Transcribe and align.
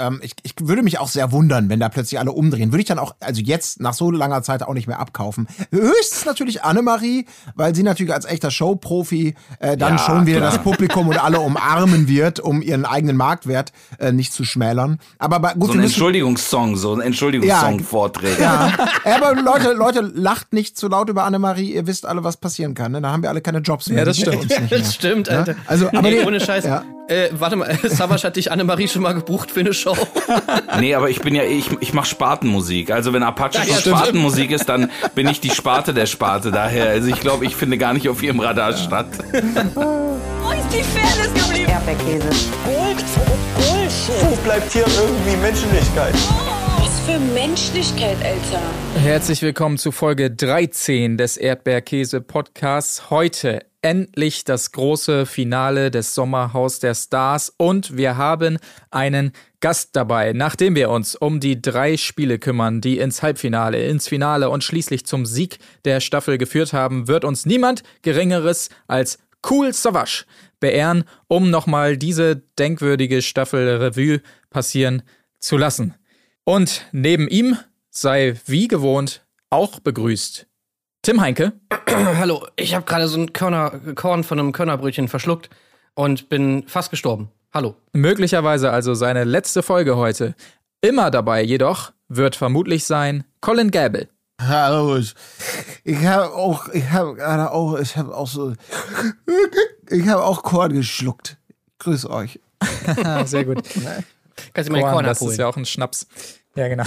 ähm, 0.00 0.20
ich, 0.22 0.34
ich 0.42 0.54
würde 0.62 0.82
mich 0.82 0.98
auch 0.98 1.08
sehr 1.08 1.32
wundern, 1.32 1.68
wenn 1.68 1.78
da 1.80 1.88
plötzlich 1.88 2.18
alle 2.18 2.32
umdrehen. 2.32 2.72
Würde 2.72 2.80
ich 2.82 2.88
dann 2.88 2.98
auch, 2.98 3.14
also 3.20 3.40
jetzt 3.40 3.80
nach 3.80 3.94
so 3.94 4.10
langer 4.10 4.42
Zeit 4.42 4.62
auch 4.62 4.74
nicht 4.74 4.86
mehr 4.86 4.98
abkaufen. 4.98 5.46
Höchstens 5.70 6.24
natürlich 6.24 6.62
Annemarie, 6.64 7.26
weil 7.54 7.74
sie 7.74 7.82
natürlich 7.82 8.12
als 8.14 8.24
echter 8.24 8.50
Showprofi 8.50 9.34
äh, 9.60 9.76
dann 9.76 9.92
Ja, 9.94 9.98
schon 9.98 10.26
wieder 10.26 10.38
klar. 10.38 10.52
das 10.52 10.62
Publikum 10.62 11.08
und 11.08 11.22
alle 11.22 11.40
umarmen 11.40 12.08
wird, 12.08 12.40
um 12.40 12.62
ihren 12.62 12.84
eigenen 12.84 13.16
Marktwert 13.16 13.72
äh, 13.98 14.12
nicht 14.12 14.32
zu 14.32 14.44
schmälern. 14.44 14.98
Aber 15.18 15.40
bei, 15.40 15.54
gut, 15.54 15.68
So 15.68 15.72
ein 15.74 15.80
Entschuldigungssong, 15.80 16.76
so 16.76 16.94
ein 16.94 17.00
Entschuldigungssong 17.00 17.78
Ja. 17.78 17.84
vorträgt. 17.84 18.40
ja, 18.40 18.72
aber 19.04 19.34
Leute, 19.40 19.72
Leute, 19.72 20.00
lacht 20.00 20.52
nicht 20.52 20.76
zu 20.78 20.88
laut 20.88 21.08
über 21.10 21.24
Annemarie. 21.24 21.72
Ihr 21.74 21.86
wisst 21.86 22.06
alle, 22.06 22.24
was 22.24 22.36
passieren 22.38 22.74
kann. 22.74 22.92
Ne? 22.92 23.00
Dann 23.00 23.12
haben 23.12 23.22
wir 23.22 23.30
alle 23.30 23.40
keine 23.40 23.58
Jobs 23.58 23.88
mehr. 23.88 23.98
Ja, 24.00 24.04
das 24.04 24.16
stimmt. 24.18 24.36
uns 24.36 24.48
nicht 24.48 24.70
mehr. 24.70 24.78
Das 24.80 24.94
stimmt, 24.94 25.28
Alter. 25.28 25.54
Also, 25.66 25.88
aber 25.88 26.02
nee, 26.02 26.24
ohne 26.24 26.40
Scheiß. 26.40 26.64
ja. 26.64 26.84
Äh, 27.10 27.30
warte 27.32 27.56
mal, 27.56 27.76
Savas 27.82 28.22
hat 28.22 28.36
dich 28.36 28.52
Annemarie 28.52 28.86
schon 28.86 29.02
mal 29.02 29.14
gebucht 29.14 29.50
für 29.50 29.60
eine 29.60 29.74
Show. 29.74 29.96
Nee, 30.78 30.94
aber 30.94 31.10
ich 31.10 31.20
bin 31.20 31.34
ja, 31.34 31.42
ich, 31.42 31.66
ich 31.80 31.92
mache 31.92 32.06
Spartenmusik. 32.06 32.90
Also 32.90 33.12
wenn 33.12 33.22
Apache 33.22 33.58
Ja, 33.58 33.64
schon 33.64 33.74
stimmt. 33.74 33.96
Spartenmusik 33.96 34.50
ist, 34.50 34.68
dann 34.68 34.90
bin 35.14 35.28
ich 35.28 35.40
die 35.40 35.50
Sparte 35.50 35.92
der 35.92 36.06
Sparte 36.06 36.50
daher. 36.52 36.88
Also 36.88 37.08
ich 37.08 37.20
glaube, 37.20 37.44
ich 37.44 37.56
finde 37.56 37.76
gar 37.76 37.92
nicht 37.92 38.08
auf 38.08 38.22
ihrem 38.22 38.40
Radar 38.40 38.74
statt. 38.76 39.08
Wo 39.74 40.52
ist 40.52 40.72
die 40.72 40.82
Fairness 40.82 41.34
geblieben? 41.34 41.70
Erdbeerkäse. 41.70 42.28
Gold, 42.64 43.04
Bullshit. 43.56 44.30
Wo 44.30 44.36
bleibt 44.44 44.72
hier 44.72 44.86
irgendwie 44.86 45.36
Menschlichkeit? 45.36 46.14
Was 46.78 47.00
für 47.00 47.18
Menschlichkeit, 47.34 48.16
Alter. 48.24 48.62
Herzlich 49.02 49.42
willkommen 49.42 49.76
zu 49.76 49.92
Folge 49.92 50.30
13 50.30 51.18
des 51.18 51.36
Erdbeerkäse 51.36 52.20
Podcasts. 52.20 53.10
Heute 53.10 53.60
endlich 53.82 54.44
das 54.44 54.72
große 54.72 55.26
Finale 55.26 55.90
des 55.90 56.14
Sommerhaus 56.14 56.80
der 56.80 56.94
Stars 56.94 57.52
und 57.56 57.96
wir 57.96 58.16
haben 58.16 58.58
einen 58.90 59.32
Gast 59.60 59.90
dabei. 59.94 60.32
Nachdem 60.32 60.74
wir 60.74 60.90
uns 60.90 61.14
um 61.14 61.40
die 61.40 61.60
drei 61.60 61.96
Spiele 61.96 62.38
kümmern, 62.38 62.80
die 62.80 62.98
ins 62.98 63.22
Halbfinale, 63.22 63.86
ins 63.86 64.08
Finale 64.08 64.50
und 64.50 64.64
schließlich 64.64 65.06
zum 65.06 65.26
Sieg 65.26 65.58
der 65.84 66.00
Staffel 66.00 66.38
geführt 66.38 66.72
haben, 66.72 67.08
wird 67.08 67.24
uns 67.24 67.46
niemand 67.46 67.82
Geringeres 68.02 68.68
als 68.86 69.18
Cool 69.48 69.72
Savage 69.72 70.24
beehren, 70.60 71.04
um 71.28 71.50
nochmal 71.50 71.96
diese 71.96 72.36
denkwürdige 72.58 73.22
Staffel 73.22 73.68
Revue 73.76 74.20
passieren 74.50 75.02
zu 75.38 75.56
lassen. 75.56 75.94
Und 76.44 76.86
neben 76.92 77.28
ihm 77.28 77.56
sei 77.90 78.36
wie 78.46 78.68
gewohnt 78.68 79.24
auch 79.48 79.80
begrüßt 79.80 80.46
Tim 81.02 81.20
Heinke. 81.20 81.52
Hallo, 81.88 82.46
ich 82.56 82.74
habe 82.74 82.84
gerade 82.84 83.08
so 83.08 83.18
ein 83.18 83.32
Körner, 83.32 83.70
Korn 83.94 84.22
von 84.22 84.38
einem 84.38 84.52
Körnerbrötchen 84.52 85.08
verschluckt 85.08 85.48
und 85.94 86.28
bin 86.28 86.64
fast 86.68 86.90
gestorben. 86.90 87.30
Hallo. 87.54 87.74
Möglicherweise 87.92 88.70
also 88.70 88.92
seine 88.94 89.24
letzte 89.24 89.62
Folge 89.62 89.96
heute. 89.96 90.34
Immer 90.82 91.10
dabei 91.10 91.42
jedoch 91.42 91.92
wird 92.08 92.36
vermutlich 92.36 92.84
sein 92.84 93.24
Colin 93.40 93.70
Gable. 93.70 94.08
Hallo, 94.40 94.96
ich, 94.96 95.14
ich 95.84 96.04
habe 96.04 96.34
auch, 96.34 96.68
ich 96.68 96.90
habe 96.90 97.14
gerade 97.14 97.50
auch, 97.50 97.78
ich 97.78 97.96
habe 97.96 98.14
auch 98.14 98.26
so, 98.28 98.54
ich 99.88 100.06
habe 100.08 100.22
auch 100.24 100.42
Korn 100.42 100.72
geschluckt. 100.72 101.38
Grüß 101.78 102.06
euch. 102.10 102.40
Sehr 103.24 103.44
gut. 103.44 103.62
Kannst 104.52 104.68
du 104.68 104.72
mir 104.72 104.80
Korn, 104.80 104.92
Korn 104.92 105.04
das 105.04 105.18
abholen? 105.18 105.32
ist 105.32 105.38
ja 105.38 105.46
auch 105.48 105.56
ein 105.56 105.66
Schnaps. 105.66 106.06
Ja, 106.56 106.68
genau. 106.68 106.84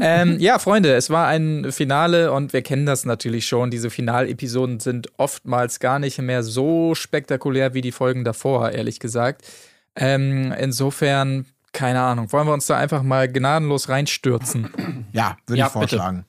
Ähm, 0.00 0.38
ja, 0.40 0.58
Freunde, 0.58 0.94
es 0.94 1.10
war 1.10 1.26
ein 1.28 1.70
Finale 1.72 2.32
und 2.32 2.52
wir 2.52 2.62
kennen 2.62 2.86
das 2.86 3.04
natürlich 3.04 3.46
schon. 3.46 3.70
Diese 3.70 3.90
Finalepisoden 3.90 4.80
sind 4.80 5.08
oftmals 5.16 5.80
gar 5.80 5.98
nicht 5.98 6.18
mehr 6.18 6.42
so 6.42 6.94
spektakulär 6.94 7.74
wie 7.74 7.80
die 7.80 7.92
Folgen 7.92 8.24
davor, 8.24 8.70
ehrlich 8.72 9.00
gesagt. 9.00 9.42
Ähm, 9.94 10.52
insofern, 10.58 11.46
keine 11.72 12.00
Ahnung, 12.00 12.32
wollen 12.32 12.46
wir 12.46 12.54
uns 12.54 12.66
da 12.66 12.76
einfach 12.76 13.02
mal 13.02 13.30
gnadenlos 13.30 13.88
reinstürzen. 13.88 15.06
Ja, 15.12 15.36
würde 15.46 15.60
Ja, 15.60 15.66
ich 15.66 15.72
vorschlagen. 15.72 16.24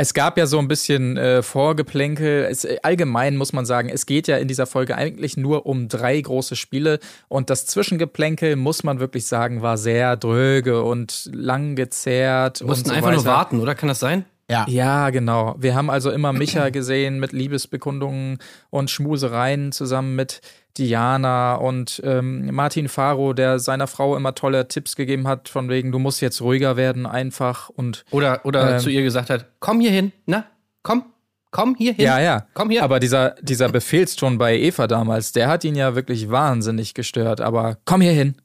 Es 0.00 0.14
gab 0.14 0.38
ja 0.38 0.46
so 0.46 0.60
ein 0.60 0.68
bisschen 0.68 1.16
äh, 1.16 1.42
Vorgeplänkel. 1.42 2.46
Es, 2.48 2.64
äh, 2.64 2.76
allgemein 2.84 3.36
muss 3.36 3.52
man 3.52 3.66
sagen, 3.66 3.88
es 3.88 4.06
geht 4.06 4.28
ja 4.28 4.36
in 4.36 4.46
dieser 4.46 4.66
Folge 4.66 4.96
eigentlich 4.96 5.36
nur 5.36 5.66
um 5.66 5.88
drei 5.88 6.20
große 6.20 6.54
Spiele 6.54 7.00
und 7.26 7.50
das 7.50 7.66
Zwischengeplänkel, 7.66 8.54
muss 8.54 8.84
man 8.84 9.00
wirklich 9.00 9.26
sagen, 9.26 9.60
war 9.60 9.76
sehr 9.76 10.16
dröge 10.16 10.84
und 10.84 11.28
lang 11.32 11.74
gezerrt. 11.74 12.60
Wir 12.60 12.68
mussten 12.68 12.90
und 12.90 12.90
so 12.90 12.96
einfach 12.96 13.10
nur 13.10 13.24
weiter. 13.24 13.36
warten, 13.36 13.60
oder? 13.60 13.74
Kann 13.74 13.88
das 13.88 13.98
sein? 13.98 14.24
Ja. 14.48 14.66
Ja, 14.68 15.10
genau. 15.10 15.56
Wir 15.58 15.74
haben 15.74 15.90
also 15.90 16.12
immer 16.12 16.32
Micha 16.32 16.70
gesehen 16.70 17.18
mit 17.18 17.32
Liebesbekundungen 17.32 18.38
und 18.70 18.90
Schmusereien 18.90 19.72
zusammen 19.72 20.14
mit 20.14 20.40
Diana 20.76 21.54
und 21.56 22.00
ähm, 22.04 22.54
Martin 22.54 22.88
Faro, 22.88 23.32
der 23.32 23.58
seiner 23.58 23.86
Frau 23.86 24.16
immer 24.16 24.34
tolle 24.34 24.68
Tipps 24.68 24.94
gegeben 24.94 25.26
hat, 25.26 25.48
von 25.48 25.68
wegen, 25.68 25.90
du 25.90 25.98
musst 25.98 26.20
jetzt 26.20 26.40
ruhiger 26.40 26.76
werden, 26.76 27.06
einfach 27.06 27.68
und 27.68 28.04
Oder, 28.10 28.44
oder 28.44 28.74
Ähm. 28.74 28.78
zu 28.78 28.90
ihr 28.90 29.02
gesagt 29.02 29.30
hat, 29.30 29.46
komm 29.58 29.80
hier 29.80 29.90
hin, 29.90 30.12
na, 30.26 30.44
komm, 30.82 31.04
komm 31.50 31.74
hier 31.76 31.94
hin. 31.94 32.04
Ja, 32.04 32.20
ja. 32.20 32.46
Komm 32.54 32.70
hier. 32.70 32.84
Aber 32.84 33.00
dieser, 33.00 33.30
dieser 33.40 33.68
Befehlston 33.68 34.38
bei 34.38 34.56
Eva 34.56 34.86
damals, 34.86 35.32
der 35.32 35.48
hat 35.48 35.64
ihn 35.64 35.74
ja 35.74 35.94
wirklich 35.94 36.30
wahnsinnig 36.30 36.94
gestört. 36.94 37.40
Aber 37.40 37.78
komm 37.84 38.00
hier 38.00 38.12
hin. 38.12 38.36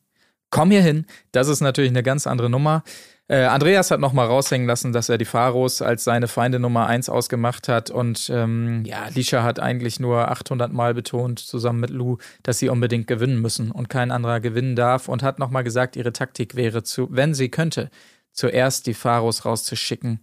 Komm 0.50 0.72
hier 0.72 0.81
hin. 0.81 1.06
Das 1.31 1.47
ist 1.47 1.62
natürlich 1.62 1.91
eine 1.91 2.03
ganz 2.03 2.28
andere 2.28 2.50
Nummer. 2.50 2.83
Äh, 3.29 3.45
Andreas 3.45 3.89
hat 3.89 4.01
noch 4.01 4.11
mal 4.11 4.25
raushängen 4.25 4.67
lassen, 4.67 4.91
dass 4.91 5.07
er 5.07 5.17
die 5.17 5.25
Pharos 5.25 5.81
als 5.81 6.03
seine 6.03 6.28
Feinde 6.28 6.59
Nummer 6.59 6.88
eins 6.88 7.07
ausgemacht 7.09 7.69
hat. 7.69 7.89
Und 7.89 8.29
ähm, 8.34 8.84
ja, 8.85 9.07
Lisha 9.07 9.44
hat 9.44 9.59
eigentlich 9.59 10.00
nur 10.00 10.29
800 10.29 10.73
Mal 10.73 10.94
betont, 10.94 11.39
zusammen 11.39 11.79
mit 11.79 11.89
Lou, 11.89 12.17
dass 12.44 12.59
sie 12.59 12.69
unbedingt 12.69 13.07
gewinnen 13.07 13.41
müssen 13.41 13.72
und 13.72 13.89
kein 13.89 14.12
anderer 14.12 14.41
gewinnen 14.41 14.75
darf. 14.75 15.07
Und 15.07 15.23
hat 15.23 15.39
noch 15.39 15.50
mal 15.50 15.63
gesagt, 15.63 15.95
ihre 15.95 16.12
Taktik 16.12 16.56
wäre, 16.56 16.83
zu, 16.83 17.07
wenn 17.12 17.33
sie 17.33 17.50
könnte, 17.50 17.89
zuerst 18.33 18.88
die 18.88 18.94
Pharos 18.94 19.45
rauszuschicken 19.45 20.19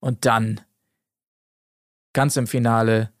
und 0.00 0.24
dann 0.26 0.60
ganz 2.12 2.36
im 2.36 2.46
Finale 2.46 3.13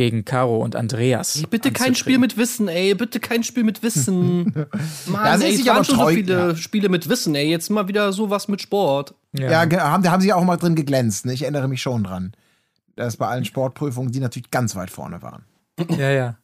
gegen 0.00 0.24
Caro 0.24 0.56
und 0.62 0.76
Andreas. 0.76 1.36
Ey, 1.36 1.44
bitte 1.50 1.70
kein. 1.72 1.94
Spiel 1.94 2.16
mit 2.16 2.38
Wissen, 2.38 2.68
ey. 2.68 2.94
Bitte 2.94 3.20
kein 3.20 3.44
Spiel 3.44 3.64
mit 3.64 3.82
Wissen. 3.82 4.44
Mann, 5.06 5.24
Ja, 5.24 5.34
ey, 5.36 5.50
es 5.50 5.56
sich 5.58 5.66
waren 5.66 5.84
schon 5.84 5.96
so 5.98 6.06
viele 6.08 6.32
ja. 6.48 6.56
Spiele 6.56 6.88
mit 6.88 7.06
Wissen, 7.10 7.34
ey. 7.34 7.50
Jetzt 7.50 7.68
mal 7.68 7.86
wieder 7.86 8.10
sowas 8.14 8.48
mit 8.48 8.62
Sport. 8.62 9.14
Ja, 9.32 9.66
ge- 9.66 9.78
haben, 9.78 10.08
haben 10.10 10.22
sie 10.22 10.32
auch 10.32 10.42
mal 10.44 10.56
drin 10.56 10.74
geglänzt. 10.74 11.26
Ne? 11.26 11.34
Ich 11.34 11.42
erinnere 11.42 11.68
mich 11.68 11.82
schon 11.82 12.02
dran. 12.04 12.32
Dass 12.96 13.18
bei 13.18 13.26
allen 13.28 13.44
Sportprüfungen 13.44 14.10
die 14.10 14.20
natürlich 14.20 14.50
ganz 14.50 14.74
weit 14.74 14.90
vorne 14.90 15.20
waren. 15.20 15.44
ja, 15.90 16.10
ja. 16.10 16.36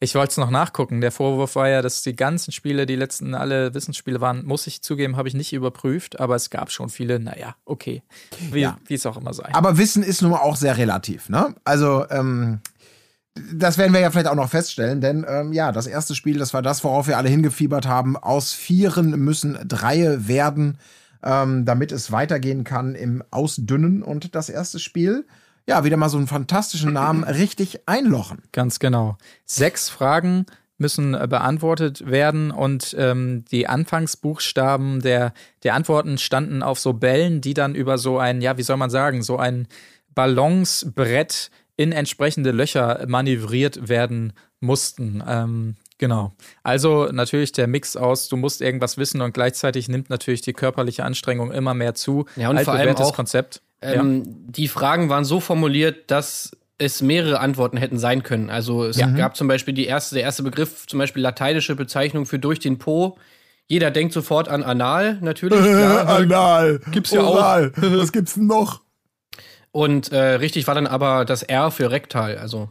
Ich 0.00 0.16
wollte 0.16 0.32
es 0.32 0.36
noch 0.36 0.50
nachgucken. 0.50 1.00
Der 1.00 1.12
Vorwurf 1.12 1.54
war 1.54 1.68
ja, 1.68 1.80
dass 1.80 2.02
die 2.02 2.16
ganzen 2.16 2.50
Spiele, 2.50 2.86
die 2.86 2.96
letzten 2.96 3.34
alle 3.36 3.72
Wissensspiele 3.72 4.20
waren, 4.20 4.44
muss 4.44 4.66
ich 4.66 4.82
zugeben, 4.82 5.16
habe 5.16 5.28
ich 5.28 5.34
nicht 5.34 5.52
überprüft, 5.52 6.18
aber 6.18 6.34
es 6.34 6.50
gab 6.50 6.72
schon 6.72 6.88
viele. 6.88 7.20
Naja, 7.20 7.54
okay. 7.66 8.02
Wie 8.50 8.62
Ja. 8.62 8.78
wie 8.86 8.94
es 8.94 9.06
auch 9.06 9.16
immer 9.16 9.32
sei. 9.32 9.48
Aber 9.54 9.78
Wissen 9.78 10.02
ist 10.02 10.20
nun 10.22 10.32
mal 10.32 10.40
auch 10.40 10.56
sehr 10.56 10.76
relativ. 10.76 11.28
Ne? 11.28 11.54
Also, 11.62 12.04
ähm, 12.10 12.58
das 13.34 13.78
werden 13.78 13.92
wir 13.92 14.00
ja 14.00 14.10
vielleicht 14.10 14.28
auch 14.28 14.34
noch 14.34 14.50
feststellen, 14.50 15.00
denn 15.00 15.24
ähm, 15.28 15.52
ja, 15.52 15.72
das 15.72 15.86
erste 15.86 16.14
Spiel, 16.14 16.38
das 16.38 16.52
war 16.52 16.62
das, 16.62 16.84
worauf 16.84 17.06
wir 17.06 17.16
alle 17.16 17.30
hingefiebert 17.30 17.86
haben. 17.86 18.16
Aus 18.16 18.52
Vieren 18.52 19.18
müssen 19.18 19.58
Dreie 19.66 20.28
werden, 20.28 20.78
ähm, 21.22 21.64
damit 21.64 21.92
es 21.92 22.12
weitergehen 22.12 22.64
kann 22.64 22.94
im 22.94 23.24
Ausdünnen. 23.30 24.02
Und 24.02 24.34
das 24.34 24.50
erste 24.50 24.78
Spiel, 24.78 25.26
ja, 25.66 25.84
wieder 25.84 25.96
mal 25.96 26.10
so 26.10 26.18
einen 26.18 26.26
fantastischen 26.26 26.92
Namen, 26.92 27.24
richtig 27.28 27.88
einlochen. 27.88 28.42
Ganz 28.52 28.78
genau. 28.78 29.16
Sechs 29.46 29.88
Fragen 29.88 30.44
müssen 30.76 31.14
äh, 31.14 31.26
beantwortet 31.26 32.06
werden 32.06 32.50
und 32.50 32.94
ähm, 32.98 33.44
die 33.50 33.66
Anfangsbuchstaben 33.66 35.00
der, 35.00 35.32
der 35.62 35.74
Antworten 35.74 36.18
standen 36.18 36.62
auf 36.62 36.78
so 36.78 36.92
Bällen, 36.92 37.40
die 37.40 37.54
dann 37.54 37.74
über 37.74 37.96
so 37.96 38.18
ein, 38.18 38.42
ja, 38.42 38.58
wie 38.58 38.62
soll 38.62 38.76
man 38.76 38.90
sagen, 38.90 39.22
so 39.22 39.38
ein 39.38 39.68
Ballonsbrett 40.14 41.50
in 41.76 41.92
entsprechende 41.92 42.50
Löcher 42.50 43.04
manövriert 43.08 43.88
werden 43.88 44.32
mussten. 44.60 45.22
Ähm, 45.26 45.76
genau. 45.98 46.32
Also 46.62 47.08
natürlich 47.10 47.52
der 47.52 47.66
Mix 47.66 47.96
aus, 47.96 48.28
du 48.28 48.36
musst 48.36 48.60
irgendwas 48.60 48.98
wissen 48.98 49.20
und 49.22 49.32
gleichzeitig 49.34 49.88
nimmt 49.88 50.10
natürlich 50.10 50.42
die 50.42 50.52
körperliche 50.52 51.04
Anstrengung 51.04 51.50
immer 51.50 51.74
mehr 51.74 51.94
zu. 51.94 52.26
Ja, 52.36 52.50
und 52.50 52.60
vor 52.60 52.74
allem 52.74 52.96
auch, 52.96 53.14
Konzept. 53.14 53.62
Ähm, 53.80 54.22
Die 54.26 54.68
Fragen 54.68 55.08
waren 55.08 55.24
so 55.24 55.40
formuliert, 55.40 56.10
dass 56.10 56.52
es 56.78 57.00
mehrere 57.00 57.40
Antworten 57.40 57.76
hätten 57.76 57.98
sein 57.98 58.22
können. 58.22 58.50
Also 58.50 58.84
es 58.84 58.96
Ja. 58.96 59.08
gab 59.08 59.36
zum 59.36 59.48
Beispiel 59.48 59.74
die 59.74 59.86
erste, 59.86 60.14
der 60.16 60.24
erste 60.24 60.42
Begriff, 60.42 60.86
zum 60.86 60.98
Beispiel 60.98 61.22
lateinische 61.22 61.74
Bezeichnung 61.74 62.26
für 62.26 62.38
durch 62.38 62.58
den 62.60 62.78
Po. 62.78 63.18
Jeder 63.68 63.90
denkt 63.90 64.12
sofort 64.12 64.48
an 64.48 64.62
anal, 64.62 65.18
natürlich. 65.22 65.58
klar. 65.60 66.06
Anal. 66.16 66.80
Gibt's 66.90 67.12
ja 67.12 67.22
auch. 67.22 67.36
Oral. 67.36 67.72
Was 67.76 68.12
gibt's 68.12 68.34
denn 68.34 68.46
noch? 68.46 68.81
Und 69.72 70.12
äh, 70.12 70.18
richtig 70.34 70.66
war 70.66 70.74
dann 70.74 70.86
aber 70.86 71.24
das 71.24 71.42
R 71.42 71.70
für 71.70 71.90
rektal, 71.90 72.36
also 72.38 72.70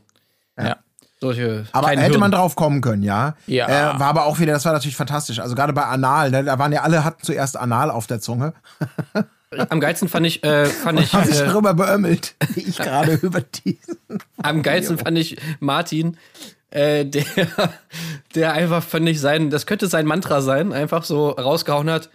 Ja. 0.57 0.77
solche 1.19 1.65
Aber 1.71 1.89
hätte 1.89 2.01
man 2.19 2.29
Hürden. 2.29 2.31
drauf 2.31 2.55
kommen 2.55 2.81
können, 2.81 3.01
ja. 3.03 3.35
Ja. 3.47 3.67
Äh, 3.95 3.99
war 3.99 4.07
aber 4.07 4.25
auch 4.25 4.37
wieder, 4.39 4.53
das 4.53 4.65
war 4.65 4.73
natürlich 4.73 4.95
fantastisch. 4.95 5.39
Also 5.39 5.55
gerade 5.55 5.73
bei 5.73 5.83
Anal, 5.83 6.29
ne, 6.31 6.43
da 6.43 6.59
waren 6.59 6.71
ja 6.71 6.81
alle, 6.83 7.03
hatten 7.03 7.23
zuerst 7.23 7.57
Anal 7.57 7.89
auf 7.89 8.05
der 8.07 8.21
Zunge. 8.21 8.53
Am 9.69 9.79
geilsten 9.81 10.07
fand 10.07 10.25
ich, 10.27 10.43
äh, 10.43 10.65
fand 10.67 10.99
ich, 10.99 11.11
Haben 11.13 11.25
sich 11.25 11.41
äh, 11.41 11.45
darüber 11.45 11.73
beömmelt, 11.73 12.35
wie 12.53 12.61
ich 12.61 12.77
gerade 12.77 13.13
über 13.15 13.41
diesen. 13.41 13.97
am 14.41 14.61
geilsten 14.61 14.97
fand 14.97 15.17
ich 15.17 15.37
Martin, 15.59 16.17
äh, 16.69 17.03
der, 17.05 17.25
der 18.35 18.53
einfach, 18.53 18.81
fand 18.83 19.09
ich 19.09 19.19
sein, 19.19 19.49
das 19.49 19.65
könnte 19.65 19.87
sein 19.87 20.05
Mantra 20.05 20.41
sein, 20.41 20.71
einfach 20.71 21.03
so 21.03 21.31
rausgehauen 21.31 21.89
hat. 21.89 22.09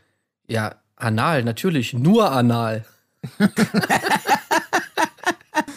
Ja, 0.48 0.76
anal, 0.96 1.42
natürlich, 1.44 1.92
nur 1.92 2.30
anal. 2.32 2.84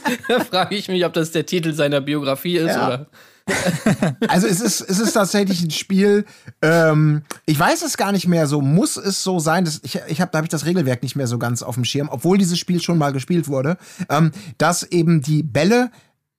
da 0.28 0.40
frage 0.44 0.76
ich 0.76 0.88
mich, 0.88 1.06
ob 1.06 1.14
das 1.14 1.32
der 1.32 1.46
Titel 1.46 1.74
seiner 1.74 2.02
Biografie 2.02 2.58
ist 2.58 2.76
Ja. 2.76 2.88
oder. 2.88 3.08
Also 4.28 4.46
es 4.46 4.62
ist, 4.62 4.82
es 4.82 5.00
ist 5.00 5.14
tatsächlich 5.14 5.64
ein 5.64 5.72
Spiel, 5.72 6.26
ähm, 6.62 7.24
ich 7.48 7.58
weiß 7.60 7.82
es 7.82 7.98
gar 7.98 8.12
nicht 8.12 8.28
mehr 8.28 8.46
so, 8.46 8.62
muss 8.62 8.96
es 8.96 9.24
so 9.24 9.40
sein, 9.40 9.66
dass 9.66 9.82
ich, 9.84 10.00
ich 10.08 10.22
hab, 10.22 10.32
da 10.32 10.38
habe 10.38 10.46
ich 10.46 10.52
das 10.52 10.66
Regelwerk 10.66 11.02
nicht 11.02 11.16
mehr 11.16 11.26
so 11.26 11.40
ganz 11.40 11.64
auf 11.64 11.74
dem 11.74 11.84
Schirm, 11.84 12.10
obwohl 12.12 12.38
dieses 12.38 12.60
Spiel 12.60 12.80
schon 12.80 13.00
mal 13.00 13.12
gespielt 13.12 13.48
wurde, 13.48 13.78
ähm, 14.10 14.32
dass 14.60 14.84
eben 14.84 15.22
die 15.22 15.42
Bälle, 15.42 15.90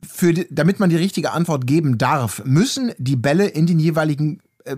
für 0.09 0.33
die, 0.33 0.47
damit 0.51 0.79
man 0.81 0.89
die 0.89 0.97
richtige 0.97 1.33
Antwort 1.33 1.67
geben 1.67 1.99
darf, 1.99 2.43
müssen 2.45 2.93
die 2.99 3.17
Bälle 3.17 3.47
in 3.47 3.67
den 3.67 3.79
jeweiligen 3.81 4.41
äh, 4.65 4.77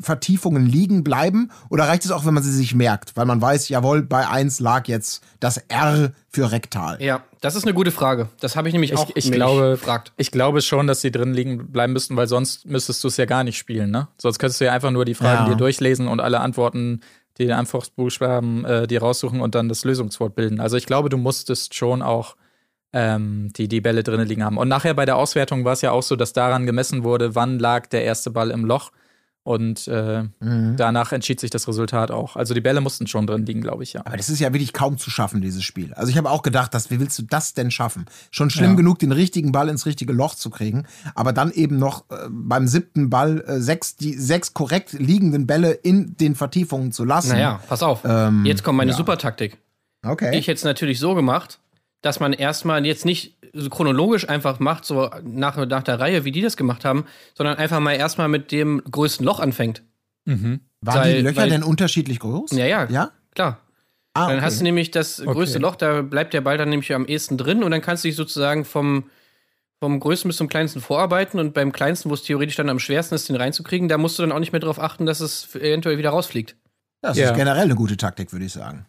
Vertiefungen 0.00 0.66
liegen 0.66 1.04
bleiben 1.04 1.50
oder 1.68 1.84
reicht 1.84 2.04
es 2.04 2.10
auch, 2.10 2.24
wenn 2.26 2.34
man 2.34 2.42
sie 2.42 2.52
sich 2.52 2.74
merkt, 2.74 3.16
weil 3.16 3.26
man 3.26 3.40
weiß, 3.40 3.68
jawohl, 3.68 4.02
bei 4.02 4.26
1 4.28 4.60
lag 4.60 4.88
jetzt 4.88 5.22
das 5.40 5.58
R 5.68 6.12
für 6.28 6.52
rektal. 6.52 7.02
Ja, 7.02 7.22
das 7.40 7.54
ist 7.56 7.64
eine 7.64 7.74
gute 7.74 7.90
Frage. 7.90 8.28
Das 8.40 8.56
habe 8.56 8.68
ich 8.68 8.72
nämlich 8.74 8.96
auch 8.96 9.10
Ich, 9.14 9.30
glaube, 9.32 9.72
gefragt. 9.72 10.12
ich 10.16 10.30
glaube 10.30 10.62
schon, 10.62 10.86
dass 10.86 11.00
sie 11.00 11.10
drin 11.10 11.32
liegen 11.34 11.72
bleiben 11.72 11.92
müssten, 11.92 12.16
weil 12.16 12.26
sonst 12.28 12.66
müsstest 12.66 13.02
du 13.04 13.08
es 13.08 13.16
ja 13.16 13.24
gar 13.26 13.44
nicht 13.44 13.58
spielen, 13.58 13.90
ne? 13.90 14.08
Sonst 14.18 14.38
könntest 14.38 14.60
du 14.60 14.64
ja 14.66 14.72
einfach 14.72 14.90
nur 14.90 15.04
die 15.04 15.14
Fragen 15.14 15.46
Ja. 15.46 15.48
dir 15.50 15.56
durchlesen 15.56 16.08
und 16.08 16.20
alle 16.20 16.40
Antworten, 16.40 17.00
die 17.38 17.50
Antwortbuchstaben 17.52 18.64
äh, 18.64 18.86
dir 18.86 19.00
raussuchen 19.00 19.40
und 19.40 19.54
dann 19.54 19.68
das 19.68 19.84
Lösungswort 19.84 20.34
bilden. 20.34 20.60
Also 20.60 20.76
ich 20.76 20.86
glaube, 20.86 21.08
du 21.08 21.16
musstest 21.16 21.74
schon 21.74 22.02
auch 22.02 22.36
ähm, 22.92 23.52
die, 23.56 23.68
die 23.68 23.80
Bälle 23.80 24.02
drinnen 24.02 24.26
liegen 24.26 24.44
haben. 24.44 24.58
Und 24.58 24.68
nachher 24.68 24.94
bei 24.94 25.06
der 25.06 25.16
Auswertung 25.16 25.64
war 25.64 25.72
es 25.74 25.80
ja 25.80 25.92
auch 25.92 26.02
so, 26.02 26.16
dass 26.16 26.32
daran 26.32 26.66
gemessen 26.66 27.04
wurde, 27.04 27.34
wann 27.34 27.58
lag 27.58 27.86
der 27.86 28.04
erste 28.04 28.30
Ball 28.30 28.50
im 28.50 28.64
Loch. 28.64 28.90
Und 29.50 29.88
äh, 29.88 30.22
Mhm. 30.38 30.76
danach 30.76 31.10
entschied 31.10 31.40
sich 31.40 31.50
das 31.50 31.66
Resultat 31.66 32.12
auch. 32.12 32.36
Also 32.36 32.54
die 32.54 32.60
Bälle 32.60 32.80
mussten 32.80 33.08
schon 33.08 33.26
drin 33.26 33.44
liegen, 33.44 33.60
glaube 33.60 33.82
ich, 33.82 33.94
ja. 33.94 34.02
Aber 34.06 34.16
das 34.16 34.28
ist 34.30 34.38
ja 34.38 34.52
wirklich 34.52 34.72
kaum 34.72 34.96
zu 34.96 35.10
schaffen, 35.10 35.40
dieses 35.42 35.64
Spiel. 35.64 35.92
Also 35.94 36.08
ich 36.12 36.16
habe 36.16 36.30
auch 36.30 36.42
gedacht, 36.42 36.72
dass, 36.72 36.88
wie 36.92 37.00
willst 37.00 37.18
du 37.18 37.22
das 37.24 37.52
denn 37.54 37.72
schaffen? 37.72 38.06
Schon 38.30 38.48
schlimm 38.50 38.70
Ja. 38.70 38.76
genug, 38.76 39.00
den 39.00 39.10
richtigen 39.10 39.50
Ball 39.50 39.68
ins 39.68 39.86
richtige 39.86 40.12
Loch 40.12 40.36
zu 40.36 40.50
kriegen, 40.50 40.86
aber 41.16 41.32
dann 41.32 41.50
eben 41.50 41.78
noch 41.78 42.04
äh, 42.10 42.28
beim 42.30 42.68
siebten 42.68 43.10
Ball 43.10 43.42
äh, 43.44 43.58
sechs, 43.60 43.96
die 43.96 44.14
sechs 44.14 44.54
korrekt 44.54 44.92
liegenden 44.92 45.48
Bälle 45.48 45.72
in 45.72 46.16
den 46.16 46.36
Vertiefungen 46.36 46.92
zu 46.92 47.04
lassen. 47.04 47.30
Naja, 47.30 47.60
pass 47.68 47.82
auf. 47.82 48.02
Ähm, 48.04 48.44
Jetzt 48.46 48.62
kommt 48.62 48.76
meine 48.78 48.92
ja. 48.92 48.96
Supertaktik. 48.96 49.58
Okay. 50.06 50.38
Ich 50.38 50.46
hätte 50.46 50.58
es 50.58 50.64
natürlich 50.64 51.00
so 51.00 51.16
gemacht, 51.16 51.58
dass 52.02 52.20
man 52.20 52.32
erstmal 52.32 52.86
jetzt 52.86 53.04
nicht 53.04 53.36
so 53.52 53.68
chronologisch 53.70 54.28
einfach 54.28 54.58
macht, 54.60 54.84
so 54.84 55.10
nach, 55.22 55.56
nach 55.66 55.82
der 55.82 55.98
Reihe, 56.00 56.24
wie 56.24 56.32
die 56.32 56.42
das 56.42 56.56
gemacht 56.56 56.84
haben, 56.84 57.04
sondern 57.34 57.56
einfach 57.58 57.80
mal 57.80 57.92
erstmal 57.94 58.28
mit 58.28 58.52
dem 58.52 58.82
größten 58.90 59.24
Loch 59.26 59.40
anfängt. 59.40 59.82
Mhm. 60.24 60.60
Waren 60.80 61.00
weil- 61.00 61.16
die 61.16 61.22
Löcher 61.22 61.36
weil- 61.42 61.50
denn 61.50 61.62
unterschiedlich 61.62 62.18
groß? 62.20 62.52
Ja, 62.52 62.66
ja, 62.66 62.84
Ja? 62.90 63.10
klar. 63.34 63.60
Ah, 64.14 64.26
Dann 64.28 64.36
okay. 64.38 64.46
hast 64.46 64.58
du 64.60 64.64
nämlich 64.64 64.90
das 64.90 65.18
größte 65.24 65.58
Okay. 65.58 65.62
Loch, 65.62 65.76
da 65.76 66.02
bleibt 66.02 66.34
der 66.34 66.40
Ball 66.40 66.58
dann 66.58 66.68
nämlich 66.68 66.92
am 66.94 67.06
ehesten 67.06 67.38
drin 67.38 67.62
und 67.62 67.70
dann 67.70 67.80
kannst 67.80 68.02
du 68.04 68.08
dich 68.08 68.16
sozusagen 68.16 68.64
vom, 68.64 69.04
vom 69.78 70.00
größten 70.00 70.28
bis 70.28 70.36
zum 70.36 70.48
kleinsten 70.48 70.80
vorarbeiten 70.80 71.38
und 71.38 71.54
beim 71.54 71.70
kleinsten, 71.72 72.10
wo 72.10 72.14
es 72.14 72.22
theoretisch 72.24 72.56
dann 72.56 72.68
am 72.68 72.80
schwersten 72.80 73.14
ist, 73.14 73.28
den 73.28 73.36
reinzukriegen, 73.36 73.88
da 73.88 73.98
musst 73.98 74.18
du 74.18 74.22
dann 74.22 74.32
auch 74.32 74.40
nicht 74.40 74.52
mehr 74.52 74.60
darauf 74.60 74.80
achten, 74.80 75.06
dass 75.06 75.20
es 75.20 75.54
eventuell 75.54 75.96
wieder 75.98 76.10
rausfliegt. 76.10 76.56
das 77.02 77.16
Ja. 77.16 77.30
ist 77.30 77.36
generell 77.36 77.62
eine 77.64 77.74
gute 77.76 77.96
Taktik, 77.96 78.30
würde 78.32 78.44
ich 78.44 78.52
sagen. 78.52 78.84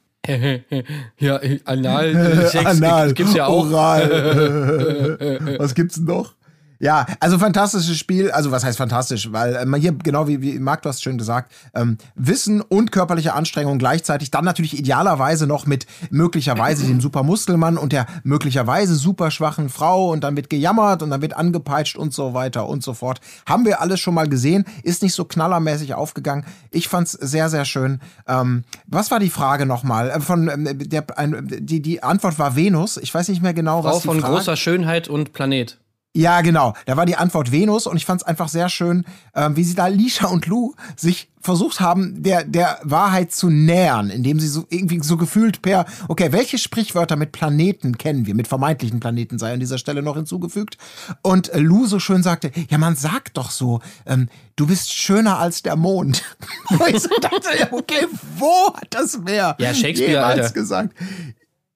Ja, 1.17 1.39
anal, 1.65 2.47
Sex 2.47 2.65
Anal, 2.65 3.13
gibt's 3.15 3.33
ja 3.33 3.47
auch. 3.47 3.65
Oral. 3.65 5.57
Was 5.59 5.73
gibt's 5.73 5.95
denn 5.95 6.05
noch? 6.05 6.35
Ja, 6.81 7.05
also 7.19 7.37
fantastisches 7.37 7.99
Spiel. 7.99 8.31
Also 8.31 8.49
was 8.49 8.63
heißt 8.63 8.79
fantastisch? 8.79 9.31
Weil 9.31 9.55
äh, 9.55 9.65
man 9.67 9.79
hier, 9.79 9.91
genau 9.91 10.27
wie, 10.27 10.41
wie 10.41 10.57
Marc, 10.57 10.81
du 10.81 10.89
hast 10.89 11.03
schön 11.03 11.19
gesagt, 11.19 11.51
ähm, 11.75 11.99
Wissen 12.15 12.59
und 12.59 12.91
körperliche 12.91 13.33
Anstrengung 13.33 13.77
gleichzeitig. 13.77 14.31
Dann 14.31 14.45
natürlich 14.45 14.77
idealerweise 14.77 15.45
noch 15.45 15.67
mit 15.67 15.85
möglicherweise 16.09 16.87
dem 16.87 16.99
Supermuskelmann 16.99 17.77
und 17.77 17.93
der 17.93 18.07
möglicherweise 18.23 18.95
super 18.95 19.29
schwachen 19.29 19.69
Frau. 19.69 20.09
Und 20.09 20.23
dann 20.23 20.35
wird 20.35 20.49
gejammert 20.49 21.03
und 21.03 21.11
dann 21.11 21.21
wird 21.21 21.37
angepeitscht 21.37 21.97
und 21.97 22.15
so 22.15 22.33
weiter 22.33 22.67
und 22.67 22.81
so 22.81 22.95
fort. 22.95 23.21
Haben 23.47 23.65
wir 23.65 23.79
alles 23.79 23.99
schon 23.99 24.15
mal 24.15 24.27
gesehen. 24.27 24.65
Ist 24.81 25.03
nicht 25.03 25.13
so 25.13 25.23
knallermäßig 25.23 25.93
aufgegangen. 25.93 26.45
Ich 26.71 26.87
fand's 26.87 27.11
sehr, 27.11 27.49
sehr 27.49 27.65
schön. 27.65 27.99
Ähm, 28.27 28.63
was 28.87 29.11
war 29.11 29.19
die 29.19 29.29
Frage 29.29 29.67
nochmal? 29.67 30.09
Äh, 30.09 30.19
von, 30.19 30.49
ähm, 30.49 30.67
der, 30.89 31.05
ein, 31.15 31.47
die, 31.47 31.83
die 31.83 32.01
Antwort 32.01 32.39
war 32.39 32.55
Venus. 32.55 32.97
Ich 32.97 33.13
weiß 33.13 33.29
nicht 33.29 33.43
mehr 33.43 33.53
genau, 33.53 33.83
Frau 33.83 33.89
was 33.89 34.01
die 34.01 34.07
von 34.07 34.19
Frage 34.19 34.33
großer 34.33 34.55
Schönheit 34.57 35.07
und 35.07 35.33
Planet. 35.33 35.77
Ja, 36.13 36.41
genau. 36.41 36.73
Da 36.85 36.97
war 36.97 37.05
die 37.05 37.15
Antwort 37.15 37.51
Venus 37.51 37.87
und 37.87 37.95
ich 37.95 38.05
fand 38.05 38.21
es 38.21 38.27
einfach 38.27 38.49
sehr 38.49 38.67
schön, 38.67 39.05
ähm, 39.33 39.55
wie 39.55 39.63
sie 39.63 39.75
da 39.75 39.87
Lisha 39.87 40.27
und 40.27 40.45
Lou 40.45 40.73
sich 40.97 41.29
versucht 41.39 41.79
haben, 41.79 42.21
der, 42.21 42.43
der 42.43 42.79
Wahrheit 42.83 43.31
zu 43.31 43.49
nähern, 43.49 44.09
indem 44.09 44.39
sie 44.39 44.47
so 44.47 44.65
irgendwie 44.69 44.99
so 45.01 45.17
gefühlt 45.17 45.61
per, 45.61 45.85
okay, 46.07 46.31
welche 46.31 46.57
Sprichwörter 46.57 47.15
mit 47.15 47.31
Planeten 47.31 47.97
kennen 47.97 48.25
wir, 48.25 48.35
mit 48.35 48.47
vermeintlichen 48.47 48.99
Planeten 48.99 49.39
sei 49.39 49.53
an 49.53 49.59
dieser 49.59 49.77
Stelle 49.77 50.03
noch 50.03 50.15
hinzugefügt. 50.17 50.77
Und 51.21 51.49
äh, 51.53 51.59
Lou 51.59 51.85
so 51.87 51.99
schön 51.99 52.23
sagte, 52.23 52.51
ja, 52.69 52.77
man 52.77 52.95
sagt 52.95 53.37
doch 53.37 53.49
so, 53.49 53.79
ähm, 54.05 54.27
du 54.55 54.67
bist 54.67 54.93
schöner 54.93 55.39
als 55.39 55.63
der 55.63 55.77
Mond. 55.77 56.23
Und 56.69 56.89
ich 56.89 56.99
so 56.99 57.09
dachte, 57.21 57.57
ja, 57.57 57.67
okay, 57.71 58.05
wo 58.37 58.73
hat 58.75 58.87
das 58.91 59.19
wer 59.23 59.55
Ja, 59.59 59.73
Shakespeare, 59.73 60.11
jemals 60.11 60.39
Alter. 60.41 60.53
gesagt? 60.53 60.95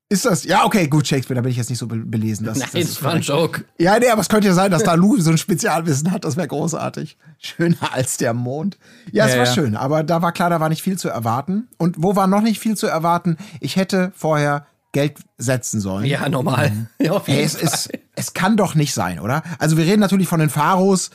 Ist 0.08 0.24
das, 0.26 0.44
ja, 0.44 0.66
okay, 0.66 0.88
gut, 0.88 1.08
Shakespeare, 1.08 1.36
da 1.36 1.42
bin 1.42 1.50
ich 1.50 1.58
jetzt 1.58 1.70
nicht 1.70 1.80
so 1.80 1.88
be 1.88 1.96
belesen. 1.96 2.46
Das, 2.46 2.60
Nein, 2.60 2.70
das 2.74 2.86
das 2.90 3.04
war 3.04 3.14
ein. 3.14 3.22
Joke. 3.22 3.66
Ja, 3.80 3.98
nee, 3.98 4.08
aber 4.10 4.22
es 4.22 4.30
könnte 4.30 4.48
ja 4.48 4.54
sein, 4.54 4.70
dass 4.70 4.84
da 4.84 4.94
Lou 4.94 5.20
so 5.20 5.32
ein 5.32 5.40
Spezialwissen 5.40 6.12
hat. 6.12 6.26
Das 6.26 6.38
wäre 6.38 6.48
großartig. 6.48 7.18
Schöner 7.40 7.92
als 7.92 8.18
der 8.18 8.36
Mond. 8.36 8.78
Ja, 9.12 9.26
es 9.26 9.32
Ja, 9.34 9.40
war 9.40 9.46
ja. 9.48 9.54
schön, 9.54 9.76
aber 9.76 10.04
da 10.04 10.22
war 10.22 10.32
klar, 10.32 10.52
da 10.52 10.60
war 10.60 10.70
nicht 10.70 10.84
viel 10.84 10.98
zu 11.00 11.10
erwarten. 11.10 11.70
Und 11.78 11.96
wo 11.98 12.16
war 12.16 12.28
noch 12.28 12.42
nicht 12.42 12.60
viel 12.60 12.78
zu 12.78 12.86
erwarten? 12.86 13.38
Ich 13.62 13.78
hätte 13.78 14.12
vorher 14.16 14.68
Geld 14.92 15.18
setzen 15.40 15.82
sollen. 15.82 16.06
Ja, 16.06 16.30
normal. 16.30 16.72
Ja, 17.02 17.14
auf 17.14 17.28
jeden 17.28 17.40
Ey, 17.40 17.46
es, 17.46 17.56
ist, 17.56 17.90
es 18.16 18.34
kann 18.34 18.58
doch 18.58 18.76
nicht 18.76 18.94
sein, 18.94 19.20
oder? 19.20 19.42
Also 19.58 19.76
wir 19.76 19.86
reden 19.86 20.02
natürlich 20.02 20.28
von 20.28 20.40
den 20.40 20.50
Pharos. 20.52 21.10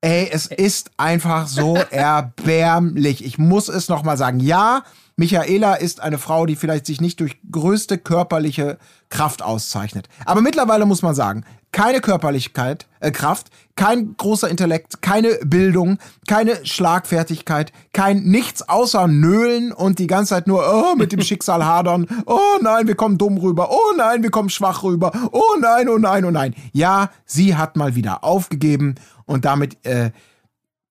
Ey, 0.00 0.30
es 0.32 0.46
ist 0.46 0.92
einfach 0.96 1.46
so 1.46 1.76
erbärmlich. 1.90 3.22
Ich 3.24 3.36
muss 3.38 3.68
es 3.68 3.88
noch 3.90 4.02
mal 4.02 4.16
sagen. 4.16 4.40
Ja, 4.40 4.82
Michaela 5.20 5.74
ist 5.74 6.00
eine 6.00 6.16
Frau, 6.16 6.46
die 6.46 6.56
vielleicht 6.56 6.86
sich 6.86 7.02
nicht 7.02 7.20
durch 7.20 7.36
größte 7.52 7.98
körperliche 7.98 8.78
Kraft 9.10 9.42
auszeichnet. 9.42 10.08
Aber 10.24 10.40
mittlerweile 10.40 10.86
muss 10.86 11.02
man 11.02 11.14
sagen, 11.14 11.44
keine 11.72 12.00
Körperlichkeit, 12.00 12.88
äh, 13.00 13.10
Kraft, 13.10 13.50
kein 13.76 14.16
großer 14.16 14.48
Intellekt, 14.48 15.02
keine 15.02 15.38
Bildung, 15.44 15.98
keine 16.26 16.64
Schlagfertigkeit, 16.64 17.70
kein 17.92 18.22
nichts 18.22 18.66
außer 18.66 19.08
Nölen 19.08 19.72
und 19.72 19.98
die 19.98 20.06
ganze 20.06 20.30
Zeit 20.30 20.46
nur 20.46 20.64
oh, 20.66 20.96
mit 20.96 21.12
dem 21.12 21.20
Schicksal 21.22 21.66
hadern. 21.66 22.06
Oh 22.24 22.56
nein, 22.62 22.86
wir 22.86 22.94
kommen 22.94 23.18
dumm 23.18 23.36
rüber. 23.36 23.70
Oh 23.70 23.94
nein, 23.98 24.22
wir 24.22 24.30
kommen 24.30 24.48
schwach 24.48 24.82
rüber. 24.84 25.12
Oh 25.32 25.58
nein, 25.60 25.90
oh 25.90 25.98
nein, 25.98 26.24
oh 26.24 26.30
nein. 26.30 26.54
Ja, 26.72 27.10
sie 27.26 27.56
hat 27.56 27.76
mal 27.76 27.94
wieder 27.94 28.24
aufgegeben 28.24 28.94
und 29.26 29.44
damit 29.44 29.84
äh, 29.84 30.12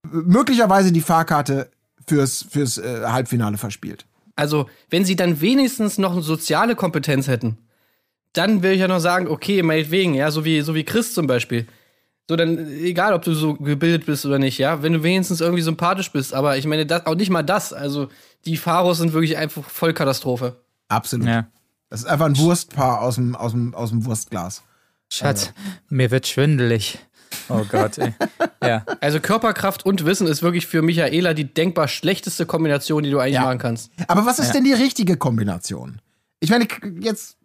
möglicherweise 0.04 0.92
die 0.92 1.02
Fahrkarte 1.02 1.72
fürs, 2.08 2.46
fürs 2.48 2.78
äh, 2.78 3.06
Halbfinale 3.08 3.58
verspielt. 3.58 4.06
Also, 4.40 4.70
wenn 4.90 5.04
sie 5.04 5.18
dann 5.18 5.42
wenigstens 5.42 5.98
noch 5.98 6.14
eine 6.14 6.22
soziale 6.22 6.76
Kompetenz 6.76 7.28
hätten, 7.28 7.58
dann 8.32 8.64
will 8.64 8.72
ich 8.72 8.80
ja 8.80 8.88
noch 8.88 9.00
sagen, 9.00 9.28
okay, 9.28 9.62
meinetwegen, 9.64 10.14
ja, 10.14 10.32
so 10.32 10.46
wie, 10.46 10.62
so 10.62 10.76
wie 10.76 10.86
Chris 10.86 11.14
zum 11.14 11.28
Beispiel. 11.28 11.68
So, 12.30 12.38
dann, 12.38 12.58
egal, 12.58 13.14
ob 13.14 13.24
du 13.24 13.34
so 13.34 13.56
gebildet 13.56 14.06
bist 14.06 14.26
oder 14.26 14.40
nicht, 14.40 14.58
ja, 14.58 14.82
wenn 14.82 14.94
du 14.94 15.04
wenigstens 15.04 15.42
irgendwie 15.42 15.64
sympathisch 15.64 16.12
bist, 16.12 16.34
aber 16.34 16.58
ich 16.58 16.66
meine, 16.66 16.86
das, 16.86 17.06
auch 17.06 17.16
nicht 17.16 17.32
mal 17.32 17.44
das. 17.44 17.74
Also, 17.74 18.08
die 18.46 18.56
Pharos 18.56 19.00
sind 19.00 19.12
wirklich 19.12 19.36
einfach 19.36 19.64
Vollkatastrophe. 19.64 20.56
Absolut. 20.88 21.28
Ja. 21.28 21.48
Das 21.90 22.02
ist 22.02 22.06
einfach 22.06 22.28
ein 22.28 22.38
Wurstpaar 22.38 23.02
aus 23.02 23.16
dem, 23.16 23.36
aus 23.36 23.52
dem, 23.52 23.76
aus 23.76 23.90
dem 23.90 24.06
Wurstglas. 24.06 24.64
Schatz, 25.12 25.52
mir 25.90 26.12
wird 26.12 26.28
schwindelig. 26.28 27.00
Oh 27.50 27.64
Gott, 27.70 27.98
ey. 27.98 28.14
Ja. 28.64 28.84
Also, 29.02 29.20
Körperkraft 29.20 29.86
und 29.86 30.06
Wissen 30.06 30.28
ist 30.28 30.42
wirklich 30.44 30.68
für 30.68 30.82
Michaela 30.82 31.34
die 31.34 31.46
denkbar 31.54 31.88
schlechteste 31.88 32.46
Kombination, 32.46 33.04
die 33.04 33.12
du 33.12 33.20
eigentlich 33.20 33.36
Ja. 33.36 33.44
machen 33.44 33.58
kannst. 33.60 33.92
Aber 34.08 34.26
was 34.26 34.40
ist 34.40 34.52
denn 34.54 34.64
die 34.64 34.74
richtige 34.74 35.18
Kombination? 35.18 36.02
Ich 36.40 36.50
meine, 36.50 36.68
jetzt, 37.02 37.38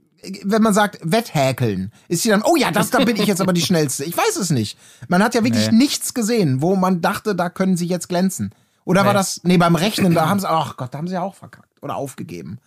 wenn 0.45 0.63
man 0.63 0.73
sagt, 0.75 0.99
Wetthäkeln, 1.03 1.93
ist 2.09 2.23
sie 2.23 2.29
dann, 2.31 2.43
oh 2.43 2.57
ja, 2.57 2.71
das, 2.71 2.91
da 2.91 2.99
bin 3.05 3.17
ich 3.17 3.27
jetzt 3.27 3.41
aber 3.41 3.53
die 3.53 3.61
Schnellste. 3.67 4.05
Ich 4.05 4.17
weiß 4.17 4.37
es 4.37 4.51
nicht. 4.51 4.79
Man 5.09 5.23
hat 5.23 5.35
ja 5.35 5.43
wirklich 5.45 5.71
Nee. 5.71 5.79
nichts 5.79 6.15
gesehen, 6.15 6.63
wo 6.63 6.77
man 6.77 7.01
dachte, 7.01 7.35
da 7.35 7.49
können 7.51 7.77
sie 7.77 7.87
jetzt 7.87 8.09
glänzen. 8.09 8.55
Oder 8.85 9.05
war 9.05 9.13
Nee. 9.13 9.19
das, 9.19 9.41
nee, 9.45 9.57
beim 9.57 9.75
Rechnen, 9.77 10.15
da 10.15 10.29
haben 10.29 10.41
sie, 10.41 10.49
ach 10.49 10.77
Gott, 10.77 10.93
da 10.93 10.99
haben 10.99 11.09
sie 11.09 11.15
ja 11.15 11.23
auch 11.23 11.35
verkackt 11.35 11.83
oder 11.83 11.97
aufgegeben. 11.97 12.59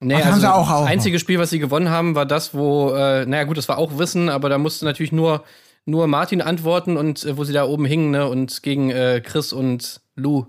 Nee, 0.00 0.16
Ach, 0.22 0.36
sie 0.36 0.52
auch- 0.52 0.68
auch 0.70 0.80
das 0.82 0.90
einzige 0.90 1.18
Spiel, 1.18 1.38
was 1.38 1.50
sie 1.50 1.58
gewonnen 1.60 1.88
haben, 1.88 2.14
war 2.14 2.26
das, 2.26 2.52
wo, 2.52 2.90
äh, 2.94 3.24
naja 3.24 3.44
gut, 3.44 3.56
das 3.56 3.68
war 3.68 3.78
auch 3.78 3.96
Wissen, 3.98 4.28
aber 4.28 4.48
da 4.50 4.58
musste 4.58 4.84
natürlich 4.84 5.12
nur, 5.12 5.44
nur 5.86 6.06
Martin 6.06 6.40
antworten 6.40 6.96
und 6.96 7.24
äh, 7.24 7.36
wo 7.36 7.44
sie 7.44 7.52
da 7.52 7.64
oben 7.64 7.84
hingen, 7.84 8.10
ne, 8.10 8.28
und 8.28 8.62
gegen 8.62 8.90
äh, 8.90 9.20
Chris 9.24 9.52
und 9.52 10.00
Lou. 10.16 10.46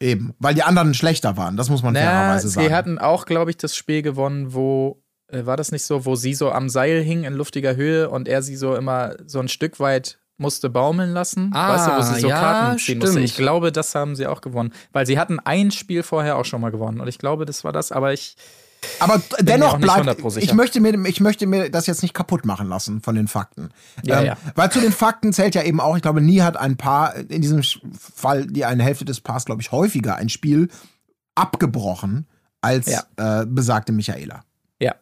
Eben, 0.00 0.34
weil 0.38 0.54
die 0.54 0.64
anderen 0.64 0.94
schlechter 0.94 1.36
waren, 1.36 1.56
das 1.56 1.70
muss 1.70 1.82
man 1.82 1.94
Naja, 1.94 2.10
fairerweise 2.10 2.48
sagen. 2.48 2.66
sie 2.66 2.74
hatten 2.74 2.98
auch, 2.98 3.24
glaube 3.24 3.50
ich, 3.50 3.56
das 3.56 3.76
Spiel 3.76 4.02
gewonnen, 4.02 4.52
wo, 4.52 5.00
äh, 5.28 5.46
war 5.46 5.56
das 5.56 5.70
nicht 5.70 5.84
so, 5.84 6.04
wo 6.04 6.16
sie 6.16 6.34
so 6.34 6.50
am 6.50 6.68
Seil 6.68 7.02
hing 7.02 7.24
in 7.24 7.34
luftiger 7.34 7.76
Höhe 7.76 8.10
und 8.10 8.26
er 8.26 8.42
sie 8.42 8.56
so 8.56 8.74
immer 8.74 9.14
so 9.26 9.38
ein 9.38 9.48
Stück 9.48 9.78
weit 9.78 10.18
musste 10.38 10.70
baumeln 10.70 11.12
lassen. 11.12 11.50
Ah, 11.54 11.74
weißt 11.74 11.86
du, 11.86 11.92
wo 11.92 12.14
sie 12.14 12.20
so 12.20 12.28
ja, 12.28 12.40
Karten 12.40 12.78
ziehen 12.78 12.98
musste. 12.98 13.12
stimmt. 13.12 13.24
Ich 13.24 13.36
glaube, 13.36 13.70
das 13.70 13.94
haben 13.94 14.16
sie 14.16 14.26
auch 14.26 14.40
gewonnen. 14.40 14.72
Weil 14.92 15.06
sie 15.06 15.18
hatten 15.18 15.38
ein 15.38 15.70
Spiel 15.70 16.02
vorher 16.02 16.36
auch 16.36 16.44
schon 16.44 16.60
mal 16.60 16.70
gewonnen. 16.70 17.00
Und 17.00 17.06
ich 17.06 17.18
glaube, 17.18 17.46
das 17.46 17.64
war 17.64 17.72
das. 17.72 17.92
Aber 17.92 18.12
ich. 18.12 18.36
Aber 18.98 19.18
mir 19.18 19.22
dennoch 19.40 19.78
bleibt, 19.78 20.08
100% 20.08 20.30
sicher. 20.30 20.44
ich 20.44 20.54
möchte, 20.54 20.80
mir, 20.80 20.94
ich 21.06 21.20
möchte 21.20 21.46
mir 21.46 21.70
das 21.70 21.86
jetzt 21.86 22.02
nicht 22.02 22.14
kaputt 22.14 22.44
machen 22.44 22.68
lassen 22.68 23.00
von 23.00 23.14
den 23.14 23.28
Fakten. 23.28 23.70
Ähm, 24.04 24.08
Ja, 24.08 24.22
ja. 24.22 24.36
Weil 24.54 24.70
zu 24.70 24.80
den 24.80 24.92
Fakten 24.92 25.32
zählt 25.32 25.54
ja 25.54 25.62
eben 25.62 25.80
auch, 25.80 25.96
ich 25.96 26.02
glaube, 26.02 26.20
nie 26.20 26.42
hat 26.42 26.56
ein 26.56 26.76
Paar, 26.76 27.14
in 27.14 27.42
diesem 27.42 27.62
Fall 27.62 28.46
die 28.46 28.64
eine 28.64 28.82
Hälfte 28.82 29.04
des 29.04 29.20
Paars, 29.20 29.44
glaube 29.44 29.62
ich, 29.62 29.72
häufiger 29.72 30.16
ein 30.16 30.28
Spiel 30.28 30.68
abgebrochen 31.34 32.26
als 32.60 32.86
Ja. 33.16 33.42
äh, 33.42 33.46
besagte 33.46 33.92
Michaela. 33.92 34.44
Ja. 34.80 34.94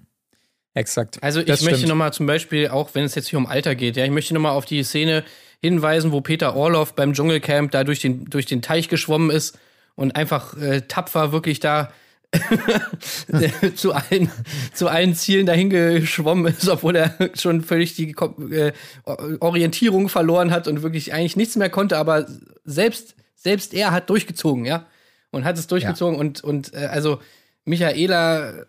Exakt. 0.75 1.19
Also 1.23 1.41
ich 1.41 1.47
Das 1.47 1.63
möchte 1.63 1.87
nochmal 1.87 2.13
zum 2.13 2.27
Beispiel, 2.27 2.69
auch 2.69 2.91
wenn 2.95 3.05
es 3.05 3.15
jetzt 3.15 3.29
hier 3.29 3.39
um 3.39 3.47
Alter 3.47 3.75
geht, 3.75 3.97
ja, 3.97 4.05
ich 4.05 4.11
möchte 4.11 4.35
nochmal 4.35 4.53
auf 4.53 4.65
die 4.65 4.83
Szene 4.83 5.25
hinweisen, 5.61 6.13
wo 6.13 6.21
Peter 6.21 6.55
Orloff 6.57 6.95
beim 6.95 7.13
Dschungelcamp 7.13 7.71
da 7.71 7.85
durch 7.85 8.01
den, 8.01 8.25
durch 8.27 8.47
den 8.47 8.63
Teich 8.63 8.89
geschwommen 8.89 9.31
ist 9.31 9.59
und 9.95 10.17
einfach 10.17 10.57
äh, 10.57 10.83
tapfer 10.83 11.33
wirklich 11.33 11.61
da 11.61 11.91
zu, 13.75 13.93
allen, 13.93 14.31
zu 14.73 14.89
allen 14.89 15.15
Zielen 15.15 15.47
dahin 15.47 15.71
geschwommen 15.71 16.53
ist, 16.53 16.69
obwohl 16.69 16.97
er 16.97 17.17
schon 17.35 17.63
völlig 17.63 17.97
die 17.97 18.15
äh, 18.51 18.73
Orientierung 19.41 20.09
verloren 20.09 20.51
hat 20.53 20.69
und 20.69 20.83
wirklich 20.83 21.13
eigentlich 21.13 21.37
nichts 21.37 21.57
mehr 21.57 21.71
konnte, 21.71 21.97
aber 21.97 22.27
selbst, 22.65 23.17
selbst 23.35 23.75
er 23.75 23.91
hat 23.91 24.11
durchgezogen, 24.11 24.65
ja. 24.65 24.87
Und 25.33 25.45
hat 25.45 25.59
es 25.59 25.69
durchgezogen 25.69 26.19
und, 26.19 26.43
und 26.43 26.75
äh, 26.75 26.87
also 26.87 27.21
Michaela 27.65 28.67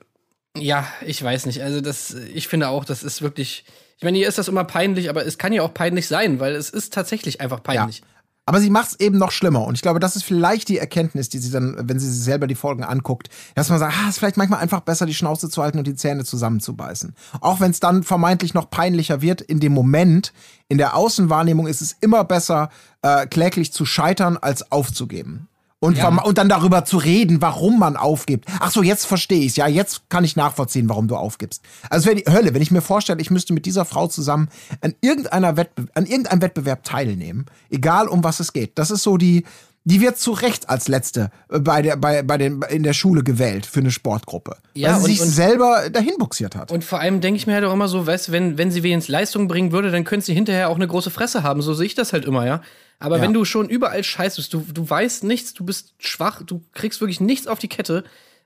ja, 0.58 0.88
ich 1.06 1.22
weiß 1.24 1.46
nicht. 1.46 1.62
Also 1.64 1.82
das, 1.82 2.14
ich 2.34 2.48
finde 2.48 2.70
auch, 2.70 2.86
das 2.86 3.04
ist 3.04 3.22
wirklich. 3.22 3.66
Ich 3.98 4.04
meine, 4.04 4.18
hier 4.18 4.28
ist 4.28 4.38
das 4.38 4.48
immer 4.48 4.64
peinlich, 4.64 5.10
aber 5.10 5.26
es 5.26 5.38
kann 5.38 5.54
ja 5.54 5.62
auch 5.62 5.74
peinlich 5.74 6.08
sein, 6.08 6.40
weil 6.40 6.56
es 6.56 6.72
ist 6.72 6.92
tatsächlich 6.94 7.40
einfach 7.40 7.62
peinlich. 7.62 8.02
Aber 8.46 8.60
sie 8.60 8.70
macht 8.70 8.90
es 8.90 9.00
eben 9.00 9.18
noch 9.18 9.32
schlimmer. 9.32 9.66
Und 9.66 9.76
ich 9.76 9.82
glaube, 9.82 10.00
das 10.00 10.16
ist 10.16 10.24
vielleicht 10.24 10.68
die 10.68 10.80
Erkenntnis, 10.80 11.30
die 11.30 11.38
sie 11.38 11.52
dann, 11.52 11.78
wenn 11.88 12.00
sie 12.00 12.10
sich 12.10 12.24
selber 12.24 12.48
die 12.48 12.56
Folgen 12.56 12.84
anguckt, 12.84 13.30
dass 13.56 13.70
man 13.70 13.80
sagt, 13.80 13.94
ah, 13.96 14.04
es 14.04 14.10
ist 14.12 14.18
vielleicht 14.20 14.38
manchmal 14.38 14.60
einfach 14.60 14.82
besser, 14.82 15.06
die 15.06 15.14
Schnauze 15.14 15.50
zu 15.50 15.62
halten 15.62 15.78
und 15.78 15.86
die 15.86 15.96
Zähne 15.96 16.26
zusammenzubeißen. 16.26 17.16
Auch 17.40 17.60
wenn 17.60 17.72
es 17.72 17.80
dann 17.80 18.04
vermeintlich 18.04 18.54
noch 18.54 18.70
peinlicher 18.70 19.22
wird, 19.22 19.42
in 19.42 19.60
dem 19.60 19.74
Moment, 19.74 20.34
in 20.68 20.80
der 20.80 20.96
Außenwahrnehmung 20.96 21.68
ist 21.68 21.82
es 21.82 21.96
immer 22.02 22.24
besser, 22.24 22.70
äh, 23.04 23.28
kläglich 23.28 23.74
zu 23.74 23.86
scheitern, 23.86 24.38
als 24.38 24.72
aufzugeben. 24.72 25.48
Und, 25.84 25.98
verme- 25.98 26.22
und 26.24 26.38
dann 26.38 26.48
darüber 26.48 26.86
zu 26.86 26.98
reden, 26.98 27.42
warum 27.42 27.80
man 27.80 27.98
aufgibt. 27.98 28.46
Ach 28.60 28.70
so, 28.70 28.84
jetzt 28.84 29.06
verstehe 29.08 29.40
ich's. 29.42 29.56
Ja, 29.56 29.68
jetzt 29.68 30.10
kann 30.10 30.24
ich 30.24 30.36
nachvollziehen, 30.36 30.88
warum 30.88 31.08
du 31.08 31.16
aufgibst. 31.16 31.64
Also 31.90 32.06
wäre 32.06 32.18
die 32.18 32.32
Hölle, 32.32 32.54
wenn 32.54 32.62
ich 32.62 32.70
mir 32.70 32.82
vorstelle, 32.82 33.20
ich 33.20 33.32
müsste 33.32 33.52
mit 33.54 33.66
dieser 33.66 33.84
Frau 33.84 34.06
zusammen 34.08 34.50
an 34.82 34.94
irgendeiner 35.02 35.58
Wettbe 35.58 35.88
an 35.96 36.06
irgendeinem 36.06 36.44
Wettbewerb 36.44 36.84
teilnehmen, 36.84 37.48
egal 37.72 38.08
um 38.08 38.24
was 38.24 38.40
es 38.40 38.54
geht. 38.54 38.78
Das 38.78 38.92
ist 38.92 39.02
so 39.02 39.18
die, 39.18 39.44
die 39.84 40.02
wird 40.02 40.20
zu 40.20 40.34
Recht 40.34 40.70
als 40.70 40.88
letzte 40.88 41.32
äh, 41.50 41.58
bei 41.60 41.82
der, 41.82 41.96
bei, 41.96 42.22
bei 42.22 42.38
den, 42.38 42.62
in 42.70 42.84
der 42.84 42.94
Schule 42.94 43.24
gewählt 43.24 43.66
für 43.66 43.80
eine 43.80 43.90
Sportgruppe. 43.90 44.58
Ja, 44.76 44.90
weil 44.94 44.98
sie 45.00 45.02
und- 45.04 45.10
sich 45.10 45.22
und- 45.22 45.30
selber 45.30 45.90
dahin 45.90 46.14
buxiert 46.20 46.56
hat. 46.56 46.72
Und 46.72 46.84
vor 46.84 47.00
allem 47.00 47.22
denke 47.22 47.38
ich 47.38 47.48
mir 47.48 47.56
halt 47.56 47.66
auch 47.66 47.74
immer 47.74 47.88
so, 47.88 48.06
weißt 48.06 48.28
du, 48.28 48.32
wenn, 48.34 48.60
wenn 48.60 48.70
sie 48.70 48.84
wenigstens 48.84 49.12
Leistung 49.12 49.48
bringen 49.48 49.72
würde, 49.72 49.90
dann 49.90 50.04
könnte 50.04 50.28
sie 50.28 50.36
hinterher 50.36 50.70
auch 50.70 50.76
eine 50.76 50.88
große 50.88 51.10
Fresse 51.10 51.42
haben. 51.42 51.64
So 51.64 51.74
sehe 51.74 51.88
ich 51.88 51.96
das 51.96 52.14
halt 52.14 52.26
immer, 52.26 52.46
ja. 52.46 52.62
Aber 53.02 53.18
Ja. 53.18 53.24
wenn 53.24 53.34
du 53.34 53.44
schon 53.46 53.68
überall 53.68 54.04
scheiß 54.04 54.38
bist, 54.38 54.54
du, 54.54 54.66
du 54.74 54.90
weißt 54.90 55.24
nichts, 55.26 55.54
du 55.54 55.66
bist 55.66 55.94
schwach, 56.00 56.42
du 56.46 56.64
kriegst 56.74 57.02
wirklich 57.02 57.20
nichts 57.20 57.48
auf 57.48 57.60
die 57.60 57.68
Kette, 57.68 58.04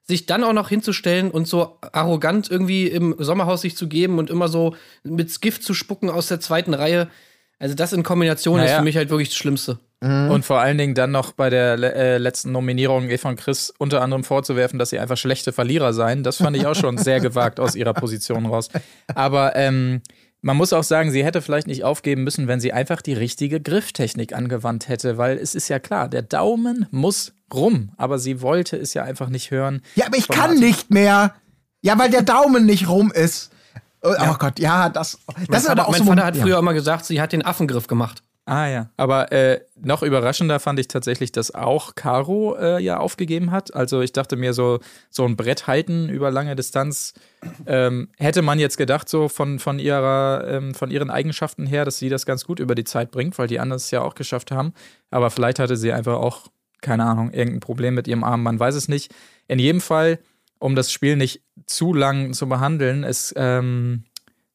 sich 0.08 0.26
dann 0.26 0.44
auch 0.44 0.54
noch 0.54 0.70
hinzustellen 0.70 1.30
und 1.32 1.48
so 1.48 1.78
arrogant 1.82 2.50
irgendwie 2.50 2.88
im 2.88 3.16
Sommerhaus 3.20 3.62
sich 3.62 3.76
zu 3.76 3.88
geben 3.88 4.18
und 4.20 4.30
immer 4.30 4.48
so 4.48 4.76
mit 5.04 5.42
Gift 5.42 5.64
zu 5.64 5.74
spucken 5.74 6.10
aus 6.10 6.28
der 6.28 6.40
zweiten 6.40 6.74
Reihe. 6.74 7.08
Also 7.60 7.74
das 7.76 7.94
in 7.94 8.04
Kombination 8.04 8.60
ist 8.60 8.66
Naja. 8.66 8.78
für 8.80 8.84
mich 8.84 8.98
halt 8.98 9.10
wirklich 9.10 9.30
das 9.30 9.38
Schlimmste. 9.38 9.80
Und 10.02 10.46
vor 10.46 10.60
allen 10.60 10.78
Dingen 10.78 10.94
dann 10.94 11.10
noch 11.12 11.32
bei 11.32 11.50
der 11.50 11.74
äh, 11.96 12.18
letzten 12.20 12.52
Nominierung 12.52 13.10
Eva 13.10 13.30
und 13.30 13.38
Chris 13.40 13.74
unter 13.80 14.02
anderem 14.02 14.24
vorzuwerfen, 14.24 14.78
dass 14.78 14.92
sie 14.92 15.00
einfach 15.00 15.18
schlechte 15.18 15.52
Verlierer 15.52 15.94
seien. 15.94 16.22
Das 16.22 16.38
fand 16.38 16.56
ich 16.58 16.68
auch 16.68 16.76
schon 16.76 16.98
sehr 17.00 17.20
gewagt 17.22 17.60
aus 17.60 17.76
ihrer 17.76 17.94
Position 17.96 18.46
raus. 18.46 18.70
Aber 19.16 19.56
ähm, 19.56 20.02
man 20.46 20.58
muss 20.58 20.74
auch 20.74 20.84
sagen, 20.84 21.10
sie 21.10 21.26
hätte 21.26 21.42
vielleicht 21.42 21.66
nicht 21.66 21.84
aufgeben 21.84 22.24
müssen, 22.24 22.48
wenn 22.48 22.60
sie 22.60 22.72
einfach 22.72 23.02
die 23.02 23.14
richtige 23.14 23.60
Grifftechnik 23.60 24.34
angewandt 24.34 24.88
hätte, 24.88 25.18
weil 25.18 25.40
es 25.40 25.56
ist 25.56 25.70
ja 25.70 25.80
klar, 25.80 26.08
der 26.08 26.22
Daumen 26.22 26.86
muss 26.92 27.34
rum, 27.52 27.90
aber 27.98 28.20
sie 28.20 28.42
wollte 28.42 28.78
es 28.78 28.94
ja 28.94 29.02
einfach 29.04 29.30
nicht 29.30 29.50
hören. 29.50 29.82
Ja, 29.96 30.06
aber 30.06 30.18
ich 30.18 30.28
kann 30.28 30.60
nicht 30.60 30.92
mehr. 30.92 31.34
Ja, 31.82 31.98
weil 31.98 32.12
der 32.12 32.22
Daumen 32.22 32.68
nicht 32.68 32.88
rum 32.88 33.12
ist. 33.12 33.50
Oh, 34.04 34.14
oh 34.20 34.36
Gott, 34.38 34.60
ja, 34.60 34.90
das, 34.90 35.18
das 35.26 35.36
Mein 35.36 35.58
ist 35.58 35.66
Vater, 35.66 35.72
aber 35.72 35.88
auch 35.88 35.94
mein 35.94 36.02
so. 36.02 36.06
Vater 36.06 36.26
hat 36.26 36.36
ja. 36.36 36.44
früher 36.44 36.60
immer 36.60 36.76
gesagt, 36.76 37.06
sie 37.06 37.20
hat 37.20 37.32
den 37.34 37.44
Affengriff 37.44 37.88
gemacht. 37.88 38.22
Ah 38.48 38.68
ja. 38.68 38.90
Aber 38.96 39.32
äh, 39.32 39.62
noch 39.76 40.04
überraschender 40.04 40.60
fand 40.60 40.80
ich 40.80 40.88
tatsächlich, 40.88 41.32
dass 41.32 41.56
auch 41.56 41.96
Caro 41.96 42.56
äh, 42.56 42.80
ja 42.80 42.98
aufgegeben 42.98 43.50
hat. 43.50 43.74
Also 43.74 44.02
ich 44.02 44.14
dachte 44.14 44.36
mir 44.36 44.54
so, 44.54 44.80
so 45.10 45.26
ein 45.26 45.36
Brett 45.36 45.66
halten 45.66 46.10
über 46.10 46.30
lange 46.30 46.56
Distanz 46.56 47.14
ähm, 47.66 48.10
hätte 48.18 48.44
man 48.44 48.60
jetzt 48.60 48.78
gedacht, 48.78 49.10
so 49.10 49.30
von, 49.30 49.58
von 49.58 49.80
ihrer, 49.80 50.46
ähm, 50.48 50.76
von 50.76 50.92
ihren 50.92 51.10
Eigenschaften 51.10 51.66
her, 51.66 51.86
dass 51.86 51.98
sie 51.98 52.10
das 52.10 52.28
ganz 52.28 52.46
gut 52.46 52.60
über 52.60 52.76
die 52.76 52.84
Zeit 52.84 53.10
bringt, 53.10 53.38
weil 53.40 53.48
die 53.48 53.60
anderen 53.60 53.78
es 53.78 53.90
ja 53.90 54.02
auch 54.02 54.14
geschafft 54.14 54.52
haben. 54.52 54.74
Aber 55.10 55.32
vielleicht 55.32 55.58
hatte 55.58 55.76
sie 55.76 55.92
einfach 55.92 56.18
auch, 56.18 56.48
keine 56.82 57.06
Ahnung, 57.06 57.32
irgendein 57.32 57.62
Problem 57.62 57.96
mit 57.96 58.08
ihrem 58.08 58.24
Arm, 58.24 58.44
man 58.44 58.60
weiß 58.60 58.76
es 58.76 58.88
nicht. 58.88 59.12
In 59.48 59.58
jedem 59.58 59.82
Fall, 59.82 60.20
um 60.60 60.76
das 60.76 60.92
Spiel 60.92 61.16
nicht 61.16 61.42
zu 61.66 61.96
lang 61.96 62.34
zu 62.34 62.48
behandeln, 62.48 63.04
es 63.04 63.34
ähm, 63.36 64.04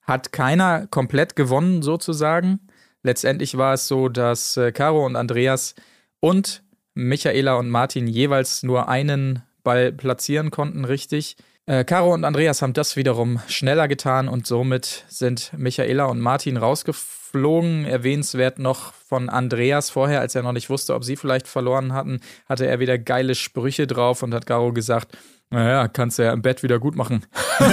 hat 0.03 0.33
keiner 0.33 0.87
komplett 0.87 1.35
gewonnen, 1.35 1.83
sozusagen. 1.83 2.61
Letztendlich 3.03 3.57
war 3.57 3.75
es 3.75 3.89
so, 3.89 4.09
dass 4.09 4.57
äh, 4.57 4.73
Caro 4.73 5.07
und 5.07 5.17
Andreas 5.17 5.75
und 6.21 6.63
Michaela 6.95 7.55
und 7.55 7.71
Martin 7.71 8.07
jeweils 8.07 8.63
nur 8.63 8.89
einen 8.89 9.43
Ball 9.63 9.93
platzieren 9.93 10.51
konnten, 10.51 10.85
richtig. 10.85 11.37
Äh, 11.67 11.85
Caro 11.85 12.13
und 12.13 12.25
Andreas 12.25 12.63
haben 12.63 12.73
das 12.73 12.97
wiederum 12.97 13.41
schneller 13.47 13.87
getan 13.89 14.29
und 14.29 14.47
somit 14.47 15.05
sind 15.09 15.53
Michaela 15.57 16.07
und 16.07 16.21
Martin 16.21 16.57
rausgeflogen. 16.57 17.85
Erwähnenswert 17.85 18.59
noch 18.59 18.93
von 18.93 19.29
Andreas 19.29 19.89
vorher, 19.91 20.21
als 20.21 20.35
er 20.35 20.43
noch 20.43 20.53
nicht 20.53 20.69
wusste, 20.69 20.95
ob 20.95 21.05
sie 21.05 21.17
vielleicht 21.17 21.47
verloren 21.47 21.93
hatten, 21.93 22.21
hatte 22.49 22.67
er 22.67 22.81
wieder 22.81 22.99
geile 22.99 23.35
Sprüche 23.35 23.87
drauf 23.87 24.23
und 24.23 24.35
hat 24.35 24.47
Caro 24.47 24.73
gesagt, 24.73 25.17
naja, 25.51 25.89
kannst 25.89 26.19
du 26.19 26.25
ja 26.25 26.33
im 26.33 26.43
Bett 26.43 26.63
wieder 26.63 26.79
gut 26.79 26.97
machen. 26.97 27.27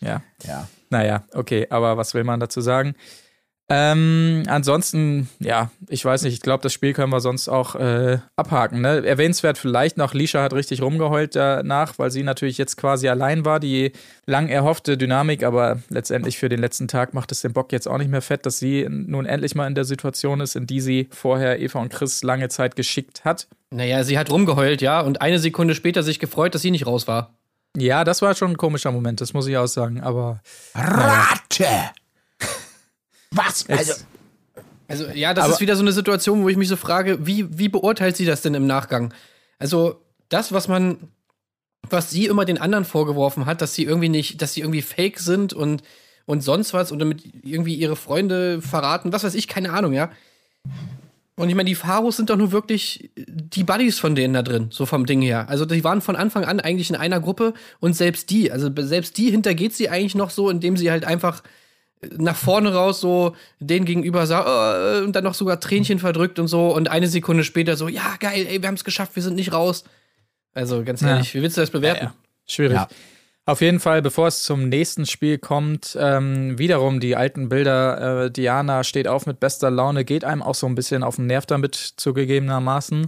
ja. 0.00 0.22
Ja. 0.44 0.68
Naja, 0.90 1.24
okay, 1.34 1.66
aber 1.70 1.96
was 1.96 2.14
will 2.14 2.24
man 2.24 2.40
dazu 2.40 2.60
sagen? 2.60 2.94
Ähm, 3.70 4.44
ansonsten, 4.46 5.28
ja, 5.40 5.70
ich 5.90 6.02
weiß 6.02 6.22
nicht, 6.22 6.32
ich 6.32 6.40
glaube, 6.40 6.62
das 6.62 6.72
Spiel 6.72 6.94
können 6.94 7.12
wir 7.12 7.20
sonst 7.20 7.50
auch 7.50 7.74
äh, 7.74 8.18
abhaken. 8.34 8.80
Ne? 8.80 9.06
Erwähnenswert 9.06 9.58
vielleicht 9.58 9.98
noch, 9.98 10.14
Lisha 10.14 10.42
hat 10.42 10.54
richtig 10.54 10.80
rumgeheult 10.80 11.36
danach, 11.36 11.98
weil 11.98 12.10
sie 12.10 12.22
natürlich 12.22 12.56
jetzt 12.56 12.78
quasi 12.78 13.08
allein 13.08 13.44
war, 13.44 13.60
die 13.60 13.92
lang 14.24 14.48
erhoffte 14.48 14.96
Dynamik, 14.96 15.42
aber 15.42 15.80
letztendlich 15.90 16.38
für 16.38 16.48
den 16.48 16.60
letzten 16.60 16.88
Tag 16.88 17.12
macht 17.12 17.30
es 17.30 17.42
den 17.42 17.52
Bock 17.52 17.70
jetzt 17.70 17.86
auch 17.86 17.98
nicht 17.98 18.10
mehr 18.10 18.22
fett, 18.22 18.46
dass 18.46 18.58
sie 18.58 18.86
nun 18.88 19.26
endlich 19.26 19.54
mal 19.54 19.66
in 19.66 19.74
der 19.74 19.84
Situation 19.84 20.40
ist, 20.40 20.56
in 20.56 20.66
die 20.66 20.80
sie 20.80 21.08
vorher 21.10 21.60
Eva 21.60 21.80
und 21.80 21.92
Chris 21.92 22.22
lange 22.22 22.48
Zeit 22.48 22.74
geschickt 22.74 23.26
hat. 23.26 23.48
Naja, 23.70 24.02
sie 24.02 24.18
hat 24.18 24.30
rumgeheult, 24.30 24.80
ja, 24.80 25.02
und 25.02 25.20
eine 25.20 25.38
Sekunde 25.38 25.74
später 25.74 26.02
sich 26.02 26.20
gefreut, 26.20 26.54
dass 26.54 26.62
sie 26.62 26.70
nicht 26.70 26.86
raus 26.86 27.06
war. 27.06 27.37
Ja, 27.76 28.02
das 28.04 28.22
war 28.22 28.34
schon 28.34 28.52
ein 28.52 28.56
komischer 28.56 28.90
Moment, 28.90 29.20
das 29.20 29.32
muss 29.34 29.46
ich 29.46 29.56
auch 29.56 29.66
sagen, 29.66 30.00
aber 30.00 30.40
Rate! 30.74 31.66
Was? 33.30 33.68
Also, 33.68 33.92
Also, 34.88 35.06
ja, 35.08 35.34
das 35.34 35.44
Aber- 35.44 35.54
ist 35.54 35.60
wieder 35.60 35.76
so 35.76 35.82
eine 35.82 35.92
Situation, 35.92 36.42
wo 36.42 36.48
ich 36.48 36.56
mich 36.56 36.68
so 36.68 36.76
frage, 36.76 37.26
wie, 37.26 37.46
wie 37.58 37.68
beurteilt 37.68 38.16
sie 38.16 38.24
das 38.24 38.40
denn 38.40 38.54
im 38.54 38.66
Nachgang? 38.66 39.12
Also, 39.58 40.00
das, 40.30 40.52
was 40.52 40.66
man, 40.66 41.08
was 41.90 42.10
sie 42.10 42.26
immer 42.26 42.44
den 42.46 42.58
anderen 42.58 42.84
vorgeworfen 42.86 43.44
hat, 43.46 43.60
dass 43.60 43.74
sie 43.74 43.84
irgendwie 43.84 44.08
nicht, 44.08 44.40
dass 44.40 44.54
sie 44.54 44.60
irgendwie 44.62 44.82
fake 44.82 45.18
sind 45.18 45.52
und, 45.52 45.82
und 46.26 46.40
sonst 46.42 46.72
was 46.72 46.90
und 46.90 46.98
damit 47.00 47.22
irgendwie 47.42 47.74
ihre 47.74 47.96
Freunde 47.96 48.62
verraten, 48.62 49.12
was 49.12 49.24
weiß 49.24 49.34
ich, 49.34 49.46
keine 49.46 49.72
Ahnung, 49.72 49.92
ja. 49.92 50.10
Und 51.38 51.48
ich 51.48 51.54
meine, 51.54 51.68
die 51.68 51.74
Pharos 51.74 52.16
sind 52.16 52.30
doch 52.30 52.36
nur 52.36 52.50
wirklich 52.52 53.10
die 53.16 53.64
Buddies 53.64 53.98
von 53.98 54.14
denen 54.14 54.34
da 54.34 54.42
drin, 54.42 54.68
so 54.70 54.86
vom 54.86 55.06
Ding 55.06 55.22
her. 55.22 55.48
Also 55.48 55.64
die 55.64 55.84
waren 55.84 56.00
von 56.00 56.16
Anfang 56.16 56.44
an 56.44 56.60
eigentlich 56.60 56.90
in 56.90 56.96
einer 56.96 57.20
Gruppe 57.20 57.54
und 57.80 57.94
selbst 57.94 58.30
die, 58.30 58.50
also 58.50 58.68
selbst 58.76 59.16
die 59.18 59.30
hintergeht 59.30 59.72
sie 59.74 59.88
eigentlich 59.88 60.14
noch 60.16 60.30
so, 60.30 60.50
indem 60.50 60.76
sie 60.76 60.90
halt 60.90 61.04
einfach 61.04 61.42
nach 62.16 62.36
vorne 62.36 62.72
raus 62.74 63.00
so 63.00 63.34
denen 63.60 63.84
gegenüber 63.84 64.26
sagt 64.26 64.46
äh, 64.48 65.04
und 65.04 65.14
dann 65.16 65.24
noch 65.24 65.34
sogar 65.34 65.58
Tränchen 65.60 65.98
verdrückt 65.98 66.38
und 66.38 66.48
so 66.48 66.74
und 66.74 66.88
eine 66.88 67.08
Sekunde 67.08 67.44
später 67.44 67.76
so, 67.76 67.88
ja 67.88 68.16
geil, 68.20 68.46
ey, 68.48 68.60
wir 68.62 68.68
haben 68.68 68.74
es 68.76 68.84
geschafft, 68.84 69.16
wir 69.16 69.22
sind 69.22 69.34
nicht 69.34 69.52
raus. 69.52 69.84
Also 70.54 70.82
ganz 70.84 71.00
Ja. 71.00 71.10
ehrlich, 71.10 71.34
wie 71.34 71.42
willst 71.42 71.56
du 71.56 71.60
das 71.60 71.70
bewerten? 71.70 72.06
Ja, 72.06 72.14
schwierig. 72.46 72.78
Auf 73.48 73.62
jeden 73.62 73.80
Fall, 73.80 74.02
bevor 74.02 74.26
es 74.26 74.42
zum 74.42 74.68
nächsten 74.68 75.06
Spiel 75.06 75.38
kommt, 75.38 75.96
ähm, 75.98 76.58
wiederum 76.58 77.00
die 77.00 77.16
alten 77.16 77.48
Bilder. 77.48 78.26
Äh, 78.26 78.30
Diana 78.30 78.84
steht 78.84 79.08
auf 79.08 79.24
mit 79.24 79.40
bester 79.40 79.70
Laune, 79.70 80.04
geht 80.04 80.22
einem 80.22 80.42
auch 80.42 80.54
so 80.54 80.66
ein 80.66 80.74
bisschen 80.74 81.02
auf 81.02 81.16
den 81.16 81.28
Nerv 81.28 81.46
damit 81.46 81.74
zugegebenermaßen. 81.74 83.06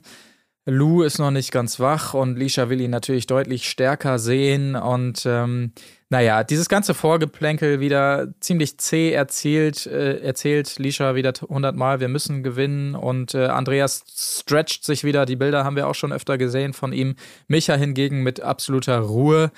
Lou 0.64 1.02
ist 1.02 1.18
noch 1.18 1.30
nicht 1.30 1.52
ganz 1.52 1.78
wach 1.78 2.14
und 2.14 2.38
Lisha 2.38 2.70
will 2.70 2.80
ihn 2.80 2.90
natürlich 2.90 3.26
deutlich 3.26 3.68
stärker 3.68 4.18
sehen. 4.18 4.76
Und 4.76 5.26
ähm, 5.26 5.72
naja, 6.08 6.42
dieses 6.42 6.70
ganze 6.70 6.94
Vorgeplänkel 6.94 7.80
wieder 7.80 8.28
ziemlich 8.40 8.78
zäh 8.78 9.12
erzählt, 9.12 9.86
äh, 9.86 10.20
erzählt 10.20 10.78
Lisha 10.78 11.14
wieder 11.14 11.34
hundertmal, 11.50 12.00
wir 12.00 12.08
müssen 12.08 12.42
gewinnen. 12.42 12.94
Und 12.94 13.34
äh, 13.34 13.46
Andreas 13.46 14.04
stretcht 14.16 14.84
sich 14.84 15.04
wieder. 15.04 15.26
Die 15.26 15.36
Bilder 15.36 15.64
haben 15.64 15.76
wir 15.76 15.86
auch 15.86 15.94
schon 15.94 16.14
öfter 16.14 16.38
gesehen 16.38 16.72
von 16.72 16.94
ihm. 16.94 17.16
Micha 17.46 17.74
hingegen 17.74 18.22
mit 18.22 18.40
absoluter 18.40 19.00
Ruhe 19.00 19.50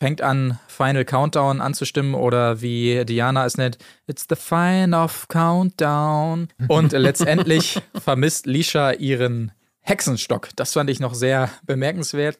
fängt 0.00 0.22
an, 0.22 0.58
Final 0.68 1.04
Countdown 1.04 1.60
anzustimmen 1.60 2.14
oder 2.14 2.60
wie 2.60 3.04
Diana 3.04 3.44
es 3.44 3.56
nennt, 3.56 3.78
It's 4.06 4.26
the 4.28 4.36
Final 4.36 5.08
Countdown. 5.28 6.48
Und 6.68 6.92
letztendlich 6.92 7.80
vermisst 7.94 8.46
Lisha 8.46 8.92
ihren 8.92 9.52
Hexenstock. 9.80 10.50
Das 10.56 10.74
fand 10.74 10.90
ich 10.90 11.00
noch 11.00 11.14
sehr 11.14 11.50
bemerkenswert. 11.64 12.38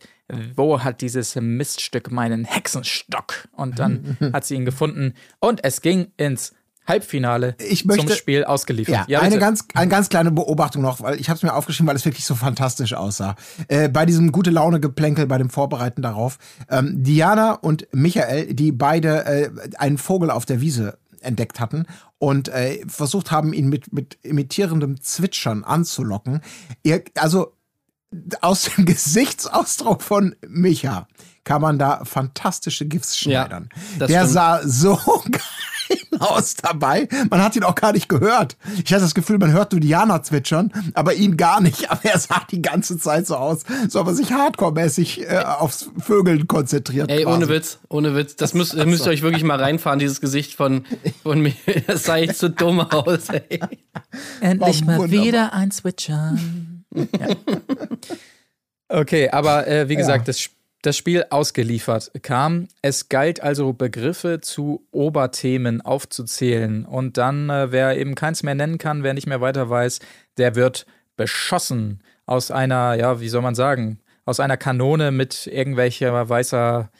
Wo 0.55 0.85
hat 0.85 1.00
dieses 1.00 1.35
Miststück 1.37 2.11
meinen 2.11 2.45
Hexenstock? 2.45 3.49
Und 3.53 3.79
dann 3.79 4.19
hat 4.33 4.45
sie 4.45 4.57
ihn 4.57 4.67
gefunden 4.67 5.15
und 5.41 5.65
es 5.65 5.81
ging 5.81 6.12
ins 6.19 6.55
Halbfinale 6.88 7.54
Ich 7.59 7.85
möchte- 7.85 8.07
zum 8.07 8.16
Spiel 8.16 8.45
ausgeliefert. 8.45 9.09
Ja, 9.09 9.21
eine, 9.21 9.28
bitte. 9.28 9.40
ganz, 9.40 9.64
eine 9.75 9.88
ganz 9.90 10.09
kleine 10.09 10.30
Beobachtung 10.30 10.83
noch, 10.83 11.00
weil 11.00 11.21
ich 11.21 11.28
habe 11.28 11.37
es 11.37 11.42
mir 11.42 11.52
aufgeschrieben, 11.54 11.87
weil 11.88 11.97
es 11.97 12.04
wirklich 12.04 12.25
so 12.25 12.35
fantastisch 12.35 12.95
aussah. 12.95 13.37
Äh, 13.68 13.88
bei 13.88 14.07
diesem 14.07 14.33
gute 14.33 14.50
Laune 14.50 14.80
Geplänkel, 14.80 15.26
bei 15.26 15.38
dem 15.38 15.50
Vorbereiten 15.50 16.02
darauf, 16.02 16.38
ähm, 16.71 17.02
Diana 17.02 17.52
und 17.52 17.87
Michael, 17.92 18.54
die 18.54 18.73
beide 18.73 19.25
äh, 19.26 19.50
einen 19.76 19.99
Vogel 19.99 20.30
auf 20.30 20.47
der 20.47 20.61
Wiese 20.61 20.99
entdeckt 21.21 21.61
hatten 21.61 21.85
und 22.18 22.49
äh, 22.49 22.80
versucht 22.88 23.30
haben, 23.30 23.52
ihn 23.52 23.68
mit, 23.68 23.92
mit 23.92 24.18
imitierendem 24.23 25.00
Zwitschern 25.00 25.64
anzulocken. 25.64 26.40
Ihr, 26.85 27.02
also 27.16 27.52
aus 28.40 28.62
dem 28.64 28.85
Gesichtsausdruck 28.87 30.00
von 30.02 30.35
Micha 30.47 31.07
kann 31.45 31.61
man 31.61 31.78
da 31.78 32.04
fantastische 32.04 32.87
GIFs 32.87 33.23
Ja, 33.25 33.42
schneidern. 33.42 33.68
das 33.99 34.09
Der 34.09 34.21
stimmt. 34.21 34.33
sah 34.33 34.61
so 34.64 34.97
geil 35.30 35.40
aus 36.18 36.54
dabei. 36.54 37.09
Man 37.30 37.42
hat 37.42 37.57
ihn 37.57 37.64
auch 37.64 37.75
gar 37.75 37.92
nicht 37.92 38.09
gehört. 38.09 38.57
Ich 38.85 38.92
hatte 38.92 39.02
das 39.02 39.14
Gefühl, 39.14 39.38
man 39.38 39.52
hört 39.52 39.73
nur 39.73 39.80
Diana 39.80 40.23
zwitschern, 40.23 40.73
aber 40.95 41.14
ihn 41.14 41.37
gar 41.37 41.61
nicht. 41.61 41.90
Aber 41.90 42.04
er 42.04 42.18
sah 42.18 42.42
die 42.50 42.62
ganze 42.62 42.99
Zeit 42.99 43.26
so 43.26 43.37
aus, 43.37 43.62
so 43.88 44.00
ob 44.00 44.09
er 44.09 44.14
sich 44.14 44.33
hardcore-mäßig 44.33 45.30
äh, 45.30 45.38
aufs 45.45 45.90
Vögeln 45.99 46.49
konzentriert. 46.49 47.11
Ey, 47.11 47.25
quasi. 47.25 47.37
ohne 47.37 47.49
Witz, 47.49 47.78
ohne 47.88 48.14
Witz. 48.14 48.37
Das 48.37 48.54
müsst, 48.54 48.75
müsst 48.75 49.07
ihr 49.07 49.11
euch 49.11 49.23
wirklich 49.23 49.45
mal 49.45 49.61
reinfahren, 49.61 49.99
dieses 49.99 50.21
Gesicht 50.21 50.54
von, 50.54 50.85
von 51.23 51.40
mir. 51.40 51.54
Das 51.87 52.04
sah 52.04 52.18
echt 52.18 52.37
so 52.37 52.49
dumm 52.49 52.80
aus, 52.80 53.28
ey. 53.30 53.61
Endlich 54.40 54.85
mal 54.85 54.99
wunderbar. 54.99 55.25
wieder 55.25 55.52
ein 55.52 55.71
Switchern. 55.71 56.85
ja. 56.95 57.37
Okay, 58.88 59.28
aber 59.30 59.66
äh, 59.66 59.88
wie 59.88 59.97
gesagt, 59.97 60.28
das, 60.28 60.49
das 60.82 60.97
Spiel 60.97 61.25
ausgeliefert 61.30 62.11
kam. 62.23 62.68
Es 62.82 63.08
galt 63.08 63.42
also, 63.42 63.73
Begriffe 63.73 64.40
zu 64.40 64.87
Oberthemen 64.90 65.80
aufzuzählen. 65.80 66.85
Und 66.85 67.16
dann, 67.16 67.50
äh, 67.50 67.73
wer 67.73 67.97
eben 67.99 68.14
keins 68.14 68.42
mehr 68.42 68.54
nennen 68.54 68.78
kann, 68.78 69.02
wer 69.02 69.14
nicht 69.14 69.26
mehr 69.26 69.40
weiter 69.40 69.68
weiß, 69.68 69.99
der 70.37 70.54
wird 70.54 70.87
beschossen 71.16 72.02
aus 72.26 72.50
einer, 72.50 72.94
ja, 72.94 73.20
wie 73.20 73.28
soll 73.28 73.42
man 73.42 73.54
sagen, 73.54 73.99
aus 74.25 74.40
einer 74.40 74.56
Kanone 74.56 75.11
mit 75.11 75.47
irgendwelcher 75.47 76.28
weißer 76.28 76.90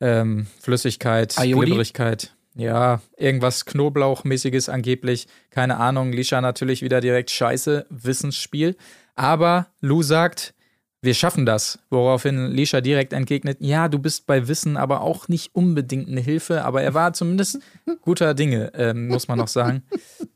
ähm, 0.00 0.46
Flüssigkeit, 0.60 1.38
Aioli? 1.38 1.66
Glibberigkeit. 1.66 2.34
Ja, 2.54 3.00
irgendwas 3.16 3.64
Knoblauchmäßiges 3.64 4.68
angeblich. 4.68 5.26
Keine 5.50 5.78
Ahnung. 5.78 6.12
Lisha 6.12 6.40
natürlich 6.40 6.82
wieder 6.82 7.00
direkt 7.00 7.30
scheiße. 7.30 7.86
Wissensspiel. 7.88 8.76
Aber 9.14 9.68
Lou 9.80 10.02
sagt, 10.02 10.54
wir 11.02 11.14
schaffen 11.14 11.44
das. 11.44 11.78
Woraufhin 11.90 12.52
Lisha 12.52 12.80
direkt 12.80 13.12
entgegnet, 13.12 13.58
ja, 13.60 13.88
du 13.88 13.98
bist 13.98 14.26
bei 14.26 14.46
Wissen 14.48 14.76
aber 14.76 15.00
auch 15.00 15.28
nicht 15.28 15.54
unbedingt 15.54 16.08
eine 16.08 16.20
Hilfe, 16.20 16.64
aber 16.64 16.82
er 16.82 16.94
war 16.94 17.12
zumindest 17.12 17.58
guter 18.02 18.34
Dinge, 18.34 18.72
ähm, 18.74 19.08
muss 19.08 19.28
man 19.28 19.38
noch 19.38 19.48
sagen. 19.48 19.82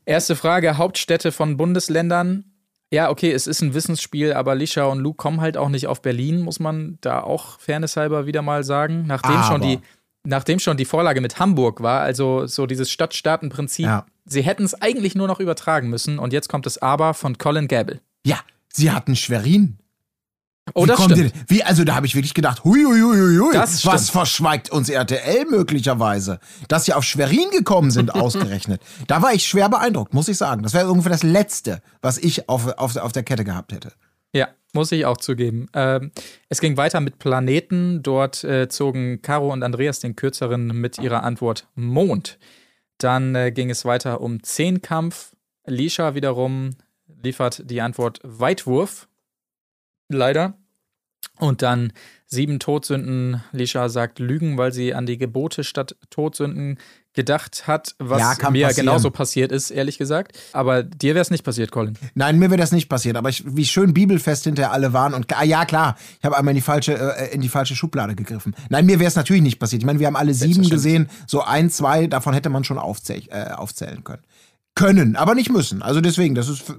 Erste 0.05 0.35
Frage: 0.35 0.77
Hauptstädte 0.77 1.31
von 1.31 1.57
Bundesländern. 1.57 2.43
Ja, 2.91 3.09
okay, 3.09 3.31
es 3.31 3.47
ist 3.47 3.61
ein 3.61 3.73
Wissensspiel, 3.73 4.31
aber 4.31 4.55
Lisha 4.55 4.85
und 4.85 4.99
Lou 4.99 5.13
kommen 5.13 5.41
halt 5.41 5.57
auch 5.57 5.67
nicht 5.67 5.87
auf 5.87 6.01
Berlin, 6.01 6.39
muss 6.41 6.59
man 6.61 6.97
da 7.01 7.21
auch 7.21 7.59
fairnesshalber 7.59 8.25
wieder 8.27 8.41
mal 8.41 8.63
sagen. 8.63 9.03
Nachdem 9.07 9.43
schon 9.43 9.61
Aber. 9.61 9.65
die, 9.65 9.79
nachdem 10.23 10.59
schon 10.59 10.77
die 10.77 10.85
Vorlage 10.85 11.19
mit 11.19 11.37
Hamburg 11.37 11.81
war, 11.81 11.99
also 12.01 12.45
so 12.45 12.65
dieses 12.65 12.89
Stadt-Staaten-Prinzip, 12.89 13.85
Ja. 13.85 14.05
sie 14.25 14.41
hätten 14.41 14.63
es 14.63 14.73
eigentlich 14.81 15.15
nur 15.15 15.27
noch 15.27 15.41
übertragen 15.41 15.89
müssen. 15.89 16.17
Und 16.17 16.31
jetzt 16.31 16.47
kommt 16.47 16.65
das 16.65 16.77
Aber 16.77 17.13
von 17.13 17.37
Colin 17.37 17.67
Gable. 17.67 17.99
Ja, 18.25 18.39
sie 18.71 18.89
hatten 18.91 19.17
Schwerin. 19.17 19.79
Oh, 20.73 20.83
Wie 20.83 20.87
das 20.87 20.97
kommt 20.97 21.11
stimmt. 21.13 21.33
ihr- 21.35 21.41
Wie, 21.47 21.63
also 21.63 21.83
da 21.83 21.95
habe 21.95 22.05
ich 22.05 22.15
wirklich 22.15 22.33
gedacht, 22.33 22.63
hui, 22.63 22.83
hui, 22.83 22.99
hui, 22.99 23.17
hui, 23.17 23.37
hui. 23.39 23.53
Das 23.53 23.85
was 23.85 24.03
stimmt. 24.03 24.11
verschweigt 24.11 24.69
uns 24.71 24.89
RTL 24.89 25.45
möglicherweise? 25.49 26.39
Dass 26.67 26.85
sie 26.85 26.93
auf 26.93 27.03
Schwerin 27.03 27.49
gekommen 27.51 27.91
sind, 27.91 28.13
ausgerechnet. 28.15 28.81
Da 29.07 29.21
war 29.21 29.33
ich 29.33 29.45
schwer 29.47 29.69
beeindruckt, 29.69 30.13
muss 30.13 30.27
ich 30.27 30.37
sagen. 30.37 30.63
Das 30.63 30.73
wäre 30.73 30.89
ungefähr 30.91 31.11
das 31.11 31.23
Letzte, 31.23 31.81
was 32.01 32.17
ich 32.17 32.49
auf, 32.49 32.67
auf, 32.77 32.95
auf 32.97 33.11
der 33.11 33.23
Kette 33.23 33.43
gehabt 33.43 33.71
hätte. 33.71 33.93
Ja, 34.33 34.49
muss 34.73 34.91
ich 34.91 35.05
auch 35.05 35.17
zugeben. 35.17 35.67
Ähm, 35.73 36.11
es 36.49 36.59
ging 36.59 36.75
weiter 36.77 36.99
mit 36.99 37.17
Planeten. 37.17 38.03
Dort 38.03 38.43
äh, 38.43 38.67
zogen 38.67 39.21
Caro 39.21 39.51
und 39.53 39.63
Andreas 39.63 39.99
den 39.99 40.15
kürzeren 40.15 40.67
mit 40.67 40.97
ihrer 40.99 41.23
Antwort 41.23 41.67
Mond. 41.75 42.37
Dann 42.97 43.35
äh, 43.35 43.51
ging 43.51 43.69
es 43.69 43.85
weiter 43.85 44.19
um 44.21 44.43
Zehnkampf. 44.43 45.31
Lisha 45.65 46.13
wiederum 46.15 46.71
liefert 47.23 47.63
die 47.69 47.81
Antwort 47.81 48.19
Weitwurf. 48.23 49.06
Leider. 50.09 50.57
Und 51.39 51.61
dann 51.61 51.93
sieben 52.25 52.59
Todsünden. 52.59 53.43
Lisha 53.51 53.89
sagt 53.89 54.19
Lügen, 54.19 54.57
weil 54.57 54.71
sie 54.71 54.93
an 54.93 55.05
die 55.05 55.17
Gebote 55.17 55.63
statt 55.63 55.95
Todsünden 56.09 56.79
gedacht 57.13 57.67
hat, 57.67 57.95
was 57.99 58.19
Ja, 58.19 58.49
mir 58.49 58.67
passieren. 58.67 58.85
genauso 58.87 59.11
passiert 59.11 59.51
ist, 59.51 59.71
ehrlich 59.71 59.97
gesagt. 59.97 60.37
Aber 60.53 60.83
dir 60.83 61.15
wäre 61.15 61.21
es 61.21 61.31
nicht 61.31 61.43
passiert, 61.43 61.71
Colin. 61.71 61.97
Nein, 62.13 62.37
mir 62.37 62.49
wäre 62.51 62.59
das 62.59 62.71
nicht 62.71 62.89
passiert, 62.89 63.17
aber 63.17 63.29
ich, 63.29 63.43
wie 63.45 63.65
schön 63.65 63.93
bibelfest 63.93 64.43
hinterher 64.43 64.71
alle 64.71 64.93
waren 64.93 65.13
und 65.15 65.31
ah, 65.35 65.43
ja 65.43 65.65
klar, 65.65 65.97
ich 66.19 66.25
habe 66.25 66.37
einmal 66.37 66.51
in 66.51 66.57
die 66.57 66.61
falsche 66.61 66.93
äh, 66.93 67.33
in 67.33 67.41
die 67.41 67.49
falsche 67.49 67.75
Schublade 67.75 68.13
gegriffen. 68.15 68.55
Nein, 68.69 68.85
mir 68.85 68.99
wäre 68.99 69.07
es 69.07 69.15
natürlich 69.15 69.41
nicht 69.41 69.57
passiert. 69.59 69.81
Ich 69.81 69.85
meine, 69.87 69.99
wir 69.99 70.05
haben 70.07 70.15
alle 70.15 70.33
sieben 70.33 70.69
gesehen, 70.69 71.09
so 71.25 71.41
ein, 71.41 71.69
zwei 71.71 72.05
davon 72.07 72.33
hätte 72.35 72.49
man 72.49 72.63
schon 72.63 72.77
aufzäh 72.77 73.23
äh, 73.29 73.51
aufzählen 73.51 74.03
können. 74.03 74.23
Können, 74.75 75.15
aber 75.15 75.33
nicht 75.33 75.49
müssen. 75.51 75.81
Also 75.81 76.01
deswegen, 76.01 76.35
das 76.35 76.49
ist 76.49 76.71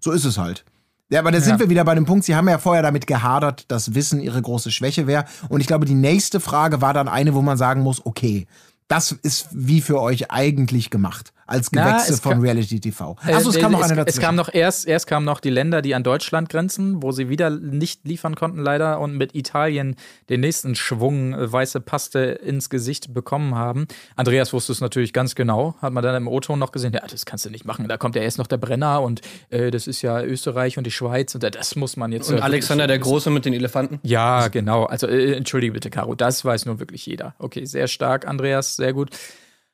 so 0.00 0.12
ist 0.12 0.24
es 0.26 0.36
halt. 0.36 0.64
Ja, 1.10 1.18
aber 1.20 1.32
da 1.32 1.40
sind 1.40 1.54
Ja. 1.54 1.58
wir 1.60 1.68
wieder 1.70 1.84
bei 1.84 1.94
dem 1.94 2.06
Punkt, 2.06 2.24
Sie 2.24 2.36
haben 2.36 2.48
ja 2.48 2.58
vorher 2.58 2.82
damit 2.82 3.06
gehadert, 3.06 3.64
dass 3.68 3.94
Wissen 3.94 4.20
Ihre 4.20 4.40
große 4.40 4.70
Schwäche 4.70 5.06
wäre. 5.06 5.24
Und 5.48 5.60
ich 5.60 5.66
glaube, 5.66 5.84
die 5.84 5.94
nächste 5.94 6.40
Frage 6.40 6.80
war 6.80 6.94
dann 6.94 7.08
eine, 7.08 7.34
wo 7.34 7.42
man 7.42 7.58
sagen 7.58 7.82
muss, 7.82 8.04
okay, 8.06 8.46
das 8.88 9.12
ist 9.12 9.48
wie 9.52 9.80
für 9.80 10.00
euch 10.00 10.30
eigentlich 10.30 10.88
gemacht. 10.90 11.32
Als 11.50 11.70
Na, 11.72 11.84
Gewächse 11.92 12.12
es 12.14 12.20
von 12.20 12.32
kam- 12.32 12.40
Reality 12.42 12.78
TV. 12.80 13.16
Achso, 13.22 13.50
es 13.50 13.56
Äh, 13.56 13.60
kam 13.60 13.72
noch 13.72 13.80
es, 13.80 13.84
eine 13.90 14.00
es 14.00 14.06
dazwischen. 14.06 14.20
kam 14.22 14.34
noch 14.36 14.54
erst, 14.54 14.86
erst 14.86 15.06
kamen 15.06 15.26
noch 15.26 15.40
die 15.40 15.50
Länder, 15.50 15.82
die 15.82 15.94
an 15.94 16.02
Deutschland 16.04 16.48
grenzen, 16.48 17.02
wo 17.02 17.10
sie 17.12 17.28
wieder 17.28 17.50
nicht 17.50 18.06
liefern 18.06 18.36
konnten, 18.36 18.60
leider, 18.60 19.00
und 19.00 19.16
mit 19.16 19.34
Italien 19.34 19.96
den 20.28 20.40
nächsten 20.40 20.74
Schwung 20.76 21.34
äh, 21.34 21.52
weiße 21.52 21.80
Paste 21.80 22.20
ins 22.20 22.70
Gesicht 22.70 23.12
bekommen 23.12 23.54
haben. 23.56 23.86
Andreas 24.16 24.52
wusste 24.52 24.72
es 24.72 24.80
natürlich 24.80 25.12
ganz 25.12 25.34
genau, 25.34 25.74
hat 25.82 25.92
man 25.92 26.02
dann 26.04 26.14
im 26.14 26.28
O-Ton 26.28 26.58
noch 26.58 26.72
gesehen, 26.72 26.92
ja, 26.92 27.02
das 27.06 27.26
kannst 27.26 27.44
du 27.44 27.50
nicht 27.50 27.64
machen. 27.64 27.88
Da 27.88 27.96
kommt 27.96 28.14
ja 28.14 28.22
erst 28.22 28.38
noch 28.38 28.46
der 28.46 28.58
Brenner 28.58 29.02
und 29.02 29.20
äh, 29.50 29.70
das 29.72 29.86
ist 29.88 30.02
ja 30.02 30.22
Österreich 30.22 30.78
und 30.78 30.84
die 30.86 30.90
Schweiz 30.92 31.34
und 31.34 31.42
äh, 31.42 31.50
das 31.50 31.74
muss 31.74 31.96
man 31.96 32.12
jetzt. 32.12 32.30
Und 32.30 32.38
äh, 32.38 32.40
Alexander 32.42 32.86
der 32.86 32.98
Große 33.00 33.28
mit 33.30 33.44
den 33.44 33.54
Elefanten. 33.54 33.98
Ja, 34.04 34.48
genau. 34.48 34.84
Also 34.84 35.08
äh, 35.08 35.34
entschuldige 35.34 35.72
bitte, 35.72 35.90
Caro, 35.90 36.14
das 36.14 36.44
weiß 36.44 36.66
nur 36.66 36.78
wirklich 36.78 37.04
jeder. 37.06 37.34
Okay, 37.38 37.64
sehr 37.64 37.88
stark, 37.88 38.26
Andreas, 38.28 38.76
sehr 38.76 38.92
gut. 38.92 39.10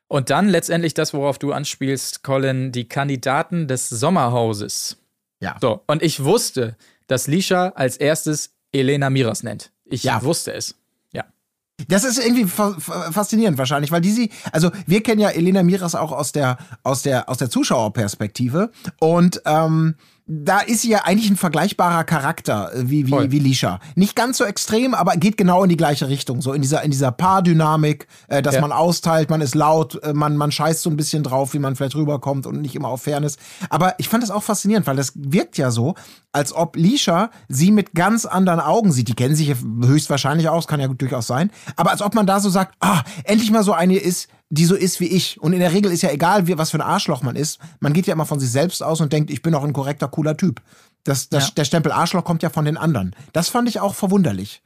Und 0.09 0.31
dann 0.31 0.49
letztendlich 0.49 0.95
das, 0.95 1.12
worauf 1.14 1.38
du 1.38 1.53
anspielst, 1.53 2.23
Colin, 2.23 2.71
die 2.73 2.88
Kandidaten 2.88 3.66
des 3.66 3.88
Sommerhauses. 3.88 4.99
Ja. 5.40 5.57
So, 5.61 5.83
und 5.87 6.03
ich 6.03 6.23
wusste, 6.25 6.77
dass 7.09 7.27
Lisha 7.27 7.69
als 7.75 7.97
erstes 7.97 8.51
Elena 8.73 9.11
Miras 9.11 9.42
nennt. 9.42 9.73
Ich 9.85 10.05
Ja. 10.05 10.23
wusste 10.23 10.53
es. 10.53 10.77
Ja. 11.12 11.25
Das 11.88 12.05
ist 12.05 12.19
irgendwie 12.19 12.45
fa 12.45 12.75
fa- 12.79 13.11
faszinierend 13.12 13.59
wahrscheinlich, 13.59 13.90
weil 13.90 14.01
die 14.01 14.11
sie, 14.12 14.31
also 14.53 14.71
wir 14.87 15.03
kennen 15.03 15.21
ja 15.21 15.31
Elena 15.31 15.62
Miras 15.62 15.95
auch 15.95 16.12
aus 16.12 16.33
der, 16.33 16.57
aus 16.85 17.03
der, 17.03 17.29
aus 17.29 17.38
der 17.38 17.51
Zuschauerperspektive 17.51 18.71
und 19.01 19.42
ähm, 19.45 19.97
da 20.29 20.59
ist 20.59 20.83
sie 20.83 20.91
ja 20.91 21.05
eigentlich 21.05 21.31
ein 21.31 21.37
vergleichbarer 21.37 22.03
Charakter 22.03 22.75
äh, 22.75 22.91
wie, 22.91 23.05
Voll. 23.05 23.25
wie, 23.27 23.33
wie 23.33 23.39
Lisha. 23.39 23.79
Nicht 23.95 24.17
ganz 24.17 24.39
so 24.39 24.45
extrem, 24.45 24.93
aber 24.93 25.17
geht 25.17 25.37
genau 25.37 25.62
in 25.62 25.69
die 25.69 25.77
gleiche 25.77 26.09
Richtung. 26.09 26.43
So 26.43 26.53
in 26.53 26.62
dieser, 26.62 26.83
in 26.83 26.91
dieser 26.91 27.12
Paardynamik, 27.12 28.09
äh, 28.27 28.43
dass 28.43 28.57
Ja. 28.57 28.61
man 28.61 28.73
austeilt, 28.73 29.31
man 29.31 29.41
ist 29.41 29.55
laut, 29.55 30.03
äh, 30.03 30.12
man, 30.12 30.37
man 30.37 30.51
scheißt 30.51 30.83
so 30.83 30.91
ein 30.91 30.97
bisschen 30.97 31.23
drauf, 31.23 31.55
wie 31.55 31.61
man 31.61 31.77
vielleicht 31.77 31.95
rüberkommt 31.95 32.47
und 32.47 32.61
nicht 32.61 32.75
immer 32.75 32.89
auf 32.89 33.03
Fairness. 33.03 33.37
Aber 33.71 33.95
ich 33.99 34.09
fand 34.09 34.25
das 34.25 34.33
auch 34.33 34.43
faszinierend, 34.43 34.87
weil 34.89 34.97
das 34.97 35.12
wirkt 35.15 35.59
ja 35.59 35.71
so, 35.71 35.95
als 36.33 36.53
ob 36.53 36.75
Lisha 36.77 37.31
sie 37.49 37.71
mit 37.71 37.95
ganz 37.95 38.27
anderen 38.27 38.59
Augen 38.61 38.91
sieht. 38.93 39.07
Die 39.09 39.15
kennen 39.15 39.37
sich 39.37 39.55
höchstwahrscheinlich 39.83 40.49
aus, 40.49 40.67
kann 40.67 40.81
ja 40.81 40.89
durchaus 40.89 41.29
sein. 41.29 41.51
Aber 41.77 41.93
als 41.93 42.03
ob 42.03 42.15
man 42.15 42.27
da 42.27 42.41
so 42.41 42.51
sagt, 42.51 42.75
ah, 42.81 43.03
endlich 43.25 43.51
mal 43.53 43.62
so 43.62 43.73
eine 43.73 43.97
ist, 43.97 44.29
die 44.49 44.65
so 44.65 44.75
ist 44.75 45.01
wie 45.01 45.07
ich. 45.07 45.41
Und 45.41 45.53
in 45.53 45.61
der 45.61 45.73
Regel 45.73 45.93
ist 45.93 46.03
ja 46.03 46.11
egal, 46.11 46.47
wie, 46.47 46.57
was 46.59 46.71
für 46.71 46.79
ein 46.79 46.83
Arschloch 46.83 47.23
man 47.23 47.37
ist. 47.37 47.59
Man 47.81 47.93
geht 47.93 48.07
ja 48.07 48.15
immer 48.15 48.27
von 48.27 48.39
sich 48.39 48.51
selbst 48.51 48.83
aus 48.83 49.01
und 49.01 49.13
denkt, 49.13 49.31
ich 49.31 49.43
bin 49.43 49.55
auch 49.55 49.65
ein 49.65 49.73
korrekter, 49.73 50.09
cooler 50.09 50.37
Typ. 50.37 50.63
Das, 51.05 51.29
das, 51.29 51.49
Ja. 51.49 51.55
Der 51.57 51.65
Stempel 51.65 51.93
Arschloch 51.93 52.25
kommt 52.25 52.43
ja 52.43 52.51
von 52.51 52.65
den 52.65 52.77
anderen. 52.77 53.15
Das 53.33 53.49
fand 53.49 53.69
ich 53.69 53.81
auch 53.81 53.95
verwunderlich. 53.95 54.63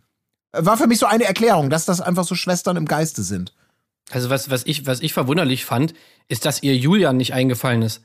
War 0.53 0.77
für 0.77 0.87
mich 0.87 0.99
so 0.99 1.07
eine 1.07 1.25
Erklärung, 1.25 1.71
dass 1.71 1.85
das 1.85 2.01
einfach 2.01 2.25
so 2.25 2.35
Schwestern 2.35 2.77
im 2.77 2.87
Geiste 2.87 3.23
sind. 3.23 3.55
Also 4.11 4.29
was, 4.31 4.51
was, 4.51 4.67
ich, 4.67 4.87
was 4.87 5.01
ich 5.01 5.13
verwunderlich 5.13 5.65
fand, 5.65 5.95
ist, 6.29 6.45
dass 6.45 6.63
ihr 6.63 6.77
Julian 6.77 7.17
nicht 7.17 7.33
eingefallen 7.33 7.83
ist. 7.83 8.03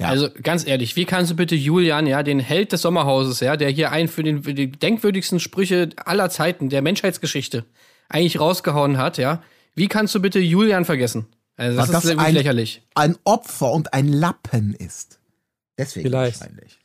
Ja. 0.00 0.08
Also 0.08 0.28
ganz 0.42 0.64
ehrlich, 0.64 0.94
wie 0.94 1.06
kannst 1.06 1.32
du 1.32 1.34
bitte 1.34 1.56
Julian, 1.56 2.06
ja, 2.06 2.22
den 2.22 2.38
Held 2.38 2.70
des 2.70 2.82
Sommerhauses, 2.82 3.40
ja, 3.40 3.56
der 3.56 3.70
hier 3.70 3.90
einen 3.90 4.08
für, 4.08 4.22
den, 4.22 4.44
für 4.44 4.54
die 4.54 4.70
denkwürdigsten 4.70 5.40
Sprüche 5.40 5.90
aller 5.96 6.30
Zeiten 6.30 6.68
der 6.68 6.82
Menschheitsgeschichte 6.82 7.64
eigentlich 8.08 8.38
rausgehauen 8.38 8.96
hat, 8.96 9.18
ja, 9.18 9.42
wie 9.78 9.88
kannst 9.88 10.14
du 10.14 10.20
bitte 10.20 10.38
Julian 10.38 10.84
vergessen? 10.84 11.26
Also 11.56 11.76
das, 11.76 11.88
Weil 11.88 11.96
ist 11.96 12.04
wirklich 12.04 12.26
ein, 12.26 12.34
lächerlich. 12.34 12.82
ein 12.94 13.16
Opfer 13.24 13.72
und 13.72 13.92
ein 13.92 14.08
Lappen 14.08 14.74
ist. 14.74 15.18
Deswegen 15.76 16.08
Vielleicht. 16.08 16.40
wahrscheinlich. 16.40 16.78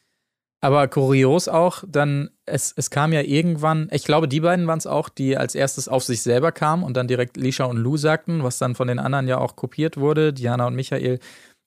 Aber 0.61 0.87
kurios 0.87 1.49
auch, 1.49 1.83
dann, 1.85 2.29
es, 2.45 2.73
es 2.77 2.89
kam 2.89 3.11
ja 3.11 3.19
irgendwann, 3.21 3.89
ich 3.91 4.05
glaube, 4.05 4.29
die 4.29 4.39
beiden 4.39 4.65
waren 4.65 4.79
es 4.79 4.87
auch, 4.87 5.09
die 5.09 5.35
als 5.35 5.55
erstes 5.55 5.89
auf 5.89 6.05
sich 6.05 6.21
selber 6.21 6.53
kamen 6.53 6.83
und 6.83 6.95
dann 6.95 7.09
direkt 7.09 7.35
Lisha 7.35 7.65
und 7.65 7.75
Lou 7.75 7.97
sagten, 7.97 8.43
was 8.43 8.59
dann 8.59 8.73
von 8.73 8.87
den 8.87 8.97
anderen 8.97 9.27
ja 9.27 9.39
auch 9.39 9.57
kopiert 9.57 9.97
wurde, 9.97 10.31
Diana 10.31 10.65
und 10.65 10.75
Michael 10.75 11.19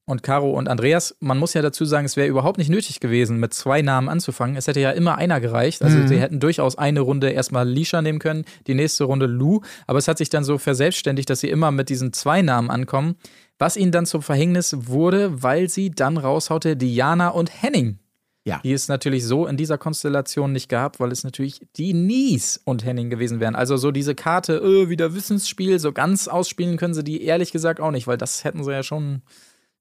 und 0.06 0.22
Caro 0.22 0.50
und 0.52 0.68
Andreas. 0.68 1.16
Man 1.20 1.36
muss 1.38 1.52
ja 1.54 1.62
dazu 1.62 1.84
sagen, 1.84 2.06
es 2.06 2.16
wäre 2.16 2.28
überhaupt 2.28 2.58
nicht 2.58 2.70
nötig 2.70 3.00
gewesen, 3.00 3.38
mit 3.38 3.52
zwei 3.52 3.82
Namen 3.82 4.08
anzufangen. 4.08 4.56
Es 4.56 4.68
hätte 4.68 4.80
ja 4.80 4.92
immer 4.92 5.16
einer 5.18 5.40
gereicht. 5.40 5.82
Also 5.82 5.98
Mhm. 5.98 6.08
sie 6.08 6.18
hätten 6.20 6.40
durchaus 6.40 6.78
eine 6.78 7.00
Runde 7.00 7.30
erstmal 7.30 7.68
Lisha 7.68 8.00
nehmen 8.02 8.20
können, 8.20 8.44
die 8.68 8.74
nächste 8.74 9.04
Runde 9.04 9.26
Lou. 9.26 9.60
Aber 9.86 9.98
es 9.98 10.06
hat 10.08 10.18
sich 10.18 10.30
dann 10.30 10.44
so 10.44 10.58
verselbstständigt, 10.58 11.28
dass 11.28 11.40
sie 11.40 11.50
immer 11.50 11.72
mit 11.72 11.88
diesen 11.88 12.12
zwei 12.12 12.40
Namen 12.40 12.70
ankommen, 12.70 13.16
was 13.58 13.76
ihnen 13.76 13.90
dann 13.92 14.06
zum 14.06 14.22
Verhängnis 14.22 14.76
wurde, 14.86 15.42
weil 15.42 15.68
sie 15.68 15.90
dann 15.90 16.16
raushaute 16.18 16.76
Diana 16.76 17.28
und 17.30 17.62
Henning 17.62 17.98
Ja. 18.44 18.60
die 18.62 18.72
es 18.74 18.86
natürlich 18.86 19.24
so 19.26 19.44
in 19.48 19.56
dieser 19.56 19.76
Konstellation 19.76 20.52
nicht 20.52 20.68
gab, 20.68 21.00
weil 21.00 21.10
es 21.10 21.24
natürlich 21.24 21.62
die 21.76 21.94
Nies 21.94 22.60
und 22.64 22.84
Henning 22.84 23.10
gewesen 23.10 23.40
wären. 23.40 23.56
Also 23.56 23.76
so 23.76 23.90
diese 23.90 24.14
Karte, 24.14 24.58
äh, 24.58 24.88
wieder 24.88 25.14
Wissensspiel, 25.16 25.80
so 25.80 25.90
ganz 25.92 26.28
ausspielen 26.28 26.76
können 26.76 26.94
sie 26.94 27.02
die 27.02 27.24
ehrlich 27.24 27.50
gesagt 27.50 27.80
auch 27.80 27.90
nicht, 27.90 28.06
weil 28.06 28.18
das 28.18 28.44
hätten 28.44 28.62
sie 28.62 28.70
ja 28.70 28.84
schon 28.84 29.22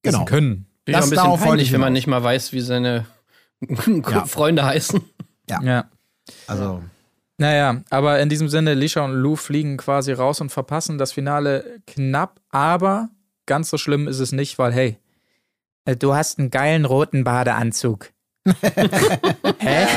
Genau. 0.05 0.25
können. 0.25 0.65
Bin 0.85 0.93
Das- 0.93 1.01
auch 1.03 1.05
ein 1.05 1.09
bisschen 1.31 1.47
peinlich, 1.49 1.67
ich 1.67 1.73
wenn 1.73 1.81
man 1.81 1.93
nicht 1.93 2.07
mal 2.07 2.23
weiß, 2.23 2.53
wie 2.53 2.61
seine 2.61 3.05
Ja. 4.11 4.25
Freunde 4.25 4.65
heißen. 4.65 5.01
Ja. 5.49 5.89
Also, 6.47 6.81
Naja, 7.37 7.81
aber 7.89 8.19
in 8.19 8.29
diesem 8.29 8.47
Sinne, 8.49 8.73
Lisha 8.75 9.03
und 9.03 9.13
Lou 9.13 9.35
fliegen 9.35 9.77
quasi 9.77 10.11
raus 10.13 10.39
und 10.41 10.51
verpassen 10.51 10.97
das 10.97 11.11
Finale 11.11 11.79
knapp, 11.87 12.39
aber 12.49 13.09
ganz 13.45 13.69
so 13.69 13.77
schlimm 13.77 14.07
ist 14.07 14.19
es 14.19 14.31
nicht, 14.31 14.57
weil 14.57 14.71
hey, 14.73 14.97
äh, 15.85 15.95
du 15.95 16.15
hast 16.15 16.39
einen 16.39 16.49
geilen 16.51 16.85
roten 16.85 17.23
Badeanzug. 17.23 18.11
Hä? 19.59 19.87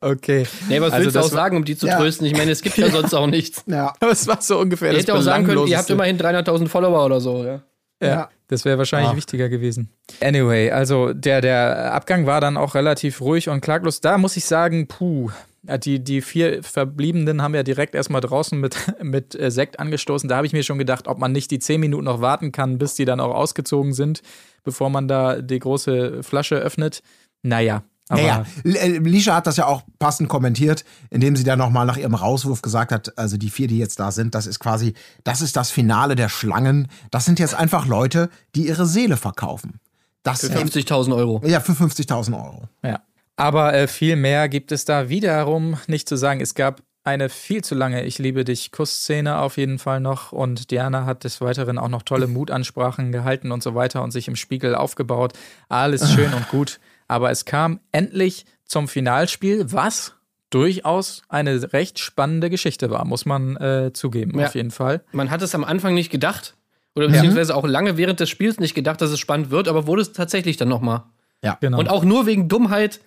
Okay. 0.00 0.46
Nee, 0.68 0.80
was 0.80 0.92
Also 0.92 1.04
willst 1.04 1.16
du 1.16 1.20
auch 1.20 1.24
sagen, 1.30 1.56
um 1.56 1.64
die 1.64 1.76
zu 1.76 1.86
Ja. 1.86 1.96
trösten? 1.98 2.26
Ich 2.26 2.34
meine, 2.36 2.50
es 2.50 2.60
gibt 2.62 2.76
ja 2.76 2.90
sonst 2.90 3.14
auch 3.14 3.26
nichts. 3.26 3.64
ja. 3.66 3.94
Aber 4.00 4.12
es 4.12 4.26
war 4.26 4.40
so 4.42 4.58
ungefähr 4.58 4.92
Ihr 4.92 4.98
hättet 4.98 5.14
auch 5.14 5.20
sagen 5.22 5.44
können, 5.46 5.66
ihr 5.66 5.78
habt 5.78 5.88
immerhin 5.90 6.18
300.000 6.18 6.68
Follower 6.68 7.04
oder 7.04 7.20
so, 7.20 7.42
ja. 7.44 7.62
Ja, 8.08 8.28
das 8.48 8.64
wäre 8.64 8.78
wahrscheinlich 8.78 9.12
Ah. 9.12 9.16
wichtiger 9.16 9.48
gewesen. 9.48 9.88
Anyway, 10.20 10.70
also 10.70 11.12
der, 11.12 11.40
der 11.40 11.92
Abgang 11.94 12.26
war 12.26 12.40
dann 12.40 12.56
auch 12.56 12.74
relativ 12.74 13.20
ruhig 13.20 13.48
und 13.48 13.60
klaglos. 13.60 14.00
Da 14.00 14.18
muss 14.18 14.36
ich 14.36 14.44
sagen, 14.44 14.86
puh, 14.88 15.30
die, 15.62 16.02
die 16.02 16.20
vier 16.20 16.62
Verbliebenen 16.62 17.40
haben 17.42 17.54
ja 17.54 17.62
direkt 17.62 17.94
erstmal 17.94 18.20
draußen 18.20 18.58
mit, 18.60 18.76
mit 19.02 19.34
äh, 19.34 19.50
Sekt 19.50 19.80
angestoßen. 19.80 20.28
Da 20.28 20.36
habe 20.36 20.46
ich 20.46 20.52
mir 20.52 20.62
schon 20.62 20.78
gedacht, 20.78 21.08
ob 21.08 21.18
man 21.18 21.32
nicht 21.32 21.50
die 21.50 21.58
zehn 21.58 21.80
Minuten 21.80 22.04
noch 22.04 22.20
warten 22.20 22.52
kann, 22.52 22.78
bis 22.78 22.94
die 22.94 23.04
dann 23.06 23.20
auch 23.20 23.34
ausgezogen 23.34 23.92
sind, 23.94 24.20
bevor 24.62 24.90
man 24.90 25.08
da 25.08 25.40
die 25.40 25.58
große 25.58 26.22
Flasche 26.22 26.56
öffnet. 26.56 27.00
Naja, 27.42 27.82
Naja, 28.14 28.44
äh, 28.64 28.98
Lisha 28.98 29.34
hat 29.34 29.46
das 29.46 29.56
ja 29.56 29.66
auch 29.66 29.82
passend 29.98 30.28
kommentiert, 30.28 30.84
indem 31.10 31.36
sie 31.36 31.44
dann 31.44 31.58
nochmal 31.58 31.86
nach 31.86 31.96
ihrem 31.96 32.14
Rauswurf 32.14 32.62
gesagt 32.62 32.92
hat, 32.92 33.16
also 33.18 33.36
die 33.36 33.50
vier, 33.50 33.68
die 33.68 33.78
jetzt 33.78 34.00
da 34.00 34.10
sind, 34.10 34.34
das 34.34 34.46
ist 34.46 34.58
quasi, 34.58 34.94
das 35.24 35.40
ist 35.40 35.56
das 35.56 35.70
Finale 35.70 36.14
der 36.14 36.28
Schlangen. 36.28 36.88
Das 37.10 37.24
sind 37.24 37.38
jetzt 37.38 37.54
einfach 37.54 37.86
Leute, 37.86 38.30
die 38.54 38.66
ihre 38.66 38.86
Seele 38.86 39.16
verkaufen. 39.16 39.80
Das 40.22 40.40
Für 40.40 40.48
50.000 40.48 41.14
Euro. 41.14 41.42
Ja, 41.44 41.60
für 41.60 41.72
50.000 41.72 42.34
Euro. 42.34 42.68
Ja. 42.82 43.00
Aber 43.36 43.74
äh, 43.74 43.88
viel 43.88 44.16
mehr 44.16 44.48
gibt 44.48 44.72
es 44.72 44.84
da 44.84 45.08
wiederum 45.08 45.76
nicht 45.86 46.08
zu 46.08 46.16
sagen. 46.16 46.40
Es 46.40 46.54
gab 46.54 46.82
eine 47.04 47.28
viel 47.28 47.62
zu 47.62 47.74
lange 47.74 48.04
Ich 48.04 48.18
liebe 48.18 48.44
dich 48.44 48.72
Kussszene 48.72 49.38
auf 49.38 49.58
jeden 49.58 49.78
Fall 49.78 50.00
noch 50.00 50.32
und 50.32 50.70
Diana 50.70 51.04
hat 51.04 51.24
des 51.24 51.42
Weiteren 51.42 51.78
auch 51.78 51.88
noch 51.88 52.02
tolle 52.02 52.26
Mutansprachen 52.28 53.12
gehalten 53.12 53.52
und 53.52 53.62
so 53.62 53.74
weiter 53.74 54.02
und 54.02 54.10
sich 54.10 54.26
im 54.26 54.36
Spiegel 54.36 54.74
aufgebaut. 54.74 55.34
Alles 55.68 56.10
schön 56.12 56.32
und 56.32 56.48
gut. 56.48 56.80
Aber 57.08 57.30
es 57.30 57.44
kam 57.44 57.80
endlich 57.92 58.46
zum 58.64 58.88
Finalspiel, 58.88 59.72
was 59.72 60.14
durchaus 60.50 61.22
eine 61.28 61.72
recht 61.72 61.98
spannende 61.98 62.48
Geschichte 62.50 62.90
war, 62.90 63.04
muss 63.04 63.26
man 63.26 63.56
äh, 63.56 63.90
zugeben, 63.92 64.38
Ja. 64.38 64.46
auf 64.46 64.54
jeden 64.54 64.70
Fall. 64.70 65.02
Man 65.12 65.30
hat 65.30 65.42
es 65.42 65.54
am 65.54 65.64
Anfang 65.64 65.94
nicht 65.94 66.10
gedacht. 66.10 66.54
Oder 66.96 67.08
beziehungsweise 67.08 67.56
auch 67.56 67.66
lange 67.66 67.96
während 67.96 68.20
des 68.20 68.30
Spiels 68.30 68.60
nicht 68.60 68.74
gedacht, 68.74 69.00
dass 69.00 69.10
es 69.10 69.18
spannend 69.18 69.50
wird, 69.50 69.66
aber 69.66 69.88
wurde 69.88 70.02
es 70.02 70.12
tatsächlich 70.12 70.56
dann 70.56 70.68
nochmal. 70.68 71.02
Ja. 71.42 71.58
Genau. 71.60 71.78
Und 71.80 71.88
auch 71.88 72.04
nur 72.04 72.26
wegen 72.26 72.48
Dummheit, 72.48 73.00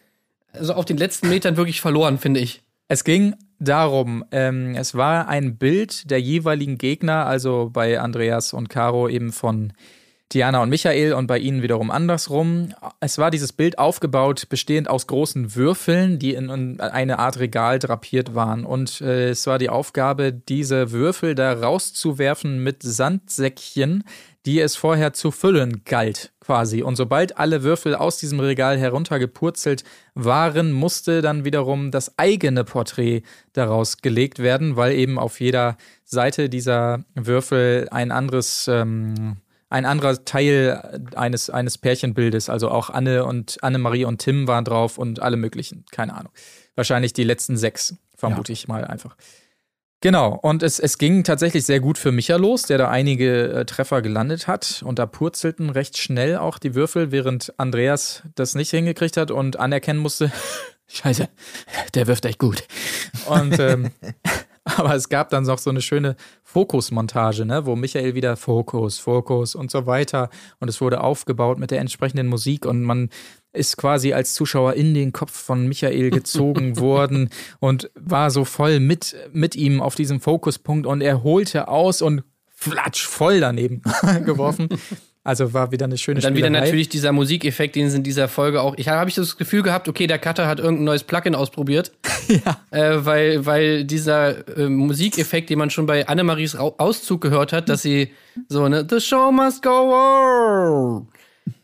also 0.51 0.73
auf 0.73 0.83
den 0.83 0.97
letzten 0.97 1.29
Metern 1.29 1.55
wirklich 1.55 1.79
verloren, 1.79 2.17
finde 2.17 2.41
ich. 2.41 2.63
Es 2.89 3.05
ging 3.05 3.35
darum, 3.59 4.25
ähm, 4.31 4.75
es 4.75 4.93
war 4.93 5.29
ein 5.29 5.57
Bild 5.57 6.11
der 6.11 6.19
jeweiligen 6.19 6.77
Gegner, 6.77 7.25
also 7.27 7.69
bei 7.71 7.99
Andreas 7.99 8.51
und 8.51 8.67
Caro 8.69 9.07
eben 9.07 9.31
von 9.31 9.71
Diana 10.33 10.61
und 10.61 10.69
Michael 10.69 11.13
und 11.13 11.27
bei 11.27 11.37
ihnen 11.37 11.61
wiederum 11.61 11.89
andersrum. 11.89 12.73
Es 12.99 13.17
war 13.17 13.31
dieses 13.31 13.53
Bild 13.53 13.79
aufgebaut, 13.79 14.49
bestehend 14.49 14.89
aus 14.89 15.07
großen 15.07 15.55
Würfeln, 15.55 16.19
die 16.19 16.33
in, 16.33 16.49
in 16.49 16.81
eine 16.81 17.19
Art 17.19 17.39
Regal 17.39 17.79
drapiert 17.79 18.35
waren. 18.35 18.65
Und 18.65 18.99
äh, 18.99 19.29
es 19.29 19.47
war 19.47 19.57
die 19.57 19.69
Aufgabe, 19.69 20.33
diese 20.33 20.91
Würfel 20.91 21.33
da 21.33 21.53
rauszuwerfen 21.53 22.61
mit 22.61 22.83
Sandsäckchen, 22.83 24.03
die 24.47 24.61
es 24.61 24.77
vorher 24.77 25.11
zu 25.11 25.31
füllen 25.31 25.83
galt, 25.83 26.31
quasi. 26.39 26.81
Und 26.81 26.95
sobald 26.95 27.37
alle 27.37 27.63
Würfel 27.63 27.95
aus 27.95 28.17
diesem 28.17 28.39
Regal 28.39 28.77
heruntergepurzelt 28.77 29.83
waren, 30.13 30.71
musste 30.71 31.21
dann 31.21 31.43
wiederum 31.43 31.91
das 31.91 32.17
eigene 32.17 32.63
Porträt 32.63 33.23
daraus 33.51 33.97
gelegt 33.97 34.39
werden, 34.39 34.77
weil 34.77 34.93
eben 34.93 35.19
auf 35.19 35.41
jeder 35.41 35.75
Seite 36.05 36.47
dieser 36.47 37.03
Würfel 37.13 37.89
ein 37.91 38.11
anderes, 38.11 38.69
ähm, 38.69 39.37
ein 39.69 39.85
anderer 39.85 40.23
Teil 40.23 41.01
eines, 41.15 41.49
eines 41.49 41.77
Pärchenbildes, 41.77 42.49
also 42.49 42.69
auch 42.69 42.89
Anne 42.89 43.25
und 43.25 43.61
Annemarie 43.61 44.05
und 44.05 44.19
Tim 44.19 44.47
waren 44.47 44.65
drauf 44.65 44.97
und 44.97 45.21
alle 45.21 45.37
möglichen, 45.37 45.85
keine 45.91 46.15
Ahnung. 46.15 46.31
Wahrscheinlich 46.75 47.13
die 47.13 47.23
letzten 47.23 47.57
sechs, 47.57 47.95
vermute 48.15 48.53
ich 48.53 48.67
mal 48.67 48.85
einfach. 48.85 49.15
Genau, 49.99 50.35
und 50.35 50.61
es, 50.61 50.77
es 50.77 50.99
ging 50.99 51.23
tatsächlich 51.23 51.65
sehr 51.65 51.79
gut 51.79 51.97
für 51.97 52.11
Micha 52.11 52.35
los, 52.35 52.63
der 52.63 52.77
da 52.77 52.89
einige 52.89 53.51
äh, 53.51 53.65
Treffer 53.65 54.03
gelandet 54.03 54.47
hat. 54.47 54.83
Und 54.85 54.99
da 54.99 55.07
purzelten 55.07 55.71
recht 55.71 55.97
schnell 55.97 56.37
auch 56.37 56.59
die 56.59 56.75
Würfel, 56.75 57.11
während 57.11 57.53
Andreas 57.57 58.21
das 58.35 58.53
nicht 58.53 58.69
hingekriegt 58.69 59.17
hat 59.17 59.31
und 59.31 59.57
anerkennen 59.57 59.99
musste, 59.99 60.31
scheiße, 60.87 61.27
der 61.95 62.07
wirft 62.07 62.25
echt 62.25 62.37
gut. 62.37 62.63
Und 63.25 63.57
ähm, 63.57 63.91
aber 64.75 64.95
es 64.95 65.09
gab 65.09 65.29
dann 65.29 65.43
noch 65.43 65.59
so 65.59 65.69
eine 65.69 65.81
schöne 65.81 66.15
Fokusmontage, 66.43 67.45
ne, 67.45 67.65
wo 67.65 67.75
Michael 67.75 68.15
wieder 68.15 68.35
Fokus, 68.35 68.97
Fokus 68.99 69.55
und 69.55 69.71
so 69.71 69.85
weiter. 69.85 70.29
Und 70.59 70.67
es 70.67 70.81
wurde 70.81 71.01
aufgebaut 71.01 71.57
mit 71.57 71.71
der 71.71 71.79
entsprechenden 71.79 72.27
Musik 72.27 72.65
und 72.65 72.83
man 72.83 73.09
ist 73.53 73.77
quasi 73.77 74.13
als 74.13 74.33
Zuschauer 74.33 74.73
in 74.73 74.93
den 74.93 75.13
Kopf 75.13 75.31
von 75.31 75.67
Michael 75.67 76.11
gezogen 76.11 76.77
worden 76.79 77.29
und 77.59 77.89
war 77.95 78.29
so 78.29 78.45
voll 78.45 78.79
mit, 78.79 79.15
mit 79.31 79.55
ihm 79.55 79.81
auf 79.81 79.95
diesem 79.95 80.19
Fokuspunkt 80.19 80.85
und 80.85 81.01
er 81.01 81.23
holte 81.23 81.67
aus 81.67 82.01
und 82.01 82.23
flatsch 82.53 83.05
voll 83.05 83.39
daneben 83.39 83.81
geworfen. 84.25 84.69
Also 85.27 85.53
war 85.53 85.71
wieder 85.73 85.85
eine 85.85 85.97
schöne 85.97 86.17
Und 86.19 86.23
dann 86.23 86.35
wieder 86.35 86.47
Spielerei. 86.47 86.65
natürlich 86.65 86.87
dieser 86.89 87.11
Musikeffekt, 87.11 87.75
den 87.75 87.87
es 87.87 87.93
in 87.93 88.03
dieser 88.03 88.27
Folge 88.29 88.61
auch. 88.61 88.75
Ich 88.77 88.87
habe 88.87 89.09
ich 89.09 89.15
das 89.15 89.35
Gefühl 89.37 89.61
gehabt, 89.61 89.89
okay, 89.89 90.07
der 90.07 90.19
Cutter 90.19 90.47
hat 90.47 90.59
irgendein 90.59 90.85
neues 90.85 91.03
Plugin 91.03 91.35
ausprobiert. 91.35 91.91
Ja. 92.29 92.59
Äh, 92.71 93.05
weil, 93.05 93.45
weil 93.45 93.85
dieser 93.85 94.57
äh, 94.57 94.67
Musikeffekt, 94.67 95.49
den 95.49 95.57
man 95.59 95.69
schon 95.69 95.85
bei 95.85 96.05
Annemaries 96.09 96.55
Auszug 96.57 97.21
gehört 97.21 97.53
hat, 97.53 97.69
dass 97.69 97.81
sie 97.81 98.11
so, 98.49 98.67
ne, 98.67 98.85
The 98.89 98.99
show 98.99 99.31
must 99.31 99.63
go 99.63 99.93
on. 99.93 101.07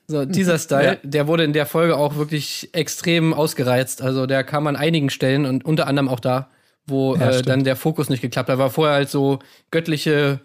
So, 0.08 0.23
dieser 0.26 0.58
Style, 0.60 0.86
Ja. 0.86 0.95
der 1.04 1.28
wurde 1.28 1.43
in 1.43 1.52
der 1.54 1.65
Folge 1.65 1.97
auch 1.97 2.15
wirklich 2.15 2.69
extrem 2.73 3.34
ausgereizt. 3.34 4.02
Also 4.02 4.26
der 4.26 4.43
kam 4.45 4.67
an 4.67 4.76
einigen 4.78 5.10
Stellen 5.10 5.45
und 5.45 5.65
unter 5.65 5.88
anderem 5.88 6.08
auch 6.08 6.21
da, 6.21 6.49
wo 6.88 7.15
Ja, 7.15 7.32
äh, 7.32 7.41
dann 7.41 7.63
der 7.65 7.76
Fokus 7.76 8.08
nicht 8.10 8.21
geklappt 8.21 8.49
hat. 8.49 8.58
War 8.58 8.69
vorher 8.69 8.95
halt 8.95 9.10
so 9.10 9.39
göttliche, 9.71 10.39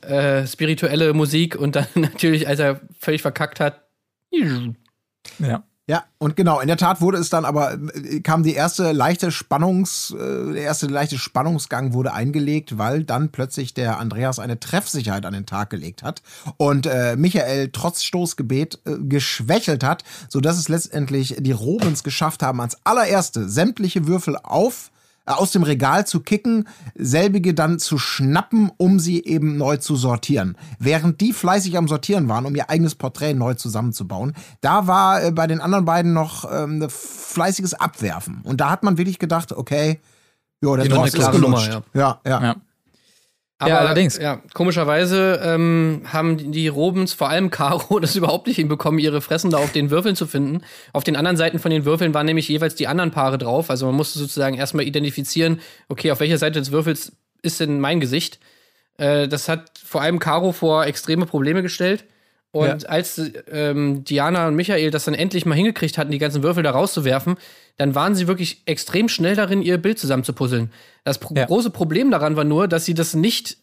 äh, 0.00 0.46
spirituelle 0.46 1.12
Musik 1.14 1.56
und 1.56 1.76
dann 1.76 1.86
natürlich, 1.94 2.48
als 2.48 2.60
er 2.60 2.80
völlig 2.98 3.22
verkackt 3.22 3.60
hat, 3.60 3.82
Ja. 5.38 5.64
Ja, 5.88 6.04
und 6.18 6.36
genau, 6.36 6.60
in 6.60 6.68
der 6.68 6.76
Tat 6.76 7.00
wurde 7.00 7.18
es 7.18 7.28
dann 7.28 7.44
aber, 7.44 7.72
äh, 7.74 8.20
kam 8.20 8.44
die 8.44 8.54
erste 8.54 8.92
leichte 8.92 9.32
Spannungs, 9.32 10.14
äh, 10.16 10.52
der 10.52 10.62
erste 10.62 10.86
leichte 10.86 11.18
Spannungsgang 11.18 11.92
wurde 11.92 12.12
eingelegt, 12.12 12.78
weil 12.78 13.02
dann 13.02 13.30
plötzlich 13.30 13.74
der 13.74 13.98
Andreas 13.98 14.38
eine 14.38 14.60
Treffsicherheit 14.60 15.26
an 15.26 15.32
den 15.32 15.44
Tag 15.44 15.70
gelegt 15.70 16.04
hat 16.04 16.22
und 16.56 16.86
äh, 16.86 17.16
Michael 17.16 17.70
trotz 17.72 18.04
Stoßgebet 18.04 18.78
äh, 18.84 18.94
geschwächelt 19.00 19.82
hat, 19.82 20.04
sodass 20.28 20.56
es 20.56 20.68
letztendlich 20.68 21.36
die 21.40 21.52
Robens 21.52 22.04
geschafft 22.04 22.44
haben, 22.44 22.60
als 22.60 22.78
allererste 22.84 23.48
sämtliche 23.48 24.06
Würfel 24.06 24.36
auf 24.40 24.90
äh, 24.90 25.01
aus 25.24 25.52
dem 25.52 25.62
Regal 25.62 26.06
zu 26.06 26.20
kicken, 26.20 26.68
selbige 26.94 27.54
dann 27.54 27.78
zu 27.78 27.98
schnappen, 27.98 28.70
um 28.76 28.98
sie 28.98 29.24
eben 29.24 29.56
neu 29.56 29.76
zu 29.76 29.96
sortieren. 29.96 30.56
Während 30.78 31.20
die 31.20 31.32
fleißig 31.32 31.76
am 31.76 31.88
Sortieren 31.88 32.28
waren, 32.28 32.46
um 32.46 32.56
ihr 32.56 32.70
eigenes 32.70 32.94
Porträt 32.94 33.34
neu 33.34 33.54
zusammenzubauen, 33.54 34.34
da 34.60 34.86
war 34.86 35.22
äh, 35.22 35.30
bei 35.30 35.46
den 35.46 35.60
anderen 35.60 35.84
beiden 35.84 36.12
noch 36.12 36.50
ähm, 36.52 36.86
fleißiges 36.88 37.74
Abwerfen. 37.74 38.40
Und 38.42 38.60
da 38.60 38.70
hat 38.70 38.82
man 38.82 38.98
wirklich 38.98 39.18
gedacht, 39.18 39.52
okay, 39.52 40.00
jo, 40.60 40.76
der 40.76 40.88
Drops 40.88 41.14
ist 41.14 41.30
gelutscht. 41.30 41.70
Nummer, 41.70 41.82
ja. 41.94 42.20
Ja, 42.24 42.40
Ja. 42.42 42.56
Aber, 43.62 43.70
Ja, 43.70 43.78
allerdings. 43.78 44.18
Ja, 44.18 44.40
komischerweise 44.54 45.40
ähm, 45.44 46.02
haben 46.12 46.50
die- 46.52 46.66
Robens, 46.68 47.12
vor 47.12 47.28
allem 47.28 47.50
Caro, 47.50 47.98
das 48.00 48.16
überhaupt 48.16 48.46
nicht 48.48 48.56
hinbekommen, 48.56 48.98
ihre 48.98 49.20
Fressen 49.20 49.50
da 49.50 49.58
auf 49.58 49.70
den 49.72 49.90
Würfeln 49.90 50.16
zu 50.16 50.26
finden. 50.26 50.62
Auf 50.92 51.04
den 51.04 51.14
anderen 51.16 51.36
Seiten 51.36 51.58
von 51.58 51.70
den 51.70 51.84
Würfeln 51.84 52.12
waren 52.12 52.26
nämlich 52.26 52.48
jeweils 52.48 52.74
die 52.74 52.88
anderen 52.88 53.12
Paare 53.12 53.38
drauf. 53.38 53.70
Also 53.70 53.86
man 53.86 53.94
musste 53.94 54.18
sozusagen 54.18 54.56
erstmal 54.56 54.84
identifizieren, 54.84 55.60
okay, 55.88 56.10
auf 56.10 56.20
welcher 56.20 56.38
Seite 56.38 56.58
des 56.58 56.72
Würfels 56.72 57.12
ist 57.42 57.60
denn 57.60 57.78
mein 57.80 58.00
Gesicht? 58.00 58.40
Äh, 58.98 59.28
das 59.28 59.48
hat 59.48 59.78
vor 59.84 60.02
allem 60.02 60.18
Caro 60.18 60.52
vor 60.52 60.86
extreme 60.86 61.26
Probleme 61.26 61.62
gestellt. 61.62 62.04
Und 62.52 62.82
Ja. 62.82 62.88
als 62.88 63.20
ähm, 63.50 64.04
Diana 64.04 64.46
und 64.46 64.54
Michael 64.56 64.90
das 64.90 65.06
dann 65.06 65.14
endlich 65.14 65.46
mal 65.46 65.54
hingekriegt 65.54 65.96
hatten, 65.96 66.10
die 66.12 66.18
ganzen 66.18 66.42
Würfel 66.42 66.62
da 66.62 66.70
rauszuwerfen, 66.70 67.36
dann 67.78 67.94
waren 67.94 68.14
sie 68.14 68.28
wirklich 68.28 68.62
extrem 68.66 69.08
schnell 69.08 69.34
darin, 69.34 69.62
ihr 69.62 69.78
Bild 69.78 69.98
zusammenzupuzzeln. 69.98 70.70
Das 71.04 71.18
pro 71.18 71.34
Ja. 71.34 71.46
große 71.46 71.70
Problem 71.70 72.10
daran 72.10 72.36
war 72.36 72.44
nur, 72.44 72.68
dass 72.68 72.84
sie 72.84 72.92
das 72.94 73.14
nicht, 73.14 73.56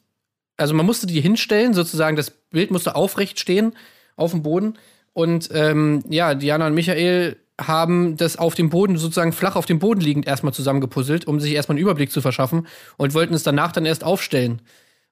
also 0.57 0.73
man 0.73 0.87
musste 0.87 1.05
die 1.05 1.21
hinstellen, 1.21 1.75
sozusagen, 1.75 2.17
das 2.17 2.31
Bild 2.31 2.71
musste 2.71 2.95
aufrecht 2.95 3.39
stehen 3.39 3.73
auf 4.15 4.31
dem 4.31 4.41
Boden. 4.41 4.73
Und 5.13 5.49
ähm, 5.53 6.03
ja, 6.09 6.33
Diana 6.33 6.65
und 6.65 6.73
Michael 6.73 7.37
haben 7.61 8.17
das 8.17 8.37
auf 8.37 8.55
dem 8.55 8.69
Boden, 8.69 8.97
sozusagen 8.97 9.33
flach 9.33 9.55
auf 9.55 9.65
dem 9.67 9.77
Boden 9.79 10.01
liegend 10.01 10.25
erstmal 10.25 10.53
zusammengepuzzelt, 10.53 11.27
um 11.27 11.39
sich 11.39 11.53
erstmal 11.53 11.75
einen 11.75 11.83
Überblick 11.83 12.11
zu 12.11 12.21
verschaffen 12.21 12.65
und 12.97 13.13
wollten 13.13 13.33
es 13.35 13.43
danach 13.43 13.71
dann 13.71 13.85
erst 13.85 14.03
aufstellen. 14.03 14.61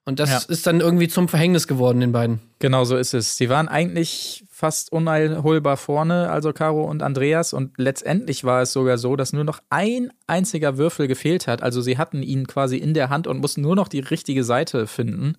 Und 0.04 0.18
das 0.20 0.30
Ja. 0.30 0.40
ist 0.48 0.66
dann 0.66 0.80
irgendwie 0.80 1.08
zum 1.08 1.28
Verhängnis 1.28 1.66
geworden, 1.66 2.00
den 2.00 2.12
beiden. 2.12 2.40
Genau 2.60 2.84
so 2.84 2.96
ist 2.96 3.12
es. 3.12 3.36
Sie 3.36 3.50
waren 3.50 3.68
eigentlich 3.68 4.44
fast 4.50 4.90
uneinholbar 4.90 5.76
vorne, 5.76 6.30
also 6.30 6.52
Caro 6.52 6.84
und 6.84 7.02
Andreas. 7.02 7.52
Und 7.52 7.76
letztendlich 7.76 8.42
war 8.42 8.62
es 8.62 8.72
sogar 8.72 8.96
so, 8.96 9.16
dass 9.16 9.32
nur 9.34 9.44
noch 9.44 9.60
ein 9.68 10.10
einziger 10.26 10.78
Würfel 10.78 11.08
gefehlt 11.08 11.46
hat. 11.46 11.62
Also 11.62 11.82
sie 11.82 11.98
hatten 11.98 12.22
ihn 12.22 12.46
quasi 12.46 12.78
in 12.78 12.94
der 12.94 13.10
Hand 13.10 13.26
und 13.26 13.38
mussten 13.40 13.60
nur 13.60 13.76
noch 13.76 13.88
die 13.88 14.00
richtige 14.00 14.44
Seite 14.44 14.86
finden. 14.86 15.36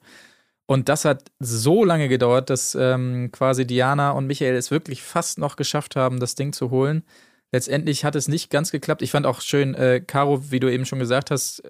Und 0.68 0.88
das 0.88 1.04
hat 1.04 1.24
so 1.40 1.84
lange 1.84 2.08
gedauert, 2.08 2.52
dass 2.52 2.76
ähm, 2.80 3.30
quasi 3.32 3.66
Diana 3.66 4.12
und 4.12 4.28
Michael 4.28 4.54
es 4.56 4.70
wirklich 4.70 5.02
fast 5.02 5.40
noch 5.40 5.56
geschafft 5.56 5.96
haben, 5.96 6.20
das 6.20 6.36
Ding 6.36 6.54
zu 6.54 6.70
holen. 6.70 7.04
Letztendlich 7.52 8.06
hat 8.06 8.16
es 8.16 8.28
nicht 8.28 8.52
ganz 8.52 8.70
geklappt. 8.70 9.02
Ich 9.02 9.10
fand 9.10 9.26
auch 9.26 9.42
schön, 9.42 9.74
äh, 9.74 10.00
Caro, 10.00 10.52
wie 10.52 10.60
du 10.60 10.72
eben 10.72 10.86
schon 10.86 11.00
gesagt 11.00 11.32
hast, 11.32 11.64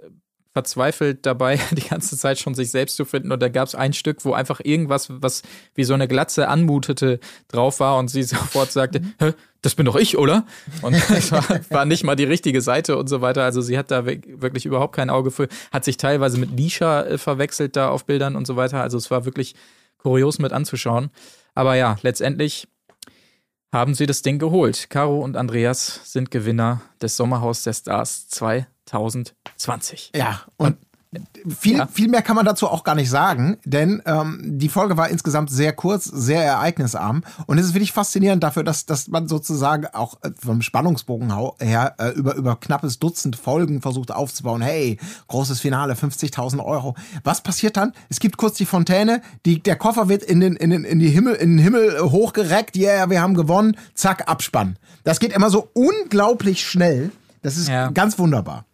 verzweifelt 0.53 1.25
dabei, 1.25 1.59
die 1.71 1.87
ganze 1.87 2.17
Zeit 2.17 2.39
schon 2.39 2.55
sich 2.55 2.71
selbst 2.71 2.95
zu 2.95 3.05
finden. 3.05 3.31
Und 3.31 3.41
da 3.41 3.49
gab 3.49 3.67
es 3.67 3.75
ein 3.75 3.93
Stück, 3.93 4.25
wo 4.25 4.33
einfach 4.33 4.59
irgendwas, 4.63 5.07
was 5.09 5.43
wie 5.75 5.83
so 5.83 5.93
eine 5.93 6.07
Glatze 6.07 6.47
anmutete, 6.47 7.19
drauf 7.47 7.79
war 7.79 7.97
und 7.97 8.09
sie 8.09 8.23
sofort 8.23 8.71
sagte, 8.71 9.01
Hä, 9.19 9.33
das 9.61 9.75
bin 9.75 9.85
doch 9.85 9.95
ich, 9.95 10.17
oder? 10.17 10.45
Und 10.81 10.93
es 11.09 11.31
war, 11.31 11.43
war 11.69 11.85
nicht 11.85 12.03
mal 12.03 12.15
die 12.15 12.23
richtige 12.23 12.61
Seite 12.61 12.97
und 12.97 13.07
so 13.07 13.21
weiter. 13.21 13.43
Also 13.43 13.61
sie 13.61 13.77
hat 13.77 13.91
da 13.91 14.05
wirklich 14.05 14.65
überhaupt 14.65 14.95
kein 14.95 15.09
Auge 15.09 15.31
für, 15.31 15.47
hat 15.71 15.85
sich 15.85 15.97
teilweise 15.97 16.37
mit 16.37 16.57
Lisha 16.57 17.03
äh, 17.03 17.17
verwechselt 17.17 17.75
da 17.75 17.89
auf 17.89 18.05
Bildern 18.05 18.35
und 18.35 18.47
so 18.47 18.55
weiter. 18.55 18.81
Also 18.81 18.97
es 18.97 19.11
war 19.11 19.25
wirklich 19.25 19.55
kurios 19.97 20.39
mit 20.39 20.53
anzuschauen. 20.53 21.11
Aber 21.53 21.75
ja, 21.75 21.97
letztendlich 22.01 22.67
haben 23.71 23.93
sie 23.93 24.05
das 24.05 24.21
Ding 24.21 24.39
geholt. 24.39 24.89
Caro 24.89 25.19
und 25.19 25.37
Andreas 25.37 26.01
sind 26.05 26.31
Gewinner 26.31 26.81
des 27.01 27.17
Sommerhaus 27.17 27.63
der 27.63 27.73
Stars 27.73 28.27
2020. 28.89 30.11
Ja, 30.15 30.41
und 30.57 30.77
viel, 31.59 31.77
Ja. 31.77 31.87
viel 31.87 32.07
mehr 32.07 32.21
kann 32.21 32.35
man 32.35 32.45
dazu 32.45 32.67
auch 32.67 32.83
gar 32.83 32.93
nicht 32.93 33.09
sagen, 33.09 33.57
denn 33.65 33.99
ähm, 34.05 34.41
die 34.43 34.69
Folge 34.69 34.95
war 34.95 35.09
insgesamt 35.09 35.49
sehr 35.49 35.73
kurz, 35.73 36.05
sehr 36.05 36.43
ereignisarm 36.43 37.23
und 37.47 37.57
es 37.57 37.65
ist 37.65 37.73
wirklich 37.73 37.93
faszinierend 37.93 38.43
dafür, 38.43 38.63
dass, 38.63 38.85
dass 38.85 39.07
man 39.07 39.27
sozusagen 39.27 39.87
auch 39.87 40.19
äh, 40.21 40.29
vom 40.39 40.61
Spannungsbogen 40.61 41.33
her 41.59 41.95
äh, 41.97 42.09
über, 42.09 42.35
über 42.35 42.57
knappes 42.59 42.99
Dutzend 42.99 43.35
Folgen 43.37 43.81
versucht 43.81 44.11
aufzubauen. 44.11 44.61
Hey, 44.61 44.99
großes 45.29 45.59
Finale, 45.59 45.95
50.000 45.95 46.63
Euro. 46.63 46.93
Was 47.23 47.41
passiert 47.41 47.75
dann? 47.77 47.93
Es 48.09 48.19
gibt 48.19 48.37
kurz 48.37 48.57
die 48.57 48.67
Fontäne, 48.67 49.23
die, 49.47 49.63
der 49.63 49.77
Koffer 49.77 50.09
wird 50.09 50.21
in 50.21 50.39
den, 50.41 50.55
in 50.57 50.69
den, 50.69 50.83
in 50.83 50.99
die 50.99 51.09
Himmel, 51.09 51.33
in 51.33 51.57
den 51.57 51.59
Himmel 51.63 51.95
äh, 51.95 52.01
hochgereckt, 52.01 52.77
yeah, 52.77 53.09
wir 53.09 53.19
haben 53.19 53.33
gewonnen, 53.33 53.75
zack, 53.95 54.29
Abspann. 54.29 54.77
Das 55.05 55.19
geht 55.19 55.33
immer 55.33 55.49
so 55.49 55.71
unglaublich 55.73 56.63
schnell. 56.63 57.11
Das 57.41 57.57
ist 57.57 57.67
Ja. 57.67 57.89
ganz 57.89 58.19
wunderbar. 58.19 58.65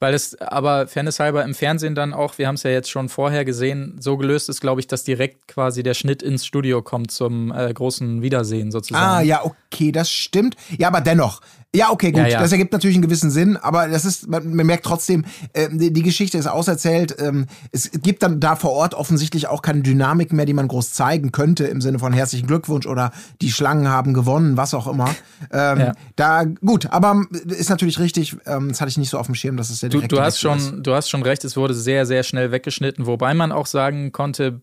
Weil 0.00 0.14
es 0.14 0.34
aber 0.40 0.88
fairness 0.88 1.20
halber 1.20 1.44
im 1.44 1.54
Fernsehen 1.54 1.94
dann 1.94 2.14
auch, 2.14 2.38
wir 2.38 2.48
haben 2.48 2.54
es 2.54 2.62
ja 2.62 2.70
jetzt 2.70 2.90
schon 2.90 3.10
vorher 3.10 3.44
gesehen, 3.44 3.96
so 4.00 4.16
gelöst 4.16 4.48
ist, 4.48 4.62
glaube 4.62 4.80
ich, 4.80 4.86
dass 4.86 5.04
direkt 5.04 5.46
quasi 5.46 5.82
der 5.82 5.94
Schnitt 5.94 6.22
ins 6.22 6.46
Studio 6.46 6.80
kommt 6.80 7.10
zum 7.10 7.52
äh, 7.52 7.72
großen 7.72 8.22
Wiedersehen 8.22 8.70
sozusagen. 8.70 9.04
Ah, 9.04 9.20
ja, 9.20 9.44
okay, 9.44 9.92
das 9.92 10.10
stimmt. 10.10 10.56
Ja, 10.78 10.88
aber 10.88 11.02
dennoch. 11.02 11.42
Ja, 11.74 11.90
okay, 11.90 12.10
gut. 12.10 12.22
Ja, 12.22 12.28
ja. 12.28 12.40
Das 12.40 12.50
ergibt 12.50 12.72
natürlich 12.72 12.96
einen 12.96 13.02
gewissen 13.02 13.30
Sinn, 13.30 13.56
aber 13.56 13.86
das 13.86 14.04
ist, 14.04 14.28
man, 14.28 14.54
man 14.54 14.66
merkt 14.66 14.84
trotzdem, 14.84 15.24
ähm, 15.54 15.78
die, 15.78 15.92
die 15.92 16.02
Geschichte 16.02 16.36
ist 16.36 16.48
auserzählt. 16.48 17.14
Ähm, 17.20 17.46
es 17.70 17.92
gibt 17.92 18.24
dann 18.24 18.40
da 18.40 18.56
vor 18.56 18.72
Ort 18.72 18.94
offensichtlich 18.94 19.46
auch 19.46 19.62
keine 19.62 19.82
Dynamik 19.82 20.32
mehr, 20.32 20.46
die 20.46 20.52
man 20.52 20.66
groß 20.66 20.92
zeigen 20.92 21.30
könnte, 21.30 21.66
im 21.66 21.80
Sinne 21.80 22.00
von 22.00 22.12
herzlichen 22.12 22.48
Glückwunsch 22.48 22.86
oder 22.86 23.12
die 23.40 23.52
Schlangen 23.52 23.88
haben 23.88 24.14
gewonnen, 24.14 24.56
was 24.56 24.74
auch 24.74 24.88
immer. 24.88 25.14
Ähm, 25.52 25.78
Ja. 25.78 25.92
Da, 26.16 26.44
gut, 26.44 26.90
aber 26.90 27.24
ist 27.46 27.70
natürlich 27.70 27.98
richtig, 28.00 28.36
ähm, 28.46 28.68
das 28.70 28.80
hatte 28.80 28.90
ich 28.90 28.98
nicht 28.98 29.10
so 29.10 29.18
auf 29.18 29.26
dem 29.26 29.34
Schirm, 29.36 29.56
dass 29.56 29.70
es 29.70 29.80
der 29.80 29.90
Du, 29.90 30.00
du, 30.00 30.20
hast 30.20 30.42
Wechsel 30.42 30.56
ist. 30.56 30.68
schon, 30.68 30.82
du 30.82 30.92
hast 30.92 31.08
schon 31.08 31.22
recht, 31.22 31.44
es 31.44 31.56
wurde 31.56 31.74
sehr, 31.74 32.04
sehr 32.04 32.24
schnell 32.24 32.50
weggeschnitten, 32.50 33.06
wobei 33.06 33.32
man 33.32 33.52
auch 33.52 33.66
sagen 33.66 34.10
konnte, 34.10 34.60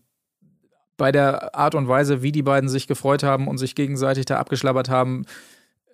bei 0.98 1.10
der 1.10 1.54
Art 1.54 1.74
und 1.74 1.88
Weise, 1.88 2.22
wie 2.22 2.32
die 2.32 2.42
beiden 2.42 2.68
sich 2.68 2.86
gefreut 2.86 3.22
haben 3.22 3.48
und 3.48 3.56
sich 3.56 3.74
gegenseitig 3.74 4.26
da 4.26 4.38
abgeschlabbert 4.38 4.90
haben, 4.90 5.24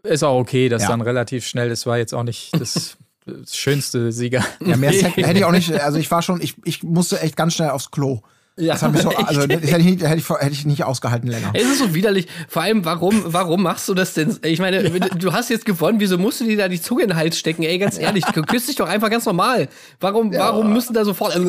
ist 0.05 0.23
auch 0.23 0.39
okay, 0.39 0.69
dass 0.69 0.83
Ja. 0.83 0.89
dann 0.89 1.01
relativ 1.01 1.47
schnell, 1.47 1.69
das 1.69 1.87
war 1.87 1.99
jetzt 1.99 2.15
auch 2.15 2.23
nicht 2.23 2.51
das, 2.59 2.97
das 3.27 3.57
schönste 3.57 4.13
Sieger. 4.13 4.45
Ja, 4.65 4.77
mehr 4.77 4.93
hätte 4.93 5.39
ich 5.39 5.45
auch 5.45 5.53
nicht, 5.53 5.73
also 5.73 5.99
ich 5.99 6.11
war 6.11 6.23
schon, 6.23 6.41
ich, 6.41 6.55
ich 6.65 6.83
musste 6.83 7.21
echt 7.21 7.37
ganz 7.37 7.55
schnell 7.55 7.71
aufs 7.71 7.91
Klo. 7.91 8.21
Ja, 8.57 8.75
Das 8.75 8.89
mich 8.93 9.03
so, 9.03 9.09
also 9.17 9.47
das 9.49 9.61
hätte 9.63 9.79
ich, 9.81 9.85
nicht, 9.85 10.03
hätte, 10.05 10.15
ich, 10.21 10.29
hätte 10.31 10.53
ich 10.53 10.65
nicht 10.65 10.85
ausgehalten 10.85 11.27
länger. 11.29 11.51
Es 11.55 11.65
ist 11.65 11.79
so 11.81 11.93
widerlich. 11.93 12.29
Vor 12.49 12.63
allem, 12.63 12.85
warum, 12.85 13.21
warum 13.27 13.63
machst 13.65 13.89
du 13.89 13.95
das 13.95 14.15
denn? 14.15 14.39
Ich 14.45 14.61
meine, 14.61 14.89
du 14.91 15.33
hast 15.33 15.51
jetzt 15.51 15.65
gewonnen, 15.67 15.99
wieso 15.99 16.19
musst 16.19 16.41
du 16.41 16.45
dir 16.45 16.57
da 16.57 16.69
die 16.69 16.81
Zunge 16.81 17.03
in 17.03 17.09
den 17.09 17.17
Hals 17.17 17.37
stecken? 17.37 17.65
Ey, 17.65 17.79
ganz 17.79 17.99
ehrlich, 17.99 18.25
du 18.27 18.43
küsst 18.43 18.69
dich 18.69 18.77
doch 18.77 18.89
einfach 18.89 19.11
ganz 19.11 19.25
normal. 19.27 19.69
Warum, 19.99 20.33
warum 20.33 20.73
müssen 20.73 20.95
da 20.95 21.05
sofort. 21.05 21.37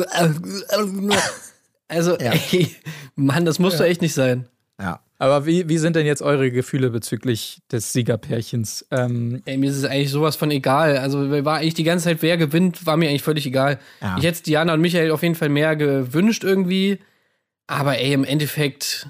Also, 1.88 2.18
Ja. 2.18 2.32
ey, 2.32 2.74
Mann, 3.14 3.44
das 3.44 3.60
musst 3.60 3.78
du 3.78 3.84
echt 3.84 4.02
nicht 4.02 4.14
sein. 4.14 4.48
Ja. 4.80 5.00
Aber 5.18 5.46
wie, 5.46 5.68
wie 5.68 5.78
sind 5.78 5.96
denn 5.96 6.04
jetzt 6.06 6.20
eure 6.22 6.50
Gefühle 6.50 6.90
bezüglich 6.90 7.60
des 7.72 7.92
Siegerpärchens? 7.92 8.86
Ähm, 8.90 9.42
Ey, 9.46 9.56
mir 9.56 9.70
ist 9.70 9.76
es 9.76 9.84
eigentlich 9.84 10.10
sowas 10.10 10.36
von 10.36 10.50
egal. 10.50 10.98
Also, 10.98 11.30
war 11.44 11.58
eigentlich 11.58 11.74
die 11.74 11.84
ganze 11.84 12.04
Zeit, 12.04 12.22
wer 12.22 12.36
gewinnt, 12.36 12.84
war 12.86 12.96
mir 12.96 13.08
eigentlich 13.08 13.22
völlig 13.22 13.46
egal. 13.46 13.78
Ja. 14.00 14.16
Ich 14.18 14.24
hätte 14.24 14.42
Diana 14.42 14.74
und 14.74 14.80
Michael 14.80 15.10
auf 15.10 15.22
jeden 15.22 15.34
Fall 15.34 15.48
mehr 15.48 15.74
gewünscht 15.76 16.44
irgendwie. 16.44 16.98
Aber 17.66 17.98
ey, 17.98 18.12
im 18.12 18.24
Endeffekt, 18.24 19.08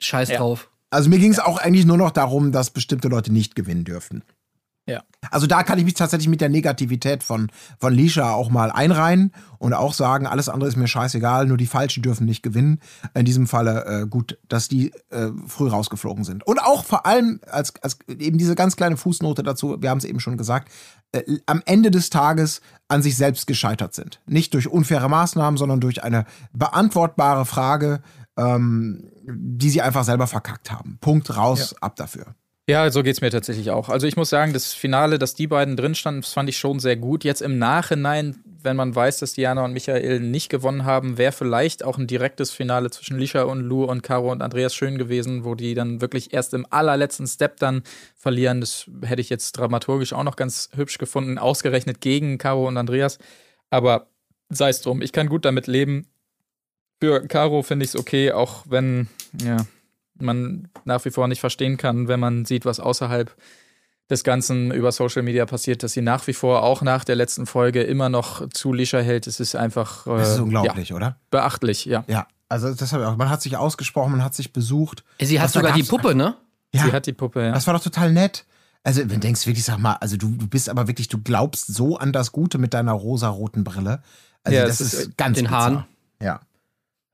scheiß 0.00 0.30
Ja. 0.30 0.38
drauf. 0.38 0.70
Also 0.90 1.08
mir 1.08 1.18
ging 1.18 1.32
es 1.32 1.38
auch 1.38 1.58
eigentlich 1.58 1.86
nur 1.86 1.96
noch 1.96 2.10
darum, 2.10 2.52
dass 2.52 2.70
bestimmte 2.70 3.08
Leute 3.08 3.32
nicht 3.32 3.54
gewinnen 3.54 3.84
dürften. 3.84 4.22
Ja. 4.86 5.02
Also 5.30 5.46
da 5.46 5.62
kann 5.62 5.78
ich 5.78 5.84
mich 5.84 5.94
tatsächlich 5.94 6.28
mit 6.28 6.40
der 6.40 6.48
Negativität 6.48 7.22
von, 7.22 7.50
von 7.78 7.94
Lisha 7.94 8.32
auch 8.32 8.50
mal 8.50 8.72
einreihen 8.72 9.32
und 9.58 9.74
auch 9.74 9.94
sagen, 9.94 10.26
alles 10.26 10.48
andere 10.48 10.68
ist 10.68 10.76
mir 10.76 10.88
scheißegal, 10.88 11.46
nur 11.46 11.56
die 11.56 11.66
Falschen 11.66 12.02
dürfen 12.02 12.26
nicht 12.26 12.42
gewinnen. 12.42 12.80
In 13.14 13.24
diesem 13.24 13.46
Falle 13.46 13.84
äh, 13.84 14.06
gut, 14.06 14.38
dass 14.48 14.68
die 14.68 14.92
äh, 15.10 15.28
früh 15.46 15.68
rausgeflogen 15.68 16.24
sind. 16.24 16.44
Und 16.44 16.60
auch 16.60 16.84
vor 16.84 17.06
allem 17.06 17.40
als, 17.48 17.72
als 17.82 17.98
eben 18.08 18.38
diese 18.38 18.56
ganz 18.56 18.74
kleine 18.74 18.96
Fußnote 18.96 19.44
dazu, 19.44 19.80
wir 19.80 19.90
haben 19.90 19.98
es 19.98 20.04
eben 20.04 20.18
schon 20.18 20.36
gesagt, 20.36 20.72
äh, 21.12 21.22
am 21.46 21.62
Ende 21.64 21.92
des 21.92 22.10
Tages 22.10 22.60
an 22.88 23.02
sich 23.02 23.16
selbst 23.16 23.46
gescheitert 23.46 23.94
sind. 23.94 24.20
Nicht 24.26 24.52
durch 24.52 24.66
unfaire 24.66 25.08
Maßnahmen, 25.08 25.58
sondern 25.58 25.80
durch 25.80 26.02
eine 26.02 26.24
beantwortbare 26.52 27.46
Frage, 27.46 28.02
ähm, 28.36 29.10
die 29.24 29.70
sie 29.70 29.80
einfach 29.80 30.02
selber 30.02 30.26
verkackt 30.26 30.72
haben. 30.72 30.98
Punkt 31.00 31.36
raus, 31.36 31.76
ab 31.80 31.94
dafür. 31.94 32.34
Ja, 32.72 32.90
so 32.90 33.02
geht's 33.02 33.20
mir 33.20 33.30
tatsächlich 33.30 33.70
auch. 33.70 33.88
Also 33.88 34.06
ich 34.06 34.16
muss 34.16 34.30
sagen, 34.30 34.52
das 34.52 34.72
Finale, 34.72 35.18
dass 35.18 35.34
die 35.34 35.46
beiden 35.46 35.76
drin 35.76 35.94
standen, 35.94 36.22
das 36.22 36.32
fand 36.32 36.48
ich 36.48 36.58
schon 36.58 36.80
sehr 36.80 36.96
gut. 36.96 37.22
Jetzt 37.24 37.42
im 37.42 37.58
Nachhinein 37.58 38.42
wenn 38.64 38.76
man 38.76 38.94
weiß, 38.94 39.18
dass 39.18 39.32
Diana 39.32 39.64
und 39.64 39.72
Michael 39.72 40.20
nicht 40.20 40.48
gewonnen 40.48 40.84
haben, 40.84 41.18
wäre 41.18 41.32
vielleicht 41.32 41.84
auch 41.84 41.98
ein 41.98 42.06
direktes 42.06 42.50
Finale 42.50 42.90
zwischen 42.90 43.18
Lisha 43.18 43.42
und 43.42 43.60
Lou 43.60 43.84
und 43.84 44.02
Caro 44.02 44.30
und 44.30 44.42
Andreas 44.42 44.74
schön 44.74 44.98
gewesen, 44.98 45.44
wo 45.44 45.54
die 45.54 45.74
dann 45.74 46.00
wirklich 46.00 46.32
erst 46.32 46.54
im 46.54 46.66
allerletzten 46.70 47.26
Step 47.26 47.58
dann 47.58 47.82
verlieren. 48.14 48.60
Das 48.60 48.86
hätte 49.02 49.20
ich 49.20 49.30
jetzt 49.30 49.52
dramaturgisch 49.52 50.12
auch 50.12 50.24
noch 50.24 50.36
ganz 50.36 50.70
hübsch 50.74 50.98
gefunden, 50.98 51.38
ausgerechnet 51.38 52.00
gegen 52.00 52.38
Caro 52.38 52.68
und 52.68 52.76
Andreas. 52.76 53.18
Aber 53.70 54.08
sei 54.48 54.68
es 54.68 54.82
drum, 54.82 55.02
ich 55.02 55.12
kann 55.12 55.28
gut 55.28 55.44
damit 55.44 55.66
leben. 55.66 56.06
Für 57.00 57.26
Caro 57.26 57.62
finde 57.62 57.84
ich 57.84 57.90
es 57.90 57.96
okay, 57.96 58.32
auch 58.32 58.64
wenn 58.68 59.08
ja, 59.42 59.66
man 60.18 60.68
nach 60.84 61.04
wie 61.04 61.10
vor 61.10 61.28
nicht 61.28 61.40
verstehen 61.40 61.76
kann, 61.76 62.08
wenn 62.08 62.20
man 62.20 62.44
sieht, 62.44 62.64
was 62.64 62.80
außerhalb 62.80 63.34
des 64.10 64.24
Ganzen 64.24 64.70
über 64.72 64.92
Social 64.92 65.22
Media 65.22 65.46
passiert, 65.46 65.82
dass 65.82 65.92
sie 65.92 66.02
nach 66.02 66.26
wie 66.26 66.34
vor 66.34 66.62
auch 66.62 66.82
nach 66.82 67.04
der 67.04 67.16
letzten 67.16 67.46
Folge 67.46 67.82
immer 67.82 68.08
noch 68.08 68.48
zu 68.50 68.72
Lisha 68.72 68.98
hält. 68.98 69.26
Es 69.26 69.40
ist 69.40 69.54
einfach 69.54 70.06
äh, 70.06 70.18
Das 70.18 70.34
ist 70.34 70.40
unglaublich, 70.40 70.90
ja, 70.90 70.96
oder? 70.96 71.16
beachtlich, 71.30 71.84
ja. 71.86 72.04
Ja. 72.08 72.26
Also 72.48 72.74
das 72.74 72.92
habe 72.92 73.04
ich 73.04 73.08
auch. 73.08 73.16
Man 73.16 73.30
hat 73.30 73.40
sich 73.40 73.56
ausgesprochen, 73.56 74.12
man 74.12 74.22
hat 74.24 74.34
sich 74.34 74.52
besucht. 74.52 75.04
Sie 75.20 75.40
hat 75.40 75.50
sogar 75.50 75.72
die 75.72 75.82
Puppe, 75.84 76.14
ne? 76.14 76.36
Ja, 76.74 76.84
Sie 76.84 76.92
hat 76.92 77.06
die 77.06 77.12
Puppe, 77.14 77.42
ja. 77.42 77.52
das 77.52 77.66
war 77.66 77.74
doch 77.74 77.82
total 77.82 78.12
nett. 78.12 78.44
Also, 78.84 79.00
wenn 79.02 79.08
du 79.08 79.18
denkst 79.20 79.46
wirklich, 79.46 79.64
sag 79.64 79.78
mal, 79.78 79.94
also 79.94 80.16
du, 80.16 80.28
du 80.30 80.46
bist 80.48 80.68
aber 80.68 80.88
wirklich, 80.88 81.08
du 81.08 81.18
glaubst 81.22 81.68
so 81.72 81.96
an 81.98 82.12
das 82.12 82.32
Gute 82.32 82.58
mit 82.58 82.74
deiner 82.74 82.92
rosaroten 82.92 83.62
Brille. 83.62 84.02
Also, 84.42 84.58
Ja, 84.58 84.66
das 84.66 84.80
es 84.80 84.92
ist, 84.92 85.00
ist 85.00 85.16
ganz 85.16 85.36
den 85.36 85.44
bizarr. 85.44 85.60
Haaren. 85.60 85.84
Ja. 86.20 86.40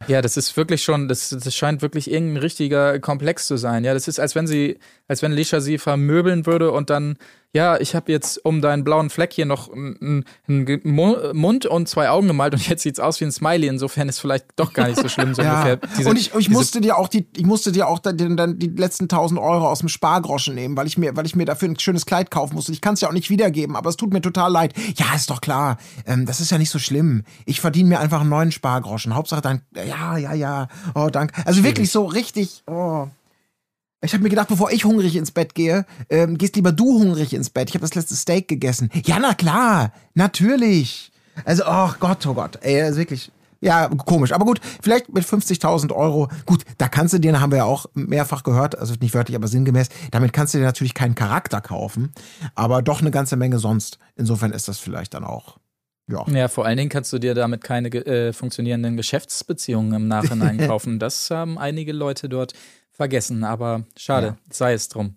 Ja, 0.07 0.23
das 0.23 0.37
ist 0.37 0.57
wirklich 0.57 0.83
schon, 0.85 1.09
das, 1.09 1.31
das 1.31 1.55
scheint 1.55 1.83
wirklich 1.83 2.11
irgendein 2.11 2.39
richtiger 2.39 3.01
Komplex 3.01 3.47
zu 3.47 3.57
sein. 3.57 3.85
Ja, 3.85 3.95
das 3.95 4.07
ist, 4.07 4.21
als 4.21 4.35
wenn 4.35 4.47
sie, 4.47 4.79
als 5.09 5.23
wenn 5.23 5.33
Lisha 5.33 5.61
sie 5.61 5.77
vermöbeln 5.77 6.47
würde 6.47 6.71
und 6.71 6.89
dann, 6.89 7.19
ja, 7.55 7.81
ich 7.81 7.95
habe 7.95 8.13
jetzt 8.13 8.45
um 8.45 8.61
deinen 8.61 8.85
blauen 8.85 9.09
Fleck 9.09 9.33
hier 9.33 9.47
noch 9.47 9.73
einen, 9.73 10.25
Mund 10.47 11.65
und 11.67 11.89
zwei 11.89 12.11
Augen 12.11 12.27
gemalt 12.29 12.53
und 12.53 12.69
jetzt 12.69 12.83
sieht's 12.83 13.01
aus 13.01 13.21
wie 13.21 13.25
ein 13.25 13.33
Smiley. 13.33 13.69
Insofern 13.69 14.09
ist 14.09 14.19
vielleicht 14.19 14.47
doch 14.57 14.75
gar 14.75 14.87
nicht 14.87 15.01
so 15.01 15.09
schlimm, 15.09 15.35
so 15.35 15.41
Ja. 15.49 15.55
ungefähr. 15.55 15.77
Diese- 15.99 16.11
und 16.11 16.19
ich, 16.19 16.35
ich 16.35 16.51
musste 16.51 16.81
dir 16.83 16.99
auch 16.99 17.09
die, 17.09 17.27
ich 17.37 17.47
musste 17.47 17.73
dir 17.73 17.89
auch 17.89 18.01
dann, 18.01 18.37
dann 18.37 18.59
die 18.59 18.69
letzten 18.69 19.05
1000 19.05 19.41
Euro 19.41 19.67
aus 19.69 19.79
dem 19.79 19.89
Spargroschen 19.89 20.55
nehmen, 20.55 20.77
weil 20.77 20.87
ich 20.87 20.99
mir, 20.99 21.17
weil 21.17 21.25
ich 21.25 21.35
mir 21.37 21.47
dafür 21.47 21.69
ein 21.69 21.79
schönes 21.79 22.05
Kleid 22.05 22.31
kaufen 22.31 22.55
musste. 22.55 22.73
Ich 22.73 22.83
kann 22.83 22.95
es 22.95 23.01
ja 23.01 23.09
auch 23.09 23.13
nicht 23.15 23.31
wiedergeben, 23.31 23.77
aber 23.77 23.89
es 23.89 23.97
tut 23.97 24.13
mir 24.13 24.21
total 24.21 24.53
leid. 24.53 24.75
Ja, 24.97 25.07
ist 25.17 25.31
doch 25.31 25.41
klar. 25.41 25.79
Ähm, 26.07 26.27
das 26.27 26.41
ist 26.41 26.51
ja 26.51 26.59
nicht 26.59 26.71
so 26.71 26.79
schlimm. 26.79 27.25
Ich 27.47 27.61
verdiene 27.61 27.89
mir 27.89 28.01
einfach 28.01 28.21
einen 28.21 28.31
neuen 28.31 28.53
Spargroschen. 28.53 29.15
Hauptsache 29.15 29.41
dann, 29.41 29.63
ja, 29.75 30.19
ja, 30.19 30.35
ja. 30.35 30.69
Oh, 30.95 31.09
danke. 31.11 31.35
Also 31.47 31.65
wirklich 31.65 31.91
so 31.91 32.05
richtig. 32.05 32.63
Oh. 32.67 33.09
Ich 34.01 34.13
habe 34.13 34.23
mir 34.23 34.31
gedacht, 34.31 34.49
bevor 34.49 34.71
ich 34.71 34.85
hungrig 34.85 35.17
ins 35.17 35.33
Bett 35.33 35.55
gehe, 35.55 35.85
ähm, 36.09 36.39
gehst 36.39 36.55
lieber 36.55 36.71
du 36.71 37.01
hungrig 37.01 37.35
ins 37.35 37.51
Bett. 37.51 37.69
Ich 37.69 37.75
habe 37.75 37.83
das 37.83 37.97
letzte 37.97 38.15
Steak 38.15 38.47
gegessen. 38.47 38.91
Ja, 39.05 39.19
na 39.19 39.35
klar, 39.35 39.93
natürlich. 40.15 41.11
Also, 41.45 41.65
oh 41.67 41.91
Gott, 41.99 42.25
oh 42.27 42.35
Gott, 42.35 42.59
ey, 42.63 42.81
das 42.81 42.93
ist 42.93 42.97
wirklich, 42.97 43.33
ja, 43.61 43.89
komisch. 43.89 44.33
Aber 44.33 44.45
gut, 44.45 44.61
vielleicht 44.83 45.13
mit 45.13 45.25
50.000 45.25 45.93
Euro, 45.93 46.29
gut, 46.47 46.65
da 46.79 46.89
kannst 46.89 47.15
du 47.15 47.19
dir, 47.19 47.41
haben 47.41 47.51
wir 47.51 47.59
ja 47.59 47.65
auch 47.65 47.87
mehrfach 47.95 48.45
gehört, 48.45 48.79
also 48.79 48.95
nicht 49.01 49.15
wörtlich, 49.15 49.37
aber 49.37 49.49
sinngemäß, 49.49 49.89
damit 50.13 50.33
kannst 50.33 50.55
du 50.55 50.59
dir 50.59 50.65
natürlich 50.65 50.95
keinen 50.95 51.15
Charakter 51.17 51.61
kaufen, 51.61 52.13
aber 52.55 52.83
doch 52.83 53.01
eine 53.01 53.11
ganze 53.11 53.37
Menge 53.37 53.59
sonst. 53.59 53.99
Insofern 54.17 54.53
ist 54.53 54.69
das 54.69 54.79
vielleicht 54.79 55.15
dann 55.15 55.25
auch, 55.25 55.59
ja. 56.09 56.25
Ja, 56.29 56.49
vor 56.49 56.67
allen 56.67 56.77
Dingen 56.77 56.89
kannst 56.89 57.13
du 57.13 57.19
dir 57.19 57.35
damit 57.35 57.63
keine 57.63 57.89
äh, 57.89 58.33
funktionierenden 58.33 58.97
Geschäftsbeziehungen 58.97 59.93
im 59.93 60.09
Nachhinein 60.09 60.59
kaufen. 60.69 60.99
Das 60.99 61.31
haben 61.31 61.59
einige 61.59 61.93
Leute 61.93 62.29
dort 62.29 62.55
vergessen, 62.99 63.45
aber 63.45 63.85
schade, 63.97 64.27
Ja. 64.27 64.37
sei 64.51 64.75
es 64.75 64.89
drum. 64.91 65.15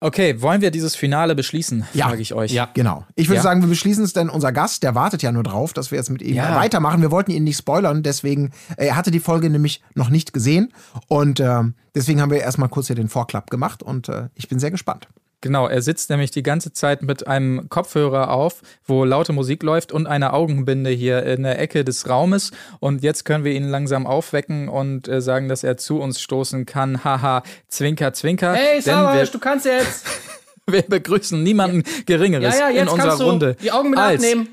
Okay, 0.00 0.40
wollen 0.42 0.60
wir 0.60 0.70
dieses 0.70 0.94
Finale 0.96 1.34
beschließen, 1.34 1.84
Ja. 1.94 2.08
frage 2.08 2.20
ich 2.20 2.34
euch. 2.34 2.52
Ja. 2.52 2.68
Genau. 2.74 3.06
Ich 3.14 3.28
würde 3.28 3.36
Ja. 3.36 3.42
sagen, 3.42 3.62
wir 3.62 3.68
beschließen 3.68 4.04
es, 4.04 4.12
denn 4.12 4.28
unser 4.28 4.52
Gast, 4.52 4.82
der 4.82 4.94
wartet 4.94 5.22
ja 5.22 5.32
nur 5.32 5.42
drauf, 5.42 5.72
dass 5.72 5.90
wir 5.90 5.98
jetzt 5.98 6.10
mit 6.10 6.20
ihm 6.22 6.36
Ja. 6.36 6.54
weitermachen. 6.56 7.00
Wir 7.00 7.10
wollten 7.10 7.30
ihn 7.30 7.44
nicht 7.44 7.56
spoilern, 7.56 8.02
deswegen, 8.02 8.50
äh, 8.76 8.86
er 8.86 8.96
hatte 8.96 9.10
die 9.10 9.20
Folge 9.20 9.48
nämlich 9.50 9.82
noch 9.94 10.10
nicht 10.10 10.32
gesehen 10.34 10.72
und 11.08 11.40
ähm, 11.40 11.74
deswegen 11.94 12.20
haben 12.20 12.30
wir 12.30 12.40
erstmal 12.40 12.68
kurz 12.68 12.86
hier 12.88 12.96
den 12.96 13.08
Vorklapp 13.08 13.50
gemacht 13.50 13.82
und 13.82 14.08
äh, 14.10 14.28
ich 14.34 14.48
bin 14.48 14.58
sehr 14.58 14.70
gespannt. 14.70 15.08
Genau, 15.44 15.68
er 15.68 15.82
sitzt 15.82 16.08
nämlich 16.08 16.30
die 16.30 16.42
ganze 16.42 16.72
Zeit 16.72 17.02
mit 17.02 17.26
einem 17.26 17.68
Kopfhörer 17.68 18.30
auf, 18.30 18.62
wo 18.86 19.04
laute 19.04 19.34
Musik 19.34 19.62
läuft 19.62 19.92
und 19.92 20.06
einer 20.06 20.32
Augenbinde 20.32 20.88
hier 20.88 21.22
in 21.24 21.42
der 21.42 21.58
Ecke 21.58 21.84
des 21.84 22.08
Raumes. 22.08 22.50
Und 22.80 23.02
jetzt 23.02 23.26
können 23.26 23.44
wir 23.44 23.52
ihn 23.52 23.68
langsam 23.68 24.06
aufwecken 24.06 24.70
und 24.70 25.06
äh, 25.06 25.20
sagen, 25.20 25.50
dass 25.50 25.62
er 25.62 25.76
zu 25.76 26.00
uns 26.00 26.18
stoßen 26.22 26.64
kann. 26.64 27.04
Haha, 27.04 27.42
Zwinker, 27.68 28.14
Zwinker. 28.14 28.54
Hey, 28.54 28.80
Savas, 28.80 29.32
du 29.32 29.38
kannst 29.38 29.66
jetzt. 29.66 30.06
wir, 30.66 30.80
begrüßen 30.80 31.42
niemanden 31.42 31.82
Geringeres 32.06 32.54
Ja, 32.54 32.60
ja, 32.60 32.68
in 32.70 32.76
jetzt 32.76 32.92
unserer 32.92 33.08
kannst 33.08 33.20
du 33.20 33.26
Runde. 33.26 33.56
die 33.62 33.70
Augen 33.70 33.90
mit 33.90 33.98
als 33.98 34.22
abnehmen. 34.24 34.48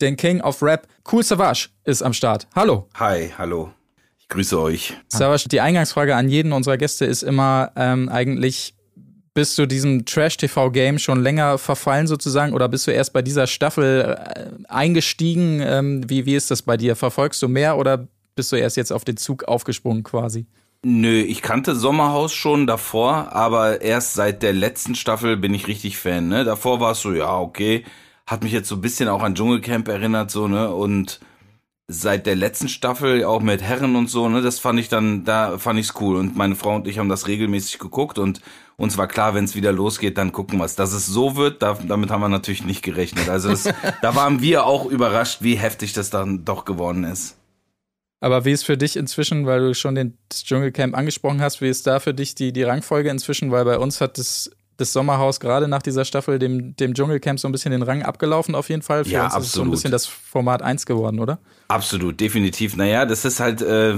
den 0.00 0.16
King 0.16 0.40
of 0.40 0.60
Rap. 0.60 0.88
Cool 1.12 1.22
Savage 1.22 1.68
ist 1.84 2.02
am 2.02 2.12
Start. 2.12 2.48
Hallo. 2.56 2.88
Hi, 2.98 3.32
hallo. 3.38 3.70
Ich 4.18 4.26
grüße 4.28 4.58
euch. 4.60 4.92
Savage, 5.06 5.44
die 5.48 5.60
Eingangsfrage 5.60 6.16
an 6.16 6.28
jeden 6.28 6.52
unserer 6.52 6.78
Gäste 6.78 7.04
ist 7.04 7.22
immer 7.22 7.70
ähm, 7.76 8.08
eigentlich, 8.08 8.74
bist 9.36 9.58
du 9.58 9.66
diesem 9.66 10.06
Trash-TV-Game 10.06 10.98
schon 10.98 11.22
länger 11.22 11.58
verfallen 11.58 12.06
sozusagen 12.06 12.54
oder 12.54 12.70
bist 12.70 12.86
du 12.86 12.90
erst 12.90 13.12
bei 13.12 13.20
dieser 13.20 13.46
Staffel 13.46 14.16
äh, 14.18 14.64
eingestiegen? 14.66 15.60
Ähm, 15.60 16.08
wie, 16.08 16.24
wie 16.24 16.34
ist 16.34 16.50
das 16.50 16.62
bei 16.62 16.78
dir? 16.78 16.96
Verfolgst 16.96 17.42
du 17.42 17.48
mehr 17.48 17.76
oder 17.76 18.08
bist 18.34 18.50
du 18.50 18.56
erst 18.56 18.78
jetzt 18.78 18.92
auf 18.92 19.04
den 19.04 19.18
Zug 19.18 19.44
aufgesprungen 19.44 20.02
quasi? 20.04 20.46
Nö, 20.82 21.20
ich 21.20 21.42
kannte 21.42 21.76
Sommerhaus 21.76 22.32
schon 22.32 22.66
davor, 22.66 23.34
aber 23.34 23.82
erst 23.82 24.14
seit 24.14 24.42
der 24.42 24.54
letzten 24.54 24.94
Staffel 24.94 25.36
bin 25.36 25.52
ich 25.52 25.68
richtig 25.68 25.98
Fan, 25.98 26.28
ne? 26.28 26.44
Davor 26.44 26.80
war 26.80 26.92
es 26.92 27.00
so, 27.00 27.12
ja, 27.12 27.38
okay. 27.38 27.84
Hat 28.26 28.42
mich 28.42 28.52
jetzt 28.52 28.68
so 28.68 28.76
ein 28.76 28.80
bisschen 28.80 29.08
auch 29.08 29.22
an 29.22 29.34
Dschungelcamp 29.34 29.86
erinnert, 29.88 30.30
so, 30.30 30.48
ne? 30.48 30.72
Und 30.72 31.20
seit 31.88 32.26
der 32.26 32.34
letzten 32.34 32.68
Staffel, 32.68 33.24
auch 33.24 33.40
mit 33.40 33.62
Herren 33.62 33.94
und 33.94 34.10
so, 34.10 34.28
ne, 34.28 34.42
das 34.42 34.58
fand 34.58 34.80
ich 34.80 34.88
dann, 34.88 35.24
da 35.24 35.58
fand 35.58 35.78
ich's 35.78 35.94
cool. 36.00 36.16
Und 36.16 36.36
meine 36.36 36.56
Frau 36.56 36.74
und 36.74 36.88
ich 36.88 36.98
haben 36.98 37.08
das 37.08 37.28
regelmäßig 37.28 37.78
geguckt 37.78 38.18
und 38.18 38.40
uns 38.76 38.98
war 38.98 39.06
klar, 39.06 39.34
wenn 39.34 39.44
es 39.44 39.54
wieder 39.54 39.72
losgeht, 39.72 40.18
dann 40.18 40.32
gucken 40.32 40.58
wir's. 40.58 40.74
Dass 40.74 40.92
es 40.92 41.06
so 41.06 41.36
wird, 41.36 41.62
da, 41.62 41.74
damit 41.74 42.10
haben 42.10 42.20
wir 42.20 42.28
natürlich 42.28 42.64
nicht 42.64 42.82
gerechnet. 42.82 43.28
Also 43.28 43.50
das, 43.50 43.64
da 44.02 44.14
waren 44.14 44.42
wir 44.42 44.66
auch 44.66 44.86
überrascht, 44.86 45.42
wie 45.42 45.54
heftig 45.54 45.92
das 45.92 46.10
dann 46.10 46.44
doch 46.44 46.64
geworden 46.64 47.04
ist. 47.04 47.36
Aber 48.20 48.44
wie 48.44 48.52
ist 48.52 48.64
für 48.64 48.76
dich 48.76 48.96
inzwischen, 48.96 49.46
weil 49.46 49.60
du 49.60 49.74
schon 49.74 49.94
den 49.94 50.18
Dschungelcamp 50.30 50.96
angesprochen 50.96 51.40
hast, 51.40 51.60
wie 51.60 51.68
ist 51.68 51.86
da 51.86 52.00
für 52.00 52.14
dich 52.14 52.34
die, 52.34 52.52
die 52.52 52.62
Rangfolge 52.64 53.10
inzwischen? 53.10 53.52
Weil 53.52 53.64
bei 53.64 53.78
uns 53.78 54.00
hat 54.00 54.18
das, 54.18 54.50
das 54.76 54.92
Sommerhaus 54.92 55.40
gerade 55.40 55.68
nach 55.68 55.82
dieser 55.82 56.04
Staffel 56.04 56.38
dem, 56.38 56.76
dem 56.76 56.94
Dschungelcamp 56.94 57.40
so 57.40 57.48
ein 57.48 57.52
bisschen 57.52 57.72
den 57.72 57.82
Rang 57.82 58.02
abgelaufen, 58.02 58.54
auf 58.54 58.68
jeden 58.68 58.82
Fall. 58.82 59.04
Für 59.04 59.10
Ja, 59.10 59.24
uns 59.24 59.36
ist 59.36 59.46
es 59.46 59.52
so 59.52 59.60
ein 59.60 59.62
absolut. 59.62 59.70
bisschen 59.72 59.90
das 59.90 60.06
Format 60.06 60.62
1 60.62 60.86
geworden, 60.86 61.18
oder? 61.18 61.38
Absolut, 61.68 62.20
definitiv. 62.20 62.76
Naja, 62.76 63.06
das 63.06 63.24
ist 63.24 63.40
halt 63.40 63.62
äh, 63.62 63.94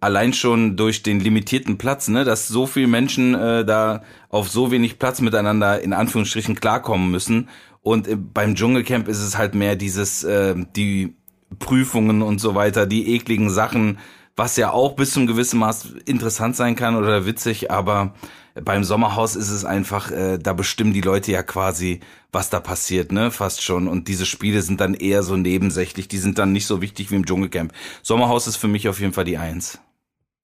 allein 0.00 0.32
schon 0.32 0.76
durch 0.76 1.02
den 1.02 1.20
limitierten 1.20 1.76
Platz, 1.78 2.08
ne, 2.08 2.24
dass 2.24 2.48
so 2.48 2.66
viele 2.66 2.86
Menschen 2.86 3.34
äh, 3.34 3.64
da 3.64 4.02
auf 4.28 4.48
so 4.48 4.70
wenig 4.70 4.98
Platz 4.98 5.20
miteinander 5.20 5.80
in 5.80 5.92
Anführungsstrichen 5.92 6.54
klarkommen 6.54 7.10
müssen. 7.10 7.48
Und 7.82 8.06
äh, 8.08 8.16
beim 8.16 8.54
Dschungelcamp 8.54 9.08
ist 9.08 9.20
es 9.20 9.36
halt 9.36 9.54
mehr 9.54 9.76
dieses, 9.76 10.22
äh, 10.24 10.54
die 10.76 11.14
Prüfungen 11.58 12.22
und 12.22 12.40
so 12.40 12.54
weiter, 12.54 12.86
die 12.86 13.14
ekligen 13.14 13.50
Sachen, 13.50 13.98
was 14.36 14.56
ja 14.56 14.70
auch 14.70 14.94
bis 14.94 15.12
zum 15.12 15.26
gewissen 15.26 15.58
Maß 15.58 15.88
interessant 16.06 16.56
sein 16.56 16.76
kann 16.76 16.96
oder 16.96 17.26
witzig, 17.26 17.70
aber 17.70 18.14
beim 18.54 18.84
Sommerhaus 18.84 19.36
ist 19.36 19.50
es 19.50 19.64
einfach, 19.64 20.10
äh, 20.10 20.38
da 20.38 20.52
bestimmen 20.52 20.92
die 20.92 21.00
Leute 21.00 21.32
ja 21.32 21.42
quasi, 21.42 22.00
was 22.32 22.50
da 22.50 22.60
passiert, 22.60 23.12
ne, 23.12 23.30
fast 23.30 23.62
schon. 23.62 23.88
Und 23.88 24.08
diese 24.08 24.26
Spiele 24.26 24.62
sind 24.62 24.80
dann 24.80 24.94
eher 24.94 25.22
so 25.22 25.36
nebensächlich, 25.36 26.08
die 26.08 26.18
sind 26.18 26.38
dann 26.38 26.52
nicht 26.52 26.66
so 26.66 26.80
wichtig 26.82 27.10
wie 27.10 27.16
im 27.16 27.26
Dschungelcamp. 27.26 27.72
Sommerhaus 28.02 28.46
ist 28.46 28.56
für 28.56 28.68
mich 28.68 28.88
auf 28.88 29.00
jeden 29.00 29.12
Fall 29.12 29.24
die 29.24 29.38
Eins. 29.38 29.78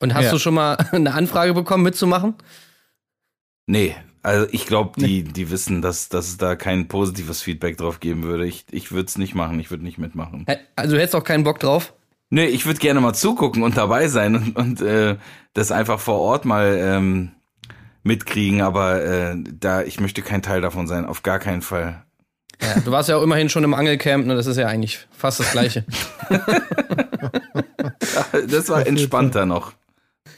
Und 0.00 0.14
hast 0.14 0.26
Ja. 0.26 0.30
du 0.32 0.38
schon 0.38 0.54
mal 0.54 0.74
eine 0.92 1.12
Anfrage 1.14 1.54
bekommen, 1.54 1.82
mitzumachen? 1.84 2.34
Nee, 3.66 3.94
also 4.22 4.46
ich 4.50 4.66
glaube, 4.66 5.00
die, 5.00 5.22
die 5.22 5.50
wissen, 5.50 5.82
dass, 5.82 6.08
dass 6.08 6.28
es 6.28 6.36
da 6.38 6.56
kein 6.56 6.88
positives 6.88 7.42
Feedback 7.42 7.76
drauf 7.76 8.00
geben 8.00 8.22
würde. 8.22 8.46
Ich, 8.46 8.64
ich 8.70 8.92
würde 8.92 9.06
es 9.06 9.18
nicht 9.18 9.34
machen, 9.34 9.60
ich 9.60 9.70
würde 9.70 9.84
nicht 9.84 9.98
mitmachen. 9.98 10.46
Also 10.76 10.94
du 10.94 11.00
hättest 11.00 11.14
auch 11.16 11.24
keinen 11.24 11.44
Bock 11.44 11.60
drauf? 11.60 11.94
Nee, 12.30 12.46
ich 12.46 12.66
würde 12.66 12.78
gerne 12.78 13.00
mal 13.00 13.14
zugucken 13.14 13.62
und 13.62 13.76
dabei 13.76 14.08
sein 14.08 14.34
und, 14.36 14.56
und 14.56 14.80
äh, 14.82 15.16
das 15.54 15.72
einfach 15.72 15.98
vor 15.98 16.18
Ort 16.18 16.44
mal 16.44 16.76
ähm, 16.78 17.30
mitkriegen, 18.08 18.60
aber 18.62 19.04
äh, 19.04 19.36
da 19.60 19.82
ich 19.82 20.00
möchte 20.00 20.22
kein 20.22 20.42
Teil 20.42 20.60
davon 20.60 20.88
sein, 20.88 21.04
auf 21.04 21.22
gar 21.22 21.38
keinen 21.38 21.62
Fall. 21.62 22.02
Ja, 22.60 22.80
du 22.84 22.90
warst 22.90 23.08
ja 23.08 23.16
auch 23.16 23.22
immerhin 23.22 23.48
schon 23.48 23.62
im 23.62 23.72
Angelcamp, 23.74 24.26
ne? 24.26 24.34
Das 24.34 24.46
ist 24.46 24.56
ja 24.56 24.66
eigentlich 24.66 25.06
fast 25.16 25.38
das 25.38 25.52
Gleiche. 25.52 25.84
Das 28.48 28.68
war 28.68 28.86
entspannter 28.86 29.46
noch. 29.46 29.72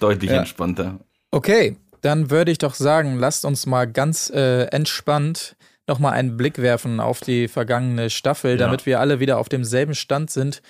Deutlich 0.01 0.31
Ja. 0.31 0.39
entspannter. 0.39 0.99
Okay, 1.31 1.77
dann 2.01 2.31
würde 2.31 2.51
ich 2.51 2.59
doch 2.59 2.75
sagen, 2.75 3.19
lasst 3.19 3.45
uns 3.45 3.67
mal 3.67 3.87
ganz 3.87 4.31
äh, 4.31 4.65
entspannt 4.65 5.57
nochmal 5.87 6.13
einen 6.13 6.37
Blick 6.37 6.59
werfen 6.59 7.01
auf 7.01 7.21
die 7.21 7.49
vergangene 7.49 8.11
Staffel, 8.11 8.57
damit 8.57 8.87
wir 8.87 9.01
alle 9.01 9.19
wieder 9.21 9.39
auf 9.39 9.49
demselben 9.49 9.95
Stand 9.95 10.31
sind. 10.31 10.63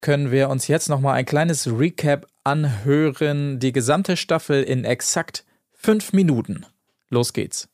Können 0.00 0.30
wir 0.32 0.48
uns 0.50 0.66
jetzt 0.66 0.88
nochmal 0.88 1.14
ein 1.14 1.24
kleines 1.24 1.66
Recap 1.68 2.26
anhören. 2.44 3.58
Die 3.60 3.72
gesamte 3.72 4.16
Staffel 4.16 4.62
in 4.62 4.84
exakt 4.84 5.44
fünf 5.86 6.12
Minuten. 6.12 6.66
Los 7.10 7.32
geht's. 7.32 7.68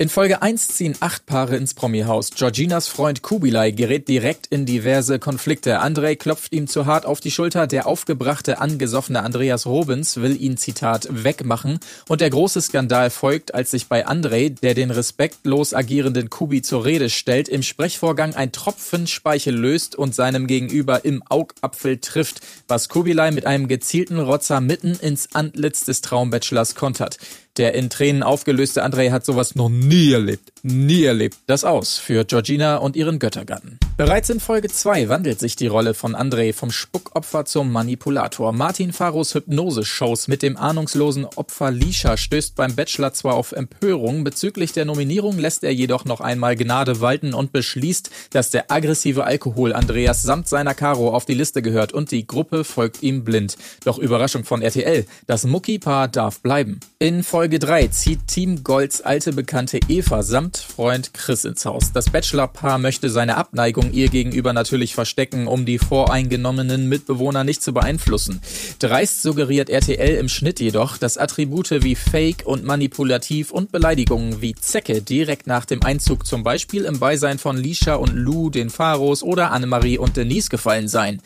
In 0.00 0.08
Folge 0.08 0.40
1 0.40 0.68
ziehen 0.68 0.96
acht 1.00 1.26
Paare 1.26 1.56
ins 1.56 1.74
Promi-Haus. 1.74 2.30
Georginas 2.30 2.88
Freund 2.88 3.20
Kubilai 3.20 3.70
gerät 3.70 4.08
direkt 4.08 4.46
in 4.46 4.64
diverse 4.64 5.18
Konflikte. 5.18 5.80
Andrei 5.80 6.14
klopft 6.14 6.54
ihm 6.54 6.68
zu 6.68 6.86
hart 6.86 7.04
auf 7.04 7.20
die 7.20 7.30
Schulter. 7.30 7.66
Der 7.66 7.86
aufgebrachte, 7.86 8.60
angesoffene 8.60 9.22
Andreas 9.22 9.66
Robens 9.66 10.16
will 10.16 10.40
ihn, 10.40 10.56
Zitat, 10.56 11.06
wegmachen. 11.10 11.80
Und 12.08 12.22
der 12.22 12.30
große 12.30 12.62
Skandal 12.62 13.10
folgt, 13.10 13.52
als 13.52 13.72
sich 13.72 13.88
bei 13.88 14.06
Andrei, 14.06 14.48
der 14.48 14.72
den 14.72 14.90
respektlos 14.90 15.74
agierenden 15.74 16.30
Kubi 16.30 16.62
zur 16.62 16.86
Rede 16.86 17.10
stellt, 17.10 17.50
im 17.50 17.62
Sprechvorgang 17.62 18.34
ein 18.34 18.52
Tropfen 18.52 19.06
Speichel 19.06 19.54
löst 19.54 19.96
und 19.96 20.14
seinem 20.14 20.46
Gegenüber 20.46 21.04
im 21.04 21.22
Augapfel 21.28 21.98
trifft, 21.98 22.40
was 22.68 22.88
Kubilai 22.88 23.32
mit 23.32 23.44
einem 23.44 23.68
gezielten 23.68 24.18
Rotzer 24.18 24.62
mitten 24.62 24.98
ins 25.02 25.34
Antlitz 25.34 25.84
des 25.84 26.00
Traumbachelors 26.00 26.74
kontert. 26.74 27.18
Der 27.56 27.74
in 27.74 27.90
Tränen 27.90 28.22
aufgelöste 28.22 28.84
André 28.84 29.10
hat 29.10 29.24
sowas 29.24 29.54
noch 29.54 29.68
nie 29.68 30.12
erlebt. 30.12 30.52
Nie 30.62 31.04
erlebt. 31.04 31.38
Das 31.46 31.64
aus 31.64 31.96
für 31.96 32.24
Georgina 32.24 32.76
und 32.76 32.94
ihren 32.94 33.18
Göttergatten. 33.18 33.78
Bereits 33.96 34.30
in 34.30 34.40
Folge 34.40 34.68
2 34.68 35.08
wandelt 35.08 35.38
sich 35.38 35.56
die 35.56 35.66
Rolle 35.66 35.94
von 35.94 36.14
André 36.14 36.52
vom 36.52 36.70
Spuckopfer 36.70 37.44
zum 37.44 37.70
Manipulator. 37.72 38.52
Martin 38.52 38.92
Faros 38.92 39.34
Hypnose-Shows 39.34 40.28
mit 40.28 40.42
dem 40.42 40.56
ahnungslosen 40.56 41.24
Opfer 41.24 41.70
Lisha 41.70 42.16
stößt 42.16 42.56
beim 42.56 42.74
Bachelor 42.74 43.12
zwar 43.12 43.34
auf 43.34 43.52
Empörung, 43.52 44.24
bezüglich 44.24 44.72
der 44.72 44.84
Nominierung 44.84 45.38
lässt 45.38 45.64
er 45.64 45.74
jedoch 45.74 46.04
noch 46.04 46.20
einmal 46.20 46.56
Gnade 46.56 47.00
walten 47.00 47.34
und 47.34 47.52
beschließt, 47.52 48.10
dass 48.30 48.50
der 48.50 48.70
aggressive 48.70 49.24
Alkohol 49.24 49.72
Andreas 49.74 50.22
samt 50.22 50.48
seiner 50.48 50.74
Caro 50.74 51.14
auf 51.14 51.24
die 51.24 51.34
Liste 51.34 51.62
gehört 51.62 51.92
und 51.92 52.10
die 52.10 52.26
Gruppe 52.26 52.64
folgt 52.64 53.02
ihm 53.02 53.24
blind. 53.24 53.56
Doch 53.84 53.98
Überraschung 53.98 54.44
von 54.44 54.62
RTL, 54.62 55.06
das 55.26 55.44
Mucki-Paar 55.44 56.08
darf 56.08 56.40
bleiben. 56.40 56.80
In 56.98 57.22
Folge 57.22 57.58
3 57.58 57.88
zieht 57.88 58.26
Team 58.28 58.62
Golds 58.64 59.02
alte 59.02 59.32
Bekannte 59.32 59.80
Eva 59.88 60.22
samt 60.22 60.49
Freund 60.56 61.14
Chris 61.14 61.44
ins 61.44 61.64
Haus. 61.64 61.92
Das 61.92 62.10
Bachelor-Paar 62.10 62.78
möchte 62.78 63.10
seine 63.10 63.36
Abneigung 63.36 63.92
ihr 63.92 64.08
gegenüber 64.08 64.52
natürlich 64.52 64.94
verstecken, 64.94 65.46
um 65.46 65.64
die 65.64 65.78
voreingenommenen 65.78 66.88
Mitbewohner 66.88 67.44
nicht 67.44 67.62
zu 67.62 67.72
beeinflussen. 67.72 68.40
Dreist 68.78 69.22
suggeriert 69.22 69.70
RTL 69.70 70.16
im 70.16 70.28
Schnitt 70.28 70.60
jedoch, 70.60 70.98
dass 70.98 71.18
Attribute 71.18 71.82
wie 71.82 71.94
Fake 71.94 72.42
und 72.44 72.64
Manipulativ 72.64 73.50
und 73.50 73.72
Beleidigungen 73.72 74.40
wie 74.40 74.54
Zecke 74.54 75.02
direkt 75.02 75.46
nach 75.46 75.64
dem 75.64 75.82
Einzug 75.82 76.26
zum 76.26 76.42
Beispiel 76.42 76.84
im 76.84 76.98
Beisein 76.98 77.38
von 77.38 77.56
Lisha 77.56 77.94
und 77.94 78.14
Lou, 78.14 78.50
den 78.50 78.70
Pharos 78.70 79.22
oder 79.22 79.52
Annemarie 79.52 79.98
und 79.98 80.16
Denise 80.16 80.48
gefallen 80.48 80.88
seien. 80.88 81.20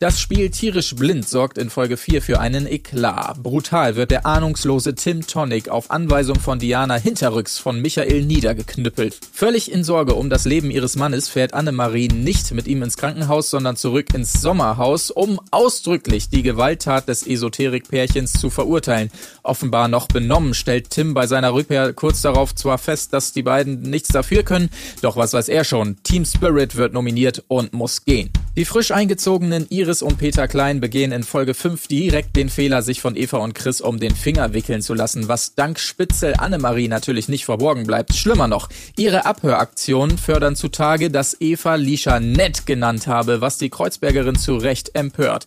Das 0.00 0.20
Spiel 0.20 0.48
Tierisch 0.50 0.94
Blind 0.94 1.28
sorgt 1.28 1.58
in 1.58 1.70
Folge 1.70 1.96
4 1.96 2.22
für 2.22 2.38
einen 2.38 2.68
Eklat. 2.68 3.42
Brutal 3.42 3.96
wird 3.96 4.12
der 4.12 4.26
ahnungslose 4.26 4.94
Tim 4.94 5.26
Tonic 5.26 5.70
auf 5.70 5.90
Anweisung 5.90 6.38
von 6.38 6.60
Diana 6.60 6.94
hinterrücks 6.94 7.58
von 7.58 7.82
Michael 7.82 8.24
niedergeknüppelt. 8.24 9.18
Völlig 9.32 9.72
in 9.72 9.82
Sorge 9.82 10.14
um 10.14 10.30
das 10.30 10.44
Leben 10.44 10.70
ihres 10.70 10.94
Mannes 10.94 11.28
fährt 11.28 11.52
Annemarie 11.52 12.06
nicht 12.06 12.52
mit 12.52 12.68
ihm 12.68 12.84
ins 12.84 12.96
Krankenhaus, 12.96 13.50
sondern 13.50 13.74
zurück 13.74 14.14
ins 14.14 14.34
Sommerhaus, 14.34 15.10
um 15.10 15.40
ausdrücklich 15.50 16.28
die 16.28 16.44
Gewalttat 16.44 17.08
des 17.08 17.26
Esoterik-Pärchens 17.26 18.34
zu 18.34 18.50
verurteilen. 18.50 19.10
Offenbar 19.42 19.88
noch 19.88 20.06
benommen 20.06 20.54
stellt 20.54 20.90
Tim 20.90 21.12
bei 21.12 21.26
seiner 21.26 21.54
Rückkehr 21.54 21.92
kurz 21.92 22.22
darauf 22.22 22.54
zwar 22.54 22.78
fest, 22.78 23.12
dass 23.12 23.32
die 23.32 23.42
beiden 23.42 23.80
nichts 23.80 24.10
dafür 24.10 24.44
können, 24.44 24.70
doch 25.02 25.16
was 25.16 25.32
weiß 25.32 25.48
er 25.48 25.64
schon. 25.64 25.96
Team 26.04 26.24
Spirit 26.24 26.76
wird 26.76 26.92
nominiert 26.92 27.42
und 27.48 27.72
muss 27.72 28.04
gehen. 28.04 28.30
Die 28.56 28.64
frisch 28.64 28.90
eingezogenen 28.90 29.66
Iris 29.88 30.02
und 30.02 30.18
Peter 30.18 30.46
Klein 30.48 30.80
begehen 30.82 31.12
in 31.12 31.22
Folge 31.22 31.54
5 31.54 31.86
direkt 31.86 32.36
den 32.36 32.50
Fehler, 32.50 32.82
sich 32.82 33.00
von 33.00 33.16
Eva 33.16 33.38
und 33.38 33.54
Chris 33.54 33.80
um 33.80 33.98
den 33.98 34.14
Finger 34.14 34.52
wickeln 34.52 34.82
zu 34.82 34.92
lassen, 34.92 35.28
was 35.28 35.54
dank 35.54 35.78
Spitzel 35.80 36.34
Annemarie 36.36 36.88
natürlich 36.88 37.30
nicht 37.30 37.46
verborgen 37.46 37.86
bleibt. 37.86 38.12
Schlimmer 38.12 38.48
noch, 38.48 38.68
ihre 38.98 39.24
Abhöraktionen 39.24 40.18
fördern 40.18 40.56
zutage, 40.56 41.10
dass 41.10 41.40
Eva 41.40 41.76
Lisha 41.76 42.20
nett 42.20 42.66
genannt 42.66 43.06
habe, 43.06 43.40
was 43.40 43.56
die 43.56 43.70
Kreuzbergerin 43.70 44.36
zu 44.36 44.56
Recht 44.56 44.94
empört. 44.94 45.46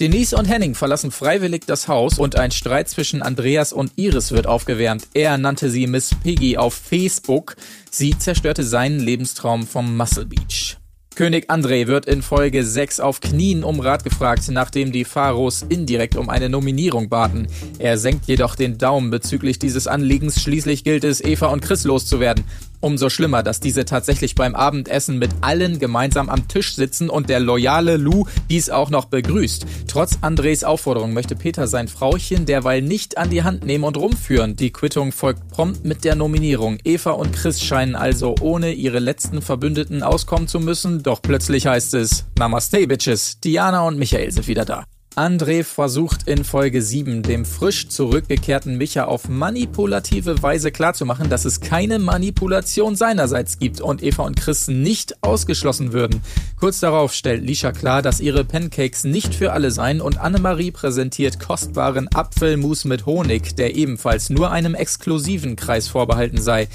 Denise 0.00 0.34
und 0.34 0.44
Henning 0.44 0.76
verlassen 0.76 1.10
freiwillig 1.10 1.64
das 1.66 1.88
Haus 1.88 2.16
und 2.16 2.36
ein 2.36 2.52
Streit 2.52 2.88
zwischen 2.88 3.22
Andreas 3.22 3.72
und 3.72 3.90
Iris 3.96 4.30
wird 4.30 4.46
aufgewärmt. 4.46 5.08
Er 5.14 5.36
nannte 5.36 5.68
sie 5.68 5.88
Miss 5.88 6.14
Piggy 6.22 6.56
auf 6.56 6.74
Facebook. 6.74 7.56
Sie 7.90 8.16
zerstörte 8.16 8.62
seinen 8.62 9.00
Lebenstraum 9.00 9.66
vom 9.66 9.96
Muscle 9.96 10.26
Beach. 10.26 10.79
König 11.16 11.50
André 11.50 11.86
wird 11.86 12.06
in 12.06 12.22
Folge 12.22 12.64
6 12.64 13.00
auf 13.00 13.20
Knien 13.20 13.64
um 13.64 13.80
Rat 13.80 14.04
gefragt, 14.04 14.48
nachdem 14.50 14.92
die 14.92 15.04
Pharos 15.04 15.66
indirekt 15.68 16.16
um 16.16 16.30
eine 16.30 16.48
Nominierung 16.48 17.08
baten. 17.08 17.48
Er 17.78 17.98
senkt 17.98 18.26
jedoch 18.26 18.54
den 18.54 18.78
Daumen 18.78 19.10
bezüglich 19.10 19.58
dieses 19.58 19.86
Anliegens. 19.86 20.40
Schließlich 20.40 20.84
gilt 20.84 21.04
es, 21.04 21.20
Eva 21.20 21.48
und 21.48 21.62
Chris 21.62 21.84
loszuwerden. 21.84 22.44
Umso 22.80 23.10
schlimmer, 23.10 23.42
dass 23.42 23.60
diese 23.60 23.84
tatsächlich 23.84 24.34
beim 24.34 24.54
Abendessen 24.54 25.18
mit 25.18 25.30
allen 25.42 25.78
gemeinsam 25.78 26.30
am 26.30 26.48
Tisch 26.48 26.74
sitzen 26.74 27.10
und 27.10 27.28
der 27.28 27.38
loyale 27.38 27.98
Lou 27.98 28.24
dies 28.48 28.70
auch 28.70 28.88
noch 28.88 29.04
begrüßt. 29.04 29.66
Trotz 29.86 30.18
Andres 30.22 30.64
Aufforderung 30.64 31.12
möchte 31.12 31.36
Peter 31.36 31.66
sein 31.66 31.88
Frauchen 31.88 32.46
derweil 32.46 32.80
nicht 32.80 33.18
an 33.18 33.28
die 33.28 33.42
Hand 33.42 33.66
nehmen 33.66 33.84
und 33.84 33.98
rumführen. 33.98 34.56
Die 34.56 34.72
Quittung 34.72 35.12
folgt 35.12 35.48
prompt 35.48 35.84
mit 35.84 36.04
der 36.04 36.14
Nominierung. 36.14 36.78
Eva 36.84 37.10
und 37.10 37.34
Chris 37.34 37.62
scheinen 37.62 37.94
also 37.94 38.34
ohne 38.40 38.72
ihre 38.72 38.98
letzten 38.98 39.42
Verbündeten 39.42 40.02
auskommen 40.02 40.48
zu 40.48 40.58
müssen, 40.58 41.02
doch 41.02 41.20
plötzlich 41.20 41.66
heißt 41.66 41.94
es 41.94 42.24
Namaste 42.38 42.86
Bitches. 42.86 43.40
Diana 43.40 43.86
und 43.86 43.98
Michael 43.98 44.30
sind 44.32 44.48
wieder 44.48 44.64
da. 44.64 44.84
André 45.16 45.64
versucht 45.64 46.28
in 46.28 46.44
Folge 46.44 46.80
7 46.80 47.24
dem 47.24 47.44
frisch 47.44 47.88
zurückgekehrten 47.88 48.78
Micha 48.78 49.06
auf 49.06 49.28
manipulative 49.28 50.40
Weise 50.40 50.70
klarzumachen, 50.70 51.28
dass 51.28 51.44
es 51.44 51.60
keine 51.60 51.98
Manipulation 51.98 52.94
seinerseits 52.94 53.58
gibt 53.58 53.80
und 53.80 54.04
Eva 54.04 54.22
und 54.22 54.36
Chris 54.36 54.68
nicht 54.68 55.20
ausgeschlossen 55.24 55.92
würden. 55.92 56.22
Kurz 56.60 56.78
darauf 56.78 57.12
stellt 57.12 57.44
Lisha 57.44 57.72
klar, 57.72 58.02
dass 58.02 58.20
ihre 58.20 58.44
Pancakes 58.44 59.02
nicht 59.02 59.34
für 59.34 59.52
alle 59.52 59.72
seien 59.72 60.00
und 60.00 60.18
Annemarie 60.18 60.70
präsentiert 60.70 61.40
kostbaren 61.40 62.06
Apfelmus 62.14 62.84
mit 62.84 63.04
Honig, 63.04 63.56
der 63.56 63.74
ebenfalls 63.74 64.30
nur 64.30 64.52
einem 64.52 64.76
exklusiven 64.76 65.56
Kreis 65.56 65.88
vorbehalten 65.88 66.40
sei. 66.40 66.68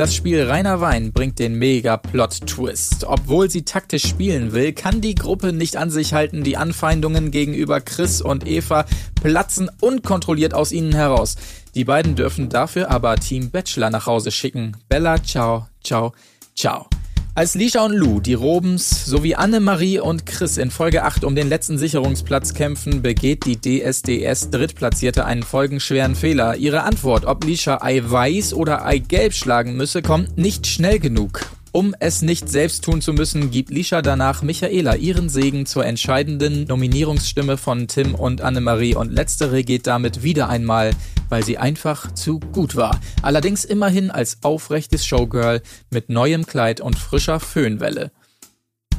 Das 0.00 0.14
Spiel 0.14 0.44
Reiner 0.44 0.80
Wein 0.80 1.12
bringt 1.12 1.38
den 1.38 1.56
Mega-Plot-Twist. 1.56 3.04
Obwohl 3.04 3.50
sie 3.50 3.66
taktisch 3.66 4.06
spielen 4.06 4.54
will, 4.54 4.72
kann 4.72 5.02
die 5.02 5.14
Gruppe 5.14 5.52
nicht 5.52 5.76
an 5.76 5.90
sich 5.90 6.14
halten. 6.14 6.42
Die 6.42 6.56
Anfeindungen 6.56 7.30
gegenüber 7.30 7.82
Chris 7.82 8.22
und 8.22 8.48
Eva 8.48 8.86
platzen 9.22 9.70
unkontrolliert 9.82 10.54
aus 10.54 10.72
ihnen 10.72 10.94
heraus. 10.94 11.36
Die 11.74 11.84
beiden 11.84 12.14
dürfen 12.14 12.48
dafür 12.48 12.90
aber 12.90 13.16
Team 13.16 13.50
Bachelor 13.50 13.90
nach 13.90 14.06
Hause 14.06 14.30
schicken. 14.30 14.74
Bella, 14.88 15.22
ciao, 15.22 15.66
ciao, 15.84 16.14
ciao. 16.54 16.88
Als 17.36 17.54
Lisha 17.54 17.84
und 17.84 17.92
Lou, 17.92 18.18
die 18.18 18.34
Robens 18.34 19.06
sowie 19.06 19.36
Annemarie 19.36 20.00
und 20.00 20.26
Chris 20.26 20.56
in 20.56 20.72
Folge 20.72 21.04
8 21.04 21.22
um 21.22 21.36
den 21.36 21.48
letzten 21.48 21.78
Sicherungsplatz 21.78 22.54
kämpfen, 22.54 23.02
begeht 23.02 23.44
die 23.46 23.56
DSDS 23.56 24.50
Drittplatzierte 24.50 25.24
einen 25.24 25.44
folgenschweren 25.44 26.16
Fehler. 26.16 26.56
Ihre 26.56 26.82
Antwort, 26.82 27.24
ob 27.26 27.44
Lisha 27.44 27.78
Ei 27.82 28.02
weiß 28.04 28.52
oder 28.52 28.84
Ei 28.84 28.98
gelb 28.98 29.32
schlagen 29.32 29.76
müsse, 29.76 30.02
kommt 30.02 30.38
nicht 30.38 30.66
schnell 30.66 30.98
genug. 30.98 31.46
Um 31.72 31.94
es 32.00 32.20
nicht 32.20 32.48
selbst 32.48 32.82
tun 32.82 33.00
zu 33.00 33.12
müssen, 33.12 33.52
gibt 33.52 33.70
Lisha 33.70 34.02
danach 34.02 34.42
Michaela 34.42 34.96
ihren 34.96 35.28
Segen 35.28 35.66
zur 35.66 35.86
entscheidenden 35.86 36.64
Nominierungsstimme 36.64 37.56
von 37.56 37.86
Tim 37.86 38.16
und 38.16 38.40
Annemarie 38.40 38.96
und 38.96 39.12
letztere 39.12 39.62
geht 39.62 39.86
damit 39.86 40.24
wieder 40.24 40.48
einmal, 40.48 40.90
weil 41.28 41.44
sie 41.44 41.58
einfach 41.58 42.12
zu 42.14 42.40
gut 42.40 42.74
war. 42.74 42.98
Allerdings 43.22 43.64
immerhin 43.64 44.10
als 44.10 44.38
aufrechtes 44.42 45.06
Showgirl 45.06 45.62
mit 45.90 46.08
neuem 46.08 46.44
Kleid 46.44 46.80
und 46.80 46.98
frischer 46.98 47.38
Föhnwelle. 47.38 48.10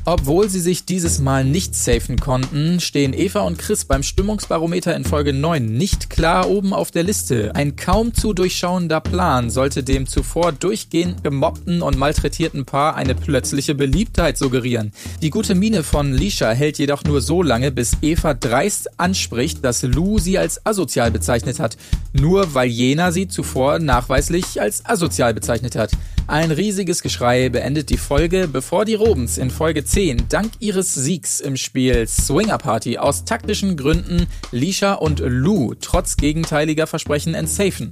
Obwohl 0.03 0.49
sie 0.49 0.59
sich 0.59 0.85
dieses 0.85 1.19
Mal 1.19 1.45
nicht 1.45 1.75
safen 1.75 2.19
konnten, 2.19 2.79
stehen 2.79 3.13
Eva 3.13 3.41
und 3.41 3.59
Chris 3.59 3.85
beim 3.85 4.01
Stimmungsbarometer 4.01 4.95
in 4.95 5.05
Folge 5.05 5.31
9 5.31 5.63
nicht 5.63 6.09
klar 6.09 6.49
oben 6.49 6.73
auf 6.73 6.89
der 6.89 7.03
Liste. 7.03 7.53
Ein 7.53 7.75
kaum 7.75 8.11
zu 8.15 8.33
durchschauender 8.33 8.99
Plan 8.99 9.51
sollte 9.51 9.83
dem 9.83 10.07
zuvor 10.07 10.53
durchgehend 10.53 11.23
gemobbten 11.23 11.83
und 11.83 11.99
malträtierten 11.99 12.65
Paar 12.65 12.95
eine 12.95 13.13
plötzliche 13.13 13.75
Beliebtheit 13.75 14.39
suggerieren. 14.39 14.91
Die 15.21 15.29
gute 15.29 15.53
Miene 15.53 15.83
von 15.83 16.13
Lisha 16.13 16.49
hält 16.49 16.79
jedoch 16.79 17.03
nur 17.03 17.21
so 17.21 17.43
lange, 17.43 17.71
bis 17.71 17.97
Eva 18.01 18.33
dreist 18.33 18.99
anspricht, 18.99 19.63
dass 19.63 19.83
Lou 19.83 20.17
sie 20.17 20.39
als 20.39 20.65
asozial 20.65 21.11
bezeichnet 21.11 21.59
hat. 21.59 21.77
Nur 22.11 22.55
weil 22.55 22.69
jener 22.69 23.11
sie 23.11 23.27
zuvor 23.27 23.77
nachweislich 23.77 24.59
als 24.59 24.83
asozial 24.83 25.35
bezeichnet 25.35 25.75
hat. 25.75 25.91
Ein 26.27 26.51
riesiges 26.51 27.01
Geschrei 27.01 27.49
beendet 27.49 27.89
die 27.89 27.97
Folge, 27.97 28.47
bevor 28.47 28.85
die 28.85 28.95
Robens 28.95 29.37
in 29.37 29.49
Folge 29.49 29.83
10 29.83 30.29
dank 30.29 30.51
ihres 30.59 30.93
Siegs 30.93 31.39
im 31.41 31.57
Spiel 31.57 32.07
Swinger 32.07 32.57
Party 32.57 32.97
aus 32.97 33.25
taktischen 33.25 33.75
Gründen 33.75 34.27
Lisha 34.51 34.93
und 34.93 35.19
Lou 35.19 35.73
trotz 35.79 36.15
gegenteiliger 36.15 36.87
Versprechen 36.87 37.33
entsafen. 37.33 37.91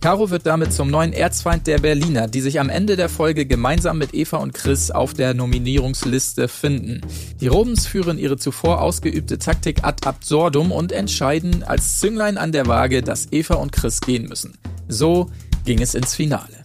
Caro 0.00 0.30
wird 0.30 0.46
damit 0.46 0.72
zum 0.72 0.90
neuen 0.90 1.12
Erzfeind 1.12 1.66
der 1.66 1.78
Berliner, 1.78 2.26
die 2.26 2.40
sich 2.40 2.58
am 2.58 2.70
Ende 2.70 2.96
der 2.96 3.10
Folge 3.10 3.44
gemeinsam 3.44 3.98
mit 3.98 4.14
Eva 4.14 4.38
und 4.38 4.54
Chris 4.54 4.90
auf 4.90 5.12
der 5.12 5.34
Nominierungsliste 5.34 6.48
finden. 6.48 7.02
Die 7.40 7.48
Robens 7.48 7.86
führen 7.86 8.18
ihre 8.18 8.38
zuvor 8.38 8.80
ausgeübte 8.80 9.38
Taktik 9.38 9.84
ad 9.84 10.06
absurdum 10.06 10.72
und 10.72 10.92
entscheiden 10.92 11.64
als 11.64 11.98
Zünglein 11.98 12.38
an 12.38 12.52
der 12.52 12.66
Waage, 12.66 13.02
dass 13.02 13.30
Eva 13.30 13.56
und 13.56 13.72
Chris 13.72 14.00
gehen 14.00 14.26
müssen. 14.26 14.56
So 14.88 15.30
ging 15.66 15.82
es 15.82 15.94
ins 15.94 16.14
Finale. 16.14 16.60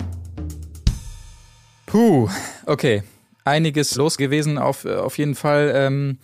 Puh, 1.95 2.27
okay. 2.65 3.03
Einiges 3.45 3.95
los 3.95 4.17
gewesen 4.17 4.57
auf, 4.57 4.85
auf 4.85 5.17
jeden 5.17 5.33
Fall. 5.33 5.71
Ähm, 5.73 6.17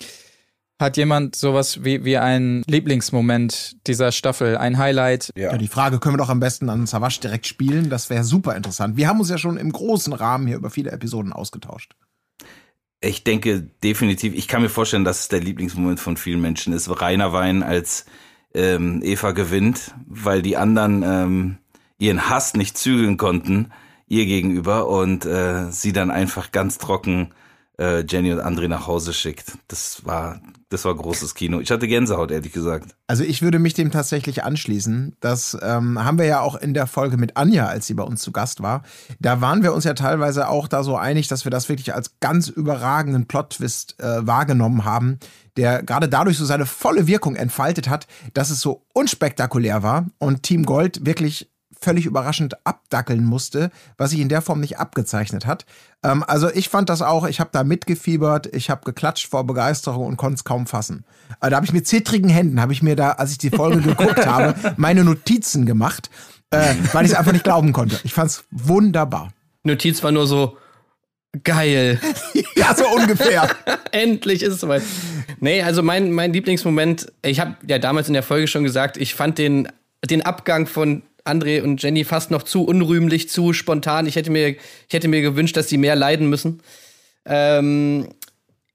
hat 0.77 0.97
jemand 0.97 1.37
sowas 1.37 1.85
wie, 1.85 2.03
wie 2.03 2.17
einen 2.17 2.63
Lieblingsmoment 2.67 3.77
dieser 3.87 4.11
Staffel, 4.11 4.57
ein 4.57 4.77
Highlight? 4.77 5.31
Ja, 5.37 5.55
die 5.57 5.69
Frage 5.69 5.99
können 5.99 6.15
wir 6.15 6.17
doch 6.17 6.27
am 6.27 6.41
besten 6.41 6.69
an 6.69 6.87
Savasch 6.87 7.21
direkt 7.21 7.47
spielen. 7.47 7.89
Das 7.89 8.09
wäre 8.09 8.25
super 8.25 8.57
interessant. 8.57 8.97
Wir 8.97 9.07
haben 9.07 9.21
uns 9.21 9.29
ja 9.29 9.37
schon 9.37 9.55
im 9.55 9.71
großen 9.71 10.11
Rahmen 10.11 10.45
hier 10.45 10.57
über 10.57 10.71
viele 10.71 10.91
Episoden 10.91 11.31
ausgetauscht. 11.31 11.95
Ich 12.99 13.23
denke 13.23 13.61
definitiv, 13.81 14.33
ich 14.35 14.49
kann 14.49 14.61
mir 14.61 14.67
vorstellen, 14.67 15.05
dass 15.05 15.21
es 15.21 15.27
der 15.29 15.39
Lieblingsmoment 15.39 16.01
von 16.01 16.17
vielen 16.17 16.41
Menschen 16.41 16.73
ist. 16.73 16.89
Reiner 16.99 17.31
Wein, 17.31 17.63
als 17.63 18.05
ähm, 18.53 18.99
Eva 19.05 19.31
gewinnt, 19.31 19.95
weil 20.05 20.41
die 20.41 20.57
anderen 20.57 21.01
ähm, 21.05 21.57
ihren 21.97 22.29
Hass 22.29 22.55
nicht 22.55 22.77
zügeln 22.77 23.15
konnten 23.15 23.71
ihr 24.11 24.25
gegenüber 24.25 24.87
und 24.87 25.25
äh, 25.25 25.71
sie 25.71 25.93
dann 25.93 26.11
einfach 26.11 26.51
ganz 26.51 26.77
trocken 26.77 27.33
äh, 27.79 28.05
Jenny 28.07 28.33
und 28.33 28.41
André 28.41 28.67
nach 28.67 28.85
Hause 28.85 29.13
schickt. 29.13 29.53
Das 29.67 30.05
war, 30.05 30.41
das 30.69 30.85
war 30.85 30.93
großes 30.93 31.33
Kino. 31.33 31.59
Ich 31.61 31.71
hatte 31.71 31.87
Gänsehaut, 31.87 32.29
ehrlich 32.29 32.51
gesagt. 32.51 32.93
Also 33.07 33.23
ich 33.23 33.41
würde 33.41 33.57
mich 33.57 33.73
dem 33.73 33.89
tatsächlich 33.89 34.43
anschließen. 34.43 35.15
Das 35.19 35.57
ähm, 35.61 36.03
haben 36.03 36.19
wir 36.19 36.25
ja 36.25 36.41
auch 36.41 36.55
in 36.55 36.73
der 36.73 36.87
Folge 36.87 37.17
mit 37.17 37.37
Anja, 37.37 37.67
als 37.67 37.87
sie 37.87 37.93
bei 37.93 38.03
uns 38.03 38.21
zu 38.21 38.31
Gast 38.31 38.61
war. 38.61 38.83
Da 39.19 39.41
waren 39.41 39.63
wir 39.63 39.73
uns 39.73 39.85
ja 39.85 39.93
teilweise 39.93 40.49
auch 40.49 40.67
da 40.67 40.83
so 40.83 40.97
einig, 40.97 41.27
dass 41.27 41.45
wir 41.45 41.49
das 41.49 41.69
wirklich 41.69 41.95
als 41.95 42.19
ganz 42.19 42.49
überragenden 42.49 43.27
Plot-Twist 43.27 43.99
äh, 43.99 44.27
wahrgenommen 44.27 44.85
haben, 44.85 45.19
der 45.57 45.83
gerade 45.83 46.07
dadurch 46.07 46.37
so 46.37 46.45
seine 46.45 46.65
volle 46.65 47.07
Wirkung 47.07 47.35
entfaltet 47.35 47.89
hat, 47.89 48.07
dass 48.33 48.49
es 48.49 48.61
so 48.61 48.85
unspektakulär 48.93 49.83
war 49.83 50.05
und 50.19 50.43
Team 50.43 50.65
Gold 50.65 51.05
wirklich 51.05 51.50
völlig 51.81 52.05
überraschend 52.05 52.65
abdackeln 52.65 53.23
musste, 53.23 53.71
was 53.97 54.11
sich 54.11 54.19
in 54.19 54.29
der 54.29 54.41
Form 54.41 54.59
nicht 54.59 54.77
abgezeichnet 54.77 55.45
hat. 55.45 55.65
Ähm, 56.03 56.23
also 56.25 56.49
ich 56.51 56.69
fand 56.69 56.89
das 56.89 57.01
auch, 57.01 57.27
ich 57.27 57.39
habe 57.39 57.49
da 57.51 57.63
mitgefiebert, 57.63 58.53
ich 58.55 58.69
habe 58.69 58.85
geklatscht 58.85 59.27
vor 59.27 59.45
Begeisterung 59.45 60.05
und 60.05 60.17
konnte 60.17 60.35
es 60.35 60.43
kaum 60.43 60.67
fassen. 60.67 61.05
Äh, 61.41 61.49
da 61.49 61.55
habe 61.55 61.65
ich 61.65 61.73
mit 61.73 61.87
zittrigen 61.87 62.29
Händen, 62.29 62.61
habe 62.61 62.73
ich 62.73 62.83
mir 62.83 62.95
da, 62.95 63.11
als 63.11 63.31
ich 63.31 63.37
die 63.37 63.49
Folge 63.49 63.81
geguckt 63.81 64.25
habe, 64.25 64.55
meine 64.77 65.03
Notizen 65.03 65.65
gemacht, 65.65 66.09
äh, 66.51 66.75
weil 66.93 67.05
ich 67.05 67.11
es 67.11 67.17
einfach 67.17 67.33
nicht 67.33 67.43
glauben 67.43 67.73
konnte. 67.73 67.99
Ich 68.03 68.13
fand 68.13 68.29
es 68.29 68.43
wunderbar. 68.51 69.33
Notiz 69.63 70.03
war 70.03 70.11
nur 70.11 70.27
so, 70.27 70.57
geil. 71.43 71.99
ja, 72.55 72.75
so 72.75 72.87
ungefähr. 72.87 73.49
Endlich 73.91 74.43
ist 74.43 74.53
es 74.53 74.59
soweit. 74.61 74.83
Nee, 75.39 75.61
also 75.61 75.83
mein, 75.83 76.11
mein 76.11 76.33
Lieblingsmoment, 76.33 77.11
ich 77.21 77.39
habe 77.39 77.55
ja 77.67 77.79
damals 77.79 78.07
in 78.07 78.13
der 78.13 78.23
Folge 78.23 78.47
schon 78.47 78.63
gesagt, 78.63 78.97
ich 78.97 79.15
fand 79.15 79.37
den, 79.37 79.67
den 80.09 80.21
Abgang 80.21 80.67
von 80.67 81.03
André 81.25 81.61
und 81.61 81.81
Jenny 81.81 82.03
fast 82.03 82.31
noch 82.31 82.43
zu 82.43 82.63
unrühmlich, 82.63 83.29
zu 83.29 83.53
spontan. 83.53 84.05
Ich 84.07 84.15
hätte 84.15 84.31
mir, 84.31 84.49
ich 84.49 84.57
hätte 84.91 85.07
mir 85.07 85.21
gewünscht, 85.21 85.55
dass 85.57 85.69
sie 85.69 85.77
mehr 85.77 85.95
leiden 85.95 86.29
müssen. 86.29 86.61
Ähm, 87.25 88.07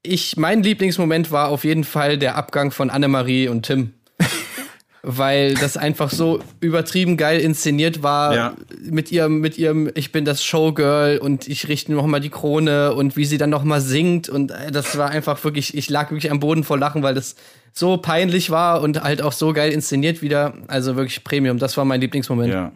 ich, 0.03 0.37
mein 0.37 0.63
Lieblingsmoment 0.63 1.31
war 1.31 1.49
auf 1.49 1.63
jeden 1.63 1.83
Fall 1.83 2.17
der 2.17 2.35
Abgang 2.35 2.71
von 2.71 2.89
Annemarie 2.89 3.47
und 3.49 3.65
Tim. 3.65 3.93
Weil 5.03 5.53
das 5.53 5.77
einfach 5.77 6.09
so 6.11 6.39
übertrieben 6.59 7.17
geil 7.17 7.39
inszeniert 7.39 8.03
war 8.03 8.35
Ja. 8.35 8.55
mit 8.81 9.11
ihrem, 9.11 9.39
mit 9.39 9.57
ihrem, 9.57 9.89
ich 9.95 10.11
bin 10.11 10.25
das 10.25 10.43
Showgirl 10.43 11.17
und 11.19 11.47
ich 11.47 11.67
richte 11.67 11.93
noch 11.93 12.05
mal 12.07 12.19
die 12.19 12.29
Krone 12.29 12.93
und 12.93 13.15
wie 13.15 13.25
sie 13.25 13.37
dann 13.37 13.49
noch 13.49 13.63
mal 13.63 13.79
singt 13.79 14.27
und 14.27 14.51
äh, 14.51 14.71
das 14.71 14.97
war 14.97 15.09
einfach 15.09 15.41
wirklich, 15.43 15.77
ich 15.77 15.89
lag 15.89 16.11
wirklich 16.11 16.31
am 16.31 16.39
Boden 16.39 16.63
vor 16.63 16.77
Lachen, 16.77 17.03
weil 17.03 17.13
das 17.15 17.35
so 17.73 17.97
peinlich 17.97 18.49
war 18.49 18.81
und 18.81 19.01
halt 19.01 19.21
auch 19.21 19.33
so 19.33 19.53
geil 19.53 19.71
inszeniert 19.71 20.21
wieder. 20.21 20.53
Also 20.67 20.95
wirklich 20.95 21.23
Premium. 21.23 21.59
Das 21.59 21.77
war 21.77 21.85
mein 21.85 22.01
Lieblingsmoment. 22.01 22.53
Ja. 22.53 22.71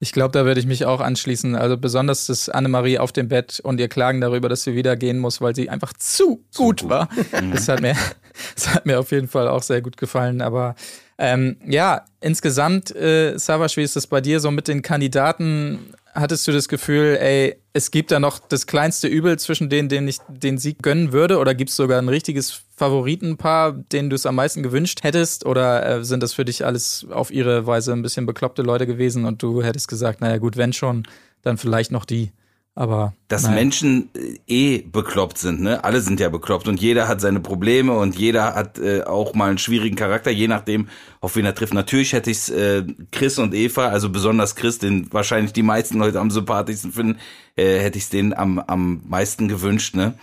Ich 0.00 0.12
glaube, 0.12 0.30
da 0.30 0.44
würde 0.44 0.60
ich 0.60 0.66
mich 0.66 0.84
auch 0.84 1.00
anschließen. 1.00 1.56
Also 1.56 1.76
besonders 1.76 2.26
das 2.26 2.48
Annemarie 2.48 2.98
auf 2.98 3.10
dem 3.10 3.28
Bett 3.28 3.58
und 3.60 3.80
ihr 3.80 3.88
Klagen 3.88 4.20
darüber, 4.20 4.48
dass 4.48 4.62
sie 4.62 4.76
wieder 4.76 4.96
gehen 4.96 5.18
muss, 5.18 5.40
weil 5.40 5.56
sie 5.56 5.70
einfach 5.70 5.92
zu, 5.92 6.44
gut, 6.56 6.88
war. 6.88 7.08
Das 7.52 7.68
hat 7.68 7.80
mir, 7.80 7.96
das 8.54 8.74
hat 8.74 8.86
mir 8.86 9.00
auf 9.00 9.10
jeden 9.10 9.26
Fall 9.26 9.48
auch 9.48 9.62
sehr 9.62 9.82
gut 9.82 9.96
gefallen. 9.96 10.40
Aber 10.40 10.76
ähm, 11.18 11.56
ja, 11.66 12.04
insgesamt, 12.20 12.94
äh, 12.94 13.36
Savasch, 13.38 13.76
wie 13.76 13.82
ist 13.82 13.96
das 13.96 14.06
bei 14.06 14.20
dir 14.20 14.38
so 14.38 14.52
mit 14.52 14.68
den 14.68 14.82
Kandidaten? 14.82 15.94
Hattest 16.14 16.46
du 16.46 16.52
das 16.52 16.68
Gefühl, 16.68 17.18
ey, 17.20 17.56
es 17.72 17.90
gibt 17.90 18.12
da 18.12 18.20
noch 18.20 18.38
das 18.38 18.68
kleinste 18.68 19.08
Übel 19.08 19.36
zwischen 19.38 19.68
denen, 19.68 19.88
denen 19.88 20.06
ich 20.06 20.18
den 20.28 20.58
Sieg 20.58 20.80
gönnen 20.80 21.12
würde? 21.12 21.38
Oder 21.38 21.56
gibt 21.56 21.70
es 21.70 21.76
sogar 21.76 22.00
ein 22.00 22.08
richtiges 22.08 22.62
Favoritenpaar, 22.78 23.72
denen 23.72 24.08
du 24.08 24.16
es 24.16 24.24
am 24.24 24.36
meisten 24.36 24.62
gewünscht 24.62 25.02
hättest? 25.02 25.44
Oder 25.44 25.98
äh, 25.98 26.04
sind 26.04 26.22
das 26.22 26.32
für 26.32 26.44
dich 26.44 26.64
alles 26.64 27.06
auf 27.10 27.30
ihre 27.30 27.66
Weise 27.66 27.92
ein 27.92 28.02
bisschen 28.02 28.24
bekloppte 28.24 28.62
Leute 28.62 28.86
gewesen 28.86 29.24
und 29.24 29.42
du 29.42 29.62
hättest 29.62 29.88
gesagt, 29.88 30.20
naja 30.20 30.38
gut, 30.38 30.56
wenn 30.56 30.72
schon, 30.72 31.02
dann 31.42 31.58
vielleicht 31.58 31.90
noch 31.90 32.04
die. 32.04 32.32
Aber 32.76 33.12
dass 33.26 33.42
naja. 33.42 33.56
Menschen 33.56 34.08
äh, 34.14 34.38
eh 34.46 34.82
bekloppt 34.82 35.36
sind, 35.38 35.60
ne? 35.60 35.82
Alle 35.82 36.00
sind 36.00 36.20
ja 36.20 36.28
bekloppt 36.28 36.68
und 36.68 36.80
jeder 36.80 37.08
hat 37.08 37.20
seine 37.20 37.40
Probleme 37.40 37.92
und 37.98 38.16
jeder 38.16 38.54
hat 38.54 38.78
äh, 38.78 39.02
auch 39.02 39.34
mal 39.34 39.48
einen 39.48 39.58
schwierigen 39.58 39.96
Charakter, 39.96 40.30
je 40.30 40.46
nachdem, 40.46 40.86
auf 41.20 41.34
wen 41.34 41.44
er 41.44 41.56
trifft. 41.56 41.74
Natürlich 41.74 42.12
hätte 42.12 42.30
ich 42.30 42.52
äh, 42.54 42.84
Chris 43.10 43.40
und 43.40 43.52
Eva, 43.52 43.88
also 43.88 44.10
besonders 44.10 44.54
Chris, 44.54 44.78
den 44.78 45.12
wahrscheinlich 45.12 45.52
die 45.52 45.64
meisten 45.64 45.98
Leute 45.98 46.20
am 46.20 46.30
sympathischsten 46.30 46.92
finden, 46.92 47.18
äh, 47.56 47.80
hätte 47.80 47.98
ich 47.98 48.04
es 48.04 48.10
denen 48.10 48.32
am, 48.32 48.60
am 48.60 49.02
meisten 49.08 49.48
gewünscht, 49.48 49.96
ne? 49.96 50.14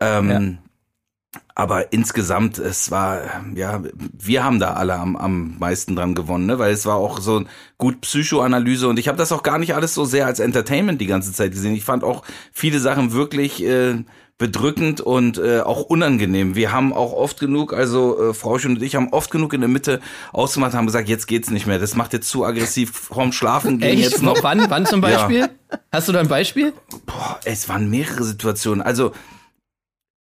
Ähm, 0.00 0.56
Aber 1.54 1.92
insgesamt, 1.92 2.58
es 2.58 2.90
war, 2.90 3.20
ja, 3.54 3.82
wir 4.16 4.44
haben 4.44 4.60
da 4.60 4.74
alle 4.74 4.94
am, 4.94 5.16
am 5.16 5.58
meisten 5.58 5.96
dran 5.96 6.14
gewonnen, 6.14 6.46
ne? 6.46 6.58
weil 6.58 6.72
es 6.72 6.86
war 6.86 6.96
auch 6.96 7.20
so 7.20 7.44
gut 7.76 8.00
Psychoanalyse 8.00 8.88
und 8.88 8.98
ich 8.98 9.08
habe 9.08 9.18
das 9.18 9.32
auch 9.32 9.42
gar 9.42 9.58
nicht 9.58 9.74
alles 9.74 9.92
so 9.92 10.04
sehr 10.04 10.26
als 10.26 10.40
Entertainment 10.40 11.00
die 11.00 11.06
ganze 11.06 11.32
Zeit 11.32 11.50
gesehen. 11.50 11.74
Ich 11.74 11.84
fand 11.84 12.04
auch 12.04 12.22
viele 12.52 12.78
Sachen 12.78 13.12
wirklich 13.12 13.62
äh, 13.62 14.04
bedrückend 14.38 15.00
und 15.00 15.36
äh, 15.38 15.60
auch 15.60 15.82
unangenehm. 15.82 16.54
Wir 16.54 16.70
haben 16.70 16.92
auch 16.92 17.12
oft 17.12 17.40
genug, 17.40 17.72
also 17.72 18.30
äh, 18.30 18.34
Frauchen 18.34 18.76
und 18.76 18.82
ich 18.82 18.94
haben 18.94 19.12
oft 19.12 19.32
genug 19.32 19.52
in 19.52 19.60
der 19.60 19.68
Mitte 19.68 20.00
ausgemacht, 20.32 20.74
haben 20.74 20.86
gesagt, 20.86 21.08
jetzt 21.08 21.26
geht's 21.26 21.50
nicht 21.50 21.66
mehr. 21.66 21.80
Das 21.80 21.96
macht 21.96 22.12
jetzt 22.12 22.28
zu 22.28 22.44
aggressiv 22.44 22.92
vorm 22.92 23.32
Schlafen 23.32 23.80
gehen 23.80 23.98
Echt? 23.98 24.12
jetzt 24.12 24.22
noch. 24.22 24.44
Wann, 24.44 24.70
wann 24.70 24.86
zum 24.86 25.00
Beispiel? 25.00 25.48
Hast 25.92 26.08
du 26.08 26.12
da 26.12 26.20
ein 26.20 26.28
Beispiel? 26.28 26.72
Boah, 27.04 27.40
es 27.44 27.68
waren 27.68 27.90
mehrere 27.90 28.22
Situationen. 28.22 28.80
Also 28.80 29.12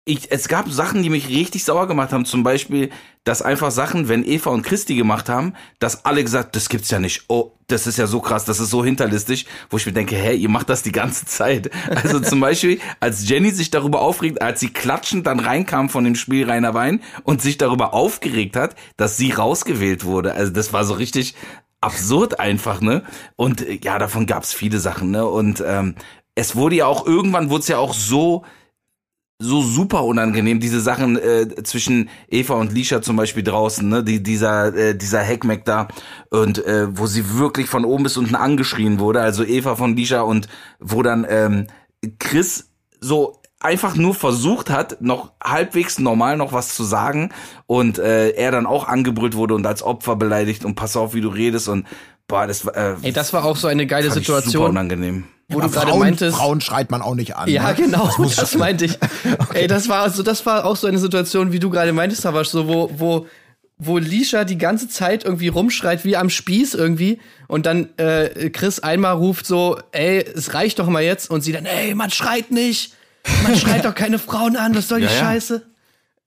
ich, 0.08 0.30
es 0.30 0.46
gab 0.46 0.70
Sachen, 0.70 1.02
die 1.02 1.10
mich 1.10 1.28
richtig 1.28 1.64
sauer 1.64 1.88
gemacht 1.88 2.12
haben. 2.12 2.24
Zum 2.24 2.44
Beispiel, 2.44 2.90
dass 3.24 3.42
einfach 3.42 3.72
Sachen, 3.72 4.08
wenn 4.08 4.24
Eva 4.24 4.50
und 4.50 4.62
Christi 4.62 4.94
gemacht 4.94 5.28
haben, 5.28 5.54
dass 5.80 6.04
alle 6.04 6.22
gesagt, 6.22 6.54
das 6.54 6.68
gibt's 6.68 6.92
ja 6.92 7.00
nicht. 7.00 7.24
Oh, 7.26 7.56
das 7.66 7.88
ist 7.88 7.98
ja 7.98 8.06
so 8.06 8.20
krass, 8.20 8.44
das 8.44 8.60
ist 8.60 8.70
so 8.70 8.84
hinterlistig, 8.84 9.46
wo 9.68 9.78
ich 9.78 9.84
mir 9.84 9.92
denke, 9.92 10.14
hä, 10.14 10.36
ihr 10.36 10.48
macht 10.48 10.70
das 10.70 10.84
die 10.84 10.92
ganze 10.92 11.26
Zeit. 11.26 11.70
Also 11.90 12.20
zum 12.20 12.38
Beispiel, 12.38 12.78
als 13.00 13.28
Jenny 13.28 13.50
sich 13.50 13.70
darüber 13.70 14.00
aufregt, 14.00 14.40
als 14.40 14.60
sie 14.60 14.68
klatschend 14.68 15.26
dann 15.26 15.40
reinkam 15.40 15.88
von 15.88 16.04
dem 16.04 16.14
Spiel 16.14 16.48
Rainer 16.48 16.72
Wein 16.72 17.02
und 17.24 17.42
sich 17.42 17.58
darüber 17.58 17.92
aufgeregt 17.92 18.54
hat, 18.54 18.76
dass 18.96 19.16
sie 19.16 19.32
rausgewählt 19.32 20.04
wurde. 20.04 20.34
Also 20.34 20.52
das 20.52 20.72
war 20.72 20.84
so 20.84 20.94
richtig 20.94 21.34
absurd 21.80 22.38
einfach, 22.38 22.80
ne? 22.80 23.02
Und 23.34 23.60
äh, 23.60 23.80
ja, 23.82 23.98
davon 23.98 24.26
gab's 24.26 24.52
viele 24.52 24.78
Sachen, 24.78 25.10
ne? 25.10 25.26
Und 25.26 25.64
ähm, 25.66 25.96
es 26.36 26.54
wurde 26.54 26.76
ja 26.76 26.86
auch 26.86 27.04
irgendwann 27.06 27.50
wurde 27.50 27.62
es 27.62 27.68
ja 27.68 27.78
auch 27.78 27.92
so 27.92 28.44
so 29.38 29.62
super 29.62 30.04
unangenehm, 30.04 30.60
diese 30.60 30.80
Sachen 30.80 31.18
äh, 31.18 31.62
zwischen 31.62 32.08
Eva 32.28 32.54
und 32.54 32.72
Lisha 32.72 33.02
zum 33.02 33.16
Beispiel 33.16 33.42
draußen, 33.42 33.86
ne, 33.86 34.02
die, 34.02 34.22
dieser, 34.22 34.74
äh, 34.74 34.96
dieser 34.96 35.20
Heckmeck 35.20 35.64
da 35.66 35.88
und 36.30 36.64
äh, 36.64 36.86
wo 36.96 37.06
sie 37.06 37.38
wirklich 37.38 37.68
von 37.68 37.84
oben 37.84 38.04
bis 38.04 38.16
unten 38.16 38.34
angeschrien 38.34 38.98
wurde, 38.98 39.20
also 39.20 39.44
Eva 39.44 39.76
von 39.76 39.94
Lisha 39.94 40.22
und 40.22 40.48
wo 40.80 41.02
dann 41.02 41.26
ähm, 41.28 41.66
Chris 42.18 42.70
so 43.00 43.40
einfach 43.60 43.94
nur 43.94 44.14
versucht 44.14 44.70
hat, 44.70 45.02
noch 45.02 45.32
halbwegs 45.42 45.98
normal 45.98 46.38
noch 46.38 46.52
was 46.52 46.74
zu 46.74 46.84
sagen 46.84 47.30
und 47.66 47.98
äh, 47.98 48.30
er 48.30 48.52
dann 48.52 48.64
auch 48.64 48.88
angebrüllt 48.88 49.34
wurde 49.34 49.54
und 49.54 49.66
als 49.66 49.82
Opfer 49.82 50.16
beleidigt 50.16 50.64
und 50.64 50.76
pass 50.76 50.96
auf, 50.96 51.12
wie 51.12 51.20
du 51.20 51.28
redest 51.28 51.68
und 51.68 51.86
boah, 52.26 52.46
das 52.46 52.64
war 52.64 52.74
äh, 52.74 52.94
Ey, 53.02 53.12
das 53.12 53.34
war 53.34 53.44
auch 53.44 53.56
so 53.56 53.68
eine 53.68 53.86
geile 53.86 54.08
ich 54.08 54.14
super 54.14 54.40
Situation, 54.40 54.70
unangenehm. 54.70 55.24
Wo 55.48 55.58
Aber 55.58 55.68
du 55.68 55.72
gerade 55.74 55.88
Frauen, 55.88 55.98
meintest. 56.00 56.36
Frauen 56.36 56.60
schreit 56.60 56.90
man 56.90 57.02
auch 57.02 57.14
nicht 57.14 57.36
an. 57.36 57.48
Ja, 57.48 57.68
ne? 57.68 57.74
genau, 57.76 58.10
das, 58.18 58.50
schon- 58.50 58.58
meinte 58.60 58.84
ich. 58.86 58.98
Ey, 59.54 59.66
das 59.66 59.88
war 59.88 60.02
also, 60.02 60.22
das 60.22 60.44
war 60.46 60.64
auch 60.64 60.76
so 60.76 60.86
eine 60.86 60.98
Situation, 60.98 61.52
wie 61.52 61.58
du 61.60 61.70
gerade 61.70 61.92
meintest, 61.92 62.22
Savasch, 62.22 62.48
so 62.48 62.66
wo, 62.68 62.90
wo, 62.96 63.26
wo 63.78 63.98
Lisha 63.98 64.44
die 64.44 64.58
ganze 64.58 64.88
Zeit 64.88 65.24
irgendwie 65.24 65.48
rumschreit 65.48 66.04
wie 66.04 66.16
am 66.16 66.30
Spieß 66.30 66.74
irgendwie 66.74 67.20
und 67.46 67.66
dann 67.66 67.90
äh, 67.98 68.50
Chris 68.50 68.80
einmal 68.80 69.14
ruft 69.14 69.46
so, 69.46 69.78
ey, 69.92 70.18
es 70.18 70.54
reicht 70.54 70.78
doch 70.78 70.88
mal 70.88 71.02
jetzt 71.02 71.30
und 71.30 71.42
sie 71.42 71.52
dann, 71.52 71.66
ey, 71.66 71.94
man 71.94 72.10
schreit 72.10 72.50
nicht, 72.50 72.94
man 73.42 73.56
schreit 73.56 73.84
doch 73.84 73.94
keine 73.94 74.18
Frauen 74.18 74.56
an, 74.56 74.74
was 74.74 74.88
soll 74.88 75.00
die 75.00 75.06
Ja, 75.06 75.12
ja. 75.12 75.18
Scheiße? 75.18 75.62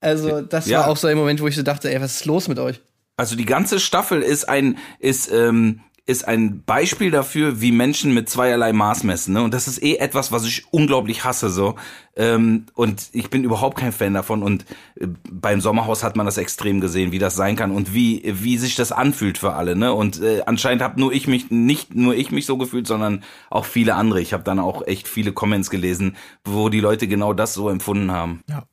Also, 0.00 0.40
das 0.40 0.66
Ja. 0.66 0.78
war 0.80 0.88
auch 0.88 0.96
so 0.96 1.08
ein 1.08 1.16
Moment, 1.16 1.42
wo 1.42 1.46
ich 1.46 1.56
so 1.56 1.62
dachte, 1.62 1.92
ey, 1.92 2.00
was 2.00 2.14
ist 2.16 2.24
los 2.24 2.48
mit 2.48 2.58
euch? 2.58 2.80
Also 3.18 3.36
die 3.36 3.44
ganze 3.44 3.80
Staffel 3.80 4.22
ist 4.22 4.48
ein 4.48 4.78
ist 4.98 5.30
ähm, 5.30 5.80
ist 6.06 6.26
ein 6.26 6.62
Beispiel 6.64 7.10
dafür, 7.10 7.60
wie 7.60 7.72
Menschen 7.72 8.14
mit 8.14 8.28
zweierlei 8.28 8.72
Maß 8.72 9.04
messen. 9.04 9.34
Ne? 9.34 9.42
Und 9.42 9.54
das 9.54 9.68
ist 9.68 9.82
eh 9.82 9.96
etwas, 9.96 10.32
was 10.32 10.44
ich 10.44 10.64
unglaublich 10.72 11.24
hasse. 11.24 11.50
so. 11.50 11.76
Ähm, 12.16 12.66
und 12.74 13.08
ich 13.12 13.30
bin 13.30 13.44
überhaupt 13.44 13.78
kein 13.78 13.92
Fan 13.92 14.14
davon. 14.14 14.42
Und 14.42 14.64
äh, 14.96 15.06
beim 15.30 15.60
Sommerhaus 15.60 16.02
hat 16.02 16.16
man 16.16 16.26
das 16.26 16.38
extrem 16.38 16.80
gesehen, 16.80 17.12
wie 17.12 17.18
das 17.18 17.36
sein 17.36 17.56
kann 17.56 17.70
und 17.70 17.94
wie 17.94 18.22
wie 18.24 18.58
sich 18.58 18.74
das 18.74 18.92
anfühlt 18.92 19.38
für 19.38 19.54
alle. 19.54 19.76
Ne? 19.76 19.92
Und 19.92 20.20
äh, 20.20 20.42
anscheinend 20.46 20.82
habe 20.82 21.00
nur 21.00 21.12
ich 21.12 21.26
mich 21.26 21.50
nicht 21.50 21.94
nur 21.94 22.14
ich 22.14 22.30
mich 22.30 22.46
so 22.46 22.58
gefühlt, 22.58 22.86
sondern 22.86 23.22
auch 23.48 23.64
viele 23.64 23.94
andere. 23.94 24.20
Ich 24.20 24.32
habe 24.32 24.44
dann 24.44 24.58
auch 24.58 24.86
echt 24.86 25.08
viele 25.08 25.32
Comments 25.32 25.70
gelesen, 25.70 26.16
wo 26.44 26.68
die 26.68 26.80
Leute 26.80 27.08
genau 27.08 27.32
das 27.32 27.54
so 27.54 27.68
empfunden 27.68 28.10
haben. 28.10 28.42
Ja. 28.48 28.64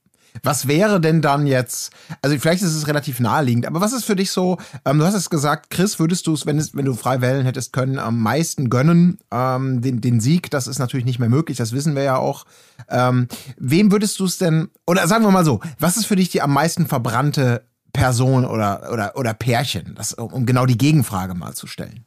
Was 0.43 0.67
wäre 0.67 0.99
denn 1.01 1.21
dann 1.21 1.47
jetzt, 1.47 1.91
also 2.21 2.37
vielleicht 2.37 2.63
ist 2.63 2.75
es 2.75 2.87
relativ 2.87 3.19
naheliegend, 3.19 3.65
aber 3.65 3.81
was 3.81 3.93
ist 3.93 4.05
für 4.05 4.15
dich 4.15 4.31
so, 4.31 4.57
ähm, 4.85 4.99
du 4.99 5.05
hast 5.05 5.13
es 5.13 5.29
gesagt, 5.29 5.69
Chris, 5.69 5.99
würdest 5.99 6.27
du 6.27 6.33
es, 6.33 6.45
wenn, 6.45 6.63
wenn 6.73 6.85
du 6.85 6.93
frei 6.93 7.21
wählen 7.21 7.45
hättest 7.45 7.73
können, 7.73 7.99
am 7.99 8.21
meisten 8.21 8.69
gönnen, 8.69 9.19
ähm, 9.31 9.81
den, 9.81 10.01
den 10.01 10.19
Sieg, 10.19 10.49
das 10.51 10.67
ist 10.67 10.79
natürlich 10.79 11.05
nicht 11.05 11.19
mehr 11.19 11.29
möglich, 11.29 11.57
das 11.57 11.71
wissen 11.71 11.95
wir 11.95 12.03
ja 12.03 12.17
auch. 12.17 12.45
Ähm, 12.89 13.27
wem 13.57 13.91
würdest 13.91 14.19
du 14.19 14.25
es 14.25 14.37
denn, 14.37 14.69
oder 14.85 15.07
sagen 15.07 15.23
wir 15.23 15.31
mal 15.31 15.45
so, 15.45 15.59
was 15.79 15.97
ist 15.97 16.05
für 16.05 16.15
dich 16.15 16.29
die 16.29 16.41
am 16.41 16.53
meisten 16.53 16.87
verbrannte 16.87 17.65
Person 17.93 18.45
oder, 18.45 18.91
oder, 18.91 19.15
oder 19.15 19.33
Pärchen, 19.33 19.95
das, 19.95 20.13
um 20.13 20.45
genau 20.45 20.65
die 20.65 20.77
Gegenfrage 20.77 21.33
mal 21.33 21.53
zu 21.53 21.67
stellen? 21.67 22.05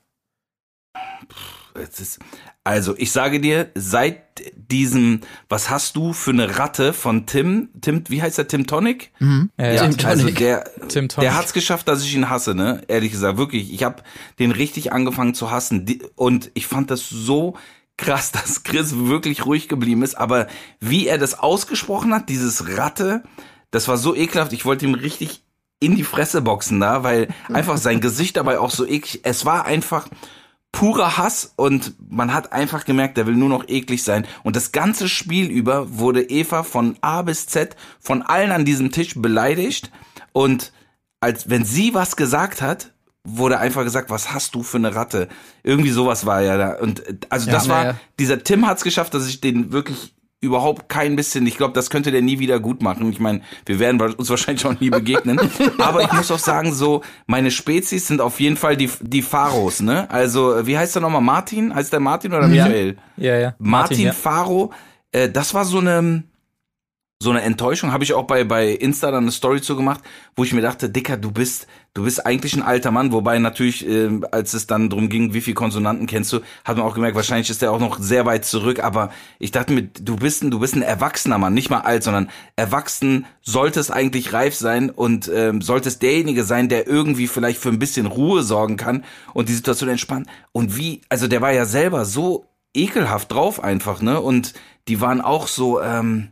Es 1.74 2.00
ist, 2.00 2.18
also, 2.64 2.94
ich 2.96 3.12
sage 3.12 3.40
dir, 3.40 3.70
seit 3.74 4.20
diesem, 4.54 5.20
was 5.48 5.70
hast 5.70 5.96
du 5.96 6.12
für 6.12 6.30
eine 6.30 6.58
Ratte 6.58 6.92
von 6.92 7.26
Tim, 7.26 7.68
Tim, 7.80 8.04
wie 8.08 8.22
heißt 8.22 8.38
der, 8.38 8.48
Tim 8.48 8.66
Tonic? 8.66 9.12
Mhm. 9.18 9.50
Ja, 9.58 9.72
Ja, 9.72 9.88
Tim 9.88 10.06
also 10.06 10.22
Tonic. 10.22 10.38
der, 10.38 10.64
Tim 10.88 11.08
Tonic. 11.08 11.28
der 11.28 11.34
hat's 11.36 11.52
geschafft, 11.52 11.88
dass 11.88 12.02
ich 12.04 12.14
ihn 12.14 12.30
hasse, 12.30 12.54
ne? 12.54 12.82
Ehrlich 12.88 13.12
gesagt, 13.12 13.38
wirklich. 13.38 13.72
Ich 13.72 13.82
habe 13.82 14.02
den 14.38 14.50
richtig 14.50 14.92
angefangen 14.92 15.34
zu 15.34 15.50
hassen 15.50 15.86
und 16.16 16.50
ich 16.54 16.66
fand 16.66 16.90
das 16.90 17.08
so 17.08 17.56
krass, 17.96 18.32
dass 18.32 18.62
Chris 18.62 18.94
wirklich 18.96 19.46
ruhig 19.46 19.68
geblieben 19.68 20.02
ist, 20.02 20.16
aber 20.16 20.46
wie 20.80 21.06
er 21.06 21.18
das 21.18 21.38
ausgesprochen 21.38 22.14
hat, 22.14 22.28
dieses 22.28 22.76
Ratte, 22.76 23.22
das 23.70 23.88
war 23.88 23.96
so 23.96 24.14
ekelhaft. 24.14 24.52
Ich 24.52 24.64
wollte 24.64 24.84
ihm 24.86 24.94
richtig 24.94 25.42
in 25.80 25.96
die 25.96 26.04
Fresse 26.04 26.42
boxen 26.42 26.80
da, 26.80 27.02
weil 27.02 27.28
einfach 27.52 27.78
sein 27.78 28.00
Gesicht 28.00 28.36
dabei 28.36 28.58
auch 28.58 28.70
so 28.70 28.86
eklig. 28.86 29.20
Es 29.24 29.44
war 29.44 29.64
einfach 29.64 30.08
purer 30.72 31.16
Hass 31.18 31.52
und 31.56 31.94
man 32.10 32.32
hat 32.32 32.52
einfach 32.52 32.84
gemerkt, 32.84 33.16
der 33.16 33.26
will 33.26 33.34
nur 33.34 33.48
noch 33.48 33.68
eklig 33.68 34.02
sein. 34.02 34.26
Und 34.44 34.56
das 34.56 34.72
ganze 34.72 35.08
Spiel 35.08 35.46
über 35.50 35.98
wurde 35.98 36.22
Eva 36.22 36.62
von 36.62 36.96
A 37.00 37.22
bis 37.22 37.46
Z 37.46 37.76
von 37.98 38.22
allen 38.22 38.52
an 38.52 38.64
diesem 38.64 38.90
Tisch 38.92 39.14
beleidigt 39.16 39.90
und 40.32 40.72
als 41.20 41.50
wenn 41.50 41.64
sie 41.64 41.92
was 41.92 42.16
gesagt 42.16 42.62
hat, 42.62 42.92
wurde 43.24 43.58
einfach 43.58 43.84
gesagt, 43.84 44.08
was 44.08 44.32
hast 44.32 44.54
du 44.54 44.62
für 44.62 44.78
eine 44.78 44.94
Ratte? 44.94 45.28
Irgendwie 45.62 45.90
sowas 45.90 46.24
war 46.24 46.40
ja 46.40 46.56
da. 46.56 46.78
Und 46.78 47.06
äh, 47.06 47.16
also 47.28 47.50
das 47.50 47.66
Ja, 47.66 47.72
war, 47.72 47.84
ja. 47.84 47.94
dieser 48.18 48.42
Tim 48.42 48.66
hat's 48.66 48.82
geschafft, 48.82 49.12
dass 49.12 49.28
ich 49.28 49.40
den 49.42 49.72
wirklich 49.72 50.14
überhaupt 50.40 50.88
kein 50.88 51.16
bisschen, 51.16 51.46
ich 51.46 51.56
glaube, 51.56 51.74
das 51.74 51.90
könnte 51.90 52.10
der 52.10 52.22
nie 52.22 52.38
wieder 52.38 52.60
gut 52.60 52.82
machen. 52.82 53.10
Ich 53.12 53.20
meine, 53.20 53.42
wir 53.66 53.78
werden 53.78 54.00
uns 54.00 54.30
wahrscheinlich 54.30 54.64
auch 54.64 54.78
nie 54.80 54.88
begegnen. 54.90 55.38
Aber 55.78 56.02
ich 56.02 56.12
muss 56.12 56.30
auch 56.30 56.38
sagen, 56.38 56.72
so, 56.72 57.02
meine 57.26 57.50
Spezies 57.50 58.06
sind 58.06 58.20
auf 58.20 58.40
jeden 58.40 58.56
Fall 58.56 58.76
die, 58.76 58.90
die 59.02 59.22
Pharos, 59.22 59.80
ne? 59.82 60.10
Also, 60.10 60.54
äh, 60.56 60.66
wie 60.66 60.78
heißt 60.78 60.94
der 60.94 61.02
nochmal? 61.02 61.20
Martin? 61.20 61.74
Heißt 61.74 61.92
der 61.92 62.00
Martin 62.00 62.32
oder 62.32 62.46
Ja. 62.48 62.64
Michael? 62.64 62.96
Ja, 63.18 63.36
ja. 63.36 63.54
Martin, 63.58 64.06
ja. 64.06 64.12
Faro, 64.12 64.72
äh, 65.12 65.28
das 65.28 65.52
war 65.52 65.64
so 65.66 65.78
eine 65.78 66.24
so 67.22 67.30
eine 67.30 67.42
Enttäuschung, 67.42 67.92
habe 67.92 68.02
ich 68.02 68.14
auch 68.14 68.24
bei 68.24 68.44
bei 68.44 68.70
Insta 68.70 69.10
dann 69.10 69.24
eine 69.24 69.30
Story 69.30 69.60
zu 69.60 69.76
gemacht, 69.76 70.00
wo 70.36 70.44
ich 70.44 70.54
mir 70.54 70.62
dachte, 70.62 70.88
Dicker, 70.88 71.18
du 71.18 71.30
bist 71.30 71.66
du 71.92 72.04
bist 72.04 72.24
eigentlich 72.24 72.54
ein 72.54 72.62
alter 72.62 72.90
Mann, 72.90 73.12
wobei 73.12 73.38
natürlich 73.38 73.86
äh, 73.86 74.20
als 74.32 74.54
es 74.54 74.66
dann 74.66 74.88
drum 74.88 75.10
ging, 75.10 75.34
wie 75.34 75.42
viel 75.42 75.52
Konsonanten 75.52 76.06
kennst 76.06 76.32
du, 76.32 76.40
hat 76.64 76.78
man 76.78 76.86
auch 76.86 76.94
gemerkt, 76.94 77.16
wahrscheinlich 77.16 77.50
ist 77.50 77.60
der 77.60 77.72
auch 77.72 77.78
noch 77.78 77.98
sehr 77.98 78.24
weit 78.24 78.46
zurück, 78.46 78.82
aber 78.82 79.10
ich 79.38 79.50
dachte 79.50 79.74
mir, 79.74 79.82
du 79.82 80.16
bist 80.16 80.42
ein 80.42 80.50
du 80.50 80.60
bist 80.60 80.74
ein 80.74 80.82
erwachsener 80.82 81.36
Mann, 81.36 81.52
nicht 81.52 81.68
mal 81.68 81.80
alt, 81.80 82.04
sondern 82.04 82.30
erwachsen 82.56 83.26
solltest 83.42 83.92
eigentlich 83.92 84.32
reif 84.32 84.54
sein 84.54 84.88
und 84.88 85.30
ähm, 85.34 85.60
solltest 85.60 86.00
derjenige 86.00 86.44
sein, 86.44 86.70
der 86.70 86.86
irgendwie 86.86 87.26
vielleicht 87.26 87.60
für 87.60 87.68
ein 87.68 87.78
bisschen 87.78 88.06
Ruhe 88.06 88.42
sorgen 88.42 88.78
kann 88.78 89.04
und 89.34 89.50
die 89.50 89.54
Situation 89.54 89.90
entspannen 89.90 90.26
und 90.52 90.74
wie, 90.78 91.02
also 91.10 91.28
der 91.28 91.42
war 91.42 91.52
ja 91.52 91.66
selber 91.66 92.06
so 92.06 92.46
ekelhaft 92.72 93.30
drauf 93.30 93.62
einfach, 93.62 94.00
ne? 94.00 94.20
Und 94.20 94.54
die 94.88 95.00
waren 95.00 95.20
auch 95.20 95.48
so, 95.48 95.82
ähm, 95.82 96.30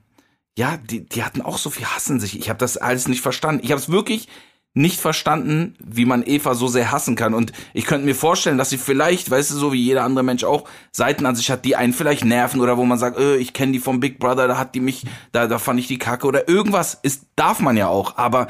ja, 0.58 0.76
die, 0.76 1.08
die 1.08 1.22
hatten 1.22 1.40
auch 1.42 1.56
so 1.58 1.70
viel 1.70 1.86
Hass 1.86 2.10
in 2.10 2.18
sich. 2.20 2.36
Ich 2.38 2.48
habe 2.48 2.58
das 2.58 2.76
alles 2.76 3.06
nicht 3.06 3.20
verstanden. 3.22 3.62
Ich 3.64 3.70
habe 3.70 3.80
es 3.80 3.88
wirklich 3.88 4.28
nicht 4.74 5.00
verstanden, 5.00 5.74
wie 5.82 6.04
man 6.04 6.22
Eva 6.26 6.54
so 6.54 6.66
sehr 6.68 6.90
hassen 6.92 7.14
kann. 7.16 7.32
Und 7.32 7.52
ich 7.74 7.84
könnte 7.86 8.04
mir 8.04 8.14
vorstellen, 8.14 8.58
dass 8.58 8.70
sie 8.70 8.76
vielleicht, 8.78 9.30
weißt 9.30 9.50
du, 9.52 9.54
so 9.56 9.72
wie 9.72 9.82
jeder 9.82 10.02
andere 10.04 10.24
Mensch 10.24 10.44
auch, 10.44 10.68
Seiten 10.92 11.26
an 11.26 11.36
sich 11.36 11.50
hat, 11.50 11.64
die 11.64 11.74
einen 11.76 11.92
vielleicht 11.92 12.24
nerven 12.24 12.60
oder 12.60 12.76
wo 12.76 12.84
man 12.84 12.98
sagt, 12.98 13.18
äh, 13.18 13.36
ich 13.36 13.52
kenne 13.52 13.72
die 13.72 13.78
vom 13.78 14.00
Big 14.00 14.18
Brother, 14.18 14.46
da 14.48 14.58
hat 14.58 14.74
die 14.74 14.80
mich, 14.80 15.04
da, 15.32 15.46
da 15.46 15.58
fand 15.58 15.78
ich 15.80 15.86
die 15.86 15.98
Kacke 15.98 16.26
oder 16.26 16.48
irgendwas. 16.48 16.98
Ist, 17.02 17.26
darf 17.36 17.60
man 17.60 17.76
ja 17.76 17.86
auch, 17.88 18.18
aber 18.18 18.48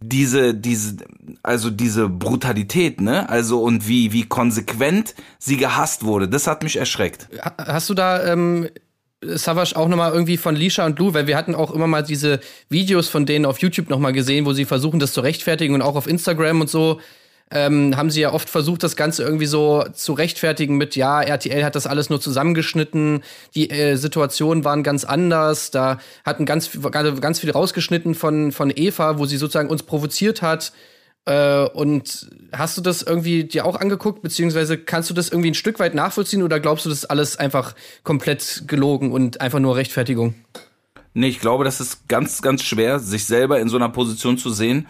diese, 0.00 0.54
diese, 0.54 0.96
also 1.42 1.70
diese 1.70 2.08
Brutalität, 2.08 3.00
ne? 3.00 3.28
Also 3.28 3.62
und 3.62 3.86
wie, 3.86 4.12
wie 4.12 4.24
konsequent 4.26 5.14
sie 5.38 5.56
gehasst 5.58 6.04
wurde, 6.04 6.28
das 6.28 6.46
hat 6.46 6.62
mich 6.64 6.76
erschreckt. 6.76 7.28
Ha- 7.44 7.54
Hast 7.58 7.88
du 7.88 7.94
da, 7.94 8.24
ähm, 8.32 8.68
Savage, 9.22 9.76
auch 9.76 9.88
nochmal 9.88 10.12
irgendwie 10.12 10.36
von 10.36 10.56
Lisha 10.56 10.84
und 10.84 10.98
Lou, 10.98 11.14
weil 11.14 11.26
wir 11.26 11.36
hatten 11.36 11.54
auch 11.54 11.70
immer 11.70 11.86
mal 11.86 12.02
diese 12.02 12.40
Videos 12.68 13.08
von 13.08 13.24
denen 13.24 13.46
auf 13.46 13.58
YouTube 13.58 13.88
nochmal 13.88 14.12
gesehen, 14.12 14.44
wo 14.44 14.52
sie 14.52 14.64
versuchen, 14.64 14.98
das 14.98 15.12
zu 15.12 15.20
rechtfertigen 15.20 15.74
und 15.74 15.82
auch 15.82 15.94
auf 15.94 16.06
Instagram 16.06 16.60
und 16.60 16.70
so. 16.70 17.00
Ähm, 17.54 17.96
haben 17.98 18.10
sie 18.10 18.22
ja 18.22 18.32
oft 18.32 18.48
versucht, 18.48 18.82
das 18.82 18.96
Ganze 18.96 19.22
irgendwie 19.22 19.46
so 19.46 19.84
zu 19.92 20.14
rechtfertigen 20.14 20.78
mit, 20.78 20.96
ja, 20.96 21.20
RTL 21.20 21.62
hat 21.64 21.74
das 21.74 21.86
alles 21.86 22.08
nur 22.08 22.18
zusammengeschnitten, 22.18 23.22
die 23.54 23.68
äh, 23.68 23.96
Situationen 23.96 24.64
waren 24.64 24.82
ganz 24.82 25.04
anders, 25.04 25.70
da 25.70 25.98
hatten 26.24 26.46
ganz, 26.46 26.70
ganz 27.20 27.40
viel 27.40 27.50
rausgeschnitten 27.50 28.14
von, 28.14 28.52
von 28.52 28.72
Eva, 28.74 29.18
wo 29.18 29.26
sie 29.26 29.36
sozusagen 29.36 29.68
uns 29.68 29.82
provoziert 29.82 30.40
hat. 30.40 30.72
Äh, 31.24 31.66
und 31.66 32.30
hast 32.52 32.76
du 32.76 32.80
das 32.80 33.02
irgendwie 33.02 33.44
dir 33.44 33.64
auch 33.64 33.76
angeguckt, 33.76 34.22
beziehungsweise 34.22 34.76
kannst 34.78 35.08
du 35.08 35.14
das 35.14 35.28
irgendwie 35.28 35.50
ein 35.50 35.54
Stück 35.54 35.78
weit 35.78 35.94
nachvollziehen 35.94 36.42
oder 36.42 36.58
glaubst 36.58 36.84
du, 36.84 36.88
das 36.88 36.98
ist 36.98 37.04
alles 37.06 37.36
einfach 37.36 37.74
komplett 38.02 38.64
gelogen 38.66 39.12
und 39.12 39.40
einfach 39.40 39.60
nur 39.60 39.76
Rechtfertigung? 39.76 40.34
Nee, 41.14 41.28
ich 41.28 41.40
glaube, 41.40 41.64
das 41.64 41.80
ist 41.80 42.08
ganz, 42.08 42.42
ganz 42.42 42.62
schwer, 42.62 42.98
sich 42.98 43.26
selber 43.26 43.60
in 43.60 43.68
so 43.68 43.76
einer 43.76 43.90
Position 43.90 44.38
zu 44.38 44.50
sehen, 44.50 44.88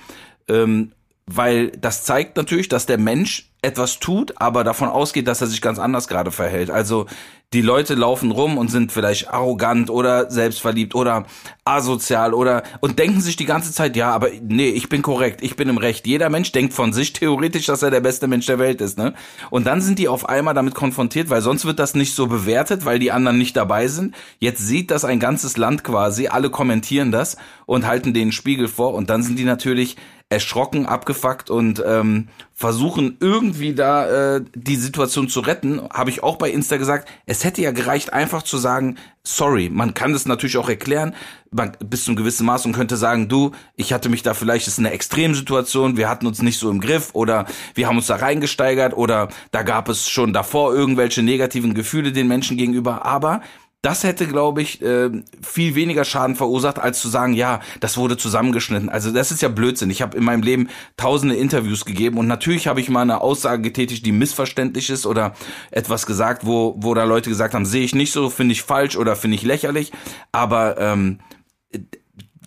ähm, 0.48 0.92
weil 1.26 1.70
das 1.70 2.04
zeigt 2.04 2.36
natürlich, 2.36 2.68
dass 2.68 2.86
der 2.86 2.98
Mensch 2.98 3.50
etwas 3.62 4.00
tut, 4.00 4.34
aber 4.40 4.64
davon 4.64 4.88
ausgeht, 4.88 5.28
dass 5.28 5.40
er 5.40 5.46
sich 5.46 5.62
ganz 5.62 5.78
anders 5.78 6.08
gerade 6.08 6.32
verhält. 6.32 6.68
Also 6.68 7.06
die 7.52 7.60
Leute 7.60 7.94
laufen 7.94 8.30
rum 8.30 8.58
und 8.58 8.70
sind 8.70 8.90
vielleicht 8.90 9.28
arrogant 9.28 9.90
oder 9.90 10.30
selbstverliebt 10.30 10.94
oder 10.94 11.26
asozial 11.64 12.34
oder 12.34 12.62
und 12.80 12.98
denken 12.98 13.20
sich 13.20 13.36
die 13.36 13.44
ganze 13.44 13.72
Zeit, 13.72 13.94
ja, 13.94 14.10
aber 14.10 14.30
nee, 14.42 14.70
ich 14.70 14.88
bin 14.88 15.02
korrekt, 15.02 15.42
ich 15.42 15.54
bin 15.54 15.68
im 15.68 15.76
Recht. 15.76 16.06
Jeder 16.06 16.30
Mensch 16.30 16.50
denkt 16.50 16.72
von 16.72 16.92
sich 16.92 17.12
theoretisch, 17.12 17.66
dass 17.66 17.82
er 17.82 17.90
der 17.90 18.00
beste 18.00 18.26
Mensch 18.26 18.46
der 18.46 18.58
Welt 18.58 18.80
ist, 18.80 18.98
ne? 18.98 19.14
Und 19.50 19.66
dann 19.66 19.80
sind 19.80 19.98
die 19.98 20.08
auf 20.08 20.28
einmal 20.28 20.54
damit 20.54 20.74
konfrontiert, 20.74 21.30
weil 21.30 21.42
sonst 21.42 21.64
wird 21.64 21.78
das 21.78 21.94
nicht 21.94 22.14
so 22.14 22.26
bewertet, 22.26 22.84
weil 22.84 22.98
die 22.98 23.12
anderen 23.12 23.38
nicht 23.38 23.56
dabei 23.56 23.86
sind. 23.86 24.14
Jetzt 24.38 24.66
sieht 24.66 24.90
das 24.90 25.04
ein 25.04 25.20
ganzes 25.20 25.56
Land 25.56 25.84
quasi, 25.84 26.28
alle 26.28 26.50
kommentieren 26.50 27.12
das 27.12 27.36
und 27.66 27.86
halten 27.86 28.14
den 28.14 28.32
Spiegel 28.32 28.66
vor 28.66 28.94
und 28.94 29.10
dann 29.10 29.22
sind 29.22 29.38
die 29.38 29.44
natürlich 29.44 29.96
erschrocken, 30.32 30.86
abgefuckt 30.86 31.50
und 31.50 31.82
ähm, 31.86 32.28
versuchen 32.54 33.16
irgendwie 33.20 33.74
da 33.74 34.36
äh, 34.36 34.44
die 34.54 34.76
Situation 34.76 35.28
zu 35.28 35.40
retten. 35.40 35.80
Habe 35.92 36.10
ich 36.10 36.22
auch 36.22 36.36
bei 36.36 36.50
Insta 36.50 36.76
gesagt, 36.76 37.08
es 37.26 37.44
hätte 37.44 37.60
ja 37.62 37.72
gereicht, 37.72 38.12
einfach 38.12 38.42
zu 38.42 38.58
sagen, 38.58 38.96
sorry. 39.24 39.68
Man 39.68 39.94
kann 39.94 40.12
das 40.12 40.26
natürlich 40.26 40.56
auch 40.56 40.68
erklären, 40.68 41.14
man, 41.50 41.72
bis 41.84 42.04
zu 42.04 42.10
einem 42.10 42.16
gewissen 42.16 42.46
Maß 42.46 42.66
und 42.66 42.72
könnte 42.72 42.96
sagen, 42.96 43.28
du, 43.28 43.52
ich 43.76 43.92
hatte 43.92 44.08
mich 44.08 44.22
da 44.22 44.34
vielleicht, 44.34 44.66
es 44.66 44.74
ist 44.74 44.78
eine 44.78 44.92
Extremsituation, 44.92 45.96
wir 45.96 46.08
hatten 46.08 46.26
uns 46.26 46.42
nicht 46.42 46.58
so 46.58 46.70
im 46.70 46.80
Griff 46.80 47.10
oder 47.12 47.46
wir 47.74 47.88
haben 47.88 47.96
uns 47.96 48.06
da 48.06 48.16
reingesteigert 48.16 48.96
oder 48.96 49.28
da 49.50 49.62
gab 49.62 49.88
es 49.88 50.08
schon 50.08 50.32
davor 50.32 50.74
irgendwelche 50.74 51.22
negativen 51.22 51.74
Gefühle 51.74 52.12
den 52.12 52.28
Menschen 52.28 52.56
gegenüber, 52.56 53.04
aber 53.04 53.42
das 53.82 54.04
hätte, 54.04 54.28
glaube 54.28 54.62
ich, 54.62 54.80
äh, 54.80 55.10
viel 55.42 55.74
weniger 55.74 56.04
Schaden 56.04 56.36
verursacht, 56.36 56.78
als 56.78 57.00
zu 57.00 57.08
sagen, 57.08 57.32
ja, 57.34 57.60
das 57.80 57.96
wurde 57.96 58.16
zusammengeschnitten. 58.16 58.88
Also 58.88 59.10
das 59.10 59.32
ist 59.32 59.42
ja 59.42 59.48
Blödsinn. 59.48 59.90
Ich 59.90 60.02
habe 60.02 60.16
in 60.16 60.22
meinem 60.22 60.42
Leben 60.42 60.68
tausende 60.96 61.34
Interviews 61.34 61.84
gegeben 61.84 62.16
und 62.16 62.28
natürlich 62.28 62.68
habe 62.68 62.80
ich 62.80 62.88
mal 62.88 63.02
eine 63.02 63.20
Aussage 63.20 63.60
getätigt, 63.60 64.06
die 64.06 64.12
missverständlich 64.12 64.88
ist 64.88 65.04
oder 65.04 65.34
etwas 65.72 66.06
gesagt, 66.06 66.46
wo, 66.46 66.76
wo 66.78 66.94
da 66.94 67.02
Leute 67.02 67.28
gesagt 67.28 67.54
haben, 67.54 67.66
sehe 67.66 67.84
ich 67.84 67.94
nicht 67.94 68.12
so, 68.12 68.30
finde 68.30 68.52
ich 68.52 68.62
falsch 68.62 68.96
oder 68.96 69.16
finde 69.16 69.34
ich 69.34 69.42
lächerlich. 69.42 69.90
Aber 70.30 70.78
ähm, 70.78 71.18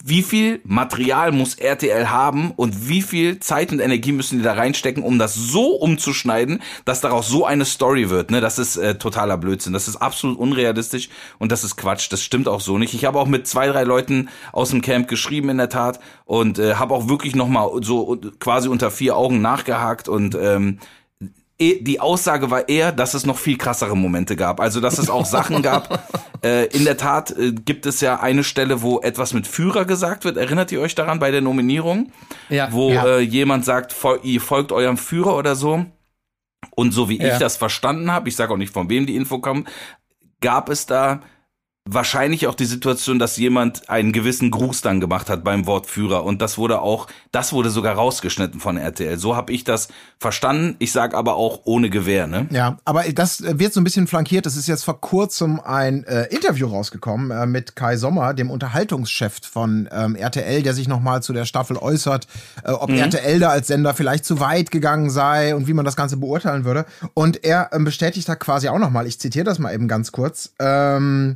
wie 0.08 0.22
viel 0.22 0.62
Material 0.66 1.32
muss 1.32 1.56
RTL 1.56 2.12
haben 2.12 2.52
und 2.52 2.88
wie 2.88 3.02
viel 3.02 3.40
Zeit 3.40 3.72
und 3.72 3.80
Energie 3.80 4.12
müssen 4.12 4.38
die 4.38 4.44
da 4.44 4.54
reinstecken, 4.54 5.02
um 5.02 5.18
das 5.18 5.34
so 5.34 5.78
umzuschneiden, 5.78 6.62
dass 6.86 7.02
daraus 7.02 7.28
so 7.28 7.44
eine 7.44 7.66
Story 7.66 8.12
wird. 8.12 8.30
Ne? 8.30 8.40
Das 8.40 8.60
ist 8.60 8.78
äh, 8.78 9.00
totaler 9.00 9.36
Blödsinn. 9.40 9.74
Das 9.74 9.88
ist 9.88 9.96
absolut 9.96 10.38
unrealistisch 10.38 11.10
und 11.40 11.52
das 11.52 11.64
ist 11.64 11.76
Quatsch. 11.76 12.12
Das 12.12 12.22
stimmt 12.22 12.48
auch 12.48 12.62
so 12.62 12.78
nicht. 12.78 12.94
Ich 12.94 13.04
habe 13.06 13.20
auch 13.20 13.26
mit 13.26 13.48
zwei, 13.48 13.66
drei 13.66 13.84
Leuten 13.84 14.30
aus 14.52 14.70
dem 14.70 14.84
Camp 14.84 15.08
geschrieben 15.08 15.50
in 15.50 15.58
der 15.58 15.70
Tat 15.70 16.00
und 16.26 16.60
äh, 16.60 16.76
habe 16.76 16.94
auch 16.94 17.10
wirklich 17.10 17.36
noch 17.36 17.48
mal 17.48 17.68
so 17.82 18.16
quasi 18.40 18.70
unter 18.70 18.92
vier 18.92 19.18
Augen 19.18 19.42
nachgehakt 19.42 20.08
und 20.08 20.38
ähm, 20.40 20.78
die 21.60 22.00
Aussage 22.02 22.52
war 22.52 22.68
eher, 22.68 22.92
dass 22.92 23.14
es 23.14 23.26
noch 23.26 23.38
viel 23.38 23.58
krassere 23.58 23.96
Momente 23.96 24.36
gab. 24.36 24.60
Also, 24.60 24.82
dass 24.82 24.98
es 24.98 25.10
auch 25.10 25.26
Sachen 25.26 25.62
gab. 25.62 26.04
Äh, 26.44 26.66
in 26.78 26.86
der 26.86 26.96
Tat 26.96 27.32
äh, 27.32 27.54
gibt 27.54 27.88
es 27.88 28.02
ja 28.02 28.20
eine 28.20 28.44
Stelle, 28.44 28.84
wo 28.84 29.00
etwas 29.00 29.34
mit 29.34 29.48
Führer 29.48 29.86
gesagt 29.86 30.26
wird. 30.26 30.38
Erinnert 30.38 30.72
ihr 30.72 30.80
euch 30.80 30.94
daran 30.94 31.18
bei 31.18 31.32
der 31.32 31.42
Nominierung? 31.42 32.12
Ja. 32.50 32.72
Wo 32.72 32.92
Ja. 32.92 33.04
Äh, 33.08 33.20
jemand 33.22 33.66
sagt, 33.66 33.92
fol 33.94 34.20
ihr 34.22 34.40
folgt 34.40 34.72
eurem 34.72 34.98
Führer 34.98 35.36
oder 35.38 35.56
so. 35.56 35.86
Und 36.76 36.92
so 36.92 37.10
wie 37.10 37.18
Ja. 37.20 37.34
ich 37.34 37.40
das 37.40 37.58
verstanden 37.58 38.12
habe, 38.12 38.30
ich 38.30 38.36
sage 38.36 38.54
auch 38.54 38.58
nicht, 38.58 38.72
von 38.72 38.90
wem 38.92 39.08
die 39.08 39.16
Info 39.16 39.40
kommt, 39.40 39.68
gab 40.40 40.70
es 40.70 40.86
da 40.86 41.22
wahrscheinlich 41.88 42.48
auch 42.48 42.56
die 42.56 42.66
Situation, 42.66 43.20
dass 43.20 43.38
jemand 43.38 43.90
einen 43.92 44.12
gewissen 44.12 44.50
Gruß 44.50 44.82
dann 44.82 45.00
gemacht 45.00 45.30
hat 45.30 45.44
beim 45.44 45.68
Wort 45.68 45.86
Führer 45.86 46.24
und 46.24 46.42
das 46.42 46.58
wurde 46.58 46.82
auch, 46.82 47.06
das 47.32 47.54
wurde 47.54 47.70
sogar 47.70 47.94
rausgeschnitten 47.94 48.60
von 48.60 48.76
RTL. 48.78 49.20
So 49.20 49.36
habe 49.36 49.54
ich 49.54 49.64
das 49.64 49.90
verstanden. 50.18 50.76
Ich 50.80 50.92
sage 50.92 51.16
aber 51.16 51.36
auch 51.36 51.62
ohne 51.66 51.92
Gewehr, 51.92 52.26
ne? 52.26 52.48
Ja, 52.50 52.78
aber 52.86 53.04
das 53.04 53.40
äh, 53.42 53.60
wird 53.60 53.72
so 53.72 53.82
ein 53.82 53.84
bisschen 53.84 54.08
flankiert. 54.08 54.48
Es 54.48 54.58
ist 54.58 54.68
jetzt 54.68 54.84
vor 54.84 55.00
kurzem 55.00 55.60
ein 55.60 56.04
äh, 56.06 56.24
Interview 56.34 56.68
rausgekommen 56.68 57.30
äh, 57.30 57.46
mit 57.46 57.76
Kai 57.76 57.98
Sommer, 57.98 58.34
dem 58.34 58.50
Unterhaltungschef 58.50 59.42
von 59.44 59.88
ähm, 59.92 60.16
RTL, 60.16 60.64
der 60.64 60.74
sich 60.74 60.88
nochmal 60.88 61.22
zu 61.22 61.34
der 61.34 61.46
Staffel 61.46 61.78
äußert, 61.78 62.28
äh, 62.64 62.72
ob 62.72 62.90
RTL 62.90 63.40
da 63.40 63.50
als 63.50 63.68
Sender 63.68 63.94
vielleicht 63.94 64.26
zu 64.26 64.40
weit 64.40 64.72
gegangen 64.72 65.12
sei 65.12 65.56
und 65.56 65.68
wie 65.68 65.74
man 65.74 65.86
das 65.86 65.96
Ganze 65.96 66.18
beurteilen 66.18 66.66
würde. 66.66 66.86
Und 67.14 67.44
er 67.44 67.70
ähm, 67.74 67.84
bestätigt 67.84 68.28
da 68.28 68.36
quasi 68.36 68.70
auch 68.70 68.80
nochmal, 68.80 69.06
ich 69.06 69.20
zitiere 69.20 69.46
das 69.46 69.60
mal 69.60 69.72
eben 69.72 69.88
ganz 69.88 70.12
kurz, 70.12 70.54
ähm, 70.58 71.36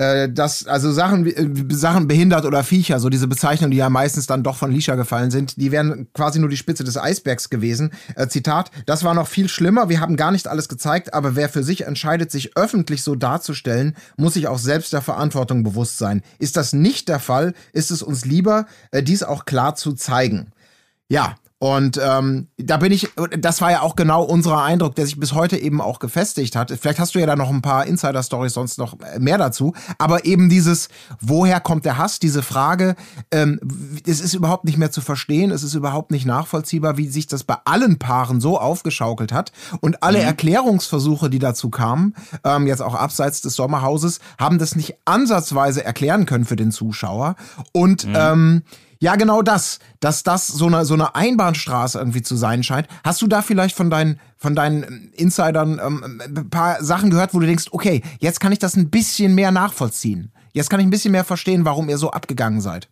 äh, 0.00 0.32
dass 0.32 0.66
also 0.66 0.90
Sachen 0.92 1.26
wie 1.26 1.34
äh, 1.34 1.74
Sachen 1.74 2.08
behindert 2.08 2.46
oder 2.46 2.64
Viecher, 2.64 3.00
so 3.00 3.10
diese 3.10 3.28
Bezeichnungen, 3.28 3.70
die 3.70 3.76
ja 3.76 3.90
meistens 3.90 4.26
dann 4.26 4.42
doch 4.42 4.56
von 4.56 4.72
Lisha 4.72 4.94
gefallen 4.94 5.30
sind, 5.30 5.60
die 5.60 5.72
wären 5.72 6.08
quasi 6.14 6.38
nur 6.38 6.48
die 6.48 6.56
Spitze 6.56 6.84
des 6.84 6.96
Eisbergs 6.96 7.50
gewesen. 7.50 7.92
Äh, 8.16 8.28
Zitat: 8.28 8.70
Das 8.86 9.04
war 9.04 9.12
noch 9.12 9.28
viel 9.28 9.48
schlimmer. 9.48 9.90
Wir 9.90 10.00
haben 10.00 10.16
gar 10.16 10.30
nicht 10.30 10.48
alles 10.48 10.70
gezeigt, 10.70 11.12
aber 11.12 11.36
wer 11.36 11.50
für 11.50 11.62
sich 11.62 11.82
entscheidet, 11.82 12.30
sich 12.30 12.56
öffentlich 12.56 13.02
so 13.02 13.14
darzustellen, 13.14 13.94
muss 14.16 14.34
sich 14.34 14.48
auch 14.48 14.58
selbst 14.58 14.94
der 14.94 15.02
Verantwortung 15.02 15.64
bewusst 15.64 15.98
sein. 15.98 16.22
Ist 16.38 16.56
das 16.56 16.72
nicht 16.72 17.10
der 17.10 17.20
Fall, 17.20 17.52
ist 17.74 17.90
es 17.90 18.02
uns 18.02 18.24
lieber, 18.24 18.64
äh, 18.92 19.02
dies 19.02 19.22
auch 19.22 19.44
klar 19.44 19.74
zu 19.74 19.92
zeigen. 19.92 20.52
Ja, 21.10 21.36
und 21.62 22.00
ähm, 22.02 22.48
da 22.56 22.78
bin 22.78 22.90
ich, 22.90 23.10
das 23.38 23.60
war 23.60 23.70
ja 23.70 23.82
auch 23.82 23.94
genau 23.94 24.22
unser 24.22 24.62
Eindruck, 24.62 24.94
der 24.94 25.04
sich 25.04 25.20
bis 25.20 25.34
heute 25.34 25.58
eben 25.58 25.82
auch 25.82 25.98
gefestigt 25.98 26.56
hat. 26.56 26.72
Vielleicht 26.80 26.98
hast 26.98 27.14
du 27.14 27.18
ja 27.18 27.26
da 27.26 27.36
noch 27.36 27.50
ein 27.50 27.60
paar 27.60 27.84
Insider-Stories 27.84 28.54
sonst 28.54 28.78
noch 28.78 28.98
äh, 29.00 29.18
mehr 29.18 29.36
dazu. 29.36 29.74
Aber 29.98 30.24
eben 30.24 30.48
dieses, 30.48 30.88
woher 31.20 31.60
kommt 31.60 31.84
der 31.84 31.98
Hass, 31.98 32.18
diese 32.18 32.42
Frage, 32.42 32.96
ähm, 33.30 33.60
es 34.06 34.22
ist 34.22 34.32
überhaupt 34.32 34.64
nicht 34.64 34.78
mehr 34.78 34.90
zu 34.90 35.02
verstehen, 35.02 35.50
es 35.50 35.62
ist 35.62 35.74
überhaupt 35.74 36.12
nicht 36.12 36.24
nachvollziehbar, 36.24 36.96
wie 36.96 37.08
sich 37.08 37.26
das 37.26 37.44
bei 37.44 37.58
allen 37.66 37.98
Paaren 37.98 38.40
so 38.40 38.58
aufgeschaukelt 38.58 39.30
hat. 39.30 39.52
Und 39.82 40.02
alle 40.02 40.20
Erklärungsversuche, 40.20 41.28
die 41.28 41.40
dazu 41.40 41.68
kamen, 41.68 42.14
ähm, 42.42 42.66
jetzt 42.66 42.80
auch 42.80 42.94
abseits 42.94 43.42
des 43.42 43.54
Sommerhauses, 43.54 44.20
haben 44.38 44.58
das 44.58 44.76
nicht 44.76 44.96
ansatzweise 45.04 45.84
erklären 45.84 46.24
können 46.24 46.46
für 46.46 46.56
den 46.56 46.70
Zuschauer. 46.70 47.36
Und 47.72 48.08
ähm, 48.14 48.62
ja, 49.02 49.16
genau 49.16 49.40
das, 49.40 49.78
dass 50.00 50.22
das 50.22 50.46
so 50.46 50.66
eine, 50.66 50.84
so 50.84 50.92
eine 50.92 51.14
Einbahnstraße 51.14 51.98
irgendwie 51.98 52.20
zu 52.20 52.36
sein 52.36 52.62
scheint. 52.62 52.86
Hast 53.02 53.22
du 53.22 53.26
da 53.26 53.40
vielleicht 53.40 53.74
von 53.74 53.88
deinen, 53.88 54.20
von 54.36 54.54
deinen 54.54 54.82
ähm, 54.82 55.10
Insidern 55.14 55.80
ähm, 55.82 56.20
ein 56.22 56.50
paar 56.50 56.84
Sachen 56.84 57.08
gehört, 57.08 57.32
wo 57.32 57.40
du 57.40 57.46
denkst, 57.46 57.68
okay, 57.70 58.02
jetzt 58.18 58.40
kann 58.40 58.52
ich 58.52 58.58
das 58.58 58.76
ein 58.76 58.90
bisschen 58.90 59.34
mehr 59.34 59.52
nachvollziehen. 59.52 60.32
Jetzt 60.52 60.68
kann 60.68 60.80
ich 60.80 60.86
ein 60.86 60.90
bisschen 60.90 61.12
mehr 61.12 61.24
verstehen, 61.24 61.64
warum 61.64 61.88
ihr 61.88 61.96
so 61.96 62.10
abgegangen 62.10 62.60
seid. 62.60 62.90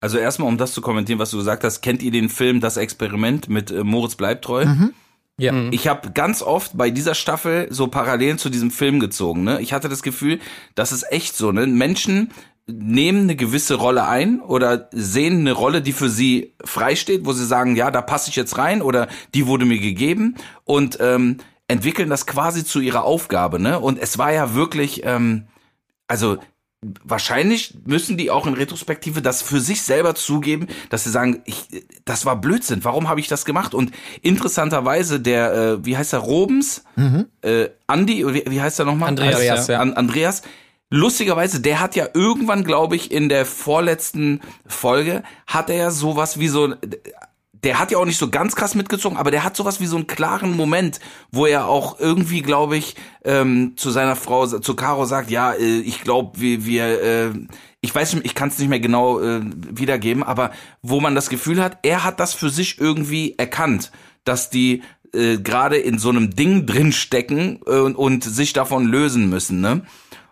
Also 0.00 0.16
erstmal, 0.16 0.48
um 0.48 0.56
das 0.56 0.72
zu 0.72 0.80
kommentieren, 0.80 1.18
was 1.18 1.30
du 1.30 1.36
gesagt 1.36 1.62
hast, 1.62 1.82
kennt 1.82 2.02
ihr 2.02 2.10
den 2.10 2.30
Film 2.30 2.60
Das 2.60 2.78
Experiment 2.78 3.50
mit 3.50 3.70
äh, 3.70 3.84
Moritz 3.84 4.14
Bleibtreu? 4.14 4.64
Ja. 5.40 5.52
Ich 5.70 5.86
habe 5.86 6.10
ganz 6.10 6.42
oft 6.42 6.76
bei 6.76 6.90
dieser 6.90 7.14
Staffel 7.14 7.68
so 7.70 7.86
Parallelen 7.86 8.38
zu 8.38 8.48
diesem 8.48 8.72
Film 8.72 8.98
gezogen. 8.98 9.44
Ne? 9.44 9.60
Ich 9.60 9.72
hatte 9.72 9.88
das 9.88 10.02
Gefühl, 10.02 10.40
das 10.74 10.90
ist 10.90 11.12
echt 11.12 11.36
so. 11.36 11.52
Ne? 11.52 11.66
Menschen 11.66 12.32
nehmen 12.68 13.22
eine 13.22 13.36
gewisse 13.36 13.76
Rolle 13.76 14.06
ein 14.06 14.40
oder 14.40 14.88
sehen 14.92 15.40
eine 15.40 15.52
Rolle, 15.52 15.80
die 15.82 15.92
für 15.92 16.10
sie 16.10 16.54
freisteht, 16.64 17.24
wo 17.24 17.32
sie 17.32 17.46
sagen, 17.46 17.76
ja, 17.76 17.90
da 17.90 18.02
passe 18.02 18.30
ich 18.30 18.36
jetzt 18.36 18.58
rein 18.58 18.82
oder 18.82 19.08
die 19.34 19.46
wurde 19.46 19.64
mir 19.64 19.78
gegeben 19.78 20.36
und 20.64 20.98
ähm, 21.00 21.38
entwickeln 21.66 22.10
das 22.10 22.26
quasi 22.26 22.64
zu 22.64 22.80
ihrer 22.80 23.04
Aufgabe. 23.04 23.58
Ne? 23.58 23.78
Und 23.80 23.98
es 23.98 24.18
war 24.18 24.32
ja 24.32 24.54
wirklich, 24.54 25.02
ähm, 25.04 25.48
also 26.06 26.38
wahrscheinlich 27.02 27.74
müssen 27.86 28.16
die 28.16 28.30
auch 28.30 28.46
in 28.46 28.54
Retrospektive 28.54 29.20
das 29.22 29.42
für 29.42 29.60
sich 29.60 29.82
selber 29.82 30.14
zugeben, 30.14 30.68
dass 30.90 31.04
sie 31.04 31.10
sagen, 31.10 31.42
ich, 31.44 31.66
das 32.04 32.24
war 32.24 32.40
Blödsinn, 32.40 32.84
warum 32.84 33.08
habe 33.08 33.20
ich 33.20 33.28
das 33.28 33.44
gemacht? 33.44 33.74
Und 33.74 33.92
interessanterweise 34.22 35.20
der, 35.20 35.54
äh, 35.54 35.84
wie 35.84 35.96
heißt 35.96 36.12
er, 36.12 36.20
Robens, 36.20 36.84
äh, 37.42 37.68
Andi, 37.86 38.26
wie, 38.26 38.44
wie 38.46 38.60
heißt 38.60 38.78
er 38.78 38.84
nochmal? 38.84 39.08
Andreas, 39.08 39.66
ja. 39.68 39.80
An, 39.80 39.94
Andreas. 39.94 40.42
Lustigerweise, 40.90 41.60
der 41.60 41.80
hat 41.80 41.96
ja 41.96 42.06
irgendwann, 42.14 42.64
glaube 42.64 42.96
ich, 42.96 43.10
in 43.10 43.28
der 43.28 43.44
vorletzten 43.44 44.40
Folge, 44.66 45.22
hat 45.46 45.68
er 45.68 45.76
ja 45.76 45.90
sowas 45.90 46.38
wie 46.40 46.48
so, 46.48 46.74
der 47.52 47.78
hat 47.78 47.90
ja 47.90 47.98
auch 47.98 48.06
nicht 48.06 48.18
so 48.18 48.30
ganz 48.30 48.56
krass 48.56 48.74
mitgezogen, 48.74 49.18
aber 49.18 49.30
der 49.30 49.44
hat 49.44 49.54
sowas 49.54 49.80
wie 49.80 49.86
so 49.86 49.96
einen 49.96 50.06
klaren 50.06 50.56
Moment, 50.56 51.00
wo 51.30 51.44
er 51.44 51.66
auch 51.66 52.00
irgendwie, 52.00 52.40
glaube 52.40 52.76
ich, 52.76 52.96
ähm, 53.24 53.74
zu 53.76 53.90
seiner 53.90 54.16
Frau, 54.16 54.46
zu 54.46 54.74
Caro 54.74 55.04
sagt, 55.04 55.30
ja, 55.30 55.52
äh, 55.52 55.80
ich 55.80 56.00
glaube, 56.00 56.40
wir, 56.40 56.64
wir 56.64 57.02
äh, 57.02 57.30
ich 57.80 57.94
weiß 57.94 58.14
nicht, 58.14 58.26
ich 58.26 58.34
kann 58.34 58.48
es 58.48 58.58
nicht 58.58 58.68
mehr 58.68 58.80
genau 58.80 59.20
äh, 59.20 59.40
wiedergeben, 59.42 60.22
aber 60.22 60.50
wo 60.82 61.00
man 61.00 61.14
das 61.14 61.28
Gefühl 61.28 61.62
hat, 61.62 61.78
er 61.82 62.02
hat 62.04 62.18
das 62.18 62.34
für 62.34 62.50
sich 62.50 62.80
irgendwie 62.80 63.34
erkannt, 63.38 63.92
dass 64.24 64.50
die 64.50 64.82
äh, 65.14 65.38
gerade 65.38 65.76
in 65.76 65.98
so 65.98 66.08
einem 66.08 66.34
Ding 66.34 66.66
drin 66.66 66.92
stecken 66.92 67.60
äh, 67.66 67.78
und, 67.78 67.94
und 67.94 68.24
sich 68.24 68.52
davon 68.52 68.86
lösen 68.86 69.28
müssen, 69.28 69.60
ne? 69.60 69.82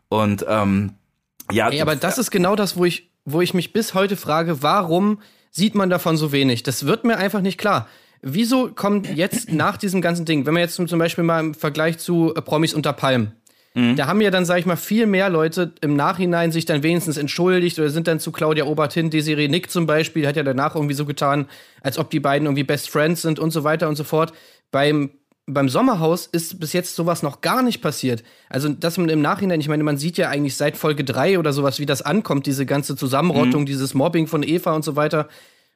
Und 0.09 0.45
ähm, 0.49 0.95
ja, 1.51 1.69
Ey, 1.71 1.81
aber 1.81 1.97
das 1.97 2.19
ist 2.19 2.31
genau 2.31 2.57
das, 2.57 2.77
wo 2.77 2.85
ich, 2.85 3.11
wo 3.25 3.41
ich 3.41 3.55
mich 3.55 3.73
bis 3.73 3.95
heute 3.95 4.17
frage, 4.17 4.63
warum 4.63 5.21
sieht 5.51 5.75
man 5.75 5.91
davon 5.91 6.17
so 6.17 6.33
wenig? 6.33 6.63
Das 6.63 6.87
wird 6.87 7.05
mir 7.05 7.17
einfach 7.17 7.41
nicht 7.41 7.59
klar. 7.59 7.89
Wieso 8.23 8.69
kommt 8.69 9.15
jetzt 9.15 9.53
nach 9.53 9.77
diesem 9.77 10.01
ganzen 10.01 10.25
Ding, 10.25 10.47
wenn 10.47 10.55
man 10.55 10.63
jetzt 10.63 10.75
zum 10.75 10.99
Beispiel 10.99 11.25
mal 11.25 11.41
im 11.41 11.55
Vergleich 11.55 11.99
zu 11.99 12.35
äh, 12.35 12.43
Promis 12.43 12.75
unter 12.75 12.93
Palmen, 12.93 13.33
da 13.77 14.07
haben 14.07 14.23
ja 14.23 14.31
dann, 14.31 14.47
sag 14.47 14.59
ich 14.59 14.65
mal, 14.65 14.77
viel 14.77 15.05
mehr 15.05 15.29
Leute 15.29 15.75
im 15.83 15.97
Nachhinein 15.97 16.51
sich 16.51 16.65
dann 16.65 16.83
wenigstens 16.83 17.19
entschuldigt 17.19 17.79
oder 17.79 17.91
sind 17.91 18.09
dann 18.09 18.19
zu 18.19 18.33
Claudia 18.33 18.65
Obert 18.65 18.95
hin. 18.95 19.11
Desiree 19.11 19.49
Nick 19.49 19.71
zum 19.71 19.85
Beispiel 19.85 20.27
hat 20.27 20.35
ja 20.35 20.43
danach 20.43 20.75
irgendwie 20.75 20.95
so 20.95 21.05
getan, 21.05 21.45
als 21.83 21.99
ob 21.99 22.09
die 22.09 22.19
beiden 22.19 22.47
irgendwie 22.47 22.65
Best 22.65 22.89
Friends 22.89 23.21
sind 23.21 23.39
und 23.39 23.51
so 23.51 23.65
weiter 23.65 23.91
und 23.91 23.97
so 23.97 24.05
fort. 24.05 24.33
Beim 24.71 25.11
beim 25.47 25.69
Sommerhaus 25.69 26.27
ist 26.27 26.59
bis 26.59 26.73
jetzt 26.73 26.97
sowas 26.97 27.23
noch 27.23 27.41
gar 27.41 27.63
nicht 27.63 27.81
passiert. 27.81 28.25
Also, 28.49 28.69
dass 28.69 28.99
man 28.99 29.09
im 29.09 29.23
Nachhinein, 29.23 29.61
ich 29.61 29.69
meine, 29.69 29.85
man 29.85 29.97
sieht 29.97 30.19
ja 30.19 30.29
eigentlich 30.29 30.57
seit 30.57 30.77
Folge 30.77 31.05
3 31.05 31.39
oder 31.39 31.53
sowas, 31.53 31.79
wie 31.79 31.87
das 31.87 32.03
ankommt, 32.03 32.47
diese 32.47 32.67
ganze 32.67 32.97
Zusammenrottung, 32.97 33.65
dieses 33.65 33.95
Mobbing 33.95 34.27
von 34.27 34.43
Eva 34.43 34.75
und 34.75 34.85
so 34.85 34.97
weiter. 34.97 35.29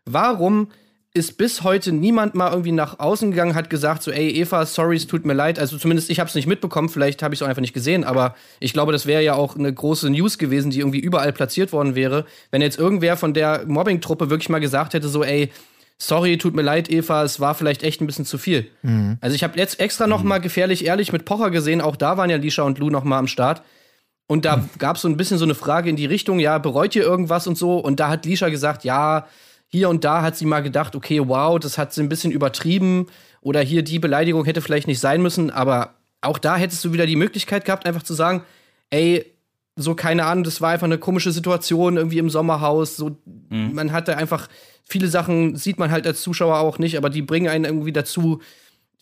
Warum 0.04 0.68
ist 1.12 1.38
bis 1.38 1.62
heute 1.64 1.90
niemand 1.92 2.36
mal 2.36 2.50
irgendwie 2.50 2.70
nach 2.70 3.00
außen 3.00 3.30
gegangen, 3.32 3.56
hat 3.56 3.68
gesagt, 3.68 4.02
so, 4.02 4.12
ey, 4.12 4.30
Eva, 4.30 4.64
sorry, 4.64 4.96
es 4.96 5.08
tut 5.08 5.24
mir 5.24 5.32
leid. 5.32 5.58
Also 5.58 5.76
zumindest 5.76 6.08
ich 6.08 6.20
habe 6.20 6.28
es 6.28 6.36
nicht 6.36 6.46
mitbekommen, 6.46 6.88
vielleicht 6.88 7.22
habe 7.22 7.34
ich 7.34 7.40
es 7.40 7.42
auch 7.42 7.48
einfach 7.48 7.60
nicht 7.60 7.74
gesehen, 7.74 8.04
aber 8.04 8.36
ich 8.60 8.72
glaube, 8.72 8.92
das 8.92 9.06
wäre 9.06 9.22
ja 9.22 9.34
auch 9.34 9.56
eine 9.56 9.72
große 9.72 10.08
News 10.08 10.38
gewesen, 10.38 10.70
die 10.70 10.78
irgendwie 10.78 11.00
überall 11.00 11.32
platziert 11.32 11.72
worden 11.72 11.96
wäre, 11.96 12.26
wenn 12.52 12.62
jetzt 12.62 12.78
irgendwer 12.78 13.16
von 13.16 13.34
der 13.34 13.66
Mobbing-Truppe 13.66 14.30
wirklich 14.30 14.50
mal 14.50 14.60
gesagt 14.60 14.94
hätte, 14.94 15.08
so, 15.08 15.24
ey, 15.24 15.50
sorry, 16.00 16.38
tut 16.38 16.54
mir 16.54 16.62
leid, 16.62 16.90
Eva, 16.90 17.22
es 17.22 17.38
war 17.38 17.54
vielleicht 17.54 17.82
echt 17.82 18.00
ein 18.00 18.06
bisschen 18.06 18.24
zu 18.24 18.38
viel. 18.38 18.68
Also 19.20 19.36
ich 19.36 19.44
habe 19.44 19.58
jetzt 19.58 19.78
extra 19.78 20.06
noch 20.06 20.22
mal 20.22 20.38
gefährlich 20.38 20.84
ehrlich 20.84 21.12
mit 21.12 21.24
Pocher 21.24 21.50
gesehen, 21.50 21.80
auch 21.80 21.94
da 21.94 22.16
waren 22.16 22.30
ja 22.30 22.36
Lisha 22.36 22.62
und 22.62 22.78
Lou 22.78 22.90
noch 22.90 23.04
mal 23.04 23.18
am 23.18 23.26
Start. 23.26 23.62
Und 24.26 24.44
da 24.44 24.64
gab 24.78 24.96
es 24.96 25.02
so 25.02 25.08
ein 25.08 25.16
bisschen 25.16 25.38
so 25.38 25.44
eine 25.44 25.54
Frage 25.56 25.90
in 25.90 25.96
die 25.96 26.06
Richtung, 26.06 26.38
ja, 26.38 26.58
bereut 26.58 26.94
ihr 26.94 27.02
irgendwas 27.02 27.46
und 27.46 27.58
so? 27.58 27.78
Und 27.78 28.00
da 28.00 28.08
hat 28.08 28.24
Lisha 28.24 28.48
gesagt, 28.48 28.84
ja, 28.84 29.26
hier 29.66 29.88
und 29.88 30.04
da 30.04 30.22
hat 30.22 30.36
sie 30.36 30.46
mal 30.46 30.60
gedacht, 30.60 30.96
okay, 30.96 31.20
wow, 31.26 31.58
das 31.58 31.78
hat 31.78 31.92
sie 31.92 32.02
ein 32.02 32.08
bisschen 32.08 32.32
übertrieben. 32.32 33.06
Oder 33.40 33.60
hier 33.60 33.82
die 33.82 33.98
Beleidigung 33.98 34.44
hätte 34.44 34.60
vielleicht 34.60 34.86
nicht 34.86 35.00
sein 35.00 35.20
müssen. 35.20 35.50
Aber 35.50 35.94
auch 36.20 36.38
da 36.38 36.56
hättest 36.56 36.84
du 36.84 36.92
wieder 36.92 37.06
die 37.06 37.16
Möglichkeit 37.16 37.64
gehabt, 37.64 37.86
einfach 37.86 38.02
zu 38.02 38.14
sagen, 38.14 38.42
ey, 38.90 39.29
so 39.80 39.94
keine 39.94 40.24
Ahnung, 40.24 40.44
das 40.44 40.60
war 40.60 40.70
einfach 40.70 40.86
eine 40.86 40.98
komische 40.98 41.32
Situation 41.32 41.96
irgendwie 41.96 42.18
im 42.18 42.30
Sommerhaus. 42.30 42.96
So, 42.96 43.16
man 43.48 43.92
hatte 43.92 44.16
einfach 44.16 44.48
viele 44.84 45.08
Sachen, 45.08 45.56
sieht 45.56 45.78
man 45.78 45.90
halt 45.90 46.06
als 46.06 46.22
Zuschauer 46.22 46.58
auch 46.58 46.78
nicht, 46.78 46.96
aber 46.96 47.10
die 47.10 47.22
bringen 47.22 47.48
einen 47.48 47.64
irgendwie 47.64 47.92
dazu, 47.92 48.40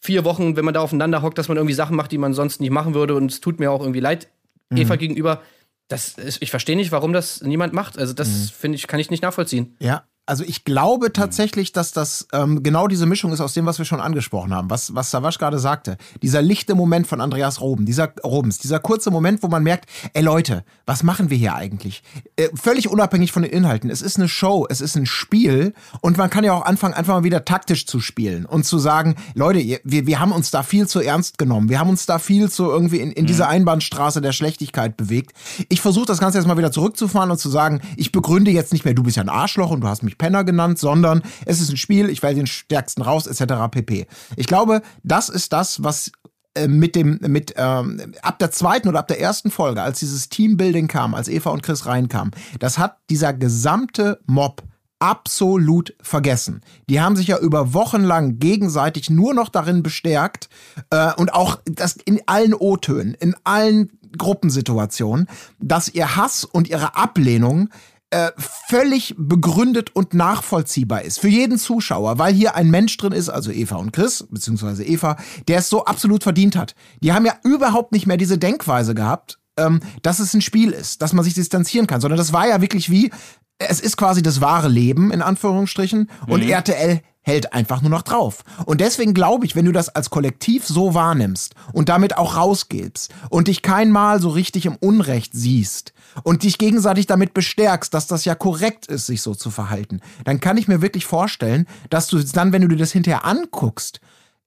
vier 0.01 0.24
Wochen, 0.24 0.57
wenn 0.57 0.64
man 0.64 0.74
da 0.74 0.81
aufeinander 0.81 1.22
hockt, 1.22 1.39
dass 1.39 1.49
man 1.49 1.57
irgendwie 1.57 1.74
Sachen 1.74 1.97
macht, 1.97 2.12
die 2.12 2.18
man 2.18 2.35
sonst 2.35 2.61
nicht 2.61 2.70
machen 2.70 2.95
würde. 2.95 3.14
Und 3.14 3.31
es 3.31 3.41
tut 3.41 3.59
mir 3.59 3.70
auch 3.70 3.81
irgendwie 3.81 4.01
leid, 4.01 4.29
Eva 4.74 4.97
gegenüber. 4.97 5.43
Das 5.89 6.18
ist, 6.18 6.43
ich 6.43 6.51
verstehe 6.51 6.76
nicht, 6.76 6.93
warum 6.93 7.12
das 7.12 7.43
niemand 7.43 7.72
macht. 7.72 7.99
Also, 7.99 8.12
das 8.12 8.51
finde 8.51 8.76
ich, 8.76 8.87
kann 8.87 9.01
ich 9.01 9.11
nicht 9.11 9.22
nachvollziehen. 9.22 9.74
Ja. 9.81 10.05
Also 10.29 10.45
ich 10.45 10.64
glaube 10.64 11.12
tatsächlich, 11.12 11.72
dass 11.72 11.93
das 11.93 12.29
ähm, 12.33 12.62
genau 12.62 12.87
diese 12.87 13.07
Mischung 13.07 13.33
ist 13.33 13.41
aus 13.41 13.55
dem, 13.55 13.64
was 13.64 13.79
wir 13.79 13.87
schon 13.87 14.01
angesprochen 14.01 14.55
haben, 14.55 14.68
was, 14.68 14.95
was 14.95 15.11
Savasch 15.11 15.39
gerade 15.39 15.59
sagte. 15.59 15.97
Dieser 16.20 16.43
lichte 16.43 16.74
Moment 16.74 17.07
von 17.07 17.20
Andreas 17.22 17.62
Roben, 17.62 17.87
dieser 17.87 18.12
Robens, 18.22 18.59
dieser 18.59 18.79
kurze 18.79 19.11
Moment, 19.11 19.43
wo 19.43 19.49
man 19.49 19.62
merkt, 19.62 19.89
ey 20.12 20.22
Leute, 20.22 20.64
was 20.85 21.03
machen 21.03 21.31
wir 21.31 21.39
hier 21.39 21.55
eigentlich? 21.55 22.03
Äh, 22.37 22.49
völlig 22.55 22.89
unabhängig 22.91 23.33
von 23.33 23.43
den 23.43 23.53
Inhalten. 23.53 23.89
Es 23.89 24.03
ist 24.03 24.18
eine 24.18 24.29
Show, 24.29 24.66
es 24.68 24.83
ist 24.83 24.97
ein 24.97 25.07
Spiel 25.07 25.72
und 26.03 26.18
man 26.18 26.29
kann 26.29 26.45
ja 26.45 26.53
auch 26.53 26.66
anfangen, 26.66 26.93
einfach 26.93 27.14
mal 27.14 27.24
wieder 27.24 27.47
taktisch 27.47 27.87
zu 27.87 28.01
spielen 28.01 28.45
und 28.45 28.64
zu 28.66 28.79
sagen, 28.79 29.16
Leute, 29.35 29.81
wir, 29.83 30.07
wir 30.07 30.20
haben 30.20 30.33
uns 30.33 30.51
da 30.51 30.62
viel 30.62 30.87
zu 30.87 31.01
ernst 31.01 31.39
genommen. 31.39 31.70
Wir 31.70 31.81
haben 31.81 31.89
uns 31.89 32.05
da 32.05 32.18
viel 32.18 32.51
zu 32.51 32.64
irgendwie 32.64 32.99
in, 33.01 33.12
in 33.12 33.24
diese 33.24 33.45
Mhm. 33.45 33.51
Einbahnstraße 33.51 34.20
der 34.20 34.33
Schlechtigkeit 34.33 34.97
bewegt. 34.99 35.33
Ich 35.70 35.81
versuche 35.81 36.07
das 36.07 36.18
Ganze 36.18 36.37
jetzt 36.37 36.47
mal 36.47 36.59
wieder 36.59 36.72
zurückzufahren 36.72 37.31
und 37.31 37.39
zu 37.39 37.49
sagen, 37.49 37.81
ich 37.97 38.12
begründe 38.12 38.51
jetzt 38.51 38.74
nicht 38.74 38.85
mehr, 38.85 38.93
du 38.93 39.03
bist 39.03 39.16
ja 39.16 39.22
ein 39.22 39.29
Arschloch 39.31 39.70
und 39.70 39.81
du 39.81 39.89
hast 39.89 40.03
mich 40.03 40.18
Penner 40.19 40.45
genannt, 40.45 40.79
sondern 40.79 41.23
es 41.47 41.61
ist 41.61 41.71
ein 41.71 41.77
Spiel, 41.77 42.11
ich 42.11 42.23
wähle 42.23 42.35
den 42.35 42.47
stärksten 42.47 43.03
raus, 43.03 43.27
etc. 43.27 43.55
pp. 43.71 44.07
Ich 44.37 44.47
glaube, 44.47 44.83
das 45.03 45.29
ist 45.29 45.53
das, 45.53 45.83
was 45.83 46.12
äh, 46.55 46.69
mit 46.69 46.95
dem, 46.97 47.19
mit, 47.27 47.55
ähm, 47.57 48.14
ab 48.23 48.39
der 48.39 48.51
zweiten 48.51 48.89
oder 48.89 48.99
ab 48.99 49.09
der 49.09 49.21
ersten 49.21 49.51
Folge, 49.51 49.83
als 49.83 50.01
dieses 50.01 50.29
Teambuilding 50.29 50.89
kam, 50.89 51.14
als 51.14 51.29
Eva 51.29 51.51
und 51.51 51.62
Chris 51.62 51.87
reinkamen, 51.87 52.33
das 52.59 52.79
hat 52.79 52.99
dieser 53.11 53.33
gesamte 53.33 54.21
Mob 54.27 54.62
absolut 54.99 55.95
vergessen. 56.01 56.62
Die 56.89 57.01
haben 57.01 57.16
sich 57.16 57.29
ja 57.29 57.39
über 57.39 57.73
Wochen 57.73 58.03
lang 58.03 58.39
gegenseitig 58.39 59.11
nur 59.11 59.33
noch 59.35 59.49
darin 59.49 59.83
bestärkt 59.83 60.49
äh, 60.91 61.12
und 61.14 61.33
auch 61.33 61.59
das 61.66 61.97
in 62.05 62.21
allen 62.27 62.55
O-Tönen, 62.55 63.14
in 63.14 63.37
allen 63.45 63.91
Gruppensituationen, 64.16 65.29
dass 65.61 65.89
ihr 65.89 66.16
Hass 66.16 66.45
und 66.45 66.69
ihre 66.69 66.97
Ablehnung 66.97 67.69
äh, 68.11 68.31
völlig 68.69 69.15
begründet 69.19 69.95
und 69.95 70.15
nachvollziehbar 70.15 71.03
ist 71.03 71.21
für 71.21 71.29
jeden 71.29 71.59
Zuschauer, 71.59 72.19
weil 72.19 72.33
hier 72.33 72.55
ein 72.55 72.71
Mensch 72.71 72.97
drin 72.97 73.13
ist, 73.13 73.29
also 73.29 73.51
Eva 73.51 73.77
und 73.77 73.93
Chris, 73.93 74.27
beziehungsweise 74.31 74.85
Eva, 74.85 75.17
der 75.47 75.59
es 75.59 75.69
so 75.69 75.85
absolut 75.85 76.23
verdient 76.23 76.57
hat. 76.57 76.75
Die 77.03 77.13
haben 77.13 77.27
ja 77.27 77.35
überhaupt 77.45 77.93
nicht 77.93 78.07
mehr 78.07 78.17
diese 78.17 78.39
Denkweise 78.39 78.95
gehabt, 78.95 79.39
ähm, 79.59 79.81
dass 80.03 80.21
es 80.21 80.33
ein 80.33 80.41
Spiel 80.41 80.71
ist, 80.71 81.03
dass 81.03 81.13
man 81.13 81.25
sich 81.25 81.35
distanzieren 81.35 81.87
kann, 81.87 82.01
sondern 82.01 82.19
das 82.19 82.33
war 82.33 82.49
ja 82.49 82.63
wirklich 82.63 82.91
wie, 82.91 83.11
es 83.59 83.81
ist 83.81 83.97
quasi 83.97 84.23
das 84.23 84.41
wahre 84.41 84.69
Leben, 84.69 85.11
in 85.11 85.21
Anführungsstrichen, 85.21 86.09
und 86.29 86.43
RTL 86.43 87.03
hält 87.21 87.53
einfach 87.53 87.83
nur 87.83 87.91
noch 87.91 88.03
drauf. 88.03 88.43
Und 88.65 88.81
deswegen 88.81 89.13
glaube 89.13 89.45
ich, 89.45 89.55
wenn 89.55 89.67
du 89.67 89.73
das 89.73 89.91
als 89.91 90.09
Kollektiv 90.09 90.67
so 90.67 90.95
wahrnimmst 90.95 91.55
und 91.75 91.91
damit 91.91 92.17
auch 92.17 92.37
rausgehst 92.37 93.13
und 93.29 93.49
dich 93.49 93.61
kein 93.61 93.91
Mal 93.91 94.21
so 94.21 94.31
richtig 94.31 94.65
im 94.65 94.77
Unrecht 94.77 95.33
siehst 95.35 95.93
und 96.23 96.43
dich 96.43 96.59
gegenseitig 96.59 97.07
damit 97.07 97.35
bestärkst, 97.35 97.93
dass 97.93 98.07
das 98.07 98.25
ja 98.25 98.35
korrekt 98.35 98.87
ist, 98.87 99.07
sich 99.07 99.23
so 99.23 99.35
zu 99.35 99.51
verhalten, 99.51 100.01
dann 100.25 100.41
kann 100.41 100.57
ich 100.57 100.69
mir 100.69 100.83
wirklich 100.83 101.07
vorstellen, 101.07 101.67
dass 101.91 102.09
du 102.09 102.19
dann, 102.19 102.53
wenn 102.53 102.63
du 102.63 102.69
dir 102.69 102.77
das 102.77 102.93
hinterher 102.93 103.25
anguckst, 103.25 104.01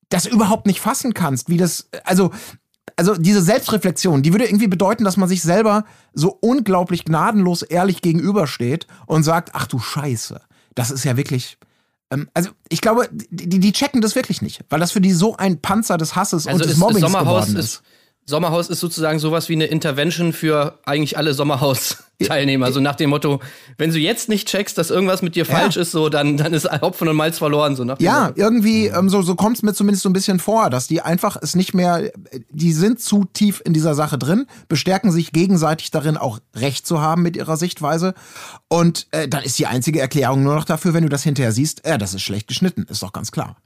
das 0.10 0.26
überhaupt 0.26 0.68
nicht 0.68 0.82
fassen 0.82 1.14
kannst, 1.14 1.50
wie 1.50 1.58
das, 1.58 1.90
also, 2.04 2.32
also 2.96 3.16
diese 3.16 3.42
Selbstreflexion, 3.42 4.22
die 4.22 4.34
würde 4.34 4.46
irgendwie 4.46 4.68
bedeuten, 4.68 5.04
dass 5.04 5.18
man 5.18 5.30
sich 5.30 5.42
selber 5.42 5.86
so 6.14 6.38
unglaublich 6.42 7.06
gnadenlos 7.06 7.62
ehrlich 7.62 8.02
gegenübersteht 8.02 8.88
und 9.08 9.24
sagt, 9.24 9.52
ach 9.54 9.68
du 9.68 9.80
Scheiße, 9.80 10.42
das 10.76 10.92
ist 10.92 11.06
ja 11.06 11.18
wirklich, 11.18 11.58
ähm, 12.12 12.30
also 12.34 12.50
ich 12.70 12.82
glaube, 12.82 13.10
die, 13.12 13.60
die 13.60 13.72
checken 13.72 14.02
das 14.02 14.16
wirklich 14.16 14.42
nicht, 14.42 14.62
weil 14.70 14.80
das 14.80 14.92
für 14.92 15.02
die 15.02 15.14
so 15.14 15.38
ein 15.38 15.62
Panzer 15.62 15.98
des 15.98 16.16
Hasses 16.16 16.46
und 16.46 16.54
des 16.54 16.62
Also 16.62 16.74
ist, 16.74 16.78
Mobbings 16.78 17.00
Sommerhaus 17.02 17.46
geworden 17.46 17.56
ist. 17.58 17.76
ist 17.76 17.84
Sommerhaus 18.26 18.70
ist 18.70 18.80
sozusagen 18.80 19.20
sowas 19.20 19.50
wie 19.50 19.54
eine 19.54 19.66
Intervention 19.66 20.32
für 20.32 20.80
eigentlich 20.86 21.18
alle 21.18 21.34
Sommerhaus-Teilnehmer. 21.34 22.72
So 22.72 22.80
nach 22.80 22.96
dem 22.96 23.10
Motto, 23.10 23.42
wenn 23.78 23.92
du 23.92 23.98
jetzt 24.00 24.30
nicht 24.30 24.48
checkst, 24.48 24.78
dass 24.78 24.90
irgendwas 24.90 25.22
mit 25.22 25.36
dir 25.36 25.44
Ja. 25.46 25.56
falsch 25.56 25.76
ist, 25.76 25.92
so 25.92 26.08
dann, 26.08 26.38
dann 26.38 26.54
ist 26.54 26.70
Hopfen 26.82 27.08
und 27.08 27.16
Malz 27.16 27.40
verloren. 27.40 27.76
So 27.76 27.84
nach 27.84 27.98
dem 27.98 28.06
Ja, 28.06 28.28
Motto. 28.28 28.40
irgendwie, 28.40 28.88
ähm, 28.88 29.10
so, 29.10 29.22
so 29.22 29.36
kommt 29.36 29.58
es 29.58 29.64
mir 29.64 29.74
zumindest 29.74 30.04
so 30.04 30.10
ein 30.10 30.14
bisschen 30.14 30.40
vor, 30.40 30.70
dass 30.70 30.88
die 30.88 31.02
einfach 31.02 31.36
es 31.42 31.56
nicht 31.56 31.74
mehr, 31.74 32.12
die 32.52 32.74
sind 32.74 33.02
zu 33.02 33.26
tief 33.26 33.62
in 33.66 33.74
dieser 33.74 33.96
Sache 33.96 34.18
drin, 34.18 34.46
bestärken 34.70 35.12
sich 35.12 35.32
gegenseitig 35.32 35.92
darin, 35.92 36.16
auch 36.16 36.40
recht 36.56 36.86
zu 36.86 37.02
haben 37.02 37.24
mit 37.24 37.36
ihrer 37.36 37.58
Sichtweise. 37.58 38.14
Und 38.70 39.08
äh, 39.12 39.28
dann 39.28 39.44
ist 39.44 39.58
die 39.60 39.68
einzige 39.68 40.00
Erklärung 40.00 40.44
nur 40.44 40.56
noch 40.56 40.66
dafür, 40.66 40.94
wenn 40.94 41.04
du 41.04 41.10
das 41.10 41.24
hinterher 41.24 41.52
siehst, 41.52 41.84
äh, 41.86 41.98
das 41.98 42.14
ist 42.14 42.22
schlecht 42.22 42.48
geschnitten, 42.48 42.86
ist 42.90 43.02
doch 43.04 43.14
ganz 43.14 43.32
klar. 43.32 43.58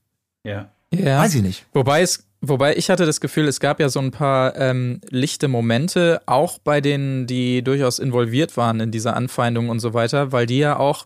Ja. 0.44 0.70
Ja. 0.94 1.20
Weiß 1.20 1.36
ich 1.36 1.42
nicht. 1.42 1.66
Wobei 1.74 2.02
es, 2.04 2.25
wobei 2.50 2.76
ich 2.76 2.90
hatte 2.90 3.06
das 3.06 3.22
Gefühl, 3.22 3.48
es 3.48 3.60
gab 3.60 3.80
ja 3.80 3.90
so 3.90 4.00
ein 4.00 4.12
paar 4.12 4.56
ähm, 4.56 5.02
lichte 5.10 5.48
Momente, 5.48 6.22
auch 6.26 6.60
bei 6.60 6.82
denen, 6.82 7.28
die 7.28 7.64
durchaus 7.64 8.00
involviert 8.00 8.58
waren 8.58 8.80
in 8.80 8.92
dieser 8.92 9.16
Anfeindung 9.16 9.70
und 9.70 9.80
so 9.80 9.94
weiter, 9.94 10.32
weil 10.32 10.46
die 10.46 10.60
ja 10.60 10.78
auch, 10.78 11.06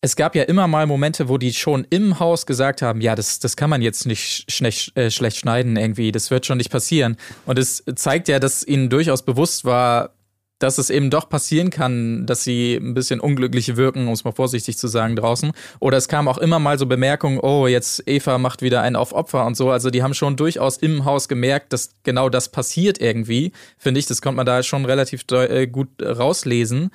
es 0.00 0.16
gab 0.16 0.34
ja 0.34 0.44
immer 0.44 0.68
mal 0.68 0.86
Momente, 0.86 1.28
wo 1.28 1.38
die 1.38 1.52
schon 1.52 1.86
im 1.90 2.20
Haus 2.20 2.46
gesagt 2.46 2.82
haben, 2.82 3.00
ja, 3.00 3.14
das, 3.14 3.38
das 3.38 3.56
kann 3.56 3.70
man 3.70 3.82
jetzt 3.82 4.06
nicht 4.06 4.50
schlecht, 4.50 4.96
äh, 4.96 5.10
schlecht 5.10 5.38
schneiden 5.38 5.76
irgendwie, 5.76 6.12
das 6.12 6.30
wird 6.30 6.46
schon 6.46 6.58
nicht 6.58 6.70
passieren. 6.70 7.16
Und 7.46 7.58
es 7.58 7.82
zeigt 7.96 8.28
ja, 8.28 8.38
dass 8.38 8.64
ihnen 8.64 8.90
durchaus 8.90 9.24
bewusst 9.24 9.64
war, 9.64 10.14
dass 10.58 10.78
es 10.78 10.90
eben 10.90 11.10
doch 11.10 11.28
passieren 11.28 11.70
kann, 11.70 12.26
dass 12.26 12.44
sie 12.44 12.74
ein 12.76 12.94
bisschen 12.94 13.20
unglücklich 13.20 13.76
wirken, 13.76 14.06
um 14.08 14.12
es 14.12 14.24
mal 14.24 14.32
vorsichtig 14.32 14.76
zu 14.76 14.88
sagen, 14.88 15.16
draußen. 15.16 15.52
Oder 15.80 15.98
es 15.98 16.08
kam 16.08 16.28
auch 16.28 16.38
immer 16.38 16.58
mal 16.58 16.78
so 16.78 16.86
Bemerkungen, 16.86 17.38
oh, 17.38 17.66
jetzt 17.66 18.02
Eva 18.06 18.38
macht 18.38 18.62
wieder 18.62 18.82
einen 18.82 18.96
auf 18.96 19.12
Opfer 19.12 19.46
und 19.46 19.56
so. 19.56 19.70
Also 19.70 19.90
die 19.90 20.02
haben 20.02 20.14
schon 20.14 20.36
durchaus 20.36 20.76
im 20.76 21.04
Haus 21.04 21.28
gemerkt, 21.28 21.72
dass 21.72 21.94
genau 22.02 22.28
das 22.28 22.48
passiert 22.50 23.00
irgendwie, 23.00 23.52
finde 23.76 24.00
ich. 24.00 24.06
Das 24.06 24.20
konnte 24.20 24.36
man 24.36 24.46
da 24.46 24.62
schon 24.62 24.84
relativ 24.84 25.24
äh, 25.30 25.66
gut 25.66 25.88
rauslesen. 26.02 26.90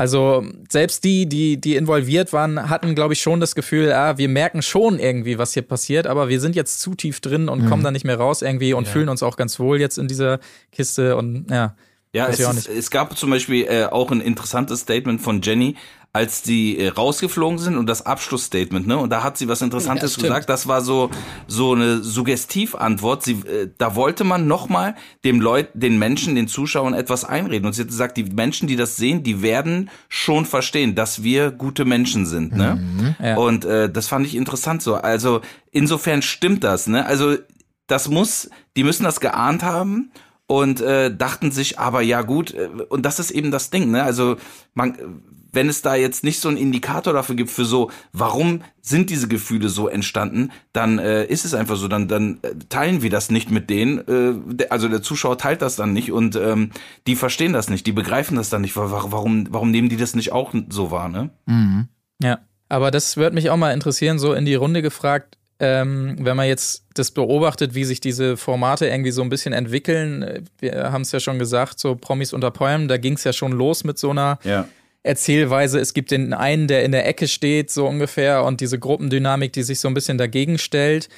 Also 0.00 0.46
selbst 0.70 1.04
die, 1.04 1.28
die, 1.28 1.60
die 1.60 1.76
involviert 1.76 2.32
waren, 2.32 2.70
hatten, 2.70 2.94
glaube 2.94 3.12
ich, 3.12 3.20
schon 3.20 3.38
das 3.38 3.54
Gefühl, 3.54 3.92
ah, 3.92 4.16
wir 4.16 4.30
merken 4.30 4.62
schon 4.62 4.98
irgendwie, 4.98 5.36
was 5.36 5.52
hier 5.52 5.62
passiert, 5.62 6.06
aber 6.06 6.30
wir 6.30 6.40
sind 6.40 6.56
jetzt 6.56 6.80
zu 6.80 6.94
tief 6.94 7.20
drin 7.20 7.50
und 7.50 7.68
kommen 7.68 7.84
da 7.84 7.90
nicht 7.90 8.06
mehr 8.06 8.16
raus 8.16 8.40
irgendwie 8.40 8.72
und 8.72 8.88
fühlen 8.88 9.10
uns 9.10 9.22
auch 9.22 9.36
ganz 9.36 9.60
wohl 9.60 9.78
jetzt 9.78 9.98
in 9.98 10.08
dieser 10.08 10.40
Kiste 10.72 11.16
und 11.16 11.50
ja. 11.50 11.76
Ja, 12.12 12.26
es, 12.26 12.40
ist, 12.40 12.68
es 12.68 12.90
gab 12.90 13.16
zum 13.16 13.30
Beispiel 13.30 13.66
äh, 13.66 13.84
auch 13.84 14.10
ein 14.10 14.20
interessantes 14.20 14.80
Statement 14.80 15.20
von 15.20 15.42
Jenny, 15.42 15.76
als 16.12 16.42
die 16.42 16.76
äh, 16.76 16.88
rausgeflogen 16.88 17.58
sind 17.58 17.76
und 17.76 17.86
das 17.86 18.04
Abschlussstatement, 18.04 18.84
ne? 18.84 18.98
Und 18.98 19.10
da 19.10 19.22
hat 19.22 19.38
sie 19.38 19.46
was 19.46 19.62
Interessantes 19.62 20.14
stimmt. 20.14 20.26
gesagt. 20.26 20.48
Das 20.48 20.66
war 20.66 20.80
so 20.80 21.08
so 21.46 21.72
eine 21.72 22.02
Suggestivantwort. 22.02 23.22
Sie, 23.22 23.34
äh, 23.34 23.70
da 23.78 23.94
wollte 23.94 24.24
man 24.24 24.48
nochmal 24.48 24.96
dem 25.24 25.40
Leut, 25.40 25.68
den 25.74 26.00
Menschen, 26.00 26.34
den 26.34 26.48
Zuschauern 26.48 26.94
etwas 26.94 27.24
einreden. 27.24 27.66
Und 27.66 27.74
sie 27.74 27.82
hat 27.82 27.88
gesagt, 27.88 28.16
die 28.16 28.24
Menschen, 28.24 28.66
die 28.66 28.74
das 28.74 28.96
sehen, 28.96 29.22
die 29.22 29.40
werden 29.40 29.88
schon 30.08 30.46
verstehen, 30.46 30.96
dass 30.96 31.22
wir 31.22 31.52
gute 31.52 31.84
Menschen 31.84 32.26
sind, 32.26 32.56
ne? 32.56 33.14
Ja. 33.22 33.36
Und 33.36 33.64
äh, 33.64 33.88
das 33.88 34.08
fand 34.08 34.26
ich 34.26 34.34
interessant 34.34 34.82
so. 34.82 34.96
Also 34.96 35.42
insofern 35.70 36.22
stimmt 36.22 36.64
das, 36.64 36.88
ne? 36.88 37.06
Also 37.06 37.36
das 37.86 38.08
muss, 38.08 38.50
die 38.76 38.82
müssen 38.82 39.04
das 39.04 39.20
geahnt 39.20 39.62
haben 39.62 40.10
und 40.50 40.80
äh, 40.80 41.14
dachten 41.14 41.52
sich, 41.52 41.78
aber 41.78 42.00
ja 42.02 42.22
gut, 42.22 42.52
äh, 42.54 42.68
und 42.88 43.06
das 43.06 43.20
ist 43.20 43.30
eben 43.30 43.52
das 43.52 43.70
Ding, 43.70 43.92
ne? 43.92 44.02
Also 44.02 44.36
man, 44.74 44.96
wenn 45.52 45.68
es 45.68 45.80
da 45.82 45.94
jetzt 45.94 46.24
nicht 46.24 46.40
so 46.40 46.48
einen 46.48 46.56
Indikator 46.56 47.12
dafür 47.12 47.36
gibt 47.36 47.50
für 47.50 47.64
so, 47.64 47.90
warum 48.12 48.62
sind 48.80 49.10
diese 49.10 49.28
Gefühle 49.28 49.68
so 49.68 49.86
entstanden, 49.86 50.50
dann 50.72 50.98
äh, 50.98 51.24
ist 51.24 51.44
es 51.44 51.54
einfach 51.54 51.76
so, 51.76 51.86
dann 51.86 52.08
dann 52.08 52.38
äh, 52.42 52.54
teilen 52.68 53.00
wir 53.02 53.10
das 53.10 53.30
nicht 53.30 53.50
mit 53.52 53.70
denen, 53.70 53.98
äh, 54.08 54.54
der, 54.56 54.72
also 54.72 54.88
der 54.88 55.02
Zuschauer 55.02 55.38
teilt 55.38 55.62
das 55.62 55.76
dann 55.76 55.92
nicht 55.92 56.10
und 56.10 56.34
ähm, 56.34 56.70
die 57.06 57.14
verstehen 57.14 57.52
das 57.52 57.70
nicht, 57.70 57.86
die 57.86 57.92
begreifen 57.92 58.36
das 58.36 58.50
dann 58.50 58.62
nicht, 58.62 58.76
wa- 58.76 58.90
wa- 58.90 59.06
warum 59.10 59.46
warum 59.50 59.70
nehmen 59.70 59.88
die 59.88 59.96
das 59.96 60.16
nicht 60.16 60.32
auch 60.32 60.52
so 60.68 60.90
wahr, 60.90 61.08
ne? 61.08 61.30
Ja, 62.20 62.38
aber 62.68 62.90
das 62.90 63.16
würde 63.16 63.34
mich 63.34 63.50
auch 63.50 63.56
mal 63.56 63.72
interessieren, 63.72 64.18
so 64.18 64.32
in 64.34 64.44
die 64.44 64.56
Runde 64.56 64.82
gefragt, 64.82 65.36
ähm, 65.60 66.16
wenn 66.18 66.36
man 66.36 66.48
jetzt 66.48 66.84
das 66.94 67.10
beobachtet, 67.10 67.74
wie 67.74 67.84
sich 67.84 68.00
diese 68.00 68.36
Formate 68.36 68.86
irgendwie 68.88 69.10
so 69.10 69.22
ein 69.22 69.28
bisschen 69.28 69.52
entwickeln. 69.52 70.22
äh, 70.22 70.42
Wir 70.58 70.90
haben 70.90 71.02
es 71.02 71.12
ja 71.12 71.20
schon 71.20 71.38
gesagt, 71.38 71.78
so 71.78 71.94
Promis 71.94 72.32
unter 72.32 72.50
Palmen, 72.50 72.88
da 72.88 72.96
ging 72.96 73.14
es 73.14 73.24
ja 73.24 73.32
schon 73.32 73.52
los 73.52 73.84
mit 73.84 73.98
so 73.98 74.10
einer 74.10 74.38
Ja. 74.42 74.66
Erzählweise. 75.02 75.78
Es 75.78 75.94
gibt 75.94 76.10
den 76.10 76.34
einen, 76.34 76.66
der 76.66 76.84
in 76.84 76.92
der 76.92 77.06
Ecke 77.06 77.26
steht, 77.26 77.70
so 77.70 77.86
ungefähr, 77.86 78.44
und 78.44 78.60
diese 78.60 78.78
Gruppendynamik, 78.78 79.52
die 79.52 79.62
sich 79.62 79.80
so 79.80 79.88
ein 79.88 79.94
bisschen 79.94 80.18
dagegen 80.18 80.58
stellt. 80.58 81.08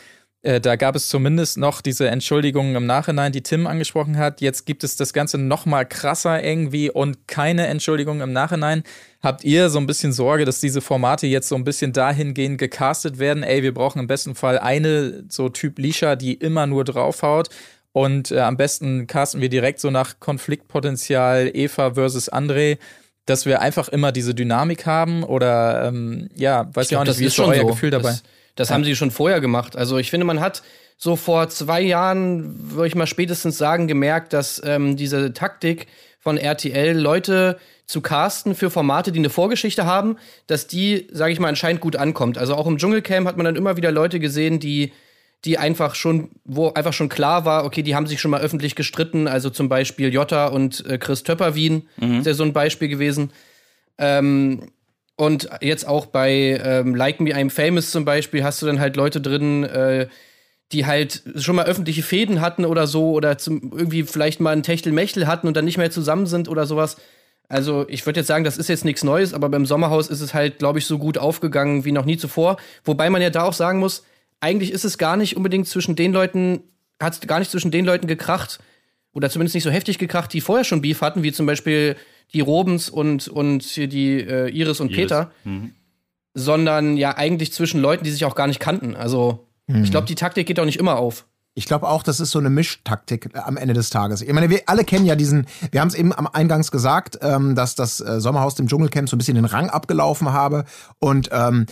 Äh, 0.42 0.60
da 0.60 0.74
gab 0.74 0.96
es 0.96 1.08
zumindest 1.08 1.56
noch 1.56 1.80
diese 1.80 2.08
Entschuldigungen 2.08 2.74
im 2.74 2.84
Nachhinein, 2.84 3.30
die 3.30 3.42
Tim 3.42 3.66
angesprochen 3.66 4.18
hat. 4.18 4.40
Jetzt 4.40 4.66
gibt 4.66 4.82
es 4.82 4.96
das 4.96 5.12
Ganze 5.12 5.38
noch 5.38 5.66
mal 5.66 5.84
krasser 5.84 6.42
irgendwie 6.42 6.90
und 6.90 7.28
keine 7.28 7.68
Entschuldigung 7.68 8.20
im 8.20 8.32
Nachhinein. 8.32 8.82
Habt 9.22 9.44
ihr 9.44 9.70
so 9.70 9.78
ein 9.78 9.86
bisschen 9.86 10.12
Sorge, 10.12 10.44
dass 10.44 10.58
diese 10.58 10.80
Formate 10.80 11.28
jetzt 11.28 11.48
so 11.48 11.54
ein 11.54 11.62
bisschen 11.62 11.92
dahingehend 11.92 12.58
gecastet 12.58 13.20
werden? 13.20 13.44
Ey, 13.44 13.62
wir 13.62 13.72
brauchen 13.72 14.00
im 14.00 14.08
besten 14.08 14.34
Fall 14.34 14.58
eine 14.58 15.24
so 15.28 15.48
Typ 15.48 15.78
Lisha, 15.78 16.16
die 16.16 16.34
immer 16.34 16.66
nur 16.66 16.82
draufhaut. 16.84 17.48
Und 17.92 18.32
äh, 18.32 18.40
am 18.40 18.56
besten 18.56 19.06
casten 19.06 19.40
wir 19.40 19.48
direkt 19.48 19.78
so 19.78 19.90
nach 19.90 20.18
Konfliktpotenzial 20.18 21.50
Eva 21.54 21.94
versus 21.94 22.32
André, 22.32 22.78
dass 23.26 23.46
wir 23.46 23.60
einfach 23.60 23.88
immer 23.88 24.10
diese 24.10 24.34
Dynamik 24.34 24.86
haben 24.86 25.22
oder 25.22 25.84
ähm, 25.86 26.28
ja, 26.34 26.68
weiß 26.72 26.90
ja 26.90 27.00
auch 27.00 27.04
nicht, 27.04 27.20
wie 27.20 27.26
ist 27.26 27.36
so 27.36 27.44
euer 27.44 27.64
Gefühl 27.64 27.90
dabei? 27.90 28.10
Das, 28.10 28.22
Das 28.54 28.70
haben 28.70 28.84
sie 28.84 28.96
schon 28.96 29.10
vorher 29.10 29.40
gemacht. 29.40 29.76
Also 29.76 29.98
ich 29.98 30.10
finde, 30.10 30.26
man 30.26 30.40
hat 30.40 30.62
so 30.96 31.16
vor 31.16 31.48
zwei 31.48 31.80
Jahren, 31.80 32.72
würde 32.72 32.88
ich 32.88 32.94
mal 32.94 33.06
spätestens 33.06 33.58
sagen, 33.58 33.88
gemerkt, 33.88 34.32
dass 34.32 34.60
ähm, 34.64 34.96
diese 34.96 35.32
Taktik 35.32 35.86
von 36.18 36.36
RTL 36.36 36.96
Leute 36.96 37.58
zu 37.86 38.00
casten 38.00 38.54
für 38.54 38.70
Formate, 38.70 39.10
die 39.10 39.18
eine 39.18 39.30
Vorgeschichte 39.30 39.84
haben, 39.84 40.16
dass 40.46 40.66
die, 40.66 41.08
sage 41.10 41.32
ich 41.32 41.40
mal, 41.40 41.48
anscheinend 41.48 41.80
gut 41.80 41.96
ankommt. 41.96 42.38
Also 42.38 42.54
auch 42.54 42.66
im 42.66 42.78
Dschungelcamp 42.78 43.26
hat 43.26 43.36
man 43.36 43.44
dann 43.44 43.56
immer 43.56 43.76
wieder 43.76 43.90
Leute 43.90 44.20
gesehen, 44.20 44.60
die 44.60 44.92
die 45.44 45.58
einfach 45.58 45.94
schon, 45.94 46.30
wo 46.44 46.68
einfach 46.68 46.92
schon 46.92 47.08
klar 47.08 47.44
war, 47.44 47.64
okay, 47.64 47.82
die 47.82 47.96
haben 47.96 48.06
sich 48.06 48.20
schon 48.20 48.30
mal 48.30 48.40
öffentlich 48.40 48.76
gestritten, 48.76 49.26
also 49.26 49.50
zum 49.50 49.68
Beispiel 49.68 50.12
Jotta 50.12 50.46
und 50.46 50.86
äh, 50.86 50.98
Chris 50.98 51.24
Töpperwien, 51.24 51.88
mhm. 51.96 52.20
ist 52.20 52.26
ja 52.26 52.34
so 52.34 52.44
ein 52.44 52.52
Beispiel 52.52 52.88
gewesen. 52.88 53.32
Ähm, 53.98 54.70
und 55.16 55.48
jetzt 55.60 55.86
auch 55.86 56.06
bei 56.06 56.60
ähm, 56.64 56.94
Like 56.94 57.20
Me 57.20 57.34
I'm 57.34 57.50
Famous 57.50 57.90
zum 57.90 58.04
Beispiel 58.04 58.44
hast 58.44 58.62
du 58.62 58.66
dann 58.66 58.80
halt 58.80 58.96
Leute 58.96 59.20
drin, 59.20 59.64
äh, 59.64 60.08
die 60.72 60.86
halt 60.86 61.22
schon 61.36 61.56
mal 61.56 61.66
öffentliche 61.66 62.02
Fäden 62.02 62.40
hatten 62.40 62.64
oder 62.64 62.86
so 62.86 63.12
oder 63.12 63.36
zum, 63.38 63.72
irgendwie 63.76 64.04
vielleicht 64.04 64.40
mal 64.40 64.50
ein 64.52 64.62
Techtelmechtel 64.62 65.26
hatten 65.26 65.46
und 65.46 65.56
dann 65.56 65.66
nicht 65.66 65.76
mehr 65.76 65.90
zusammen 65.90 66.26
sind 66.26 66.48
oder 66.48 66.66
sowas. 66.66 66.96
Also 67.48 67.86
ich 67.88 68.06
würde 68.06 68.20
jetzt 68.20 68.28
sagen, 68.28 68.44
das 68.44 68.56
ist 68.56 68.68
jetzt 68.68 68.86
nichts 68.86 69.04
Neues, 69.04 69.34
aber 69.34 69.50
beim 69.50 69.66
Sommerhaus 69.66 70.08
ist 70.08 70.22
es 70.22 70.32
halt, 70.32 70.58
glaube 70.58 70.78
ich, 70.78 70.86
so 70.86 70.98
gut 70.98 71.18
aufgegangen 71.18 71.84
wie 71.84 71.92
noch 71.92 72.06
nie 72.06 72.16
zuvor. 72.16 72.56
Wobei 72.84 73.10
man 73.10 73.20
ja 73.20 73.28
da 73.28 73.42
auch 73.44 73.52
sagen 73.52 73.78
muss, 73.78 74.04
eigentlich 74.40 74.72
ist 74.72 74.84
es 74.84 74.96
gar 74.96 75.18
nicht 75.18 75.36
unbedingt 75.36 75.68
zwischen 75.68 75.94
den 75.94 76.14
Leuten, 76.14 76.60
hat 77.00 77.12
es 77.12 77.20
gar 77.20 77.38
nicht 77.38 77.50
zwischen 77.50 77.70
den 77.70 77.84
Leuten 77.84 78.06
gekracht, 78.06 78.58
oder 79.12 79.28
zumindest 79.30 79.54
nicht 79.54 79.64
so 79.64 79.70
heftig 79.70 79.98
gekracht, 79.98 80.32
die 80.32 80.40
vorher 80.40 80.64
schon 80.64 80.80
Beef 80.80 81.00
hatten, 81.00 81.22
wie 81.22 81.32
zum 81.32 81.46
Beispiel 81.46 81.96
die 82.34 82.40
Robens 82.40 82.88
und, 82.88 83.28
und 83.28 83.62
hier 83.62 83.88
die 83.88 84.20
äh, 84.20 84.48
Iris 84.48 84.80
und 84.80 84.90
Iris. 84.90 84.96
Peter, 84.96 85.32
mhm. 85.44 85.72
sondern 86.34 86.96
ja 86.96 87.16
eigentlich 87.16 87.52
zwischen 87.52 87.80
Leuten, 87.80 88.04
die 88.04 88.10
sich 88.10 88.24
auch 88.24 88.34
gar 88.34 88.46
nicht 88.46 88.60
kannten. 88.60 88.96
Also 88.96 89.46
mhm. 89.66 89.84
ich 89.84 89.90
glaube, 89.90 90.06
die 90.06 90.14
Taktik 90.14 90.46
geht 90.46 90.58
auch 90.58 90.64
nicht 90.64 90.78
immer 90.78 90.96
auf. 90.96 91.26
Ich 91.54 91.66
glaube 91.66 91.86
auch, 91.86 92.02
das 92.02 92.18
ist 92.18 92.30
so 92.30 92.38
eine 92.38 92.48
Mischtaktik 92.48 93.30
äh, 93.34 93.38
am 93.38 93.58
Ende 93.58 93.74
des 93.74 93.90
Tages. 93.90 94.22
Ich 94.22 94.32
meine, 94.32 94.48
wir 94.48 94.62
alle 94.66 94.84
kennen 94.84 95.04
ja 95.04 95.16
diesen, 95.16 95.46
wir 95.70 95.82
haben 95.82 95.88
es 95.88 95.94
eben 95.94 96.14
am 96.14 96.26
Eingangs 96.26 96.70
gesagt, 96.70 97.18
ähm, 97.20 97.54
dass 97.54 97.74
das 97.74 98.00
äh, 98.00 98.20
Sommerhaus 98.20 98.54
dem 98.54 98.68
Dschungelcamp 98.68 99.08
so 99.08 99.16
ein 99.16 99.18
bisschen 99.18 99.34
den 99.34 99.44
Rang 99.44 99.68
abgelaufen 99.68 100.32
habe. 100.32 100.64
Und 100.98 101.28
ähm, 101.30 101.66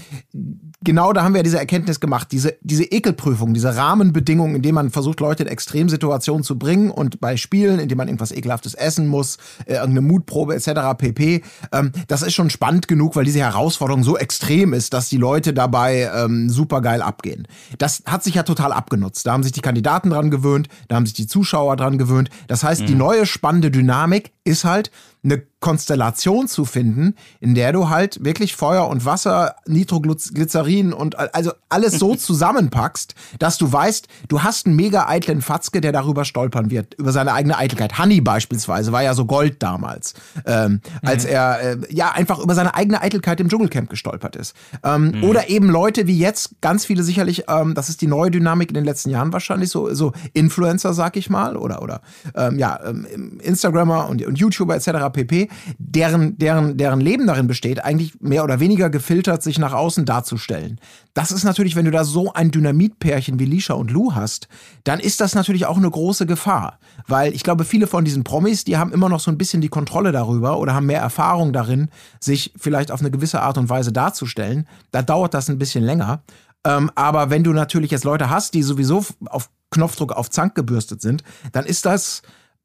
genau 0.85 1.15
da 1.15 1.23
haben 1.23 1.35
wir 1.35 1.43
diese 1.43 1.59
Erkenntnis 1.59 1.99
gemacht, 1.99 2.29
diese, 2.31 2.57
diese 2.61 2.85
Ekelprüfung, 2.85 3.55
diese 3.55 3.75
Rahmenbedingungen, 3.75 4.57
in 4.57 4.63
denen 4.63 4.75
man 4.75 4.91
versucht, 4.91 5.21
Leute 5.21 5.45
in 5.45 5.49
Extremsituationen 5.49 6.45
zu 6.45 6.59
bringen 6.59 6.91
und 6.91 7.19
bei 7.21 7.39
Spielen, 7.39 7.79
in 7.79 7.89
denen 7.89 7.99
man 7.99 8.09
irgendwas 8.09 8.33
Ekelhaftes 8.33 8.75
essen 8.75 9.07
muss, 9.07 9.39
äh, 9.65 9.75
irgendeine 9.77 10.03
Mutprobe 10.03 10.55
etc. 10.57 10.99
pp. 10.99 11.43
Ähm, 11.73 11.93
das 12.07 12.21
ist 12.21 12.35
schon 12.35 12.51
spannend 12.51 12.87
genug, 12.87 13.17
weil 13.17 13.25
diese 13.25 13.41
Herausforderung 13.41 14.05
so 14.05 14.19
extrem 14.19 14.75
ist, 14.75 14.93
dass 14.93 15.09
die 15.09 15.17
Leute 15.17 15.55
dabei 15.55 16.11
ähm, 16.15 16.51
super 16.51 16.83
geil 16.83 17.01
abgehen. 17.01 17.49
Das 17.79 18.03
hat 18.05 18.23
sich 18.23 18.35
ja 18.35 18.43
total 18.43 18.73
abgenutzt. 18.73 19.27
Da 19.27 19.33
haben 19.33 19.43
sich 19.43 19.53
die 19.53 19.70
Kandidaten 19.71 20.11
dran 20.11 20.33
gewöhnt, 20.33 20.69
da 20.89 20.97
haben 20.97 21.07
sich 21.07 21.15
die 21.15 21.29
Zuschauer 21.29 21.77
dran 21.77 21.97
gewöhnt. 21.97 22.29
Das 22.49 22.65
heißt, 22.65 22.83
mhm. 22.83 22.87
die 22.87 22.95
neue 22.97 23.25
spannende 23.25 23.71
Dynamik 23.71 24.33
ist 24.43 24.65
halt, 24.65 24.91
eine 25.23 25.43
Konstellation 25.61 26.49
zu 26.49 26.65
finden, 26.65 27.15
in 27.39 27.55
der 27.55 27.73
du 27.73 27.91
halt 27.91 28.25
wirklich 28.25 28.57
Feuer 28.57 28.89
und 28.89 29.05
Wasser, 29.05 29.57
Nitroglycerin 29.67 30.93
und 30.95 31.19
also 31.19 31.53
alles 31.69 31.99
so 31.99 32.15
zusammenpackst, 32.17 33.15
dass 33.39 33.59
du 33.59 33.71
weißt, 33.71 34.09
du 34.29 34.43
hast 34.43 34.67
einen 34.67 34.77
mega 34.77 35.07
eitlen 35.09 35.43
Fatzke, 35.43 35.83
der 35.83 35.93
darüber 35.93 36.25
stolpern 36.25 36.71
wird, 36.71 36.95
über 36.95 37.13
seine 37.13 37.35
eigene 37.35 37.59
Eitelkeit. 37.59 37.99
Honey 37.99 38.23
beispielsweise 38.23 38.93
war 38.93 39.03
ja 39.03 39.13
so 39.15 39.27
Gold 39.27 39.63
damals, 39.63 40.15
ähm, 40.47 40.73
mhm. 40.73 40.81
als 41.03 41.27
er 41.27 41.61
äh, 41.61 41.77
ja 41.91 42.13
einfach 42.13 42.39
über 42.39 42.55
seine 42.55 42.75
eigene 42.75 43.03
Eitelkeit 43.03 43.39
im 43.41 43.51
Dschungelcamp 43.51 43.91
gestolpert 43.91 44.37
ist. 44.37 44.57
Ähm, 44.83 45.13
mhm. 45.13 45.25
Oder 45.25 45.51
eben 45.51 45.69
Leute 45.69 46.07
wie 46.07 46.19
jetzt, 46.19 46.61
ganz 46.63 46.87
viele 46.87 47.03
sicherlich, 47.03 47.45
ähm, 47.49 47.75
das 47.75 47.91
ist 47.91 48.01
die 48.01 48.07
neue 48.07 48.31
Dynamik 48.31 48.71
in 48.71 48.75
den 48.75 48.85
letzten 48.85 49.11
Jahren 49.11 49.33
wahrscheinlich, 49.35 49.69
so, 49.69 49.93
so 49.93 50.13
Influencer, 50.33 50.95
sag 50.95 51.19
ich 51.19 51.29
mal, 51.29 51.57
oder, 51.57 51.83
oder 51.83 52.01
ähm, 52.35 52.59
ja, 52.59 52.81
ähm, 52.83 53.39
Instagrammer 53.43 54.09
und, 54.09 54.25
und 54.25 54.39
YouTuber 54.39 54.75
etc 54.75 55.11
pp., 55.13 55.50
deren, 55.79 56.39
deren, 56.39 56.77
deren 56.77 57.01
Leben 57.01 57.27
darin 57.27 57.47
besteht, 57.47 57.85
eigentlich 57.85 58.21
mehr 58.21 58.45
oder 58.45 58.61
weniger 58.61 58.91
gefiltert 58.91 59.43
sich 59.43 59.59
nach 59.59 59.73
außen 59.73 60.05
darzustellen. 60.05 60.81
Das 61.15 61.33
ist 61.33 61.45
natürlich, 61.45 61.77
wenn 61.77 61.85
du 61.85 61.91
da 61.91 62.05
so 62.05 62.33
ein 62.33 62.51
Dynamitpärchen 62.51 63.39
wie 63.39 63.45
Lisha 63.45 63.75
und 63.75 63.91
Lou 63.91 64.15
hast, 64.15 64.49
dann 64.85 65.01
ist 65.01 65.21
das 65.21 65.35
natürlich 65.35 65.67
auch 65.67 65.77
eine 65.77 65.91
große 65.91 66.27
Gefahr. 66.27 66.79
Weil 67.07 67.35
ich 67.35 67.43
glaube, 67.43 67.65
viele 67.65 67.87
von 67.87 68.05
diesen 68.05 68.25
Promis, 68.25 68.65
die 68.65 68.77
haben 68.77 68.93
immer 68.93 69.09
noch 69.09 69.21
so 69.21 69.31
ein 69.31 69.39
bisschen 69.39 69.61
die 69.61 69.69
Kontrolle 69.69 70.13
darüber 70.13 70.59
oder 70.59 70.75
haben 70.75 70.87
mehr 70.87 71.01
Erfahrung 71.01 71.53
darin, 71.53 71.91
sich 72.21 72.53
vielleicht 72.57 72.91
auf 72.91 73.01
eine 73.01 73.11
gewisse 73.11 73.43
Art 73.43 73.59
und 73.59 73.69
Weise 73.69 73.93
darzustellen. 73.93 74.67
Da 74.91 75.03
dauert 75.03 75.35
das 75.35 75.49
ein 75.49 75.59
bisschen 75.59 75.85
länger. 75.85 76.23
Ähm, 76.65 76.91
aber 76.95 77.31
wenn 77.31 77.45
du 77.45 77.53
natürlich 77.53 77.91
jetzt 77.91 78.05
Leute 78.05 78.31
hast, 78.31 78.55
die 78.55 78.63
sowieso 78.63 79.05
auf 79.27 79.51
Knopfdruck 79.71 80.13
auf 80.13 80.31
Zank 80.31 80.55
gebürstet 80.55 81.01
sind, 81.01 81.23
dann 81.53 81.65
ist 81.65 81.87
das 81.87 82.23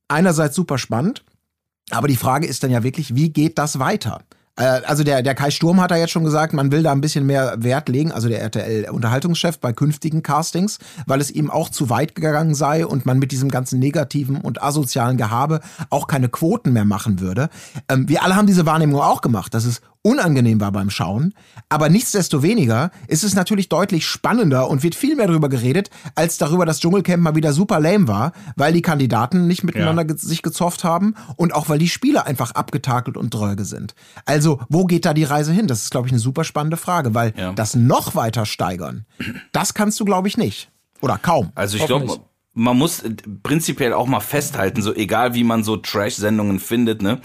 einerseits 0.08 0.56
super 0.56 0.78
spannend 0.78 1.24
aber 1.92 2.08
die 2.08 2.16
Frage 2.16 2.48
ist 2.48 2.64
dann 2.64 2.72
ja 2.72 2.84
wirklich, 2.84 3.16
wie 3.16 3.30
geht 3.30 3.58
das 3.58 3.80
weiter? 3.80 4.22
Äh, 4.58 4.82
also 4.86 5.04
der, 5.04 5.22
der 5.22 5.36
Kai 5.36 5.52
Sturm 5.52 5.82
hat 5.82 5.92
da 5.92 5.98
jetzt 5.98 6.12
schon 6.12 6.24
gesagt, 6.24 6.54
man 6.54 6.72
will 6.72 6.84
da 6.84 6.92
ein 6.92 7.02
bisschen 7.02 7.26
mehr 7.26 7.56
Wert 7.58 7.90
legen, 7.90 8.12
also 8.12 8.28
der 8.28 8.42
RTL-Unterhaltungschef 8.42 9.60
bei 9.60 9.74
künftigen 9.74 10.24
Castings, 10.24 10.80
weil 11.06 11.22
es 11.22 11.32
ihm 11.32 11.50
auch 11.52 11.70
zu 11.70 11.90
weit 11.90 12.16
gegangen 12.16 12.56
sei 12.56 12.86
und 12.86 13.06
man 13.06 13.20
mit 13.20 13.32
diesem 13.32 13.50
ganzen 13.50 13.80
negativen 13.80 14.38
und 14.38 14.64
asozialen 14.64 15.18
Gehabe 15.18 15.60
auch 15.90 16.08
keine 16.08 16.30
Quoten 16.30 16.74
mehr 16.74 16.86
machen 16.86 17.20
würde. 17.20 17.50
Ähm, 17.90 18.08
wir 18.10 18.24
alle 18.24 18.36
haben 18.36 18.48
diese 18.48 18.66
Wahrnehmung 18.66 19.02
auch 19.02 19.22
gemacht, 19.22 19.54
dass 19.54 19.66
es 19.66 19.82
unangenehm 20.06 20.62
war 20.62 20.72
beim 20.72 20.92
Schauen. 20.92 21.34
Aber 21.68 21.90
nichtsdestoweniger 21.90 22.92
ist 23.08 23.24
es 23.24 23.34
natürlich 23.34 23.70
deutlich 23.70 24.06
spannender 24.06 24.70
und 24.70 24.84
wird 24.84 24.94
viel 24.94 25.16
mehr 25.16 25.28
darüber 25.28 25.50
geredet, 25.50 25.90
als 26.14 26.38
darüber, 26.38 26.66
dass 26.66 26.80
Dschungelcamp 26.80 27.24
mal 27.24 27.36
wieder 27.36 27.54
super 27.54 27.80
lame 27.80 28.08
war, 28.08 28.32
weil 28.56 28.72
die 28.72 28.84
Kandidaten 28.84 29.48
nicht 29.48 29.64
miteinander 29.64 30.04
ja. 30.04 30.08
ge 30.08 30.18
sich 30.18 30.44
gezofft 30.44 30.84
haben 30.84 31.16
und 31.38 31.56
auch 31.56 31.70
weil 31.70 31.80
die 31.80 31.90
Spiele 31.90 32.26
einfach 32.26 32.52
abgetakelt 32.52 33.18
und 33.18 33.34
dröge 33.34 33.66
sind. 33.66 33.96
Also, 34.26 34.60
wo 34.70 34.86
geht 34.86 35.06
da 35.06 35.14
die 35.16 35.24
Reise 35.24 35.52
hin? 35.52 35.66
Das 35.66 35.82
ist, 35.82 35.90
glaube 35.90 36.08
ich, 36.08 36.14
eine 36.14 36.20
super 36.20 36.44
spannende 36.44 36.78
Frage, 36.78 37.16
weil 37.16 37.34
ja. 37.36 37.54
das 37.54 37.76
noch 37.76 38.14
weiter 38.14 38.46
steigern, 38.46 39.06
das 39.52 39.74
kannst 39.74 40.00
du, 40.00 40.06
glaube 40.06 40.28
ich, 40.28 40.38
nicht. 40.38 40.70
Oder 41.02 41.18
kaum. 41.18 41.52
Also 41.56 41.78
ich 41.78 41.86
glaube, 41.86 42.20
man 42.54 42.78
muss 42.78 43.04
prinzipiell 43.44 43.94
auch 43.94 44.08
mal 44.08 44.22
festhalten, 44.22 44.82
so 44.82 44.94
egal 44.94 45.34
wie 45.34 45.44
man 45.44 45.64
so 45.64 45.78
Trash-Sendungen 45.78 46.60
findet, 46.60 47.02
ne? 47.02 47.20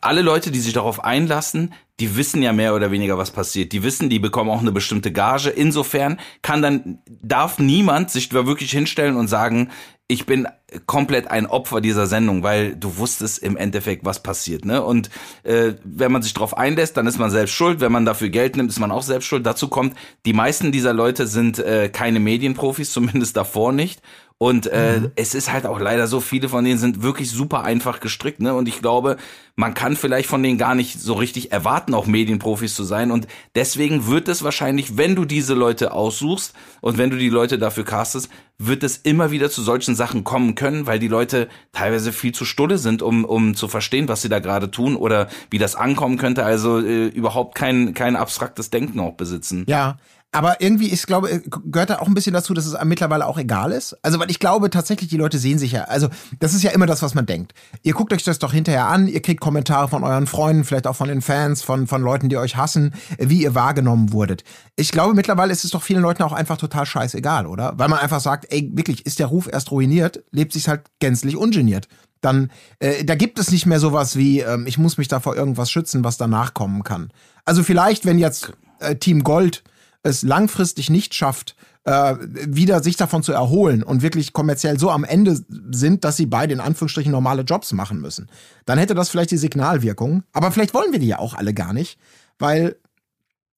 Alle 0.00 0.22
Leute, 0.22 0.50
die 0.50 0.60
sich 0.60 0.72
darauf 0.72 1.02
einlassen, 1.04 1.74
die 2.00 2.16
wissen 2.16 2.42
ja 2.42 2.52
mehr 2.52 2.74
oder 2.74 2.90
weniger, 2.90 3.18
was 3.18 3.30
passiert. 3.30 3.72
Die 3.72 3.82
wissen, 3.82 4.10
die 4.10 4.18
bekommen 4.18 4.50
auch 4.50 4.60
eine 4.60 4.72
bestimmte 4.72 5.12
Gage. 5.12 5.50
Insofern 5.50 6.18
kann 6.42 6.60
dann, 6.60 6.98
darf 7.06 7.58
niemand 7.58 8.10
sich 8.10 8.32
wirklich 8.32 8.72
hinstellen 8.72 9.16
und 9.16 9.28
sagen, 9.28 9.70
ich 10.06 10.26
bin 10.26 10.46
komplett 10.86 11.28
ein 11.28 11.46
Opfer 11.46 11.80
dieser 11.80 12.06
Sendung, 12.06 12.42
weil 12.42 12.76
du 12.76 12.98
wusstest 12.98 13.38
im 13.38 13.56
Endeffekt, 13.56 14.04
was 14.04 14.22
passiert. 14.22 14.64
Ne? 14.64 14.82
Und 14.82 15.08
äh, 15.44 15.74
wenn 15.82 16.12
man 16.12 16.20
sich 16.20 16.34
darauf 16.34 16.56
einlässt, 16.58 16.96
dann 16.96 17.06
ist 17.06 17.18
man 17.18 17.30
selbst 17.30 17.52
schuld. 17.52 17.80
Wenn 17.80 17.92
man 17.92 18.04
dafür 18.04 18.28
Geld 18.28 18.56
nimmt, 18.56 18.70
ist 18.70 18.80
man 18.80 18.90
auch 18.90 19.02
selbst 19.02 19.26
schuld. 19.26 19.46
Dazu 19.46 19.68
kommt, 19.68 19.96
die 20.26 20.34
meisten 20.34 20.72
dieser 20.72 20.92
Leute 20.92 21.26
sind 21.26 21.58
äh, 21.58 21.88
keine 21.88 22.20
Medienprofis, 22.20 22.92
zumindest 22.92 23.36
davor 23.36 23.72
nicht. 23.72 24.02
Und 24.38 24.66
äh, 24.66 25.00
mhm. 25.00 25.12
es 25.14 25.34
ist 25.34 25.52
halt 25.52 25.64
auch 25.64 25.78
leider 25.78 26.08
so, 26.08 26.20
viele 26.20 26.48
von 26.48 26.64
denen 26.64 26.78
sind 26.78 27.02
wirklich 27.02 27.30
super 27.30 27.62
einfach 27.62 28.00
gestrickt, 28.00 28.40
ne? 28.40 28.52
Und 28.52 28.68
ich 28.68 28.80
glaube, 28.82 29.16
man 29.54 29.74
kann 29.74 29.96
vielleicht 29.96 30.28
von 30.28 30.42
denen 30.42 30.58
gar 30.58 30.74
nicht 30.74 31.00
so 31.00 31.14
richtig 31.14 31.52
erwarten, 31.52 31.94
auch 31.94 32.06
Medienprofis 32.06 32.74
zu 32.74 32.82
sein. 32.82 33.12
Und 33.12 33.28
deswegen 33.54 34.08
wird 34.08 34.28
es 34.28 34.42
wahrscheinlich, 34.42 34.96
wenn 34.96 35.14
du 35.14 35.24
diese 35.24 35.54
Leute 35.54 35.92
aussuchst 35.92 36.52
und 36.80 36.98
wenn 36.98 37.10
du 37.10 37.16
die 37.16 37.28
Leute 37.28 37.58
dafür 37.58 37.84
castest, 37.84 38.28
wird 38.58 38.82
es 38.82 38.96
immer 38.96 39.30
wieder 39.30 39.50
zu 39.50 39.62
solchen 39.62 39.94
Sachen 39.94 40.24
kommen 40.24 40.56
können, 40.56 40.86
weil 40.86 40.98
die 40.98 41.08
Leute 41.08 41.48
teilweise 41.72 42.12
viel 42.12 42.32
zu 42.32 42.44
stulle 42.44 42.78
sind, 42.78 43.02
um, 43.02 43.24
um 43.24 43.54
zu 43.54 43.68
verstehen, 43.68 44.08
was 44.08 44.22
sie 44.22 44.28
da 44.28 44.40
gerade 44.40 44.70
tun 44.70 44.96
oder 44.96 45.28
wie 45.50 45.58
das 45.58 45.76
ankommen 45.76 46.18
könnte. 46.18 46.44
Also 46.44 46.80
äh, 46.80 47.06
überhaupt 47.06 47.54
kein, 47.54 47.94
kein 47.94 48.16
abstraktes 48.16 48.70
Denken 48.70 48.98
auch 48.98 49.14
besitzen. 49.14 49.64
Ja, 49.68 49.98
aber 50.34 50.60
irgendwie, 50.60 50.88
ich 50.88 51.06
glaube, 51.06 51.42
gehört 51.46 51.90
da 51.90 51.98
auch 52.00 52.08
ein 52.08 52.14
bisschen 52.14 52.32
dazu, 52.32 52.54
dass 52.54 52.66
es 52.66 52.76
mittlerweile 52.84 53.26
auch 53.26 53.38
egal 53.38 53.70
ist. 53.70 53.96
Also, 54.02 54.18
weil 54.18 54.30
ich 54.30 54.40
glaube 54.40 54.68
tatsächlich, 54.68 55.08
die 55.08 55.16
Leute 55.16 55.38
sehen 55.38 55.58
sich 55.58 55.72
ja. 55.72 55.84
Also, 55.84 56.08
das 56.40 56.54
ist 56.54 56.64
ja 56.64 56.72
immer 56.72 56.86
das, 56.86 57.02
was 57.02 57.14
man 57.14 57.24
denkt. 57.24 57.54
Ihr 57.82 57.94
guckt 57.94 58.12
euch 58.12 58.24
das 58.24 58.40
doch 58.40 58.52
hinterher 58.52 58.88
an, 58.88 59.06
ihr 59.06 59.22
kriegt 59.22 59.40
Kommentare 59.40 59.88
von 59.88 60.02
euren 60.02 60.26
Freunden, 60.26 60.64
vielleicht 60.64 60.88
auch 60.88 60.96
von 60.96 61.08
den 61.08 61.22
Fans, 61.22 61.62
von, 61.62 61.86
von 61.86 62.02
Leuten, 62.02 62.28
die 62.28 62.36
euch 62.36 62.56
hassen, 62.56 62.94
wie 63.18 63.42
ihr 63.42 63.54
wahrgenommen 63.54 64.12
wurdet. 64.12 64.42
Ich 64.74 64.90
glaube, 64.90 65.14
mittlerweile 65.14 65.52
ist 65.52 65.64
es 65.64 65.70
doch 65.70 65.82
vielen 65.82 66.02
Leuten 66.02 66.24
auch 66.24 66.32
einfach 66.32 66.56
total 66.56 66.84
scheißegal, 66.84 67.46
oder? 67.46 67.74
Weil 67.76 67.88
man 67.88 68.00
einfach 68.00 68.20
sagt, 68.20 68.46
ey, 68.52 68.70
wirklich, 68.74 69.06
ist 69.06 69.20
der 69.20 69.28
Ruf 69.28 69.48
erst 69.50 69.70
ruiniert, 69.70 70.24
lebt 70.32 70.52
sich 70.52 70.68
halt 70.68 70.82
gänzlich 70.98 71.36
ungeniert 71.36 71.88
dann 72.20 72.50
äh, 72.78 73.04
da 73.04 73.16
gibt 73.16 73.38
es 73.38 73.50
nicht 73.50 73.66
mehr 73.66 73.78
sowas 73.78 74.16
wie 74.16 74.40
ähm, 74.40 74.66
ich 74.66 74.78
muss 74.78 74.96
mich 74.96 75.08
da 75.08 75.20
vor 75.20 75.36
irgendwas 75.36 75.70
schützen, 75.70 76.04
was 76.04 76.16
danach 76.16 76.54
kommen 76.54 76.82
kann. 76.82 77.10
Also 77.44 77.62
vielleicht, 77.62 78.06
wenn 78.06 78.18
jetzt 78.18 78.54
äh, 78.80 78.96
Team 78.96 79.24
Gold 79.24 79.62
es 80.04 80.22
langfristig 80.22 80.90
nicht 80.90 81.14
schafft, 81.14 81.56
äh, 81.84 82.14
wieder 82.20 82.82
sich 82.82 82.96
davon 82.96 83.22
zu 83.22 83.32
erholen 83.32 83.82
und 83.82 84.02
wirklich 84.02 84.32
kommerziell 84.32 84.78
so 84.78 84.90
am 84.90 85.02
Ende 85.02 85.38
sind, 85.70 86.04
dass 86.04 86.16
sie 86.16 86.26
beide 86.26 86.52
in 86.52 86.60
Anführungsstrichen 86.60 87.10
normale 87.10 87.42
Jobs 87.42 87.72
machen 87.72 88.00
müssen, 88.00 88.28
dann 88.66 88.78
hätte 88.78 88.94
das 88.94 89.08
vielleicht 89.08 89.32
die 89.32 89.38
Signalwirkung. 89.38 90.22
Aber 90.32 90.52
vielleicht 90.52 90.74
wollen 90.74 90.92
wir 90.92 91.00
die 91.00 91.08
ja 91.08 91.18
auch 91.18 91.34
alle 91.34 91.52
gar 91.52 91.72
nicht, 91.72 91.98
weil 92.38 92.76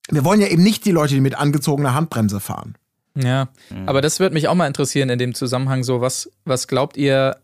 wir 0.08 0.24
wollen 0.24 0.40
ja 0.40 0.46
eben 0.46 0.62
nicht 0.62 0.84
die 0.84 0.92
Leute, 0.92 1.14
die 1.14 1.20
mit 1.20 1.36
angezogener 1.36 1.94
Handbremse 1.94 2.40
fahren. 2.40 2.76
Ja, 3.16 3.48
aber 3.86 4.02
das 4.02 4.20
würde 4.20 4.34
mich 4.34 4.46
auch 4.46 4.54
mal 4.54 4.66
interessieren 4.66 5.08
in 5.08 5.18
dem 5.18 5.34
Zusammenhang 5.34 5.82
so, 5.84 6.00
was, 6.00 6.30
was 6.44 6.68
glaubt 6.68 6.98
ihr, 6.98 7.38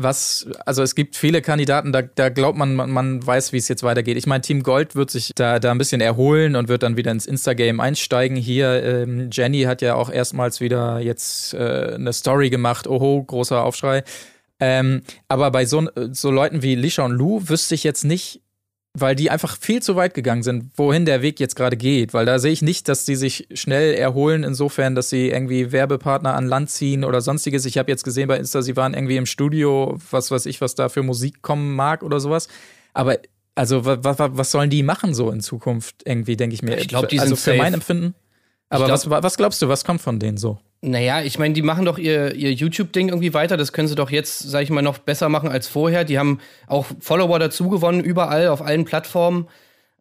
was, 0.00 0.46
also 0.64 0.82
es 0.82 0.94
gibt 0.94 1.16
viele 1.16 1.42
Kandidaten, 1.42 1.92
da, 1.92 2.02
da 2.02 2.28
glaubt 2.28 2.56
man, 2.56 2.76
man, 2.76 2.88
man 2.90 3.26
weiß, 3.26 3.52
wie 3.52 3.56
es 3.56 3.66
jetzt 3.66 3.82
weitergeht. 3.82 4.16
Ich 4.16 4.28
meine, 4.28 4.42
Team 4.42 4.62
Gold 4.62 4.94
wird 4.94 5.10
sich 5.10 5.32
da, 5.34 5.58
da 5.58 5.72
ein 5.72 5.78
bisschen 5.78 6.00
erholen 6.00 6.54
und 6.54 6.68
wird 6.68 6.84
dann 6.84 6.96
wieder 6.96 7.10
ins 7.10 7.26
Instagame 7.26 7.82
einsteigen. 7.82 8.36
Hier, 8.36 8.82
ähm, 8.84 9.30
Jenny 9.32 9.62
hat 9.62 9.82
ja 9.82 9.96
auch 9.96 10.08
erstmals 10.08 10.60
wieder 10.60 11.00
jetzt 11.00 11.52
äh, 11.52 11.94
eine 11.96 12.12
Story 12.12 12.48
gemacht. 12.48 12.86
Oho, 12.86 13.24
großer 13.24 13.62
Aufschrei. 13.64 14.04
Ähm, 14.60 15.02
aber 15.26 15.50
bei 15.50 15.66
so, 15.66 15.88
so 16.12 16.30
Leuten 16.30 16.62
wie 16.62 16.76
Lisha 16.76 17.04
und 17.04 17.12
Lou 17.12 17.48
wüsste 17.48 17.74
ich 17.74 17.82
jetzt 17.82 18.04
nicht, 18.04 18.40
weil 18.94 19.14
die 19.14 19.30
einfach 19.30 19.56
viel 19.58 19.82
zu 19.82 19.96
weit 19.96 20.14
gegangen 20.14 20.42
sind, 20.42 20.72
wohin 20.76 21.04
der 21.04 21.22
Weg 21.22 21.40
jetzt 21.40 21.56
gerade 21.56 21.76
geht. 21.76 22.14
Weil 22.14 22.26
da 22.26 22.38
sehe 22.38 22.52
ich 22.52 22.62
nicht, 22.62 22.88
dass 22.88 23.04
die 23.04 23.16
sich 23.16 23.48
schnell 23.52 23.94
erholen, 23.94 24.44
insofern, 24.44 24.94
dass 24.94 25.10
sie 25.10 25.28
irgendwie 25.28 25.72
Werbepartner 25.72 26.34
an 26.34 26.46
Land 26.46 26.70
ziehen 26.70 27.04
oder 27.04 27.20
sonstiges. 27.20 27.64
Ich 27.64 27.78
habe 27.78 27.90
jetzt 27.90 28.04
gesehen 28.04 28.28
bei 28.28 28.36
Insta, 28.36 28.62
sie 28.62 28.76
waren 28.76 28.94
irgendwie 28.94 29.16
im 29.16 29.26
Studio, 29.26 29.98
was 30.10 30.30
weiß 30.30 30.46
ich, 30.46 30.60
was 30.60 30.74
da 30.74 30.88
für 30.88 31.02
Musik 31.02 31.42
kommen 31.42 31.74
mag 31.74 32.02
oder 32.02 32.20
sowas. 32.20 32.48
Aber 32.94 33.18
also, 33.54 33.84
was, 33.84 34.52
sollen 34.52 34.70
die 34.70 34.84
machen 34.84 35.14
so 35.14 35.30
in 35.30 35.40
Zukunft 35.40 36.02
irgendwie, 36.04 36.36
denke 36.36 36.54
ich 36.54 36.62
mir. 36.62 36.78
Ich 36.78 36.86
glaub, 36.86 37.08
die 37.08 37.18
also 37.18 37.34
sind 37.34 37.42
für 37.42 37.50
safe. 37.50 37.58
mein 37.58 37.74
Empfinden. 37.74 38.14
Aber 38.68 38.86
glaub- 38.86 39.10
was, 39.10 39.24
was 39.24 39.36
glaubst 39.36 39.62
du, 39.62 39.68
was 39.68 39.84
kommt 39.84 40.00
von 40.00 40.20
denen 40.20 40.36
so? 40.36 40.58
Naja, 40.80 41.22
ich 41.22 41.38
meine, 41.40 41.54
die 41.54 41.62
machen 41.62 41.84
doch 41.84 41.98
ihr, 41.98 42.34
ihr 42.34 42.52
YouTube-Ding 42.52 43.08
irgendwie 43.08 43.34
weiter. 43.34 43.56
Das 43.56 43.72
können 43.72 43.88
sie 43.88 43.96
doch 43.96 44.10
jetzt, 44.10 44.38
sag 44.38 44.62
ich 44.62 44.70
mal, 44.70 44.82
noch 44.82 44.98
besser 44.98 45.28
machen 45.28 45.48
als 45.48 45.66
vorher. 45.66 46.04
Die 46.04 46.18
haben 46.18 46.40
auch 46.68 46.86
Follower 47.00 47.38
dazu 47.40 47.68
gewonnen, 47.68 48.00
überall, 48.00 48.48
auf 48.48 48.62
allen 48.62 48.84
Plattformen. 48.84 49.48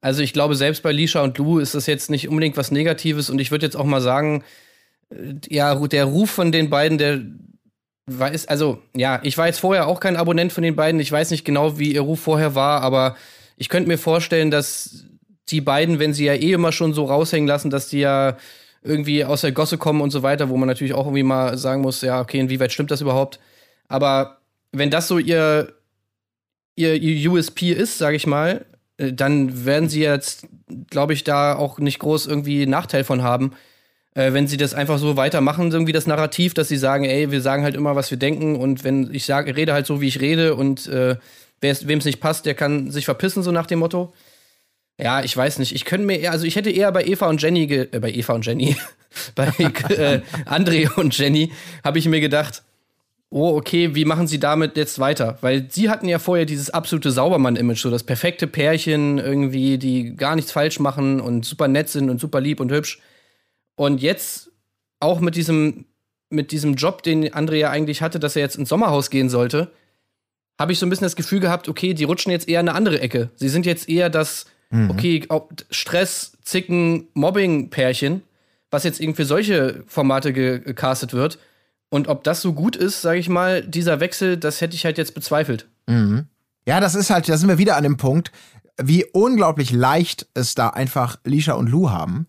Also 0.01 0.21
ich 0.21 0.33
glaube, 0.33 0.55
selbst 0.55 0.83
bei 0.83 0.91
Lisha 0.91 1.23
und 1.23 1.37
Lou 1.39 1.57
ist 1.57 1.73
das 1.73 1.87
jetzt 1.87 2.11
nicht 2.11 2.29
unbedingt 2.29 2.57
was 2.57 2.69
Negatives. 2.71 3.31
Und 3.31 3.39
ich 3.39 3.49
würde 3.49 3.65
jetzt 3.65 3.75
auch 3.75 3.85
mal 3.85 4.01
sagen, 4.01 4.43
äh, 5.09 5.33
ja, 5.49 5.75
der 5.75 6.05
Ruf 6.05 6.29
von 6.29 6.51
den 6.51 6.69
beiden, 6.69 6.99
der 6.99 7.21
weiß, 8.05 8.47
also 8.47 8.81
ja, 8.95 9.19
ich 9.23 9.37
war 9.37 9.47
jetzt 9.47 9.59
vorher 9.59 9.87
auch 9.87 9.99
kein 9.99 10.15
Abonnent 10.15 10.53
von 10.53 10.63
den 10.63 10.75
beiden. 10.75 10.99
Ich 10.99 11.11
weiß 11.11 11.31
nicht 11.31 11.43
genau, 11.43 11.79
wie 11.79 11.93
ihr 11.93 12.01
Ruf 12.01 12.19
vorher 12.19 12.53
war, 12.53 12.81
aber 12.81 13.17
ich 13.57 13.69
könnte 13.69 13.89
mir 13.89 13.97
vorstellen, 13.97 14.51
dass 14.51 15.05
die 15.49 15.61
beiden, 15.61 15.99
wenn 15.99 16.13
sie 16.13 16.25
ja 16.25 16.33
eh 16.33 16.53
immer 16.53 16.71
schon 16.71 16.93
so 16.93 17.05
raushängen 17.05 17.47
lassen, 17.47 17.69
dass 17.71 17.89
die 17.89 17.99
ja 17.99 18.37
irgendwie 18.87 19.25
aus 19.25 19.41
der 19.41 19.51
Gosse 19.51 19.77
kommen 19.77 20.01
und 20.01 20.11
so 20.11 20.23
weiter, 20.23 20.49
wo 20.49 20.57
man 20.57 20.67
natürlich 20.67 20.93
auch 20.93 21.05
irgendwie 21.05 21.23
mal 21.23 21.57
sagen 21.57 21.81
muss, 21.81 22.01
ja, 22.01 22.21
okay, 22.21 22.39
inwieweit 22.39 22.71
stimmt 22.71 22.91
das 22.91 23.01
überhaupt? 23.01 23.39
Aber 23.87 24.37
wenn 24.71 24.89
das 24.89 25.07
so 25.07 25.19
ihr, 25.19 25.73
ihr, 26.75 26.95
ihr 26.95 27.31
USP 27.31 27.71
ist, 27.71 27.97
sage 27.97 28.15
ich 28.15 28.27
mal, 28.27 28.65
äh, 28.97 29.13
dann 29.13 29.65
werden 29.65 29.89
sie 29.89 30.01
jetzt, 30.01 30.47
glaube 30.89 31.13
ich, 31.13 31.23
da 31.23 31.55
auch 31.55 31.79
nicht 31.79 31.99
groß 31.99 32.27
irgendwie 32.27 32.65
Nachteil 32.65 33.03
von 33.03 33.21
haben, 33.21 33.53
äh, 34.13 34.33
wenn 34.33 34.47
sie 34.47 34.57
das 34.57 34.73
einfach 34.73 34.97
so 34.97 35.15
weitermachen, 35.17 35.71
irgendwie 35.71 35.93
das 35.93 36.07
Narrativ, 36.07 36.53
dass 36.53 36.67
sie 36.67 36.77
sagen, 36.77 37.05
ey, 37.05 37.31
wir 37.31 37.41
sagen 37.41 37.63
halt 37.63 37.75
immer, 37.75 37.95
was 37.95 38.11
wir 38.11 38.17
denken 38.17 38.55
und 38.55 38.83
wenn 38.83 39.13
ich 39.13 39.25
sage, 39.25 39.55
rede 39.55 39.73
halt 39.73 39.85
so, 39.85 40.01
wie 40.01 40.07
ich 40.07 40.19
rede 40.19 40.55
und 40.55 40.87
äh, 40.87 41.17
wem 41.61 41.99
es 41.99 42.05
nicht 42.05 42.19
passt, 42.19 42.45
der 42.45 42.55
kann 42.55 42.91
sich 42.91 43.05
verpissen, 43.05 43.43
so 43.43 43.51
nach 43.51 43.67
dem 43.67 43.79
Motto. 43.79 44.13
Ja, 44.99 45.23
ich 45.23 45.35
weiß 45.35 45.59
nicht. 45.59 45.75
Ich 45.75 45.85
könnte 45.85 46.07
mir 46.07 46.17
eher, 46.17 46.31
also 46.31 46.45
ich 46.45 46.55
hätte 46.55 46.71
eher 46.71 46.91
bei 46.91 47.05
Eva 47.05 47.27
und 47.27 47.41
Jenny, 47.41 47.71
äh, 47.71 47.99
bei 47.99 48.11
Eva 48.11 48.33
und 48.33 48.45
Jenny, 48.45 48.75
bei 49.35 49.47
äh, 49.47 50.21
André 50.45 50.91
und 50.95 51.17
Jenny, 51.17 51.51
habe 51.83 51.99
ich 51.99 52.07
mir 52.07 52.19
gedacht, 52.19 52.63
oh, 53.29 53.55
okay, 53.57 53.93
wie 53.93 54.05
machen 54.05 54.27
sie 54.27 54.39
damit 54.39 54.77
jetzt 54.77 54.99
weiter? 54.99 55.37
Weil 55.41 55.67
sie 55.69 55.89
hatten 55.89 56.07
ja 56.07 56.17
vorher 56.17 56.45
dieses 56.45 56.69
absolute 56.69 57.11
Saubermann-Image, 57.11 57.81
so 57.81 57.91
das 57.91 58.03
perfekte 58.03 58.47
Pärchen 58.47 59.17
irgendwie, 59.19 59.77
die 59.77 60.15
gar 60.15 60.35
nichts 60.35 60.51
falsch 60.51 60.79
machen 60.79 61.19
und 61.19 61.45
super 61.45 61.67
nett 61.67 61.89
sind 61.89 62.09
und 62.09 62.19
super 62.19 62.41
lieb 62.41 62.59
und 62.59 62.71
hübsch. 62.71 62.99
Und 63.75 64.01
jetzt 64.01 64.51
auch 64.99 65.19
mit 65.19 65.35
diesem, 65.35 65.85
mit 66.29 66.51
diesem 66.51 66.75
Job, 66.75 67.03
den 67.03 67.27
André 67.29 67.55
ja 67.55 67.69
eigentlich 67.69 68.01
hatte, 68.01 68.19
dass 68.19 68.35
er 68.35 68.41
jetzt 68.41 68.55
ins 68.55 68.69
Sommerhaus 68.69 69.09
gehen 69.09 69.29
sollte, 69.29 69.71
habe 70.59 70.71
ich 70.71 70.79
so 70.79 70.85
ein 70.85 70.89
bisschen 70.89 71.05
das 71.05 71.15
Gefühl 71.15 71.39
gehabt, 71.39 71.69
okay, 71.69 71.93
die 71.93 72.03
rutschen 72.03 72.31
jetzt 72.31 72.49
eher 72.49 72.59
in 72.61 72.69
eine 72.69 72.77
andere 72.77 72.99
Ecke. 72.99 73.29
Sie 73.35 73.49
sind 73.49 73.65
jetzt 73.67 73.87
eher 73.87 74.09
das, 74.09 74.45
okay, 74.89 75.23
auch 75.29 75.49
Stress, 75.71 76.33
Zicken, 76.43 77.07
Mobbing-Pärchen, 77.13 78.21
was 78.71 78.83
jetzt 78.83 78.99
irgendwie 78.99 79.17
für 79.23 79.25
solche 79.25 79.83
Formate 79.87 80.33
ge- 80.33 80.59
gecastet 80.59 81.13
wird. 81.13 81.39
Und 81.89 82.09
ob 82.09 82.23
das 82.25 82.41
so 82.41 82.51
gut 82.53 82.75
ist, 82.75 83.01
sage 83.01 83.19
ich 83.19 83.29
mal, 83.29 83.61
dieser 83.61 83.99
Wechsel, 84.01 84.35
das 84.37 84.59
hätte 84.59 84.75
ich 84.75 84.83
halt 84.83 84.97
jetzt 84.97 85.13
bezweifelt. 85.15 85.67
Ja, 86.67 86.81
das 86.81 86.95
ist 86.95 87.09
halt, 87.09 87.29
da 87.29 87.37
sind 87.37 87.47
wir 87.47 87.57
wieder 87.59 87.77
an 87.77 87.83
dem 87.83 87.95
Punkt, 87.95 88.31
wie 88.81 89.05
unglaublich 89.05 89.71
leicht 89.71 90.27
es 90.33 90.53
da 90.53 90.69
einfach 90.69 91.17
Lisha 91.23 91.53
und 91.53 91.69
Lou 91.69 91.89
haben. 91.89 92.27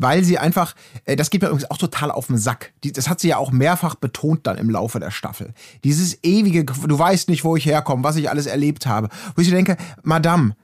Weil 0.00 0.22
sie 0.22 0.38
einfach, 0.38 0.76
äh, 1.06 1.16
das 1.16 1.30
geht 1.30 1.40
mir 1.42 1.48
übrigens 1.48 1.70
auch 1.70 1.78
total 1.78 2.12
auf 2.12 2.28
den 2.28 2.38
Sack. 2.38 2.72
Das 2.84 3.08
hat 3.08 3.18
sie 3.18 3.28
ja 3.28 3.38
auch 3.38 3.50
mehrfach 3.50 3.96
betont 3.96 4.46
dann 4.46 4.56
im 4.56 4.70
Laufe 4.70 5.00
der 5.00 5.10
Staffel. 5.10 5.54
Dieses 5.82 6.22
ewige, 6.22 6.64
du 6.64 6.96
weißt 6.98 7.28
nicht, 7.28 7.42
wo 7.42 7.56
ich 7.56 7.66
herkomme, 7.66 8.04
was 8.04 8.14
ich 8.14 8.30
alles 8.30 8.46
erlebt 8.46 8.86
habe. 8.86 9.08
Wo 9.34 9.42
ich 9.42 9.50
denke, 9.50 9.76
Madame, 10.04 10.54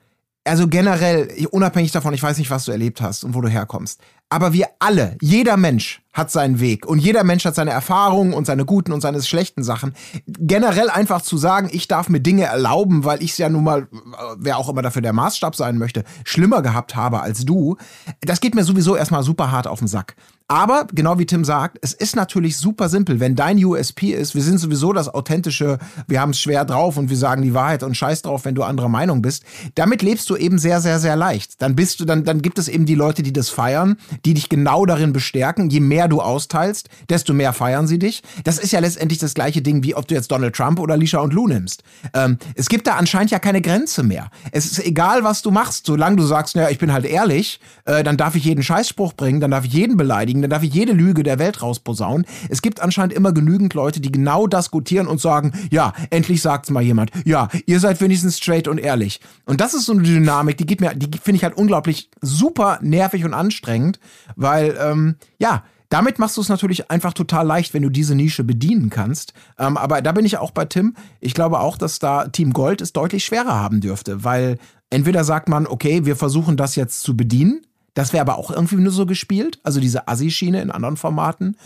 also 0.44 0.68
generell, 0.68 1.28
unabhängig 1.50 1.92
davon, 1.92 2.14
ich 2.14 2.22
weiß 2.22 2.38
nicht, 2.38 2.50
was 2.50 2.66
du 2.66 2.72
erlebt 2.72 3.00
hast 3.00 3.24
und 3.24 3.34
wo 3.34 3.40
du 3.40 3.48
herkommst. 3.48 4.00
Aber 4.34 4.52
wir 4.52 4.66
alle, 4.80 5.16
jeder 5.20 5.56
Mensch 5.56 6.02
hat 6.12 6.28
seinen 6.28 6.58
Weg 6.58 6.86
und 6.86 6.98
jeder 6.98 7.22
Mensch 7.22 7.44
hat 7.44 7.54
seine 7.54 7.70
Erfahrungen 7.70 8.34
und 8.34 8.46
seine 8.46 8.64
guten 8.64 8.92
und 8.92 9.00
seine 9.00 9.22
schlechten 9.22 9.62
Sachen. 9.62 9.94
Generell 10.26 10.90
einfach 10.90 11.22
zu 11.22 11.36
sagen, 11.36 11.68
ich 11.70 11.86
darf 11.86 12.08
mir 12.08 12.20
Dinge 12.20 12.44
erlauben, 12.44 13.04
weil 13.04 13.22
ich 13.22 13.32
es 13.32 13.38
ja 13.38 13.48
nun 13.48 13.62
mal, 13.62 13.88
wer 14.36 14.58
auch 14.58 14.68
immer 14.68 14.82
dafür 14.82 15.02
der 15.02 15.12
Maßstab 15.12 15.54
sein 15.54 15.78
möchte, 15.78 16.02
schlimmer 16.24 16.62
gehabt 16.62 16.96
habe 16.96 17.20
als 17.20 17.44
du, 17.44 17.76
das 18.22 18.40
geht 18.40 18.56
mir 18.56 18.64
sowieso 18.64 18.96
erstmal 18.96 19.22
super 19.22 19.52
hart 19.52 19.68
auf 19.68 19.78
den 19.78 19.88
Sack. 19.88 20.16
Aber, 20.46 20.86
genau 20.92 21.18
wie 21.18 21.24
Tim 21.24 21.42
sagt, 21.42 21.78
es 21.80 21.94
ist 21.94 22.16
natürlich 22.16 22.58
super 22.58 22.90
simpel. 22.90 23.18
Wenn 23.18 23.34
dein 23.34 23.64
USP 23.64 24.12
ist, 24.12 24.34
wir 24.34 24.42
sind 24.42 24.58
sowieso 24.58 24.92
das 24.92 25.08
authentische, 25.08 25.78
wir 26.06 26.20
haben 26.20 26.30
es 26.30 26.40
schwer 26.40 26.66
drauf 26.66 26.98
und 26.98 27.08
wir 27.08 27.16
sagen 27.16 27.40
die 27.40 27.54
Wahrheit 27.54 27.82
und 27.82 27.96
scheiß 27.96 28.20
drauf, 28.22 28.44
wenn 28.44 28.54
du 28.54 28.62
anderer 28.62 28.90
Meinung 28.90 29.22
bist. 29.22 29.42
Damit 29.74 30.02
lebst 30.02 30.28
du 30.28 30.36
eben 30.36 30.58
sehr, 30.58 30.82
sehr, 30.82 31.00
sehr 31.00 31.16
leicht. 31.16 31.62
Dann 31.62 31.74
bist 31.74 31.98
du, 31.98 32.04
dann, 32.04 32.24
dann 32.24 32.42
gibt 32.42 32.58
es 32.58 32.68
eben 32.68 32.84
die 32.84 32.94
Leute, 32.94 33.22
die 33.22 33.32
das 33.32 33.48
feiern, 33.48 33.96
die 34.24 34.34
dich 34.34 34.48
genau 34.48 34.86
darin 34.86 35.12
bestärken. 35.12 35.70
Je 35.70 35.80
mehr 35.80 36.08
du 36.08 36.20
austeilst, 36.20 36.88
desto 37.08 37.32
mehr 37.32 37.52
feiern 37.52 37.86
sie 37.86 37.98
dich. 37.98 38.22
Das 38.44 38.58
ist 38.58 38.72
ja 38.72 38.80
letztendlich 38.80 39.18
das 39.18 39.34
gleiche 39.34 39.62
Ding, 39.62 39.82
wie 39.82 39.94
ob 39.94 40.08
du 40.08 40.14
jetzt 40.14 40.30
Donald 40.30 40.54
Trump 40.54 40.78
oder 40.78 40.96
Lisha 40.96 41.18
und 41.18 41.32
Lou 41.32 41.46
nimmst. 41.46 41.82
Ähm, 42.14 42.38
es 42.54 42.68
gibt 42.68 42.86
da 42.86 42.96
anscheinend 42.96 43.30
ja 43.30 43.38
keine 43.38 43.60
Grenze 43.60 44.02
mehr. 44.02 44.30
Es 44.52 44.66
ist 44.66 44.84
egal, 44.84 45.24
was 45.24 45.42
du 45.42 45.50
machst, 45.50 45.86
solange 45.86 46.16
du 46.16 46.24
sagst, 46.24 46.56
naja, 46.56 46.70
ich 46.70 46.78
bin 46.78 46.92
halt 46.92 47.04
ehrlich, 47.04 47.60
äh, 47.84 48.02
dann 48.02 48.16
darf 48.16 48.34
ich 48.34 48.44
jeden 48.44 48.62
Scheißspruch 48.62 49.14
bringen, 49.14 49.40
dann 49.40 49.50
darf 49.50 49.64
ich 49.64 49.72
jeden 49.72 49.96
beleidigen, 49.96 50.42
dann 50.42 50.50
darf 50.50 50.62
ich 50.62 50.72
jede 50.72 50.92
Lüge 50.92 51.22
der 51.22 51.38
Welt 51.38 51.62
rausposaunen. 51.62 52.26
Es 52.48 52.62
gibt 52.62 52.80
anscheinend 52.80 53.12
immer 53.12 53.32
genügend 53.32 53.74
Leute, 53.74 54.00
die 54.00 54.12
genau 54.12 54.46
das 54.46 54.70
gutieren 54.70 55.06
und 55.06 55.20
sagen, 55.20 55.52
ja, 55.70 55.92
endlich 56.10 56.42
sagt's 56.42 56.70
mal 56.70 56.82
jemand. 56.82 57.10
Ja, 57.24 57.48
ihr 57.66 57.80
seid 57.80 58.00
wenigstens 58.00 58.38
straight 58.38 58.68
und 58.68 58.78
ehrlich. 58.78 59.20
Und 59.44 59.60
das 59.60 59.74
ist 59.74 59.86
so 59.86 59.92
eine 59.92 60.02
Dynamik, 60.02 60.56
die 60.56 60.66
geht 60.66 60.80
mir, 60.80 60.94
die 60.94 61.18
finde 61.18 61.36
ich 61.36 61.44
halt 61.44 61.56
unglaublich 61.56 62.10
super 62.20 62.78
nervig 62.82 63.24
und 63.24 63.34
anstrengend, 63.34 63.98
weil, 64.36 64.76
ähm, 64.80 65.16
ja, 65.38 65.64
damit 65.88 66.18
machst 66.18 66.36
du 66.36 66.40
es 66.40 66.48
natürlich 66.48 66.90
einfach 66.90 67.12
total 67.12 67.46
leicht, 67.46 67.72
wenn 67.72 67.82
du 67.82 67.88
diese 67.88 68.16
Nische 68.16 68.42
bedienen 68.42 68.90
kannst. 68.90 69.32
Ähm, 69.58 69.76
aber 69.76 70.02
da 70.02 70.12
bin 70.12 70.24
ich 70.24 70.38
auch 70.38 70.50
bei 70.50 70.64
Tim. 70.64 70.96
Ich 71.20 71.34
glaube 71.34 71.60
auch, 71.60 71.78
dass 71.78 72.00
da 72.00 72.26
Team 72.26 72.52
Gold 72.52 72.80
es 72.80 72.92
deutlich 72.92 73.24
schwerer 73.24 73.54
haben 73.54 73.80
dürfte, 73.80 74.24
weil 74.24 74.58
entweder 74.90 75.22
sagt 75.22 75.48
man, 75.48 75.66
okay, 75.66 76.04
wir 76.04 76.16
versuchen 76.16 76.56
das 76.56 76.74
jetzt 76.74 77.02
zu 77.02 77.16
bedienen. 77.16 77.62
Das 77.94 78.12
wäre 78.12 78.22
aber 78.22 78.38
auch 78.38 78.50
irgendwie 78.50 78.74
nur 78.74 78.90
so 78.90 79.06
gespielt, 79.06 79.60
also 79.62 79.78
diese 79.78 80.08
Assi-Schiene 80.08 80.60
in 80.60 80.72
anderen 80.72 80.96
Formaten. 80.96 81.56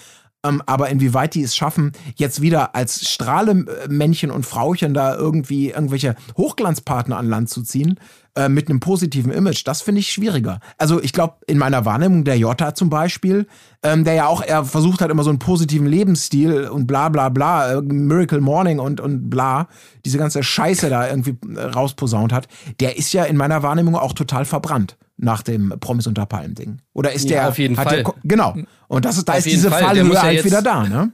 Ähm, 0.44 0.62
aber 0.66 0.88
inwieweit 0.88 1.34
die 1.34 1.42
es 1.42 1.56
schaffen, 1.56 1.92
jetzt 2.16 2.40
wieder 2.40 2.74
als 2.74 3.08
Strahlemännchen 3.08 4.30
und 4.30 4.46
Frauchen 4.46 4.94
da 4.94 5.16
irgendwie 5.16 5.70
irgendwelche 5.70 6.14
Hochglanzpartner 6.36 7.16
an 7.16 7.28
Land 7.28 7.48
zu 7.48 7.62
ziehen, 7.62 7.98
äh, 8.38 8.48
mit 8.48 8.68
einem 8.68 8.78
positiven 8.78 9.32
Image, 9.32 9.66
das 9.66 9.82
finde 9.82 9.98
ich 9.98 10.12
schwieriger. 10.12 10.60
Also 10.76 11.02
ich 11.02 11.12
glaube, 11.12 11.34
in 11.48 11.58
meiner 11.58 11.84
Wahrnehmung 11.84 12.22
der 12.22 12.38
Jota 12.38 12.72
zum 12.72 12.88
Beispiel, 12.88 13.48
ähm, 13.82 14.04
der 14.04 14.14
ja 14.14 14.26
auch, 14.28 14.42
er 14.42 14.64
versucht 14.64 15.00
hat 15.00 15.10
immer 15.10 15.24
so 15.24 15.30
einen 15.30 15.40
positiven 15.40 15.88
Lebensstil 15.88 16.68
und 16.68 16.86
bla 16.86 17.08
bla 17.08 17.30
bla, 17.30 17.72
äh, 17.72 17.82
Miracle 17.82 18.40
Morning 18.40 18.78
und, 18.78 19.00
und 19.00 19.28
bla, 19.28 19.66
diese 20.04 20.18
ganze 20.18 20.44
Scheiße 20.44 20.88
da 20.88 21.08
irgendwie 21.08 21.36
äh, 21.52 21.60
rausposaunt 21.62 22.32
hat, 22.32 22.46
der 22.78 22.96
ist 22.96 23.12
ja 23.12 23.24
in 23.24 23.36
meiner 23.36 23.64
Wahrnehmung 23.64 23.96
auch 23.96 24.12
total 24.12 24.44
verbrannt 24.44 24.96
nach 25.16 25.42
dem 25.42 25.74
Promis 25.80 26.06
unter 26.06 26.24
Palmen 26.24 26.54
Ding. 26.54 26.78
Oder 26.92 27.12
ist 27.12 27.24
Ja, 27.24 27.40
der 27.40 27.48
auf 27.48 27.58
jeden 27.58 27.74
Fall. 27.74 28.04
Der, 28.04 28.14
genau. 28.22 28.54
Und 28.86 29.04
das 29.04 29.18
ist 29.18 29.28
da 29.28 29.32
Auf 29.32 29.38
ist 29.38 29.46
diese 29.46 29.68
Fall. 29.68 29.82
Fallhöhe 29.82 30.22
halt 30.22 30.44
wieder 30.44 30.62
da, 30.62 30.84
ne? 30.84 31.10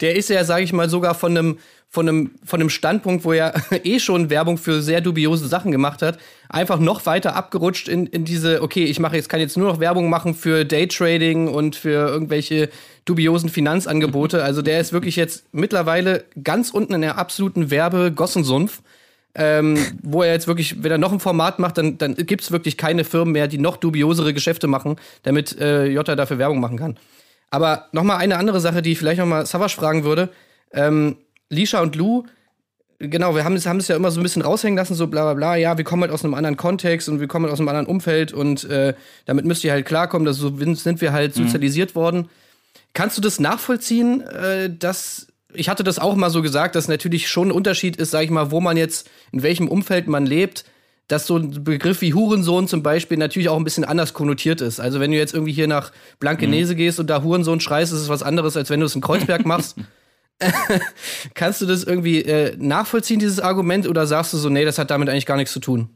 Der 0.00 0.14
ist 0.14 0.30
ja, 0.30 0.44
sage 0.44 0.64
ich 0.64 0.72
mal, 0.72 0.88
sogar 0.88 1.14
von 1.14 1.36
einem, 1.36 1.58
von 1.88 2.08
einem, 2.08 2.30
von 2.44 2.60
einem 2.60 2.70
Standpunkt, 2.70 3.24
wo 3.24 3.32
er 3.32 3.54
eh 3.84 3.98
schon 3.98 4.30
Werbung 4.30 4.58
für 4.58 4.82
sehr 4.82 5.00
dubiose 5.00 5.48
Sachen 5.48 5.72
gemacht 5.72 6.02
hat, 6.02 6.18
einfach 6.48 6.78
noch 6.78 7.04
weiter 7.06 7.34
abgerutscht 7.34 7.88
in, 7.88 8.06
in 8.06 8.24
diese, 8.24 8.62
okay, 8.62 8.84
ich 8.84 9.00
mache 9.00 9.16
jetzt, 9.16 9.28
kann 9.28 9.40
jetzt 9.40 9.56
nur 9.56 9.72
noch 9.72 9.80
Werbung 9.80 10.08
machen 10.08 10.34
für 10.34 10.64
Daytrading 10.64 11.48
und 11.48 11.76
für 11.76 12.08
irgendwelche 12.08 12.68
dubiosen 13.04 13.48
Finanzangebote. 13.48 14.42
Also 14.48 14.62
der 14.62 14.80
ist 14.80 14.92
wirklich 14.92 15.16
jetzt 15.16 15.44
mittlerweile 15.52 16.24
ganz 16.42 16.70
unten 16.70 16.94
in 16.94 17.02
der 17.02 17.18
absoluten 17.18 17.70
Werbe-Gossensumpf. 17.70 18.80
ähm, 19.34 19.76
wo 20.02 20.22
er 20.22 20.32
jetzt 20.32 20.46
wirklich, 20.46 20.82
wenn 20.82 20.90
er 20.90 20.98
noch 20.98 21.12
ein 21.12 21.20
Format 21.20 21.58
macht, 21.58 21.76
dann, 21.76 21.98
dann 21.98 22.14
gibt 22.14 22.42
es 22.42 22.50
wirklich 22.50 22.76
keine 22.76 23.04
Firmen 23.04 23.32
mehr, 23.32 23.46
die 23.46 23.58
noch 23.58 23.76
dubiosere 23.76 24.32
Geschäfte 24.32 24.68
machen, 24.68 24.96
damit 25.22 25.58
äh, 25.60 25.86
Jota 25.86 26.16
dafür 26.16 26.38
Werbung 26.38 26.60
machen 26.60 26.78
kann. 26.78 26.96
Aber 27.50 27.86
nochmal 27.92 28.18
eine 28.18 28.36
andere 28.36 28.60
Sache, 28.60 28.82
die 28.82 28.92
ich 28.92 28.98
vielleicht 28.98 29.18
nochmal 29.18 29.46
Savage 29.46 29.74
fragen 29.76 30.04
würde. 30.04 30.30
Ähm, 30.72 31.16
Lisha 31.48 31.80
und 31.80 31.96
Lou, 31.96 32.24
genau, 32.98 33.34
wir 33.34 33.44
haben 33.44 33.54
es 33.54 33.66
haben 33.66 33.78
es 33.78 33.88
ja 33.88 33.96
immer 33.96 34.10
so 34.10 34.20
ein 34.20 34.22
bisschen 34.22 34.42
raushängen 34.42 34.76
lassen, 34.76 34.94
so 34.94 35.06
bla 35.06 35.22
bla 35.22 35.34
bla, 35.34 35.56
ja, 35.56 35.78
wir 35.78 35.84
kommen 35.84 36.02
halt 36.02 36.12
aus 36.12 36.24
einem 36.24 36.34
anderen 36.34 36.56
Kontext 36.56 37.08
und 37.08 37.20
wir 37.20 37.28
kommen 37.28 37.44
halt 37.44 37.52
aus 37.52 37.60
einem 37.60 37.68
anderen 37.68 37.86
Umfeld 37.86 38.32
und 38.32 38.64
äh, 38.64 38.94
damit 39.24 39.44
müsst 39.46 39.64
ihr 39.64 39.72
halt 39.72 39.86
klarkommen, 39.86 40.26
dass 40.26 40.36
so 40.36 40.54
sind 40.74 41.00
wir 41.00 41.12
halt 41.12 41.34
sozialisiert 41.34 41.94
worden. 41.94 42.28
Kannst 42.92 43.16
du 43.16 43.22
das 43.22 43.40
nachvollziehen, 43.40 44.20
äh, 44.20 44.70
dass 44.70 45.28
ich 45.54 45.68
hatte 45.68 45.84
das 45.84 45.98
auch 45.98 46.14
mal 46.14 46.30
so 46.30 46.42
gesagt, 46.42 46.74
dass 46.74 46.88
natürlich 46.88 47.28
schon 47.28 47.48
ein 47.48 47.52
Unterschied 47.52 47.96
ist, 47.96 48.10
sag 48.10 48.24
ich 48.24 48.30
mal, 48.30 48.50
wo 48.50 48.60
man 48.60 48.76
jetzt, 48.76 49.08
in 49.32 49.42
welchem 49.42 49.68
Umfeld 49.68 50.06
man 50.06 50.26
lebt, 50.26 50.64
dass 51.08 51.26
so 51.26 51.38
ein 51.38 51.64
Begriff 51.64 52.02
wie 52.02 52.14
Hurensohn 52.14 52.68
zum 52.68 52.82
Beispiel 52.82 53.16
natürlich 53.16 53.48
auch 53.48 53.56
ein 53.56 53.64
bisschen 53.64 53.84
anders 53.84 54.12
konnotiert 54.12 54.60
ist. 54.60 54.78
Also 54.78 55.00
wenn 55.00 55.10
du 55.10 55.16
jetzt 55.16 55.34
irgendwie 55.34 55.52
hier 55.52 55.66
nach 55.66 55.90
Blankenese 56.20 56.76
gehst 56.76 57.00
und 57.00 57.08
da 57.08 57.22
Hurensohn 57.22 57.60
schreist, 57.60 57.92
ist 57.92 58.00
es 58.00 58.08
was 58.08 58.22
anderes, 58.22 58.56
als 58.56 58.68
wenn 58.70 58.80
du 58.80 58.86
es 58.86 58.94
in 58.94 59.00
Kreuzberg 59.00 59.46
machst. 59.46 59.76
Kannst 61.34 61.60
du 61.62 61.66
das 61.66 61.82
irgendwie 61.82 62.22
äh, 62.22 62.56
nachvollziehen, 62.58 63.18
dieses 63.18 63.40
Argument, 63.40 63.88
oder 63.88 64.06
sagst 64.06 64.32
du 64.32 64.36
so, 64.36 64.50
nee, 64.50 64.64
das 64.64 64.78
hat 64.78 64.90
damit 64.90 65.08
eigentlich 65.08 65.26
gar 65.26 65.36
nichts 65.36 65.52
zu 65.52 65.60
tun? 65.60 65.88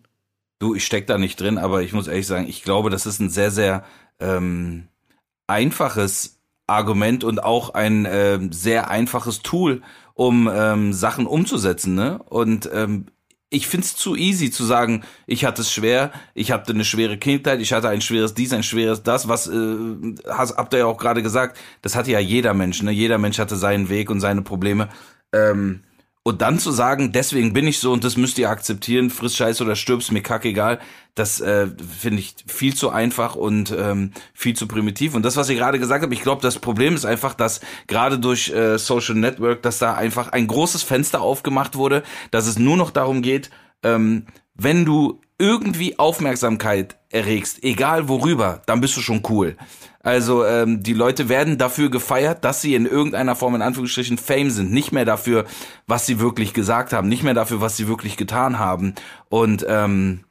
Du, 0.58 0.74
ich 0.74 0.84
steck 0.84 1.06
da 1.06 1.18
nicht 1.18 1.40
drin, 1.40 1.58
aber 1.58 1.82
ich 1.82 1.92
muss 1.92 2.08
ehrlich 2.08 2.26
sagen, 2.26 2.48
ich 2.48 2.64
glaube, 2.64 2.90
das 2.90 3.06
ist 3.06 3.20
ein 3.20 3.30
sehr, 3.30 3.50
sehr 3.50 3.84
ähm, 4.18 4.88
einfaches 5.46 6.40
Argument 6.66 7.22
und 7.22 7.42
auch 7.42 7.70
ein 7.70 8.06
ähm, 8.10 8.52
sehr 8.52 8.90
einfaches 8.90 9.42
Tool, 9.42 9.82
um 10.14 10.50
ähm, 10.52 10.92
Sachen 10.92 11.26
umzusetzen. 11.26 11.94
Ne? 11.94 12.20
Und 12.22 12.68
ähm, 12.72 13.06
ich 13.52 13.66
find's 13.66 13.94
zu 13.94 14.16
easy 14.16 14.50
zu 14.50 14.64
sagen, 14.64 15.04
ich 15.26 15.44
hatte 15.44 15.60
es 15.60 15.70
schwer, 15.70 16.10
ich 16.34 16.52
hatte 16.52 16.72
eine 16.72 16.84
schwere 16.84 17.18
Kindheit, 17.18 17.60
ich 17.60 17.72
hatte 17.72 17.88
ein 17.88 18.00
schweres 18.00 18.34
dies, 18.34 18.52
ein 18.52 18.62
schweres 18.62 19.02
das, 19.02 19.28
was 19.28 19.46
äh, 19.46 19.76
hast, 20.28 20.56
habt 20.56 20.72
ihr 20.72 20.80
ja 20.80 20.86
auch 20.86 20.96
gerade 20.96 21.22
gesagt, 21.22 21.58
das 21.82 21.94
hatte 21.94 22.10
ja 22.10 22.18
jeder 22.18 22.54
Mensch, 22.54 22.82
ne? 22.82 22.90
Jeder 22.90 23.18
Mensch 23.18 23.38
hatte 23.38 23.56
seinen 23.56 23.90
Weg 23.90 24.10
und 24.10 24.20
seine 24.20 24.42
Probleme. 24.42 24.88
Ähm, 25.32 25.80
und 26.24 26.40
dann 26.40 26.58
zu 26.58 26.70
sagen, 26.70 27.12
deswegen 27.12 27.52
bin 27.52 27.66
ich 27.66 27.80
so 27.80 27.92
und 27.92 28.04
das 28.04 28.16
müsst 28.16 28.38
ihr 28.38 28.48
akzeptieren, 28.48 29.10
friss 29.10 29.36
Scheiße 29.36 29.62
oder 29.64 29.74
stirbst, 29.74 30.12
mir 30.12 30.22
kackegal, 30.22 30.78
das 31.14 31.40
äh, 31.40 31.66
finde 32.00 32.20
ich 32.20 32.36
viel 32.46 32.74
zu 32.74 32.90
einfach 32.90 33.34
und 33.34 33.74
ähm, 33.76 34.12
viel 34.32 34.54
zu 34.54 34.68
primitiv. 34.68 35.14
Und 35.14 35.24
das, 35.24 35.36
was 35.36 35.48
ich 35.48 35.58
gerade 35.58 35.78
gesagt 35.78 36.02
habe, 36.02 36.14
ich 36.14 36.22
glaube, 36.22 36.40
das 36.40 36.58
Problem 36.58 36.94
ist 36.94 37.04
einfach, 37.04 37.34
dass 37.34 37.60
gerade 37.88 38.18
durch 38.18 38.50
äh, 38.50 38.78
Social 38.78 39.16
Network, 39.16 39.62
dass 39.62 39.78
da 39.78 39.94
einfach 39.94 40.28
ein 40.28 40.46
großes 40.46 40.84
Fenster 40.84 41.20
aufgemacht 41.20 41.74
wurde, 41.74 42.04
dass 42.30 42.46
es 42.46 42.58
nur 42.58 42.76
noch 42.76 42.92
darum 42.92 43.20
geht, 43.22 43.50
ähm, 43.82 44.26
wenn 44.54 44.84
du 44.84 45.20
irgendwie 45.38 45.98
Aufmerksamkeit 45.98 46.96
erregst, 47.10 47.64
egal 47.64 48.08
worüber, 48.08 48.62
dann 48.66 48.80
bist 48.80 48.96
du 48.96 49.00
schon 49.00 49.22
cool. 49.28 49.56
Also 50.02 50.44
ähm, 50.44 50.82
die 50.82 50.94
Leute 50.94 51.28
werden 51.28 51.58
dafür 51.58 51.90
gefeiert, 51.90 52.44
dass 52.44 52.60
sie 52.60 52.74
in 52.74 52.86
irgendeiner 52.86 53.36
Form 53.36 53.54
in 53.54 53.62
Anführungsstrichen 53.62 54.18
Fame 54.18 54.50
sind, 54.50 54.72
nicht 54.72 54.92
mehr 54.92 55.04
dafür, 55.04 55.44
was 55.86 56.06
sie 56.06 56.18
wirklich 56.18 56.54
gesagt 56.54 56.92
haben, 56.92 57.08
nicht 57.08 57.22
mehr 57.22 57.34
dafür, 57.34 57.60
was 57.60 57.76
sie 57.76 57.88
wirklich 57.88 58.16
getan 58.16 58.58
haben. 58.58 58.94
Und 59.28 59.64
ähm, 59.68 60.24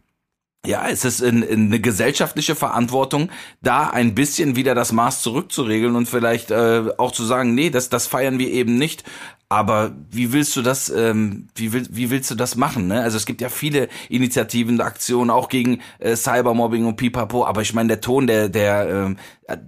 ja, 0.65 0.87
es 0.87 1.05
ist 1.05 1.21
in, 1.21 1.41
in 1.41 1.67
eine 1.67 1.79
gesellschaftliche 1.79 2.53
Verantwortung, 2.53 3.29
da 3.61 3.89
ein 3.89 4.13
bisschen 4.13 4.55
wieder 4.55 4.75
das 4.75 4.91
Maß 4.91 5.21
zurückzuregeln 5.23 5.95
und 5.95 6.07
vielleicht 6.07 6.51
äh, 6.51 6.83
auch 6.97 7.11
zu 7.11 7.23
sagen, 7.23 7.55
nee, 7.55 7.69
das, 7.69 7.89
das 7.89 8.07
feiern 8.07 8.37
wir 8.37 8.49
eben 8.49 8.77
nicht. 8.77 9.03
Aber 9.51 9.91
wie 10.09 10.31
willst 10.31 10.55
du 10.55 10.61
das, 10.61 10.87
ähm, 10.87 11.49
wie, 11.55 11.73
will, 11.73 11.85
wie 11.91 12.09
willst 12.09 12.31
du 12.31 12.35
das 12.35 12.55
machen? 12.55 12.87
Ne? 12.87 13.01
Also 13.01 13.17
es 13.17 13.25
gibt 13.25 13.41
ja 13.41 13.49
viele 13.49 13.89
Initiativen, 14.07 14.79
Aktionen 14.79 15.29
auch 15.29 15.49
gegen 15.49 15.81
äh, 15.99 16.15
Cybermobbing 16.15 16.85
und 16.85 16.95
Pipapo, 16.95 17.45
aber 17.45 17.61
ich 17.61 17.73
meine, 17.73 17.89
der 17.89 17.99
Ton, 17.99 18.27
der, 18.27 18.47
der 18.47 18.87
ähm, 18.87 19.17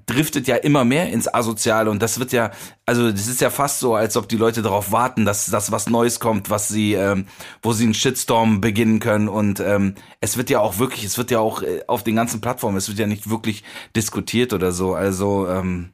driftet 0.05 0.47
ja 0.47 0.55
immer 0.55 0.85
mehr 0.85 1.10
ins 1.10 1.27
Asoziale 1.27 1.91
und 1.91 2.01
das 2.01 2.18
wird 2.18 2.31
ja, 2.31 2.51
also 2.85 3.11
das 3.11 3.27
ist 3.27 3.41
ja 3.41 3.49
fast 3.49 3.80
so, 3.80 3.93
als 3.93 4.15
ob 4.15 4.30
die 4.30 4.38
Leute 4.38 4.61
darauf 4.61 4.93
warten, 4.93 5.26
dass 5.26 5.47
dass 5.47 5.73
was 5.73 5.89
Neues 5.89 6.22
kommt, 6.22 6.49
was 6.49 6.69
sie, 6.69 6.93
ähm, 6.93 7.26
wo 7.61 7.73
sie 7.73 7.84
einen 7.84 7.93
Shitstorm 7.93 8.61
beginnen 8.61 9.01
können 9.01 9.27
und 9.27 9.60
ähm, 9.60 9.95
es 10.22 10.38
wird 10.38 10.49
ja 10.49 10.61
auch 10.61 10.80
wirklich, 10.80 11.03
es 11.03 11.18
wird 11.18 11.30
ja 11.30 11.39
auch 11.39 11.61
äh, 11.61 11.81
auf 11.88 12.03
den 12.03 12.15
ganzen 12.15 12.39
Plattformen, 12.39 12.77
es 12.77 12.88
wird 12.88 12.99
ja 12.99 13.07
nicht 13.07 13.30
wirklich 13.30 13.65
diskutiert 13.97 14.53
oder 14.53 14.72
so, 14.72 14.93
also 14.93 15.45
ähm, 15.49 15.89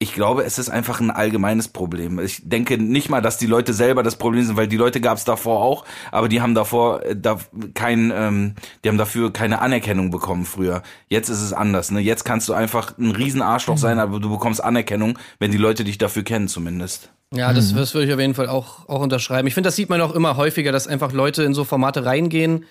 ich 0.00 0.12
glaube, 0.14 0.44
es 0.44 0.58
ist 0.58 0.70
einfach 0.70 1.00
ein 1.00 1.10
allgemeines 1.10 1.66
Problem. 1.68 2.20
Ich 2.20 2.48
denke 2.48 2.78
nicht 2.78 3.08
mal, 3.08 3.20
dass 3.20 3.36
die 3.36 3.46
Leute 3.46 3.72
selber 3.72 4.04
das 4.04 4.14
Problem 4.14 4.44
sind, 4.44 4.56
weil 4.56 4.68
die 4.68 4.76
Leute 4.76 5.00
gab 5.00 5.18
es 5.18 5.24
davor 5.24 5.60
auch, 5.60 5.84
aber 6.12 6.28
die 6.28 6.40
haben 6.40 6.54
davor 6.54 7.02
äh, 7.04 7.16
da 7.16 7.38
kein, 7.74 8.12
ähm, 8.14 8.54
die 8.84 8.88
haben 8.90 8.98
dafür 8.98 9.32
keine 9.32 9.60
Anerkennung 9.60 10.10
bekommen 10.10 10.44
früher. 10.44 10.82
Jetzt 11.08 11.28
ist 11.30 11.42
es 11.42 11.52
anders. 11.52 11.90
Ne? 11.90 11.98
Jetzt 11.98 12.24
kannst 12.24 12.48
du 12.48 12.52
einfach 12.52 12.96
ein 12.96 13.10
Riesenarschloch 13.10 13.74
Mhm. 13.74 13.80
sein, 13.80 13.98
aber 13.98 14.20
du 14.20 14.30
bekommst 14.30 14.62
Anerkennung, 14.62 15.18
wenn 15.40 15.50
die 15.50 15.58
Leute 15.58 15.82
dich 15.82 15.98
dafür 15.98 16.22
kennen 16.22 16.46
zumindest. 16.46 17.10
Ja, 17.34 17.52
das, 17.52 17.74
das 17.74 17.92
würde 17.92 18.06
ich 18.06 18.14
auf 18.14 18.20
jeden 18.20 18.34
Fall 18.34 18.48
auch, 18.48 18.88
auch 18.88 19.00
unterschreiben. 19.00 19.48
Ich 19.48 19.54
finde, 19.54 19.66
das 19.66 19.76
sieht 19.76 19.90
man 19.90 20.00
auch 20.00 20.14
immer 20.14 20.36
häufiger, 20.36 20.70
dass 20.70 20.86
einfach 20.86 21.12
Leute 21.12 21.42
in 21.42 21.54
so 21.54 21.64
Formate 21.64 22.04
reingehen 22.06 22.64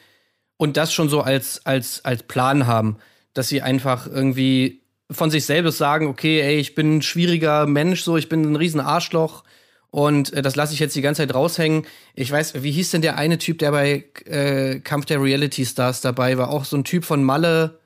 und 0.55 0.77
das 0.77 0.93
schon 0.93 1.09
so 1.09 1.21
als, 1.21 1.63
als, 1.65 2.03
als 2.05 2.23
Plan 2.23 2.67
haben. 2.67 2.97
Dass 3.33 3.49
sie 3.49 3.61
einfach 3.61 4.07
irgendwie 4.07 4.81
von 5.09 5.31
sich 5.31 5.45
selbst 5.45 5.77
sagen, 5.77 6.07
okay, 6.07 6.41
ey, 6.41 6.57
ich 6.57 6.75
bin 6.75 6.97
ein 6.97 7.01
schwieriger 7.01 7.65
Mensch, 7.65 8.03
so, 8.03 8.17
ich 8.17 8.29
bin 8.29 8.43
ein 8.43 8.55
riesen 8.55 8.81
Arschloch 8.81 9.43
und 9.89 10.33
äh, 10.33 10.41
das 10.41 10.55
lasse 10.55 10.73
ich 10.73 10.79
jetzt 10.79 10.95
die 10.95 11.01
ganze 11.01 11.21
Zeit 11.21 11.33
raushängen. 11.33 11.85
Ich 12.13 12.31
weiß, 12.31 12.61
wie 12.61 12.71
hieß 12.71 12.91
denn 12.91 13.01
der 13.01 13.17
eine 13.17 13.37
Typ, 13.37 13.59
der 13.59 13.71
bei 13.71 14.05
äh, 14.25 14.79
Kampf 14.79 15.05
der 15.05 15.21
Reality 15.21 15.65
Stars 15.65 16.01
dabei 16.01 16.37
war? 16.37 16.49
Auch 16.49 16.65
so 16.65 16.75
ein 16.75 16.83
Typ 16.83 17.05
von 17.05 17.23
Malle, 17.23 17.79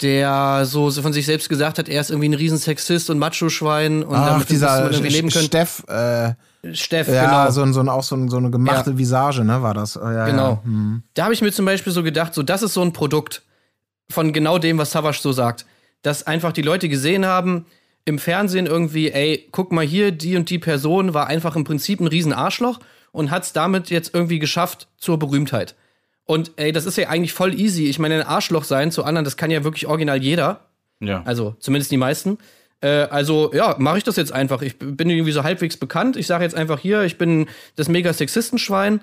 der 0.00 0.64
so, 0.64 0.90
so 0.90 1.02
von 1.02 1.12
sich 1.12 1.26
selbst 1.26 1.48
gesagt 1.48 1.78
hat, 1.78 1.88
er 1.88 2.00
ist 2.00 2.10
irgendwie 2.10 2.28
ein 2.28 2.34
riesen 2.34 2.58
Sexist 2.58 3.10
und 3.10 3.18
Macho-Schwein 3.18 4.02
und 4.02 4.16
Ach, 4.16 4.44
dieser 4.44 4.90
irgendwie 4.90 5.10
leben 5.10 5.28
können. 5.30 5.46
Steff, 5.46 5.84
äh, 5.88 6.34
Steff, 6.72 7.08
ja, 7.08 7.46
genau. 7.46 7.50
so, 7.50 7.72
so, 7.72 7.80
auch 7.90 8.02
so, 8.02 8.28
so 8.28 8.36
eine 8.36 8.50
gemachte 8.50 8.90
Ja. 8.90 8.98
Visage, 8.98 9.44
ne, 9.44 9.62
war 9.62 9.74
das. 9.74 9.96
Oh, 9.96 10.08
ja, 10.08 10.26
Genau. 10.26 10.50
Ja. 10.50 10.60
Hm. 10.64 11.02
Da 11.14 11.24
habe 11.24 11.34
ich 11.34 11.42
mir 11.42 11.52
zum 11.52 11.64
Beispiel 11.66 11.92
so 11.92 12.02
gedacht, 12.02 12.34
so 12.34 12.42
das 12.42 12.62
ist 12.62 12.74
so 12.74 12.82
ein 12.82 12.92
Produkt 12.92 13.42
von 14.10 14.32
genau 14.32 14.58
dem, 14.58 14.78
was 14.78 14.90
Savage 14.90 15.18
so 15.20 15.32
sagt. 15.32 15.66
Dass 16.02 16.26
einfach 16.26 16.52
die 16.52 16.62
Leute 16.62 16.88
gesehen 16.88 17.26
haben 17.26 17.66
im 18.04 18.18
Fernsehen 18.18 18.66
irgendwie, 18.66 19.10
ey, 19.10 19.48
guck 19.52 19.72
mal 19.72 19.84
hier, 19.84 20.12
die 20.12 20.36
und 20.36 20.48
die 20.48 20.58
Person 20.58 21.12
war 21.12 21.26
einfach 21.26 21.56
im 21.56 21.64
Prinzip 21.64 22.00
ein 22.00 22.06
riesen 22.06 22.32
Arschloch 22.32 22.80
und 23.12 23.30
hat 23.30 23.42
es 23.42 23.52
damit 23.52 23.90
jetzt 23.90 24.14
irgendwie 24.14 24.38
geschafft 24.38 24.88
zur 24.96 25.18
Berühmtheit. 25.18 25.74
Und 26.24 26.52
ey, 26.56 26.72
das 26.72 26.86
ist 26.86 26.96
ja 26.96 27.08
eigentlich 27.08 27.32
voll 27.32 27.58
easy. 27.58 27.86
Ich 27.86 27.98
meine, 27.98 28.16
ein 28.16 28.26
Arschloch 28.26 28.64
sein 28.64 28.90
zu 28.90 29.04
anderen, 29.04 29.24
das 29.24 29.36
kann 29.36 29.50
ja 29.50 29.64
wirklich 29.64 29.86
original 29.86 30.22
jeder. 30.22 30.66
Ja. 31.00 31.22
Also 31.24 31.56
zumindest 31.58 31.90
die 31.90 31.96
meisten. 31.96 32.38
Äh, 32.80 33.06
also 33.10 33.50
ja, 33.54 33.76
mache 33.78 33.98
ich 33.98 34.04
das 34.04 34.16
jetzt 34.16 34.32
einfach. 34.32 34.62
Ich 34.62 34.78
bin 34.78 35.10
irgendwie 35.10 35.32
so 35.32 35.42
halbwegs 35.42 35.76
bekannt. 35.76 36.16
Ich 36.16 36.26
sage 36.26 36.44
jetzt 36.44 36.54
einfach 36.54 36.78
hier, 36.78 37.02
ich 37.02 37.18
bin 37.18 37.48
das 37.76 37.88
mega 37.88 38.12
Sexistenschwein. 38.12 39.00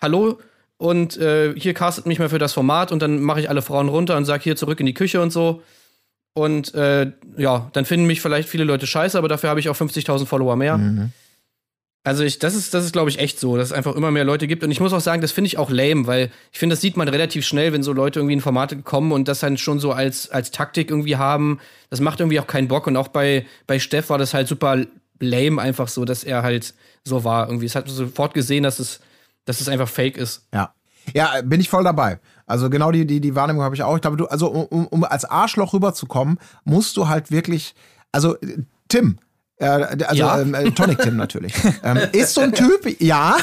Hallo. 0.00 0.38
Und 0.82 1.16
äh, 1.16 1.54
hier 1.56 1.74
castet 1.74 2.06
mich 2.06 2.18
mal 2.18 2.28
für 2.28 2.40
das 2.40 2.54
Format 2.54 2.90
und 2.90 3.00
dann 3.00 3.20
mache 3.20 3.38
ich 3.38 3.48
alle 3.48 3.62
Frauen 3.62 3.88
runter 3.88 4.16
und 4.16 4.24
sage 4.24 4.42
hier 4.42 4.56
zurück 4.56 4.80
in 4.80 4.86
die 4.86 4.94
Küche 4.94 5.22
und 5.22 5.30
so. 5.30 5.62
Und 6.34 6.74
äh, 6.74 7.12
ja, 7.36 7.70
dann 7.72 7.84
finden 7.84 8.08
mich 8.08 8.20
vielleicht 8.20 8.48
viele 8.48 8.64
Leute 8.64 8.88
scheiße, 8.88 9.16
aber 9.16 9.28
dafür 9.28 9.48
habe 9.48 9.60
ich 9.60 9.68
auch 9.68 9.76
50.000 9.76 10.26
Follower 10.26 10.56
mehr. 10.56 10.74
Also 12.02 12.24
ich, 12.24 12.40
das 12.40 12.56
ist, 12.56 12.74
das 12.74 12.84
ist 12.84 12.94
glaube 12.94 13.10
ich 13.10 13.20
echt 13.20 13.38
so, 13.38 13.56
dass 13.56 13.68
es 13.68 13.72
einfach 13.72 13.94
immer 13.94 14.10
mehr 14.10 14.24
Leute 14.24 14.48
gibt. 14.48 14.64
Und 14.64 14.72
ich 14.72 14.80
muss 14.80 14.92
auch 14.92 15.00
sagen, 15.00 15.22
das 15.22 15.30
finde 15.30 15.46
ich 15.46 15.56
auch 15.56 15.70
lame, 15.70 16.08
weil 16.08 16.32
ich 16.50 16.58
finde, 16.58 16.72
das 16.72 16.80
sieht 16.80 16.96
man 16.96 17.06
relativ 17.06 17.46
schnell, 17.46 17.72
wenn 17.72 17.84
so 17.84 17.92
Leute 17.92 18.18
irgendwie 18.18 18.34
in 18.34 18.40
Formate 18.40 18.78
kommen 18.78 19.12
und 19.12 19.28
das 19.28 19.38
dann 19.38 19.58
schon 19.58 19.78
so 19.78 19.92
als, 19.92 20.32
als 20.32 20.50
Taktik 20.50 20.90
irgendwie 20.90 21.14
haben. 21.14 21.60
Das 21.90 22.00
macht 22.00 22.18
irgendwie 22.18 22.40
auch 22.40 22.48
keinen 22.48 22.66
Bock. 22.66 22.88
Und 22.88 22.96
auch 22.96 23.06
bei, 23.06 23.46
bei 23.68 23.78
Steff 23.78 24.10
war 24.10 24.18
das 24.18 24.34
halt 24.34 24.48
super 24.48 24.84
lame 25.20 25.62
einfach 25.62 25.86
so, 25.86 26.04
dass 26.04 26.24
er 26.24 26.42
halt 26.42 26.74
so 27.04 27.22
war. 27.22 27.46
Irgendwie, 27.46 27.66
es 27.66 27.76
hat 27.76 27.86
man 27.86 27.94
sofort 27.94 28.34
gesehen, 28.34 28.64
dass 28.64 28.80
es, 28.80 28.98
dass 29.44 29.60
es 29.60 29.68
einfach 29.68 29.88
fake 29.88 30.16
ist. 30.16 30.46
Ja. 30.52 30.74
Ja, 31.14 31.40
bin 31.42 31.60
ich 31.60 31.68
voll 31.68 31.82
dabei. 31.84 32.20
Also 32.46 32.70
genau 32.70 32.92
die, 32.92 33.06
die, 33.06 33.20
die 33.20 33.34
Wahrnehmung 33.34 33.62
habe 33.64 33.74
ich 33.74 33.82
auch. 33.82 33.96
Ich 33.96 34.02
glaube, 34.02 34.16
du, 34.16 34.26
also 34.26 34.48
um, 34.48 34.86
um- 34.86 35.04
als 35.04 35.24
Arschloch 35.24 35.72
rüberzukommen, 35.72 36.38
musst 36.64 36.96
du 36.96 37.08
halt 37.08 37.30
wirklich, 37.32 37.74
also 38.12 38.36
Tim, 38.88 39.18
äh, 39.56 39.66
also 39.66 40.14
Ja. 40.14 40.40
ähm, 40.40 40.54
äh, 40.54 40.70
Tonic 40.70 40.98
Tim 41.00 41.16
natürlich, 41.16 41.54
ähm, 41.82 41.98
ist 42.12 42.34
so 42.34 42.40
ein 42.42 42.52
Typ, 42.52 43.00
ja, 43.00 43.36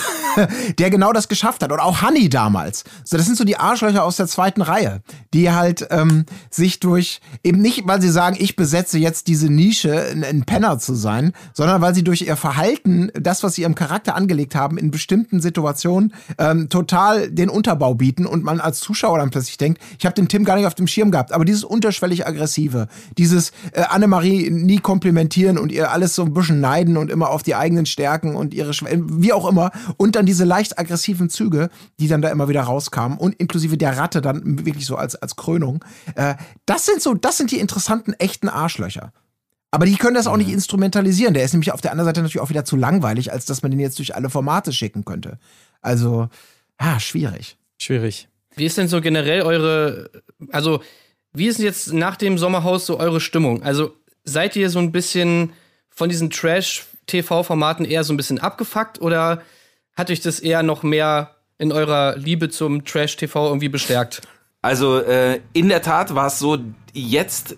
der 0.77 0.89
genau 0.89 1.13
das 1.13 1.27
geschafft 1.27 1.63
hat. 1.63 1.71
Und 1.71 1.79
auch 1.79 2.01
Honey 2.01 2.29
damals. 2.29 2.83
So, 3.03 3.17
das 3.17 3.25
sind 3.25 3.37
so 3.37 3.43
die 3.43 3.57
Arschlöcher 3.57 4.03
aus 4.03 4.17
der 4.17 4.27
zweiten 4.27 4.61
Reihe, 4.61 5.01
die 5.33 5.51
halt 5.51 5.87
ähm, 5.91 6.25
sich 6.49 6.79
durch, 6.79 7.21
eben 7.43 7.61
nicht, 7.61 7.87
weil 7.87 8.01
sie 8.01 8.09
sagen, 8.09 8.37
ich 8.39 8.55
besetze 8.55 8.97
jetzt 8.97 9.27
diese 9.27 9.49
Nische, 9.49 10.15
ein, 10.23 10.43
Penner 10.43 10.79
zu 10.79 10.95
sein, 10.95 11.33
sondern 11.53 11.81
weil 11.81 11.93
sie 11.93 12.03
durch 12.03 12.21
ihr 12.21 12.35
Verhalten, 12.35 13.11
das, 13.13 13.43
was 13.43 13.55
sie 13.55 13.63
ihrem 13.63 13.75
Charakter 13.75 14.15
angelegt 14.15 14.55
haben, 14.55 14.77
in 14.77 14.89
bestimmten 14.89 15.41
Situationen 15.41 16.13
ähm, 16.37 16.69
total 16.69 17.29
den 17.29 17.49
Unterbau 17.49 17.93
bieten 17.93 18.25
und 18.25 18.43
man 18.43 18.59
als 18.59 18.79
Zuschauer 18.79 19.19
dann 19.19 19.29
plötzlich 19.29 19.57
denkt, 19.57 19.81
ich 19.97 20.05
habe 20.05 20.15
den 20.15 20.27
Tim 20.27 20.45
gar 20.45 20.55
nicht 20.55 20.65
auf 20.65 20.75
dem 20.75 20.87
Schirm 20.87 21.11
gehabt, 21.11 21.31
aber 21.31 21.45
dieses 21.45 21.63
unterschwellig 21.63 22.25
aggressive, 22.25 22.87
dieses 23.17 23.51
äh, 23.73 23.81
Annemarie 23.81 24.49
nie 24.49 24.79
komplimentieren 24.79 25.57
und 25.57 25.71
ihr 25.71 25.91
alles 25.91 26.15
so 26.15 26.23
ein 26.23 26.33
bisschen 26.33 26.61
neiden 26.61 26.97
und 26.97 27.11
immer 27.11 27.29
auf 27.29 27.43
die 27.43 27.55
eigenen 27.55 27.85
Stärken 27.85 28.35
und 28.35 28.53
ihre 28.53 28.73
Schwächen, 28.73 29.21
wie 29.21 29.33
auch 29.33 29.47
immer, 29.47 29.71
und 29.97 30.15
dann 30.15 30.25
diese 30.29 30.45
leicht 30.45 30.77
aggressiven 30.77 31.29
Züge, 31.29 31.69
die 31.99 32.07
dann 32.07 32.21
da 32.21 32.29
immer 32.29 32.47
wieder 32.47 32.61
rauskamen 32.61 33.17
und 33.17 33.33
inklusive 33.35 33.77
der 33.77 33.97
Ratte 33.97 34.21
dann 34.21 34.63
wirklich 34.63 34.85
so 34.85 34.95
als, 34.95 35.15
als 35.15 35.35
Krönung, 35.35 35.83
äh, 36.15 36.35
das 36.67 36.85
sind 36.85 37.01
so, 37.01 37.15
das 37.15 37.37
sind 37.37 37.49
die 37.49 37.59
interessanten, 37.59 38.13
echten 38.13 38.47
Arschlöcher. 38.47 39.11
Aber 39.71 39.87
die 39.87 39.95
können 39.95 40.13
das 40.13 40.27
auch 40.27 40.37
nicht 40.37 40.51
instrumentalisieren. 40.51 41.33
Der 41.33 41.43
ist 41.43 41.53
nämlich 41.53 41.71
auf 41.71 41.81
der 41.81 41.91
anderen 41.91 42.05
Seite 42.05 42.21
natürlich 42.21 42.41
auch 42.41 42.49
wieder 42.49 42.63
zu 42.63 42.75
langweilig, 42.75 43.31
als 43.31 43.45
dass 43.45 43.63
man 43.63 43.71
den 43.71 43.79
jetzt 43.79 43.97
durch 43.97 44.15
alle 44.15 44.29
Formate 44.29 44.71
schicken 44.71 45.03
könnte. 45.03 45.39
Also, 45.81 46.29
ja, 46.79 46.99
schwierig. 46.99 47.57
Schwierig. 47.79 48.27
Wie 48.55 48.65
ist 48.65 48.77
denn 48.77 48.87
so 48.87 49.01
generell 49.01 49.41
eure, 49.41 50.11
also 50.51 50.81
wie 51.33 51.47
ist 51.47 51.57
denn 51.57 51.65
jetzt 51.65 51.91
nach 51.91 52.17
dem 52.17 52.37
Sommerhaus 52.37 52.85
so 52.85 52.99
eure 52.99 53.19
Stimmung? 53.19 53.63
Also 53.63 53.95
seid 54.23 54.55
ihr 54.55 54.69
so 54.69 54.79
ein 54.79 54.91
bisschen 54.91 55.53
von 55.89 56.09
diesen 56.09 56.29
Trash-TV-Formaten 56.29 57.85
eher 57.85 58.03
so 58.03 58.13
ein 58.13 58.17
bisschen 58.17 58.39
abgefuckt 58.39 59.01
oder 59.01 59.41
hat 59.99 60.09
euch 60.09 60.21
das 60.21 60.39
eher 60.39 60.63
noch 60.63 60.81
mehr 60.81 61.35
in 61.59 61.71
eurer 61.71 62.15
Liebe 62.17 62.49
zum 62.49 62.85
Trash-TV 62.85 63.47
irgendwie 63.47 63.69
bestärkt? 63.69 64.21
Also 64.61 64.99
äh, 64.99 65.41
in 65.53 65.69
der 65.69 65.81
Tat 65.81 66.15
war 66.15 66.27
es 66.27 66.39
so, 66.39 66.57
jetzt 66.93 67.55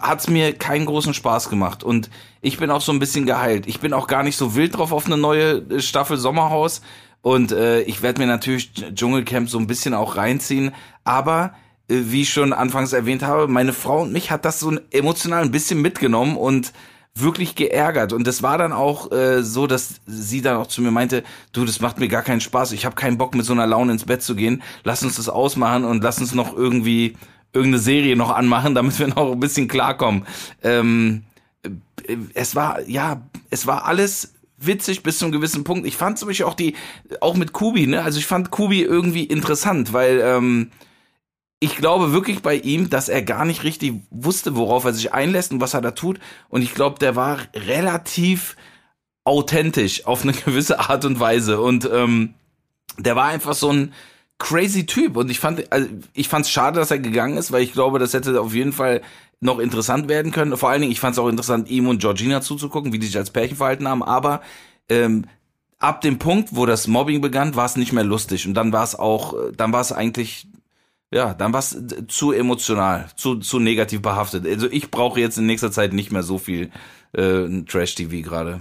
hat's 0.00 0.28
mir 0.28 0.54
keinen 0.54 0.86
großen 0.86 1.12
Spaß 1.12 1.50
gemacht 1.50 1.84
und 1.84 2.08
ich 2.40 2.58
bin 2.58 2.70
auch 2.70 2.80
so 2.80 2.92
ein 2.92 2.98
bisschen 2.98 3.26
geheilt. 3.26 3.66
Ich 3.66 3.80
bin 3.80 3.92
auch 3.92 4.06
gar 4.06 4.22
nicht 4.22 4.36
so 4.36 4.54
wild 4.54 4.76
drauf 4.76 4.92
auf 4.92 5.06
eine 5.06 5.16
neue 5.16 5.58
äh, 5.58 5.80
Staffel 5.80 6.16
Sommerhaus 6.16 6.80
und 7.22 7.52
äh, 7.52 7.82
ich 7.82 8.02
werde 8.02 8.20
mir 8.20 8.26
natürlich 8.26 8.72
Dschungelcamp 8.94 9.50
so 9.50 9.58
ein 9.58 9.66
bisschen 9.66 9.94
auch 9.94 10.16
reinziehen, 10.16 10.72
aber 11.02 11.54
äh, 11.88 11.96
wie 12.06 12.22
ich 12.22 12.32
schon 12.32 12.52
anfangs 12.52 12.92
erwähnt 12.92 13.22
habe, 13.22 13.48
meine 13.48 13.72
Frau 13.72 14.02
und 14.02 14.12
mich 14.12 14.30
hat 14.30 14.44
das 14.44 14.60
so 14.60 14.78
emotional 14.90 15.42
ein 15.42 15.50
bisschen 15.50 15.82
mitgenommen 15.82 16.36
und 16.36 16.72
wirklich 17.16 17.54
geärgert 17.54 18.12
und 18.12 18.26
das 18.26 18.42
war 18.42 18.58
dann 18.58 18.72
auch 18.72 19.12
äh, 19.12 19.42
so, 19.44 19.68
dass 19.68 20.00
sie 20.06 20.42
dann 20.42 20.56
auch 20.56 20.66
zu 20.66 20.82
mir 20.82 20.90
meinte, 20.90 21.22
du, 21.52 21.64
das 21.64 21.80
macht 21.80 22.00
mir 22.00 22.08
gar 22.08 22.22
keinen 22.22 22.40
Spaß, 22.40 22.72
ich 22.72 22.84
habe 22.84 22.96
keinen 22.96 23.18
Bock 23.18 23.36
mit 23.36 23.46
so 23.46 23.52
einer 23.52 23.68
Laune 23.68 23.92
ins 23.92 24.04
Bett 24.04 24.22
zu 24.22 24.34
gehen, 24.34 24.62
lass 24.82 25.04
uns 25.04 25.14
das 25.14 25.28
ausmachen 25.28 25.84
und 25.84 26.02
lass 26.02 26.18
uns 26.18 26.34
noch 26.34 26.56
irgendwie 26.56 27.16
irgendeine 27.52 27.80
Serie 27.80 28.16
noch 28.16 28.30
anmachen, 28.30 28.74
damit 28.74 28.98
wir 28.98 29.06
noch 29.06 29.30
ein 29.30 29.38
bisschen 29.38 29.68
klarkommen. 29.68 30.26
Ähm, 30.64 31.22
äh, 31.62 32.16
es 32.34 32.56
war, 32.56 32.80
ja, 32.88 33.22
es 33.48 33.68
war 33.68 33.84
alles 33.84 34.34
witzig 34.58 35.04
bis 35.04 35.18
zu 35.18 35.26
einem 35.26 35.32
gewissen 35.32 35.62
Punkt. 35.62 35.86
Ich 35.86 35.96
fand 35.96 36.18
zum 36.18 36.28
Beispiel 36.28 36.46
auch 36.46 36.54
die, 36.54 36.74
auch 37.20 37.36
mit 37.36 37.52
Kubi, 37.52 37.86
ne, 37.86 38.02
also 38.02 38.18
ich 38.18 38.26
fand 38.26 38.50
Kubi 38.50 38.82
irgendwie 38.82 39.24
interessant, 39.24 39.92
weil, 39.92 40.20
ähm, 40.20 40.70
ich 41.64 41.76
glaube 41.76 42.12
wirklich 42.12 42.42
bei 42.42 42.56
ihm, 42.56 42.90
dass 42.90 43.08
er 43.08 43.22
gar 43.22 43.46
nicht 43.46 43.64
richtig 43.64 43.94
wusste, 44.10 44.54
worauf 44.54 44.84
er 44.84 44.92
sich 44.92 45.14
einlässt 45.14 45.50
und 45.50 45.62
was 45.62 45.72
er 45.72 45.80
da 45.80 45.92
tut. 45.92 46.20
Und 46.50 46.60
ich 46.60 46.74
glaube, 46.74 46.98
der 46.98 47.16
war 47.16 47.38
relativ 47.54 48.54
authentisch 49.24 50.04
auf 50.04 50.24
eine 50.24 50.32
gewisse 50.44 50.78
Art 50.78 51.06
und 51.06 51.20
Weise. 51.20 51.62
Und 51.62 51.88
ähm, 51.90 52.34
der 52.98 53.16
war 53.16 53.28
einfach 53.28 53.54
so 53.54 53.72
ein 53.72 53.94
crazy 54.38 54.84
Typ. 54.84 55.16
Und 55.16 55.30
ich 55.30 55.40
fand, 55.40 55.72
also 55.72 55.88
ich 56.12 56.28
fand 56.28 56.44
es 56.44 56.50
schade, 56.50 56.78
dass 56.78 56.90
er 56.90 56.98
gegangen 56.98 57.38
ist, 57.38 57.50
weil 57.50 57.62
ich 57.62 57.72
glaube, 57.72 57.98
das 57.98 58.12
hätte 58.12 58.38
auf 58.42 58.52
jeden 58.52 58.74
Fall 58.74 59.00
noch 59.40 59.58
interessant 59.58 60.06
werden 60.06 60.32
können. 60.32 60.58
Vor 60.58 60.68
allen 60.68 60.82
Dingen, 60.82 60.92
ich 60.92 61.00
fand 61.00 61.14
es 61.14 61.18
auch 61.18 61.28
interessant, 61.28 61.70
ihm 61.70 61.88
und 61.88 62.00
Georgina 62.00 62.42
zuzugucken, 62.42 62.92
wie 62.92 62.98
die 62.98 63.06
sich 63.06 63.16
als 63.16 63.30
Pärchen 63.30 63.56
verhalten 63.56 63.88
haben. 63.88 64.02
Aber 64.02 64.42
ähm, 64.90 65.24
ab 65.78 66.02
dem 66.02 66.18
Punkt, 66.18 66.50
wo 66.52 66.66
das 66.66 66.88
Mobbing 66.88 67.22
begann, 67.22 67.56
war 67.56 67.64
es 67.64 67.76
nicht 67.76 67.94
mehr 67.94 68.04
lustig. 68.04 68.46
Und 68.46 68.52
dann 68.52 68.70
war 68.70 68.84
es 68.84 68.94
auch, 68.94 69.34
dann 69.56 69.72
war 69.72 69.80
es 69.80 69.92
eigentlich 69.92 70.46
ja, 71.14 71.32
dann 71.32 71.52
war 71.52 71.60
es 71.60 71.80
zu 72.08 72.32
emotional, 72.32 73.06
zu, 73.14 73.36
zu 73.36 73.60
negativ 73.60 74.02
behaftet. 74.02 74.44
Also 74.48 74.66
ich 74.68 74.90
brauche 74.90 75.20
jetzt 75.20 75.38
in 75.38 75.46
nächster 75.46 75.70
Zeit 75.70 75.92
nicht 75.92 76.10
mehr 76.10 76.24
so 76.24 76.38
viel 76.38 76.70
äh, 77.14 77.62
Trash-TV 77.64 78.22
gerade. 78.22 78.58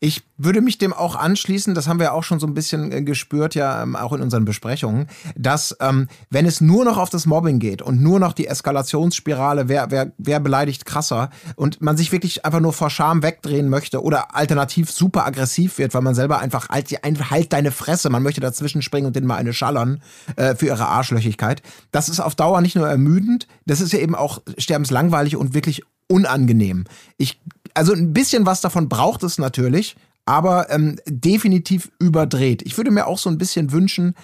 Ich 0.00 0.22
würde 0.36 0.60
mich 0.60 0.78
dem 0.78 0.92
auch 0.92 1.16
anschließen, 1.16 1.74
das 1.74 1.88
haben 1.88 2.00
wir 2.00 2.12
auch 2.12 2.24
schon 2.24 2.40
so 2.40 2.46
ein 2.46 2.54
bisschen 2.54 2.92
äh, 2.92 3.02
gespürt, 3.02 3.54
ja, 3.54 3.82
ähm, 3.82 3.96
auch 3.96 4.12
in 4.12 4.20
unseren 4.20 4.44
Besprechungen, 4.44 5.08
dass 5.36 5.76
ähm, 5.80 6.08
wenn 6.30 6.46
es 6.46 6.60
nur 6.60 6.84
noch 6.84 6.98
auf 6.98 7.10
das 7.10 7.26
Mobbing 7.26 7.58
geht 7.58 7.82
und 7.82 8.00
nur 8.00 8.20
noch 8.20 8.32
die 8.32 8.46
Eskalationsspirale, 8.46 9.68
wer, 9.68 9.90
wer, 9.90 10.12
wer 10.18 10.40
beleidigt 10.40 10.84
krasser 10.84 11.30
und 11.56 11.80
man 11.80 11.96
sich 11.96 12.12
wirklich 12.12 12.44
einfach 12.44 12.60
nur 12.60 12.72
vor 12.72 12.90
Scham 12.90 13.22
wegdrehen 13.22 13.68
möchte 13.68 14.02
oder 14.02 14.34
alternativ 14.34 14.90
super 14.90 15.26
aggressiv 15.26 15.78
wird, 15.78 15.94
weil 15.94 16.02
man 16.02 16.14
selber 16.14 16.38
einfach 16.38 16.68
halt, 16.68 16.90
halt 16.90 17.52
deine 17.52 17.72
Fresse, 17.72 18.10
man 18.10 18.22
möchte 18.22 18.40
dazwischen 18.40 18.82
springen 18.82 19.06
und 19.06 19.16
denen 19.16 19.26
mal 19.26 19.36
eine 19.36 19.52
schallern 19.52 20.02
äh, 20.36 20.54
für 20.54 20.66
ihre 20.66 20.86
Arschlöchigkeit. 20.86 21.62
Das 21.90 22.08
ist 22.08 22.20
auf 22.20 22.34
Dauer 22.34 22.60
nicht 22.60 22.76
nur 22.76 22.88
ermüdend, 22.88 23.46
das 23.66 23.80
ist 23.80 23.92
ja 23.92 23.98
eben 23.98 24.14
auch 24.14 24.40
sterbenslangweilig 24.58 25.36
und 25.36 25.54
wirklich 25.54 25.82
unangenehm. 26.08 26.84
Ich 27.18 27.40
also 27.78 27.92
ein 27.92 28.12
bisschen 28.12 28.44
was 28.44 28.60
davon 28.60 28.88
braucht 28.88 29.22
es 29.22 29.38
natürlich, 29.38 29.96
aber 30.26 30.68
ähm, 30.70 30.96
definitiv 31.06 31.92
überdreht. 32.00 32.62
Ich 32.62 32.76
würde 32.76 32.90
mir 32.90 33.06
auch 33.06 33.18
so 33.18 33.30
ein 33.30 33.38
bisschen 33.38 33.70
wünschen, 33.70 34.14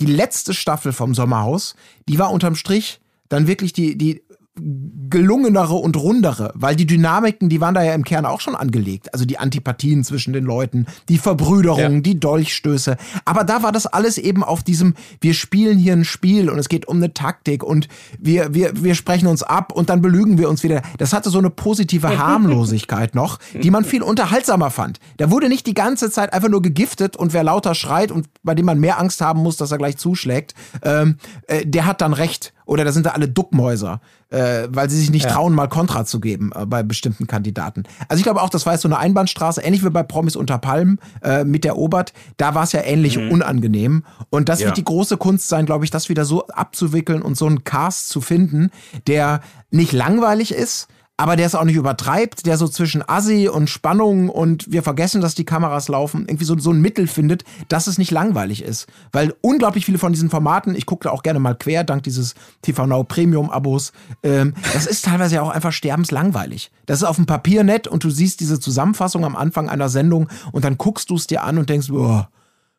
die 0.00 0.06
letzte 0.06 0.52
Staffel 0.52 0.92
vom 0.92 1.14
Sommerhaus, 1.14 1.76
die 2.08 2.18
war 2.18 2.32
unterm 2.32 2.56
Strich 2.56 3.00
dann 3.28 3.46
wirklich 3.46 3.72
die, 3.72 3.96
die 3.96 4.22
gelungenere 4.58 5.74
und 5.74 5.96
rundere, 5.96 6.50
weil 6.54 6.76
die 6.76 6.86
Dynamiken, 6.86 7.48
die 7.48 7.60
waren 7.60 7.74
da 7.74 7.82
ja 7.82 7.94
im 7.94 8.04
Kern 8.04 8.24
auch 8.24 8.40
schon 8.40 8.54
angelegt. 8.54 9.12
Also 9.12 9.26
die 9.26 9.38
Antipathien 9.38 10.02
zwischen 10.02 10.32
den 10.32 10.44
Leuten, 10.44 10.86
die 11.08 11.18
Verbrüderung, 11.18 11.78
ja. 11.78 12.00
die 12.00 12.18
Dolchstöße. 12.18 12.96
Aber 13.24 13.44
da 13.44 13.62
war 13.62 13.72
das 13.72 13.86
alles 13.86 14.16
eben 14.16 14.42
auf 14.42 14.62
diesem, 14.62 14.94
wir 15.20 15.34
spielen 15.34 15.78
hier 15.78 15.92
ein 15.92 16.04
Spiel 16.04 16.48
und 16.48 16.58
es 16.58 16.68
geht 16.68 16.88
um 16.88 16.96
eine 16.96 17.12
Taktik 17.12 17.62
und 17.62 17.88
wir, 18.18 18.54
wir, 18.54 18.82
wir 18.82 18.94
sprechen 18.94 19.26
uns 19.26 19.42
ab 19.42 19.72
und 19.72 19.90
dann 19.90 20.00
belügen 20.00 20.38
wir 20.38 20.48
uns 20.48 20.62
wieder. 20.62 20.80
Das 20.96 21.12
hatte 21.12 21.28
so 21.28 21.38
eine 21.38 21.50
positive 21.50 22.18
Harmlosigkeit 22.18 23.14
noch, 23.14 23.38
die 23.62 23.70
man 23.70 23.84
viel 23.84 24.02
unterhaltsamer 24.02 24.70
fand. 24.70 25.00
Da 25.18 25.30
wurde 25.30 25.48
nicht 25.48 25.66
die 25.66 25.74
ganze 25.74 26.10
Zeit 26.10 26.32
einfach 26.32 26.48
nur 26.48 26.62
gegiftet 26.62 27.16
und 27.16 27.34
wer 27.34 27.44
lauter 27.44 27.74
schreit 27.74 28.10
und 28.10 28.26
bei 28.42 28.54
dem 28.54 28.64
man 28.64 28.80
mehr 28.80 28.98
Angst 28.98 29.20
haben 29.20 29.42
muss, 29.42 29.58
dass 29.58 29.70
er 29.70 29.78
gleich 29.78 29.98
zuschlägt, 29.98 30.54
ähm, 30.82 31.18
äh, 31.46 31.66
der 31.66 31.84
hat 31.84 32.00
dann 32.00 32.14
recht. 32.14 32.54
Oder 32.66 32.84
da 32.84 32.92
sind 32.92 33.06
da 33.06 33.10
alle 33.10 33.28
Duckmäuser, 33.28 34.00
äh, 34.28 34.68
weil 34.68 34.90
sie 34.90 34.98
sich 34.98 35.10
nicht 35.10 35.24
ja. 35.24 35.32
trauen, 35.32 35.54
mal 35.54 35.68
Kontra 35.68 36.04
zu 36.04 36.20
geben 36.20 36.50
äh, 36.54 36.66
bei 36.66 36.82
bestimmten 36.82 37.26
Kandidaten. 37.26 37.84
Also 38.08 38.18
ich 38.18 38.24
glaube 38.24 38.42
auch, 38.42 38.50
das 38.50 38.66
war 38.66 38.74
jetzt 38.74 38.82
so 38.82 38.88
eine 38.88 38.98
Einbahnstraße, 38.98 39.62
ähnlich 39.62 39.84
wie 39.84 39.90
bei 39.90 40.02
Promis 40.02 40.36
unter 40.36 40.58
Palmen 40.58 40.98
äh, 41.22 41.44
mit 41.44 41.64
der 41.64 41.78
Obert. 41.78 42.12
Da 42.36 42.54
war 42.54 42.64
es 42.64 42.72
ja 42.72 42.82
ähnlich 42.82 43.16
mhm. 43.16 43.30
unangenehm. 43.30 44.04
Und 44.28 44.48
das 44.48 44.60
ja. 44.60 44.66
wird 44.66 44.76
die 44.76 44.84
große 44.84 45.16
Kunst 45.16 45.48
sein, 45.48 45.64
glaube 45.64 45.84
ich, 45.84 45.90
das 45.90 46.08
wieder 46.08 46.24
so 46.24 46.46
abzuwickeln 46.48 47.22
und 47.22 47.36
so 47.36 47.46
einen 47.46 47.64
Cast 47.64 48.08
zu 48.08 48.20
finden, 48.20 48.70
der 49.06 49.40
nicht 49.70 49.92
langweilig 49.92 50.52
ist, 50.52 50.88
aber 51.18 51.36
der 51.36 51.46
es 51.46 51.54
auch 51.54 51.64
nicht 51.64 51.76
übertreibt, 51.76 52.44
der 52.44 52.58
so 52.58 52.68
zwischen 52.68 53.02
Assi 53.06 53.48
und 53.48 53.70
Spannung 53.70 54.28
und 54.28 54.70
wir 54.70 54.82
vergessen, 54.82 55.22
dass 55.22 55.34
die 55.34 55.46
Kameras 55.46 55.88
laufen, 55.88 56.26
irgendwie 56.28 56.44
so, 56.44 56.58
so 56.58 56.70
ein 56.70 56.80
Mittel 56.80 57.06
findet, 57.06 57.44
dass 57.68 57.86
es 57.86 57.96
nicht 57.96 58.10
langweilig 58.10 58.62
ist. 58.62 58.86
Weil 59.12 59.34
unglaublich 59.40 59.86
viele 59.86 59.98
von 59.98 60.12
diesen 60.12 60.28
Formaten, 60.28 60.74
ich 60.74 60.84
gucke 60.84 61.04
da 61.04 61.10
auch 61.10 61.22
gerne 61.22 61.38
mal 61.38 61.54
quer, 61.54 61.84
dank 61.84 62.02
dieses 62.02 62.34
TV 62.60 62.86
Now 62.86 63.04
Premium-Abos, 63.04 63.92
ähm, 64.22 64.54
das 64.74 64.86
ist 64.86 65.06
teilweise 65.06 65.36
ja 65.36 65.42
auch 65.42 65.50
einfach 65.50 65.72
sterbenslangweilig. 65.72 66.70
Das 66.84 66.98
ist 66.98 67.04
auf 67.04 67.16
dem 67.16 67.26
Papier 67.26 67.64
nett 67.64 67.88
und 67.88 68.04
du 68.04 68.10
siehst 68.10 68.40
diese 68.40 68.60
Zusammenfassung 68.60 69.24
am 69.24 69.36
Anfang 69.36 69.70
einer 69.70 69.88
Sendung 69.88 70.28
und 70.52 70.64
dann 70.64 70.76
guckst 70.76 71.08
du 71.08 71.16
es 71.16 71.26
dir 71.26 71.44
an 71.44 71.56
und 71.56 71.70
denkst, 71.70 71.88
boah, 71.88 72.28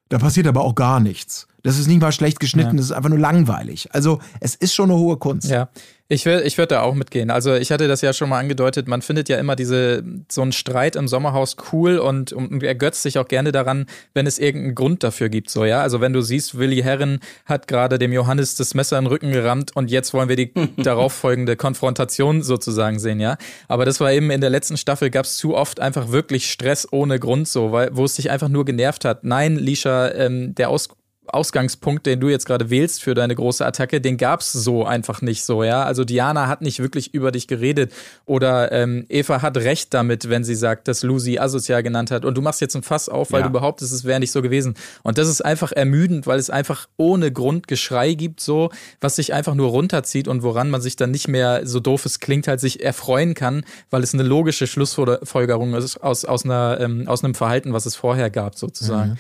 da 0.10 0.20
passiert 0.20 0.48
aber 0.48 0.62
auch 0.62 0.76
gar 0.76 1.00
nichts. 1.00 1.48
Das 1.64 1.78
ist 1.78 1.88
nicht 1.88 2.00
mal 2.00 2.12
schlecht 2.12 2.40
geschnitten, 2.40 2.72
ja. 2.72 2.78
das 2.78 2.86
ist 2.86 2.92
einfach 2.92 3.10
nur 3.10 3.20
langweilig. 3.20 3.90
Also 3.92 4.20
es 4.40 4.56
ist 4.56 4.74
schon 4.74 4.90
eine 4.90 5.00
hohe 5.00 5.18
Kunst. 5.18 5.50
Ja, 5.50 5.70
ich 6.10 6.26
würde 6.26 6.44
ich 6.44 6.58
würd 6.58 6.72
da 6.72 6.82
auch 6.82 6.96
mitgehen. 6.96 7.30
Also 7.30 7.56
ich 7.56 7.72
hatte 7.72 7.88
das 7.88 8.02
ja 8.02 8.14
schon 8.14 8.30
mal 8.30 8.40
angedeutet, 8.40 8.88
man 8.88 9.02
findet 9.02 9.28
ja 9.28 9.38
immer 9.38 9.58
diese, 9.58 10.04
so 10.30 10.42
einen 10.42 10.54
Streit 10.54 10.96
im 10.96 11.08
Sommerhaus 11.08 11.58
cool 11.74 11.98
und, 11.98 12.32
und 12.32 12.64
ergötzt 12.64 13.04
sich 13.04 13.20
auch 13.20 13.28
gerne 13.28 13.52
daran, 13.52 13.88
wenn 14.14 14.26
es 14.26 14.40
irgendeinen 14.40 14.76
Grund 14.76 15.04
dafür 15.04 15.28
gibt. 15.28 15.50
So, 15.50 15.66
ja. 15.66 15.82
Also 15.82 16.00
wenn 16.00 16.14
du 16.14 16.22
siehst, 16.22 16.58
Willi 16.58 16.82
Herren 16.82 17.20
hat 17.46 17.68
gerade 17.68 18.00
dem 18.00 18.14
Johannes 18.14 18.56
das 18.56 18.74
Messer 18.74 18.98
in 18.98 19.04
den 19.04 19.10
Rücken 19.10 19.32
gerammt 19.34 19.76
und 19.76 19.92
jetzt 19.92 20.14
wollen 20.14 20.30
wir 20.30 20.38
die 20.38 20.54
darauffolgende 20.78 21.58
Konfrontation 21.58 22.42
sozusagen 22.42 23.00
sehen, 23.00 23.20
ja. 23.20 23.38
Aber 23.68 23.84
das 23.84 24.00
war 24.00 24.12
eben 24.14 24.32
in 24.32 24.40
der 24.40 24.50
letzten 24.50 24.78
Staffel 24.78 25.10
gab 25.10 25.26
es 25.26 25.36
zu 25.36 25.56
oft 25.56 25.82
einfach 25.82 26.12
wirklich 26.12 26.50
Stress 26.50 26.88
ohne 26.90 27.20
Grund 27.20 27.50
so, 27.50 27.74
weil 27.74 27.90
wo 27.92 28.06
es 28.06 28.16
sich 28.16 28.32
einfach 28.32 28.48
nur 28.48 28.64
genervt 28.64 29.04
hat. 29.04 29.26
Nein, 29.26 29.58
Lisha, 29.58 30.10
ähm, 30.12 30.56
der 30.56 30.70
Aus 30.70 30.90
Ausgangspunkt, 31.30 32.06
den 32.06 32.20
du 32.20 32.30
jetzt 32.30 32.46
gerade 32.46 32.70
wählst 32.70 33.04
für 33.04 33.14
deine 33.14 33.36
große 33.36 33.66
Attacke, 33.66 34.02
den 34.02 34.18
gab's 34.18 34.52
so 34.52 34.86
einfach 34.86 35.22
nicht 35.22 35.44
so, 35.44 35.64
ja. 35.64 35.84
Also 35.84 36.04
Diana 36.04 36.48
hat 36.48 36.62
nicht 36.62 36.80
wirklich 36.80 37.14
über 37.14 37.32
dich 37.32 37.48
geredet 37.48 37.92
oder 38.26 38.72
ähm, 38.72 39.06
Eva 39.10 39.42
hat 39.42 39.58
recht 39.58 39.94
damit, 39.94 40.30
wenn 40.30 40.44
sie 40.44 40.56
sagt, 40.56 40.88
dass 40.88 41.04
Lucy 41.04 41.40
asozial 41.40 41.84
genannt 41.84 42.12
hat 42.12 42.26
und 42.26 42.36
du 42.36 42.42
machst 42.42 42.62
jetzt 42.62 42.76
ein 42.76 42.84
Fass 42.84 43.10
auf, 43.10 43.32
weil 43.32 43.42
ja. 43.42 43.48
du 43.48 43.54
behauptest, 43.54 43.94
es 43.94 44.04
wäre 44.04 44.20
nicht 44.20 44.32
so 44.32 44.42
gewesen. 44.42 44.76
Und 45.04 45.18
das 45.18 45.28
ist 45.28 45.42
einfach 45.42 45.72
ermüdend, 45.72 46.28
weil 46.28 46.40
es 46.40 46.50
einfach 46.50 46.88
ohne 46.98 47.32
Grund 47.32 47.68
Geschrei 47.68 48.14
gibt, 48.14 48.40
so, 48.40 48.70
was 49.02 49.16
sich 49.16 49.34
einfach 49.34 49.56
nur 49.56 49.70
runterzieht 49.70 50.28
und 50.28 50.44
woran 50.44 50.70
man 50.70 50.82
sich 50.82 50.96
dann 50.96 51.12
nicht 51.12 51.28
mehr, 51.28 51.66
so 51.66 51.80
doof 51.80 52.06
es 52.06 52.20
klingt, 52.20 52.48
halt 52.48 52.60
sich 52.60 52.84
erfreuen 52.84 53.34
kann, 53.34 53.64
weil 53.90 54.04
es 54.04 54.14
eine 54.14 54.24
logische 54.24 54.68
Schlussfolgerung 54.68 55.74
ist 55.76 55.98
aus, 55.98 56.26
aus, 56.26 56.46
einer, 56.46 56.78
ähm, 56.80 57.08
aus 57.08 57.24
einem 57.24 57.36
Verhalten, 57.36 57.74
was 57.74 57.86
es 57.86 57.96
vorher 57.96 58.30
gab, 58.30 58.58
sozusagen. 58.58 59.12
Mhm. 59.12 59.18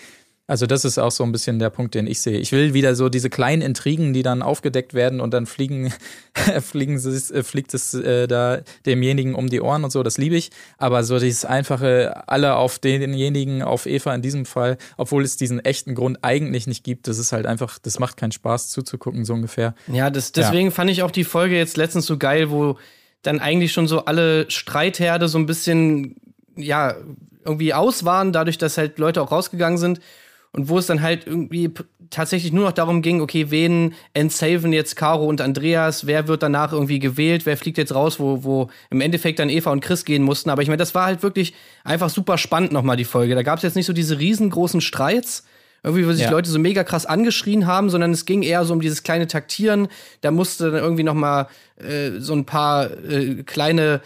Also 0.48 0.65
das 0.65 0.86
ist 0.86 0.98
auch 0.98 1.11
so 1.11 1.26
ein 1.26 1.34
bisschen 1.34 1.60
der 1.60 1.69
Punkt, 1.69 1.94
den 1.94 2.07
ich 2.07 2.22
sehe. 2.22 2.40
Ich 2.40 2.53
will 2.53 2.74
wieder 2.74 2.95
so 2.95 3.10
diese 3.10 3.30
kleinen 3.30 3.61
Intrigen, 3.61 4.14
die 4.14 4.24
dann 4.24 4.41
aufgedeckt 4.41 4.94
werden 4.94 5.19
und 5.19 5.34
dann 5.34 5.45
fliegen, 5.45 5.94
fliegen 6.61 6.98
sie, 6.99 7.36
äh, 7.36 7.44
fliegt 7.44 7.74
es 7.74 7.94
äh, 7.94 8.28
da 8.28 8.61
demjenigen 8.86 9.36
um 9.36 9.49
die 9.49 9.60
Ohren 9.60 9.84
und 9.84 9.91
so, 9.91 10.03
das 10.03 10.18
liebe 10.18 10.38
ich. 10.38 10.52
Aber 10.78 11.03
so 11.03 11.19
dieses 11.19 11.44
einfache, 11.44 12.24
alle 12.28 12.56
auf 12.56 12.80
denjenigen, 12.80 13.61
auf 13.61 13.86
Eva 13.86 14.15
in 14.15 14.22
diesem 14.22 14.45
Fall, 14.45 14.78
obwohl 14.95 15.24
es 15.24 15.36
diesen 15.36 15.64
echten 15.64 15.95
Grund 15.95 16.19
eigentlich 16.22 16.65
nicht 16.65 16.86
gibt, 16.86 17.10
das 17.10 17.18
ist 17.18 17.34
halt 17.34 17.45
einfach, 17.45 17.78
das 17.78 17.99
macht 17.99 18.15
keinen 18.15 18.32
Spaß 18.32 18.69
zuzugucken, 18.69 19.26
so 19.26 19.34
ungefähr. 19.34 19.76
Ja, 19.91 20.10
das, 20.10 20.32
deswegen 20.32 20.72
fand 20.72 20.90
ich 20.90 21.03
auch 21.03 21.11
die 21.11 21.26
Folge 21.26 21.57
jetzt 21.57 21.76
letztens 21.76 22.06
so 22.06 22.18
geil, 22.18 22.49
wo 22.49 22.78
dann 23.22 23.41
eigentlich 23.41 23.74
schon 23.74 23.88
so 23.88 24.06
alle 24.06 24.49
Streitherde 24.49 25.28
so 25.28 25.38
ein 25.40 25.45
bisschen, 25.45 26.15
ja, 26.56 26.95
irgendwie 27.44 27.74
aus 27.74 28.06
waren, 28.06 28.32
dadurch, 28.32 28.57
dass 28.57 28.78
halt 28.78 28.98
Leute 28.98 29.22
auch 29.22 29.32
rausgegangen 29.32 29.78
sind. 29.78 29.99
Und 30.58 30.70
wo 30.70 30.80
es 30.80 30.88
dann 30.88 31.04
halt 31.04 31.28
irgendwie 31.28 31.70
tatsächlich 32.10 32.52
nur 32.52 32.66
noch 32.66 32.72
darum 32.72 33.04
ging, 33.04 33.22
okay, 33.22 33.52
wen 33.52 33.94
entsaven 34.16 34.74
jetzt 34.74 34.96
Caro 34.96 35.28
und 35.28 35.40
Andreas, 35.40 36.08
wer 36.08 36.28
wird 36.28 36.42
danach 36.42 36.74
irgendwie 36.74 36.98
gewählt, 36.98 37.46
wer 37.46 37.58
fliegt 37.58 37.78
jetzt 37.78 37.94
raus, 37.94 38.20
wo, 38.20 38.44
wo 38.44 38.70
im 38.90 39.00
Endeffekt 39.00 39.38
dann 39.38 39.50
Eva 39.50 39.72
und 39.72 39.82
Chris 39.82 40.04
gehen 40.04 40.24
mussten. 40.24 40.50
Aber 40.50 40.64
ich 40.64 40.68
meine, 40.68 40.78
das 40.78 40.96
war 40.96 41.06
halt 41.06 41.22
wirklich 41.22 41.54
einfach 41.84 42.10
super 42.10 42.40
spannend 42.40 42.72
nochmal 42.72 42.98
die 42.98 43.06
Folge. 43.06 43.36
Da 43.36 43.44
gab 43.44 43.58
es 43.58 43.64
jetzt 43.64 43.76
nicht 43.76 43.86
so 43.86 43.94
diese 43.94 44.18
riesengroßen 44.18 44.82
Streits, 44.82 45.46
irgendwie, 45.84 46.08
wo 46.08 46.12
sich 46.12 46.24
Ja. 46.24 46.32
Leute 46.32 46.50
so 46.50 46.58
mega 46.58 46.84
krass 46.84 47.06
angeschrien 47.06 47.68
haben, 47.68 47.92
sondern 47.92 48.12
es 48.12 48.26
ging 48.26 48.42
eher 48.42 48.66
so 48.66 48.74
um 48.74 48.82
dieses 48.82 49.04
kleine 49.04 49.28
Taktieren. 49.28 49.90
Da 50.22 50.32
musste 50.32 50.72
dann 50.72 50.82
irgendwie 50.82 51.04
noch 51.04 51.14
mal 51.14 51.50
äh, 51.76 52.20
so 52.20 52.34
ein 52.34 52.46
paar 52.46 52.90
äh, 53.08 53.44
kleine 53.44 54.02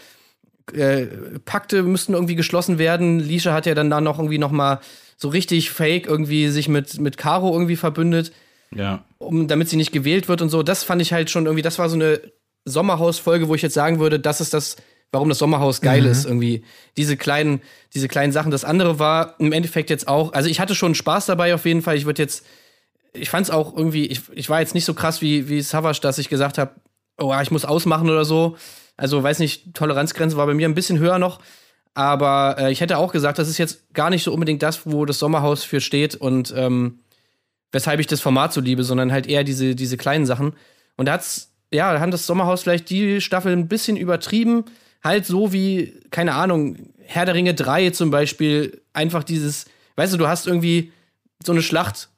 äh, 0.74 1.06
Pakte 1.46 1.82
müssten 1.82 2.12
irgendwie 2.12 2.36
geschlossen 2.36 2.78
werden. 2.78 3.20
Lisha 3.20 3.54
hat 3.54 3.64
ja 3.64 3.74
dann 3.74 3.88
da 3.88 4.02
noch 4.02 4.18
irgendwie 4.18 4.38
noch 4.38 4.50
mal 4.50 4.80
so 5.22 5.28
richtig 5.28 5.70
fake 5.70 6.06
irgendwie 6.06 6.48
sich 6.48 6.68
mit, 6.68 6.98
mit 7.00 7.16
Caro 7.16 7.52
irgendwie 7.52 7.76
verbündet, 7.76 8.32
Ja. 8.74 9.04
um, 9.18 9.46
damit 9.48 9.68
sie 9.68 9.76
nicht 9.76 9.92
gewählt 9.92 10.28
wird 10.28 10.42
und 10.42 10.48
so. 10.50 10.62
Das 10.62 10.82
fand 10.82 11.00
ich 11.00 11.12
halt 11.12 11.30
schon 11.30 11.46
irgendwie, 11.46 11.62
das 11.62 11.78
war 11.78 11.88
so 11.88 11.94
eine 11.94 12.20
Sommerhaus-Folge, 12.64 13.48
wo 13.48 13.54
ich 13.54 13.62
jetzt 13.62 13.74
sagen 13.74 13.98
würde, 14.00 14.18
das 14.20 14.40
ist 14.40 14.52
das, 14.52 14.76
warum 15.12 15.28
das 15.28 15.38
Sommerhaus 15.38 15.80
geil 15.80 16.04
ist, 16.06 16.24
irgendwie. 16.24 16.64
Diese 16.96 17.16
kleinen, 17.16 17.60
diese 17.94 18.08
kleinen 18.08 18.32
Sachen. 18.32 18.50
Das 18.50 18.64
andere 18.64 18.98
war 18.98 19.34
im 19.38 19.52
Endeffekt 19.52 19.90
jetzt 19.90 20.08
auch, 20.08 20.32
also 20.32 20.48
ich 20.48 20.58
hatte 20.60 20.74
schon 20.74 20.94
Spaß 20.94 21.26
dabei 21.26 21.54
auf 21.54 21.64
jeden 21.66 21.82
Fall. 21.82 21.96
Ich 21.96 22.04
würde 22.06 22.22
jetzt, 22.22 22.44
ich 23.12 23.30
fand 23.30 23.46
es 23.46 23.50
auch 23.50 23.76
irgendwie, 23.76 24.06
ich, 24.06 24.22
ich 24.34 24.48
war 24.48 24.60
jetzt 24.60 24.74
nicht 24.74 24.84
so 24.84 24.94
krass 24.94 25.20
wie, 25.22 25.48
wie 25.48 25.60
Savage, 25.60 26.00
dass 26.00 26.18
ich 26.18 26.28
gesagt 26.28 26.58
habe, 26.58 26.72
oh, 27.18 27.34
ich 27.42 27.50
muss 27.50 27.64
ausmachen 27.64 28.08
oder 28.10 28.24
so. 28.24 28.56
Also, 28.96 29.22
weiß 29.22 29.38
nicht, 29.38 29.74
Toleranzgrenze 29.74 30.36
war 30.36 30.46
bei 30.46 30.54
mir 30.54 30.68
ein 30.68 30.74
bisschen 30.74 30.98
höher 30.98 31.18
noch. 31.18 31.40
Aber 31.94 32.56
äh, 32.58 32.72
ich 32.72 32.80
hätte 32.80 32.98
auch 32.98 33.12
gesagt, 33.12 33.38
das 33.38 33.48
ist 33.48 33.58
jetzt 33.58 33.92
gar 33.92 34.10
nicht 34.10 34.22
so 34.22 34.32
unbedingt 34.32 34.62
das, 34.62 34.86
wo 34.86 35.04
das 35.04 35.18
Sommerhaus 35.18 35.64
für 35.64 35.80
steht 35.80 36.14
und 36.14 36.52
ähm, 36.56 37.00
weshalb 37.70 38.00
ich 38.00 38.06
das 38.06 38.20
Format 38.20 38.52
so 38.52 38.60
liebe, 38.60 38.84
sondern 38.84 39.12
halt 39.12 39.26
eher 39.26 39.44
diese, 39.44 39.74
diese 39.74 39.96
kleinen 39.96 40.26
Sachen. 40.26 40.54
Und 40.96 41.06
da 41.06 41.12
hat's, 41.12 41.52
ja, 41.72 41.92
da 41.92 42.00
hat 42.00 42.12
das 42.12 42.26
Sommerhaus 42.26 42.62
vielleicht 42.62 42.90
die 42.90 43.20
Staffel 43.20 43.52
ein 43.52 43.68
bisschen 43.68 43.96
übertrieben. 43.96 44.64
Halt 45.02 45.26
so 45.26 45.52
wie, 45.52 46.00
keine 46.10 46.34
Ahnung, 46.34 46.76
Herr 46.98 47.26
der 47.26 47.34
Ringe 47.34 47.54
3 47.54 47.90
zum 47.90 48.10
Beispiel, 48.10 48.82
einfach 48.92 49.24
dieses, 49.24 49.66
weißt 49.96 50.14
du, 50.14 50.18
du 50.18 50.28
hast 50.28 50.46
irgendwie 50.46 50.92
so 51.44 51.52
eine 51.52 51.62
Schlacht 51.62 52.08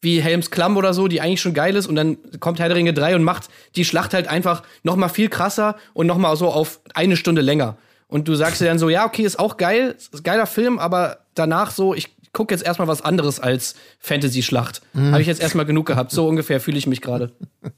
wie 0.00 0.20
Helms 0.20 0.50
Klamm 0.50 0.76
oder 0.76 0.94
so, 0.94 1.06
die 1.06 1.20
eigentlich 1.20 1.40
schon 1.40 1.54
geil 1.54 1.76
ist 1.76 1.86
und 1.86 1.94
dann 1.94 2.18
kommt 2.40 2.58
Herr 2.58 2.68
der 2.68 2.76
Ringe 2.76 2.92
3 2.92 3.14
und 3.14 3.22
macht 3.22 3.48
die 3.76 3.84
Schlacht 3.84 4.14
halt 4.14 4.26
einfach 4.26 4.64
noch 4.82 4.96
mal 4.96 5.08
viel 5.08 5.28
krasser 5.28 5.76
und 5.94 6.08
noch 6.08 6.18
mal 6.18 6.34
so 6.36 6.48
auf 6.50 6.80
eine 6.94 7.16
Stunde 7.16 7.40
länger. 7.40 7.76
Und 8.12 8.28
du 8.28 8.34
sagst 8.34 8.60
dir 8.60 8.66
dann 8.66 8.78
so, 8.78 8.90
ja, 8.90 9.06
okay, 9.06 9.22
ist 9.22 9.38
auch 9.38 9.56
geil, 9.56 9.96
ist 9.96 10.22
geiler 10.22 10.44
Film, 10.44 10.78
aber 10.78 11.20
danach 11.34 11.70
so, 11.70 11.94
ich 11.94 12.14
gucke 12.34 12.52
jetzt 12.52 12.62
erstmal 12.62 12.86
was 12.86 13.00
anderes 13.00 13.40
als 13.40 13.74
Fantasy-Schlacht. 14.00 14.82
Habe 14.94 15.22
ich 15.22 15.26
jetzt 15.26 15.40
erstmal 15.40 15.64
genug 15.64 15.86
gehabt. 15.86 16.10
So 16.10 16.28
ungefähr 16.28 16.60
fühle 16.60 16.76
ich 16.76 16.86
mich 16.86 17.00
gerade. 17.00 17.32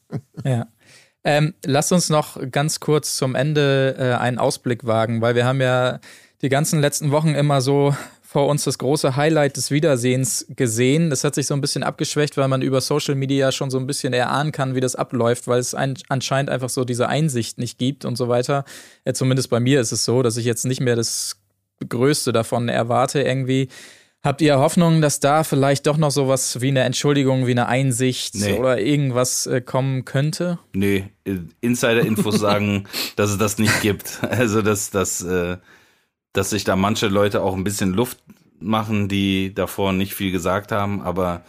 Ja. 0.44 0.66
Ähm, 1.26 1.54
lasst 1.64 1.90
uns 1.90 2.10
noch 2.10 2.36
ganz 2.50 2.80
kurz 2.80 3.16
zum 3.16 3.34
Ende 3.34 3.96
äh, 3.98 4.20
einen 4.20 4.38
Ausblick 4.38 4.84
wagen, 4.84 5.22
weil 5.22 5.34
wir 5.34 5.46
haben 5.46 5.62
ja 5.62 6.00
die 6.42 6.50
ganzen 6.50 6.80
letzten 6.80 7.12
Wochen 7.12 7.34
immer 7.34 7.62
so 7.62 7.96
vor 8.34 8.48
uns 8.48 8.64
das 8.64 8.78
große 8.78 9.14
Highlight 9.14 9.56
des 9.56 9.70
Wiedersehens 9.70 10.44
gesehen. 10.48 11.08
Das 11.08 11.22
hat 11.22 11.36
sich 11.36 11.46
so 11.46 11.54
ein 11.54 11.60
bisschen 11.60 11.84
abgeschwächt, 11.84 12.36
weil 12.36 12.48
man 12.48 12.62
über 12.62 12.80
Social 12.80 13.14
Media 13.14 13.52
schon 13.52 13.70
so 13.70 13.78
ein 13.78 13.86
bisschen 13.86 14.12
erahnen 14.12 14.50
kann, 14.50 14.74
wie 14.74 14.80
das 14.80 14.96
abläuft, 14.96 15.46
weil 15.46 15.60
es 15.60 15.72
ein, 15.72 15.94
anscheinend 16.08 16.50
einfach 16.50 16.68
so 16.68 16.84
diese 16.84 17.08
Einsicht 17.08 17.58
nicht 17.58 17.78
gibt 17.78 18.04
und 18.04 18.16
so 18.16 18.26
weiter. 18.26 18.64
Ja, 19.06 19.14
zumindest 19.14 19.50
bei 19.50 19.60
mir 19.60 19.80
ist 19.80 19.92
es 19.92 20.04
so, 20.04 20.24
dass 20.24 20.36
ich 20.36 20.44
jetzt 20.46 20.64
nicht 20.64 20.80
mehr 20.80 20.96
das 20.96 21.36
Größte 21.88 22.32
davon 22.32 22.68
erwarte 22.68 23.22
irgendwie. 23.22 23.68
Habt 24.20 24.42
ihr 24.42 24.58
Hoffnung, 24.58 25.00
dass 25.00 25.20
da 25.20 25.44
vielleicht 25.44 25.86
doch 25.86 25.96
noch 25.96 26.10
sowas 26.10 26.60
wie 26.60 26.68
eine 26.70 26.80
Entschuldigung, 26.80 27.46
wie 27.46 27.52
eine 27.52 27.68
Einsicht 27.68 28.34
Nee. 28.34 28.54
oder 28.58 28.80
irgendwas 28.80 29.46
äh, 29.46 29.60
kommen 29.60 30.04
könnte? 30.04 30.58
Nee, 30.72 31.04
äh, 31.24 31.36
Insider-Infos 31.60 32.34
sagen, 32.40 32.88
dass 33.14 33.30
es 33.30 33.38
das 33.38 33.58
nicht 33.58 33.80
gibt. 33.80 34.18
Also, 34.28 34.60
dass, 34.60 34.90
dass, 34.90 35.22
äh, 35.22 35.58
dass 36.34 36.50
sich 36.50 36.64
da 36.64 36.76
manche 36.76 37.08
Leute 37.08 37.42
auch 37.42 37.54
ein 37.54 37.64
bisschen 37.64 37.94
Luft 37.94 38.18
machen, 38.60 39.08
die 39.08 39.54
davor 39.54 39.92
nicht 39.94 40.14
viel 40.14 40.30
gesagt 40.32 40.70
haben, 40.72 41.00
aber 41.00 41.42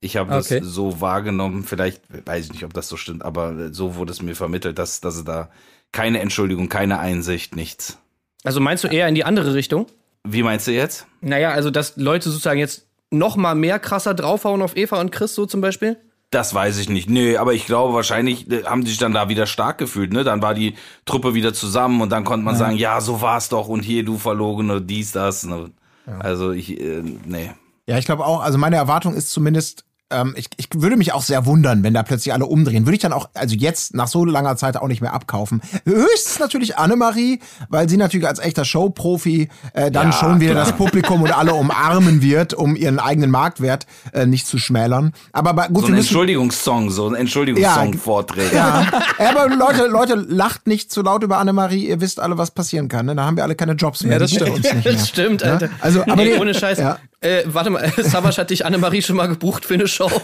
ich 0.00 0.16
habe 0.16 0.34
Okay. 0.34 0.60
das 0.60 0.68
so 0.68 1.00
wahrgenommen, 1.00 1.62
vielleicht 1.62 2.02
weiß 2.26 2.46
ich 2.46 2.52
nicht, 2.52 2.64
ob 2.64 2.72
das 2.74 2.88
so 2.88 2.96
stimmt, 2.96 3.24
aber 3.24 3.72
so 3.72 3.94
wurde 3.94 4.12
es 4.12 4.22
mir 4.22 4.34
vermittelt, 4.34 4.78
dass, 4.78 5.00
dass 5.00 5.22
da 5.24 5.50
keine 5.92 6.20
Entschuldigung, 6.20 6.68
keine 6.68 6.98
Einsicht, 6.98 7.54
nichts. 7.54 7.98
Also 8.42 8.60
meinst 8.60 8.82
du 8.84 8.88
eher 8.88 9.08
in 9.08 9.14
die 9.14 9.24
andere 9.24 9.54
Richtung? 9.54 9.86
Wie 10.24 10.42
meinst 10.42 10.66
du 10.66 10.72
jetzt? 10.72 11.06
Naja, 11.20 11.50
also 11.50 11.70
dass 11.70 11.96
Leute 11.96 12.30
sozusagen 12.30 12.58
jetzt 12.60 12.86
noch 13.10 13.36
mal 13.36 13.54
mehr 13.54 13.78
krasser 13.78 14.14
draufhauen 14.14 14.62
auf 14.62 14.76
Eva 14.76 15.00
und 15.00 15.10
Chris 15.10 15.34
so 15.34 15.46
zum 15.46 15.60
Beispiel? 15.60 15.96
Das 16.30 16.54
weiß 16.54 16.78
ich 16.78 16.88
nicht. 16.88 17.10
Nee, 17.10 17.36
aber 17.36 17.54
ich 17.54 17.66
glaube, 17.66 17.92
wahrscheinlich 17.92 18.50
äh, 18.50 18.64
haben 18.64 18.84
die 18.84 18.90
sich 18.90 18.98
dann 18.98 19.12
da 19.12 19.28
wieder 19.28 19.46
stark 19.46 19.78
gefühlt, 19.78 20.12
ne? 20.12 20.22
Dann 20.22 20.42
war 20.42 20.54
die 20.54 20.74
Truppe 21.04 21.34
wieder 21.34 21.52
zusammen 21.52 22.00
und 22.00 22.10
dann 22.10 22.24
konnte 22.24 22.44
man 22.44 22.54
sagen, 22.54 22.76
ja, 22.76 23.00
so 23.00 23.20
war's 23.20 23.48
doch 23.48 23.66
und 23.66 23.82
hier 23.82 24.04
du 24.04 24.16
Verlogene, 24.16 24.80
dies, 24.80 25.10
das. 25.10 25.44
Ne? 25.44 25.72
Also 26.20 26.52
ich, 26.52 26.80
äh, 26.80 27.02
nee. 27.24 27.50
Ja, 27.86 27.98
ich 27.98 28.04
glaube 28.04 28.24
auch, 28.24 28.40
also 28.42 28.58
meine 28.58 28.76
Erwartung 28.76 29.14
ist 29.14 29.30
zumindest, 29.30 29.84
ähm, 30.10 30.34
ich, 30.36 30.48
ich 30.56 30.68
würde 30.74 30.96
mich 30.96 31.12
auch 31.12 31.22
sehr 31.22 31.46
wundern, 31.46 31.82
wenn 31.82 31.94
da 31.94 32.02
plötzlich 32.02 32.32
alle 32.32 32.46
umdrehen. 32.46 32.86
Würde 32.86 32.94
ich 32.96 33.02
dann 33.02 33.12
auch, 33.12 33.28
also 33.34 33.54
jetzt 33.54 33.94
nach 33.94 34.08
so 34.08 34.24
langer 34.24 34.56
Zeit 34.56 34.76
auch 34.76 34.88
nicht 34.88 35.00
mehr 35.00 35.12
abkaufen. 35.12 35.60
Höchstens 35.84 36.38
natürlich 36.38 36.76
Annemarie, 36.78 37.40
weil 37.68 37.88
sie 37.88 37.96
natürlich 37.96 38.26
als 38.26 38.38
echter 38.38 38.64
Showprofi 38.64 39.48
äh, 39.74 39.90
dann 39.90 40.08
Ja, 40.08 40.12
schon 40.12 40.40
wieder 40.40 40.52
klar. 40.52 40.64
das 40.66 40.76
Publikum 40.76 41.22
und 41.22 41.36
alle 41.36 41.54
umarmen 41.54 42.22
wird, 42.22 42.54
um 42.54 42.76
ihren 42.76 42.98
eigenen 42.98 43.30
Marktwert 43.30 43.86
äh, 44.12 44.26
nicht 44.26 44.46
zu 44.46 44.58
schmälern. 44.58 45.12
Aber 45.32 45.54
bei, 45.54 45.68
gut, 45.68 45.82
So 45.86 45.92
ein 45.92 45.94
Entschuldigungssong, 45.98 46.90
so 46.90 47.08
ein 47.08 47.14
Entschuldigungssong 47.14 47.92
Ja, 47.92 47.98
vorträgt. 47.98 48.52
ja. 48.54 48.86
ja, 49.18 49.30
aber 49.30 49.54
Leute, 49.54 49.86
Leute, 49.86 50.14
lacht 50.14 50.66
nicht 50.66 50.90
zu 50.92 51.02
laut 51.02 51.22
über 51.22 51.38
Annemarie. 51.38 51.86
Ihr 51.88 52.00
wisst 52.00 52.20
alle, 52.20 52.38
was 52.38 52.50
passieren 52.50 52.88
kann. 52.88 53.06
Ne? 53.06 53.14
Da 53.14 53.24
haben 53.24 53.36
wir 53.36 53.44
alle 53.44 53.54
keine 53.54 53.72
Jobs 53.72 54.02
mehr. 54.02 54.12
Ja, 54.14 54.18
das 54.18 54.30
stimmt. 54.32 54.50
Uns 54.50 54.72
nicht 54.72 54.84
mehr. 54.84 54.92
Das 54.94 55.08
stimmt, 55.08 55.40
Ne? 55.42 55.52
Alter. 55.52 55.68
Also, 55.80 56.02
aber 56.02 56.16
nee, 56.16 56.34
nee, 56.34 56.38
ohne 56.38 56.54
Scheiß. 56.54 56.78
Ja. 57.22 57.28
Äh, 57.28 57.44
warte 57.46 57.70
mal, 57.70 57.92
Savas 57.98 58.38
hat 58.38 58.50
dich 58.50 58.64
Annemarie 58.64 59.02
schon 59.02 59.16
mal 59.16 59.26
gebucht 59.26 59.64
für 59.64 59.74
eine 59.74 59.88
Show. 59.88 60.10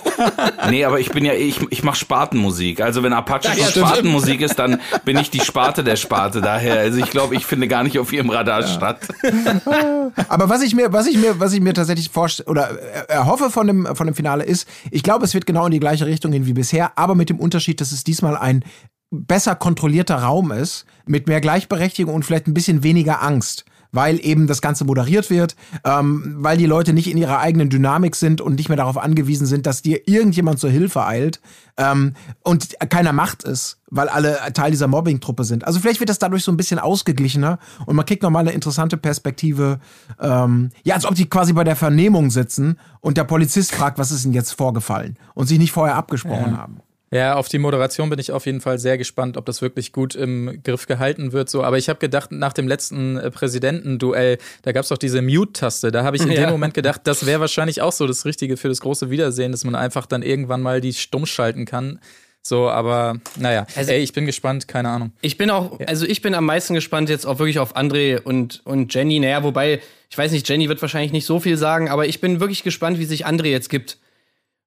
Nee, 0.68 0.84
aber 0.84 0.98
ich 0.98 1.10
bin 1.10 1.24
ja, 1.24 1.32
ich, 1.32 1.60
ich 1.70 1.84
mache 1.84 1.96
Spartenmusik. 1.96 2.80
Also 2.80 3.02
wenn 3.04 3.12
Apache 3.12 3.56
Ja, 3.56 3.66
schon. 3.66 3.84
Spartenmusik 3.84 4.40
ist, 4.40 4.58
dann 4.58 4.80
bin 5.04 5.16
ich 5.16 5.30
die 5.30 5.40
Sparte 5.40 5.84
der 5.84 5.94
Sparte. 5.94 6.40
Daher, 6.40 6.80
also 6.80 6.98
ich 6.98 7.08
glaube, 7.10 7.36
ich 7.36 7.46
finde 7.46 7.68
gar 7.68 7.84
nicht 7.84 7.98
auf 8.00 8.12
ihrem 8.12 8.30
Radar 8.30 8.66
statt. 8.66 8.98
Aber 10.28 10.48
was 10.48 10.62
ich 10.62 10.74
mir, 10.74 10.92
was 10.92 11.06
ich 11.06 11.18
mir, 11.18 11.38
was 11.38 11.52
ich 11.52 11.60
mir 11.60 11.72
tatsächlich 11.72 12.10
vorstelle 12.10 12.48
oder 12.48 12.70
äh, 12.70 13.12
erhoffe 13.12 13.50
von 13.50 13.66
dem, 13.68 13.86
von 13.94 14.06
dem 14.06 14.16
Finale 14.16 14.44
ist, 14.44 14.68
ich 14.90 15.04
glaube, 15.04 15.24
es 15.24 15.34
wird 15.34 15.46
genau 15.46 15.66
in 15.66 15.72
die 15.72 15.80
gleiche 15.80 16.06
Richtung 16.06 16.32
gehen 16.32 16.46
wie 16.46 16.54
bisher, 16.54 16.98
aber 16.98 17.14
mit 17.14 17.30
dem 17.30 17.38
Unterschied, 17.38 17.80
dass 17.80 17.92
es 17.92 18.02
diesmal 18.02 18.36
ein 18.36 18.64
besser 19.10 19.54
kontrollierter 19.54 20.16
Raum 20.16 20.50
ist, 20.50 20.84
mit 21.06 21.28
mehr 21.28 21.40
Gleichberechtigung 21.40 22.14
und 22.14 22.24
vielleicht 22.24 22.48
ein 22.48 22.54
bisschen 22.54 22.82
weniger 22.82 23.22
Angst. 23.22 23.64
Weil 23.96 24.24
eben 24.24 24.46
das 24.46 24.60
Ganze 24.60 24.84
moderiert 24.84 25.30
wird, 25.30 25.56
ähm, 25.84 26.36
weil 26.38 26.58
die 26.58 26.66
Leute 26.66 26.92
nicht 26.92 27.10
in 27.10 27.16
ihrer 27.16 27.38
eigenen 27.38 27.70
Dynamik 27.70 28.14
sind 28.14 28.40
und 28.40 28.56
nicht 28.56 28.68
mehr 28.68 28.76
darauf 28.76 28.98
angewiesen 28.98 29.46
sind, 29.46 29.66
dass 29.66 29.82
dir 29.82 30.06
irgendjemand 30.06 30.60
zur 30.60 30.70
Hilfe 30.70 31.04
eilt 31.04 31.40
ähm, 31.78 32.14
und 32.42 32.76
keiner 32.90 33.12
macht 33.12 33.44
es, 33.44 33.78
weil 33.90 34.08
alle 34.08 34.38
Teil 34.54 34.70
dieser 34.70 34.86
Mobbing-Truppe 34.86 35.44
sind. 35.44 35.66
Also 35.66 35.80
vielleicht 35.80 36.00
wird 36.00 36.10
das 36.10 36.18
dadurch 36.18 36.42
so 36.42 36.52
ein 36.52 36.56
bisschen 36.56 36.78
ausgeglichener 36.78 37.58
und 37.86 37.96
man 37.96 38.06
kriegt 38.06 38.22
nochmal 38.22 38.42
eine 38.42 38.52
interessante 38.52 38.96
Perspektive. 38.96 39.80
Ähm, 40.20 40.70
ja, 40.84 40.94
als 40.94 41.04
ob 41.04 41.14
die 41.14 41.28
quasi 41.28 41.52
bei 41.52 41.64
der 41.64 41.76
Vernehmung 41.76 42.30
sitzen 42.30 42.78
und 43.00 43.16
der 43.16 43.24
Polizist 43.24 43.74
fragt, 43.74 43.98
was 43.98 44.10
ist 44.10 44.24
denn 44.24 44.32
jetzt 44.32 44.52
vorgefallen 44.52 45.16
und 45.34 45.46
sich 45.46 45.58
nicht 45.58 45.72
vorher 45.72 45.96
abgesprochen 45.96 46.56
haben. 46.56 46.80
Ja, 47.12 47.34
auf 47.36 47.48
die 47.48 47.58
Moderation 47.58 48.10
bin 48.10 48.18
ich 48.18 48.32
auf 48.32 48.46
jeden 48.46 48.60
Fall 48.60 48.80
sehr 48.80 48.98
gespannt, 48.98 49.36
ob 49.36 49.46
das 49.46 49.62
wirklich 49.62 49.92
gut 49.92 50.16
im 50.16 50.60
Griff 50.64 50.86
gehalten 50.88 51.32
wird. 51.32 51.48
So, 51.48 51.62
aber 51.62 51.78
ich 51.78 51.88
habe 51.88 52.00
gedacht, 52.00 52.32
nach 52.32 52.52
dem 52.52 52.66
letzten 52.66 53.16
äh, 53.16 53.30
Präsidentenduell, 53.30 54.38
da 54.62 54.72
gab 54.72 54.82
es 54.82 54.88
doch 54.88 54.98
diese 54.98 55.22
Mute-Taste. 55.22 55.92
Da 55.92 56.02
habe 56.02 56.16
ich 56.16 56.22
in 56.22 56.30
Ja. 56.32 56.40
dem 56.46 56.50
Moment 56.50 56.74
gedacht, 56.74 57.02
das 57.04 57.24
wäre 57.24 57.40
wahrscheinlich 57.40 57.80
auch 57.80 57.92
so 57.92 58.06
das 58.08 58.24
Richtige 58.24 58.56
für 58.56 58.68
das 58.68 58.80
große 58.80 59.08
Wiedersehen, 59.10 59.52
dass 59.52 59.62
man 59.64 59.76
einfach 59.76 60.06
dann 60.06 60.22
irgendwann 60.22 60.62
mal 60.62 60.80
die 60.80 60.92
stumm 60.94 61.26
schalten 61.26 61.64
kann. 61.64 62.00
So, 62.42 62.68
aber 62.68 63.18
naja, 63.36 63.66
Also- 63.76 63.92
ey, 63.92 64.00
ich 64.02 64.12
bin 64.12 64.26
gespannt, 64.26 64.66
keine 64.68 64.88
Ahnung. 64.88 65.12
Ich 65.20 65.36
bin 65.38 65.50
auch, 65.50 65.78
also 65.86 66.06
ich 66.06 66.22
bin 66.22 66.34
am 66.34 66.44
meisten 66.44 66.74
gespannt 66.74 67.08
jetzt 67.08 67.24
auch 67.24 67.38
wirklich 67.38 67.58
auf 67.60 67.76
André 67.76 68.20
und, 68.20 68.62
und 68.64 68.92
Jenny. 68.94 69.20
Naja, 69.20 69.42
wobei, 69.44 69.80
ich 70.10 70.18
weiß 70.18 70.32
nicht, 70.32 70.48
Jenny 70.48 70.68
wird 70.68 70.82
wahrscheinlich 70.82 71.12
nicht 71.12 71.24
so 71.26 71.38
viel 71.40 71.56
sagen, 71.56 71.88
aber 71.88 72.06
ich 72.06 72.20
bin 72.20 72.40
wirklich 72.40 72.62
gespannt, 72.64 72.98
wie 72.98 73.04
sich 73.04 73.26
André 73.26 73.46
jetzt 73.46 73.68
gibt. 73.68 73.98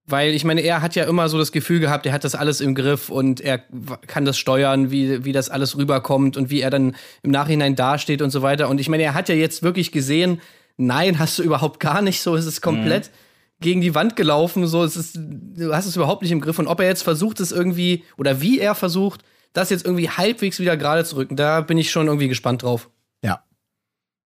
Weil 0.09 0.33
ich 0.33 0.43
meine, 0.43 0.61
er 0.61 0.81
hat 0.81 0.95
ja 0.95 1.03
immer 1.05 1.29
so 1.29 1.37
das 1.37 1.51
Gefühl 1.51 1.79
gehabt, 1.79 2.05
er 2.05 2.13
hat 2.13 2.23
das 2.23 2.33
alles 2.35 2.61
im 2.61 2.73
Griff 2.75 3.09
und 3.09 3.41
er 3.41 3.59
kann 4.07 4.25
das 4.25 4.37
steuern, 4.37 4.91
wie, 4.91 5.23
wie 5.25 5.31
das 5.31 5.49
alles 5.49 5.77
rüberkommt 5.77 6.35
und 6.37 6.49
wie 6.49 6.61
er 6.61 6.69
dann 6.69 6.95
im 7.21 7.31
Nachhinein 7.31 7.75
dasteht 7.75 8.21
und 8.21 8.31
so 8.31 8.41
weiter. 8.41 8.69
Und 8.69 8.79
ich 8.79 8.89
meine, 8.89 9.03
er 9.03 9.13
hat 9.13 9.29
ja 9.29 9.35
jetzt 9.35 9.61
wirklich 9.61 9.91
gesehen, 9.91 10.41
nein, 10.77 11.19
hast 11.19 11.37
du 11.37 11.43
überhaupt 11.43 11.79
gar 11.79 12.01
nicht 12.01 12.21
so, 12.21 12.35
es 12.35 12.45
ist 12.45 12.61
komplett 12.61 13.11
gegen 13.61 13.81
die 13.81 13.93
Wand 13.93 14.15
gelaufen, 14.15 14.65
so, 14.67 14.83
es 14.83 14.95
ist, 14.95 15.17
du 15.19 15.73
hast 15.75 15.85
es 15.85 15.95
überhaupt 15.95 16.21
nicht 16.21 16.31
im 16.31 16.39
Griff. 16.41 16.59
Und 16.59 16.67
ob 16.67 16.79
er 16.79 16.87
jetzt 16.87 17.03
versucht, 17.03 17.39
es 17.41 17.51
irgendwie, 17.51 18.03
oder 18.17 18.41
wie 18.41 18.59
er 18.59 18.73
versucht, 18.73 19.21
das 19.53 19.69
jetzt 19.69 19.85
irgendwie 19.85 20.09
halbwegs 20.09 20.59
wieder 20.59 20.77
gerade 20.77 21.03
zu 21.03 21.17
rücken, 21.17 21.35
da 21.35 21.61
bin 21.61 21.77
ich 21.77 21.91
schon 21.91 22.07
irgendwie 22.07 22.29
gespannt 22.29 22.63
drauf. 22.63 22.89
Ja. 23.23 23.43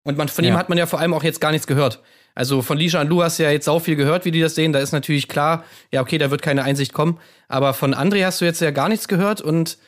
Und 0.04 0.18
man, 0.18 0.28
von 0.28 0.44
Ja. 0.44 0.50
ihm 0.52 0.56
hat 0.58 0.68
man 0.68 0.76
ja 0.78 0.86
vor 0.86 1.00
allem 1.00 1.14
auch 1.14 1.22
jetzt 1.24 1.40
gar 1.40 1.50
nichts 1.52 1.66
gehört. 1.66 2.02
Also 2.34 2.62
von 2.62 2.78
Lisha 2.78 3.00
und 3.00 3.08
Lu 3.08 3.22
hast 3.22 3.38
du 3.38 3.42
ja 3.42 3.50
jetzt 3.50 3.68
auch 3.68 3.80
viel 3.80 3.96
gehört, 3.96 4.24
wie 4.24 4.30
die 4.30 4.40
das 4.40 4.54
sehen. 4.54 4.72
Da 4.72 4.78
ist 4.78 4.92
natürlich 4.92 5.28
klar, 5.28 5.64
ja, 5.90 6.00
okay, 6.00 6.18
da 6.18 6.30
wird 6.30 6.42
keine 6.42 6.64
Einsicht 6.64 6.92
kommen. 6.92 7.18
Aber 7.48 7.74
von 7.74 7.94
André 7.94 8.24
hast 8.24 8.40
du 8.40 8.44
jetzt 8.44 8.60
ja 8.60 8.70
gar 8.70 8.88
nichts 8.88 9.08
gehört 9.08 9.40
und 9.40 9.78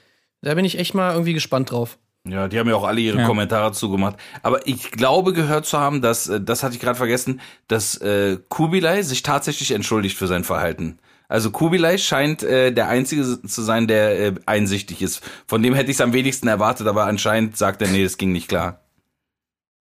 da 0.42 0.54
bin 0.54 0.64
ich 0.64 0.78
echt 0.78 0.94
mal 0.94 1.12
irgendwie 1.12 1.32
gespannt 1.32 1.70
drauf. 1.70 1.98
Ja, 2.26 2.48
die 2.48 2.58
haben 2.58 2.68
ja 2.68 2.74
auch 2.74 2.84
alle 2.84 3.00
ihre 3.00 3.18
Ja. 3.18 3.26
Kommentare 3.26 3.72
zugemacht. 3.72 4.16
Aber 4.42 4.66
ich 4.66 4.90
glaube 4.90 5.32
gehört 5.34 5.66
zu 5.66 5.78
haben, 5.78 6.00
dass, 6.00 6.28
äh, 6.28 6.40
das 6.40 6.62
hatte 6.62 6.74
ich 6.74 6.80
gerade 6.80 6.96
vergessen, 6.96 7.40
dass 7.68 7.96
äh, 7.98 8.38
Kubilai 8.48 9.02
sich 9.02 9.22
tatsächlich 9.22 9.72
entschuldigt 9.72 10.16
für 10.16 10.26
sein 10.26 10.44
Verhalten. 10.44 10.98
Also 11.28 11.50
Kubilai 11.50 11.98
scheint 11.98 12.42
äh, 12.42 12.72
der 12.72 12.88
Einzige 12.88 13.42
zu 13.42 13.62
sein, 13.62 13.86
der 13.88 14.18
äh, 14.20 14.34
einsichtig 14.46 15.02
ist. 15.02 15.22
Von 15.46 15.62
dem 15.62 15.74
hätte 15.74 15.90
ich 15.90 15.96
es 15.96 16.00
am 16.00 16.12
wenigsten 16.12 16.48
erwartet, 16.48 16.86
aber 16.86 17.04
anscheinend 17.06 17.56
sagt 17.56 17.82
er, 17.82 17.88
nee, 17.88 18.02
das 18.02 18.16
ging 18.18 18.32
nicht 18.32 18.48
klar. 18.48 18.84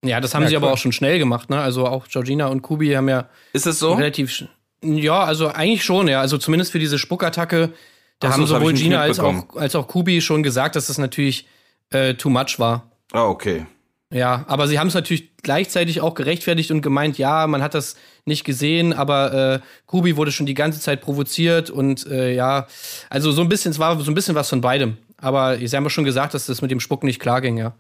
Ja, 0.03 0.19
das 0.19 0.34
haben 0.34 0.44
Ja, 0.44 0.49
sie 0.49 0.56
aber 0.56 0.68
cool. 0.68 0.73
auch 0.73 0.78
schon 0.78 0.91
schnell 0.91 1.19
gemacht, 1.19 1.49
ne? 1.49 1.60
Also 1.61 1.86
auch 1.86 2.07
Georgina 2.07 2.48
und 2.48 2.61
Kubi 2.61 2.91
haben 2.94 3.07
ja 3.10 3.30
Ist 3.53 3.68
es 3.68 3.80
so? 3.80 3.94
relativ. 3.94 4.45
Ja, 4.84 5.23
also 5.23 5.48
eigentlich 5.49 5.84
schon, 5.84 6.07
ja. 6.07 6.22
Also 6.22 6.38
zumindest 6.40 6.72
für 6.72 6.80
diese 6.80 6.98
Spuckattacke, 6.98 7.69
da 8.19 8.28
Ach 8.30 8.34
haben 8.34 8.41
hab 8.41 8.48
sowohl 8.49 8.73
nicht 8.73 8.82
Gina 8.84 8.99
als 9.02 9.19
auch, 9.19 9.56
als 9.56 9.76
auch 9.76 9.88
Kubi 9.88 10.22
schon 10.22 10.41
gesagt, 10.41 10.76
dass 10.76 10.88
das 10.88 10.98
natürlich 10.98 11.45
äh, 11.91 12.15
too 12.15 12.30
much 12.30 12.57
war. 12.57 12.90
Ah, 13.11 13.26
okay. 13.26 13.65
Ja, 14.14 14.44
aber 14.48 14.68
sie 14.68 14.78
haben 14.80 14.88
es 14.88 14.94
natürlich 14.94 15.38
gleichzeitig 15.38 16.02
auch 16.02 16.15
gerechtfertigt 16.15 16.72
und 16.72 16.82
gemeint, 16.82 17.18
ja, 17.18 17.48
man 17.48 17.61
hat 17.61 17.73
das 17.76 17.95
nicht 18.26 18.44
gesehen, 18.44 18.91
aber 18.91 19.34
äh, 19.34 19.60
Kubi 19.86 20.18
wurde 20.18 20.32
schon 20.34 20.45
die 20.45 20.53
ganze 20.53 20.80
Zeit 20.82 20.99
provoziert 21.02 21.69
und 21.69 22.06
äh, 22.07 22.34
ja, 22.34 22.68
also 23.10 23.32
so 23.32 23.41
ein 23.41 23.48
bisschen, 23.49 23.72
es 23.72 23.80
war 23.80 23.98
so 24.02 24.11
ein 24.11 24.15
bisschen 24.15 24.36
was 24.36 24.49
von 24.49 24.60
beidem. 24.61 24.98
Aber 25.18 25.57
sie 25.57 25.76
haben 25.78 25.84
ja 25.84 25.90
schon 25.90 26.03
gesagt, 26.03 26.34
dass 26.34 26.48
das 26.48 26.61
mit 26.61 26.72
dem 26.72 26.80
Spucken 26.80 27.06
nicht 27.06 27.19
klar 27.22 27.40
ging, 27.40 27.57
ja. 27.57 27.73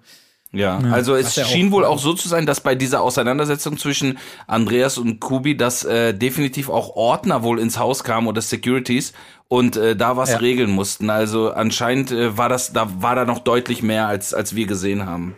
Ja, 0.53 0.79
also 0.91 1.15
es 1.15 1.35
ja 1.37 1.45
auch- 1.45 1.49
schien 1.49 1.71
wohl 1.71 1.85
auch 1.85 1.97
so 1.99 2.13
zu 2.13 2.27
sein, 2.27 2.45
dass 2.45 2.59
bei 2.59 2.75
dieser 2.75 3.01
Auseinandersetzung 3.01 3.77
zwischen 3.77 4.17
Andreas 4.47 4.97
und 4.97 5.21
Kubi, 5.21 5.55
dass 5.55 5.85
äh, 5.85 6.13
definitiv 6.13 6.69
auch 6.69 6.95
Ordner 6.97 7.41
wohl 7.43 7.57
ins 7.59 7.79
Haus 7.79 8.03
kamen 8.03 8.27
oder 8.27 8.41
Securities 8.41 9.13
und 9.47 9.77
äh, 9.77 9.95
da 9.95 10.17
was 10.17 10.31
Ja. 10.31 10.37
regeln 10.39 10.71
mussten. 10.71 11.09
Also 11.09 11.51
anscheinend 11.53 12.11
äh, 12.11 12.37
war 12.37 12.49
das, 12.49 12.73
da 12.73 12.89
war 13.01 13.15
da 13.15 13.23
noch 13.23 13.39
deutlich 13.39 13.81
mehr 13.81 14.07
als 14.07 14.33
als 14.33 14.53
wir 14.55 14.65
gesehen 14.67 15.05
haben. 15.05 15.35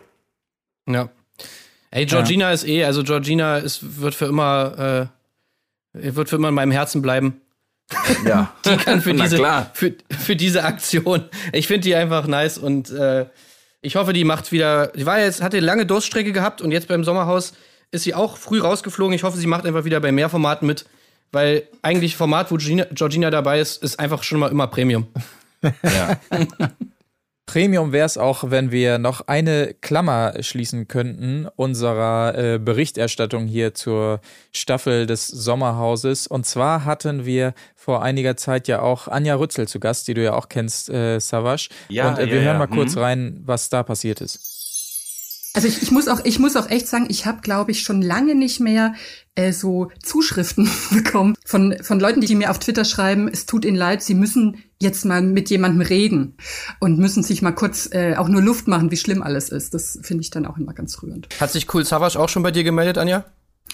Ja. 0.87 1.09
Ey, 1.91 2.07
Georgina 2.07 2.51
ist 2.51 2.65
eh, 2.67 2.83
also 2.83 3.03
Georgina 3.03 3.57
ist, 3.57 4.01
wird 4.01 4.15
für 4.15 4.25
immer, 4.25 5.09
äh, 5.93 6.11
wird 6.15 6.27
für 6.27 6.37
immer 6.37 6.49
in 6.49 6.55
meinem 6.55 6.71
Herzen 6.71 7.03
bleiben. 7.03 7.39
Ja, 8.25 8.51
Die 8.65 8.77
kann 8.77 8.99
für 9.01 9.13
diese. 9.21 9.37
Für, 9.73 9.93
für 10.09 10.35
diese 10.35 10.63
Aktion. 10.63 11.25
Ich 11.51 11.67
finde 11.67 11.81
die 11.81 11.93
einfach 11.93 12.25
nice 12.25 12.57
und 12.57 12.89
äh, 12.89 13.27
ich 13.83 13.97
hoffe, 13.97 14.13
die 14.13 14.23
macht 14.23 14.51
wieder. 14.51 14.87
Die 14.87 15.05
war 15.05 15.19
jetzt, 15.19 15.43
hatte 15.43 15.59
lange 15.59 15.85
Durststrecke 15.85 16.31
gehabt 16.31 16.61
und 16.61 16.71
jetzt 16.71 16.87
beim 16.87 17.03
Sommerhaus 17.03 17.53
ist 17.91 18.03
sie 18.03 18.15
auch 18.15 18.37
früh 18.37 18.59
rausgeflogen. 18.59 19.13
Ich 19.13 19.23
hoffe, 19.23 19.37
sie 19.37 19.45
macht 19.45 19.65
einfach 19.65 19.83
wieder 19.83 19.99
bei 19.99 20.11
mehr 20.11 20.29
Formaten 20.29 20.65
mit, 20.65 20.85
weil 21.31 21.67
eigentlich 21.81 22.15
Format, 22.15 22.49
wo 22.49 22.55
Georgina, 22.55 22.85
Georgina 22.91 23.29
dabei 23.29 23.59
ist, 23.59 23.83
ist 23.83 23.99
einfach 23.99 24.23
schon 24.23 24.39
mal 24.39 24.49
immer 24.49 24.67
Premium. 24.67 25.07
ja. 25.83 26.17
Premium 27.45 27.91
wäre 27.91 28.05
es 28.05 28.17
auch, 28.17 28.49
wenn 28.51 28.71
wir 28.71 28.99
noch 28.99 29.27
eine 29.27 29.75
Klammer 29.81 30.33
schließen 30.41 30.87
könnten 30.87 31.47
unserer 31.57 32.37
äh, 32.37 32.57
Berichterstattung 32.57 33.47
hier 33.47 33.73
zur 33.73 34.21
Staffel 34.53 35.05
des 35.07 35.27
Sommerhauses. 35.27 36.25
Und 36.25 36.45
zwar 36.45 36.85
hatten 36.85 37.25
wir 37.25 37.53
vor 37.75 38.01
einiger 38.01 38.37
Zeit 38.37 38.67
ja 38.69 38.81
auch 38.81 39.09
Anja 39.09 39.35
Rützel 39.35 39.67
zu 39.67 39.79
Gast, 39.81 40.07
die 40.07 40.13
du 40.13 40.23
ja 40.23 40.33
auch 40.33 40.47
kennst, 40.47 40.89
äh, 40.89 41.19
Savage. 41.19 41.67
Ja, 41.89 42.07
Und 42.09 42.17
äh, 42.17 42.25
ja, 42.27 42.31
wir 42.31 42.41
hören 42.41 42.53
ja. 42.53 42.59
mal 42.59 42.67
kurz 42.67 42.95
Mhm. 42.95 43.01
rein, 43.01 43.41
was 43.45 43.69
da 43.69 43.83
passiert 43.83 44.21
ist. 44.21 44.52
Also 45.55 45.67
ich, 45.67 45.83
ich 45.83 45.91
muss 45.91 46.07
auch, 46.07 46.21
ich 46.23 46.39
muss 46.39 46.55
auch 46.55 46.69
echt 46.69 46.87
sagen, 46.87 47.05
ich 47.09 47.27
habe, 47.27 47.41
glaube 47.41 47.71
ich, 47.71 47.83
schon 47.83 48.01
lange 48.01 48.33
nicht 48.33 48.59
mehr 48.59 48.95
äh, 49.35 49.53
so 49.53 49.91
Zuschriften 50.01 50.67
bekommen 50.91 51.35
von 51.45 51.75
von 51.81 51.99
Leuten, 51.99 52.21
die 52.21 52.35
mir 52.35 52.49
auf 52.49 52.57
Twitter 52.57 52.85
schreiben, 52.85 53.27
es 53.27 53.45
tut 53.45 53.63
ihnen 53.63 53.77
leid, 53.77 54.01
sie 54.01 54.15
müssen 54.15 54.63
jetzt 54.79 55.05
mal 55.05 55.21
mit 55.21 55.51
jemandem 55.51 55.81
reden 55.81 56.37
und 56.79 56.97
müssen 56.97 57.21
sich 57.21 57.43
mal 57.43 57.51
kurz 57.51 57.87
äh, 57.91 58.15
auch 58.15 58.29
nur 58.29 58.41
Luft 58.41 58.67
machen, 58.67 58.89
wie 58.89 58.97
schlimm 58.97 59.21
alles 59.21 59.49
ist. 59.49 59.75
Das 59.75 59.99
finde 60.01 60.21
ich 60.21 60.31
dann 60.31 60.47
auch 60.47 60.57
immer 60.57 60.73
ganz 60.73 61.01
rührend. 61.03 61.27
Hat 61.39 61.51
sich 61.51 61.71
Cool 61.71 61.85
Savage 61.85 62.19
auch 62.19 62.29
schon 62.29 62.43
bei 62.43 62.51
dir 62.51 62.63
gemeldet, 62.63 62.97
Anja? 62.97 63.25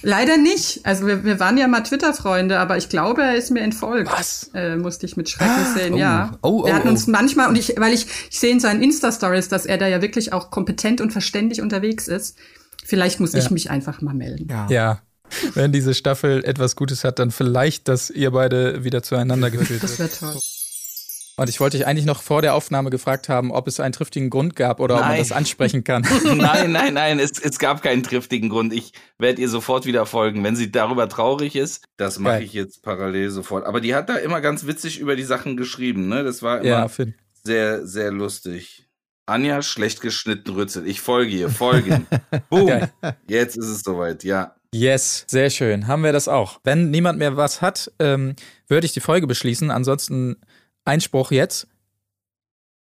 Leider 0.01 0.37
nicht. 0.37 0.85
Also 0.85 1.07
wir, 1.07 1.23
wir 1.23 1.39
waren 1.39 1.57
ja 1.57 1.67
mal 1.67 1.81
Twitter-Freunde, 1.81 2.59
aber 2.59 2.77
ich 2.77 2.89
glaube, 2.89 3.21
er 3.21 3.35
ist 3.35 3.51
mir 3.51 3.61
entfolgt. 3.61 4.11
Was? 4.11 4.49
Äh, 4.53 4.77
musste 4.77 5.05
ich 5.05 5.17
mit 5.17 5.29
Schrecken 5.29 5.65
sehen, 5.75 5.93
oh. 5.93 5.97
ja. 5.97 6.31
Oh, 6.41 6.65
wir 6.65 6.71
oh, 6.71 6.75
hatten 6.75 6.87
oh. 6.87 6.91
uns 6.91 7.07
manchmal, 7.07 7.49
und 7.49 7.57
ich, 7.57 7.75
weil 7.77 7.93
ich, 7.93 8.07
ich 8.29 8.39
sehe 8.39 8.51
in 8.51 8.59
seinen 8.59 8.81
Insta-Stories, 8.81 9.49
dass 9.49 9.65
er 9.65 9.77
da 9.77 9.87
ja 9.87 10.01
wirklich 10.01 10.33
auch 10.33 10.51
kompetent 10.51 11.01
und 11.01 11.11
verständig 11.11 11.61
unterwegs 11.61 12.07
ist. 12.07 12.37
Vielleicht 12.85 13.19
muss 13.19 13.33
ich 13.33 13.51
mich 13.51 13.69
einfach 13.69 14.01
mal 14.01 14.15
melden. 14.15 14.47
Ja. 14.69 15.01
Wenn 15.53 15.71
diese 15.71 15.93
Staffel 15.93 16.43
etwas 16.43 16.75
Gutes 16.75 17.03
hat, 17.03 17.19
dann 17.19 17.29
vielleicht, 17.29 17.87
dass 17.87 18.09
ihr 18.09 18.31
beide 18.31 18.83
wieder 18.83 19.03
zueinander 19.03 19.51
geführt 19.51 19.83
Das 19.83 19.99
wird. 19.99 20.21
wäre 20.21 20.31
toll. 20.33 20.41
Und 21.39 21.47
ich 21.47 21.61
wollte 21.61 21.77
dich 21.77 21.87
eigentlich 21.87 22.05
noch 22.05 22.21
vor 22.21 22.41
der 22.41 22.53
Aufnahme 22.53 22.89
gefragt 22.89 23.29
haben, 23.29 23.53
ob 23.53 23.65
es 23.69 23.79
einen 23.79 23.93
triftigen 23.93 24.29
Grund 24.29 24.57
gab 24.57 24.81
oder 24.81 24.95
ob 24.95 25.01
man 25.01 25.11
Nein. 25.11 25.19
das 25.19 25.31
ansprechen 25.31 25.85
kann. 25.85 26.01
Nein, 26.25 26.71
nein, 26.73 26.93
nein, 26.93 27.17
es, 27.17 27.39
es 27.39 27.59
gab 27.59 27.81
keinen 27.81 28.03
triftigen 28.03 28.49
Grund. 28.49 28.73
Ich 28.73 28.91
werde 29.17 29.41
ihr 29.41 29.47
sofort 29.47 29.85
wieder 29.85 30.05
folgen. 30.05 30.43
Wenn 30.43 30.57
sie 30.57 30.69
darüber 30.69 31.07
traurig 31.07 31.55
ist, 31.55 31.85
das 31.95 32.19
mache 32.19 32.43
ich 32.43 32.51
jetzt 32.51 32.83
parallel 32.83 33.29
sofort. 33.29 33.65
Aber 33.65 33.79
die 33.79 33.95
hat 33.95 34.09
da 34.09 34.17
immer 34.17 34.41
ganz 34.41 34.67
witzig 34.67 34.99
über 34.99 35.15
die 35.15 35.23
Sachen 35.23 35.55
geschrieben, 35.55 36.09
ne? 36.09 36.25
Das 36.25 36.43
war 36.43 36.59
immer 36.59 36.67
ja, 36.67 36.87
Finn. 36.89 37.15
sehr, 37.45 37.87
sehr 37.87 38.11
lustig. 38.11 38.89
Anja, 39.25 39.61
schlecht 39.61 40.01
geschnitten 40.01 40.51
Rützel. 40.51 40.85
Ich 40.87 40.99
folge 40.99 41.31
ihr, 41.31 41.49
folgen. 41.49 42.05
Boom. 42.49 42.67
Geil. 42.67 42.91
Jetzt 43.29 43.55
ist 43.55 43.67
es 43.67 43.81
soweit, 43.83 44.25
ja. 44.25 44.55
Yes, 44.73 45.25
sehr 45.27 45.49
schön. 45.49 45.87
Haben 45.87 46.03
wir 46.03 46.11
das 46.11 46.27
auch. 46.27 46.59
Wenn 46.65 46.91
niemand 46.91 47.17
mehr 47.17 47.37
was 47.37 47.61
hat, 47.61 47.91
ähm, 47.97 48.35
würde 48.67 48.85
ich 48.85 48.91
die 48.91 48.99
Folge 48.99 49.25
beschließen. 49.25 49.71
Ansonsten 49.71 50.35
Einspruch 50.89 51.31
jetzt. 51.31 51.67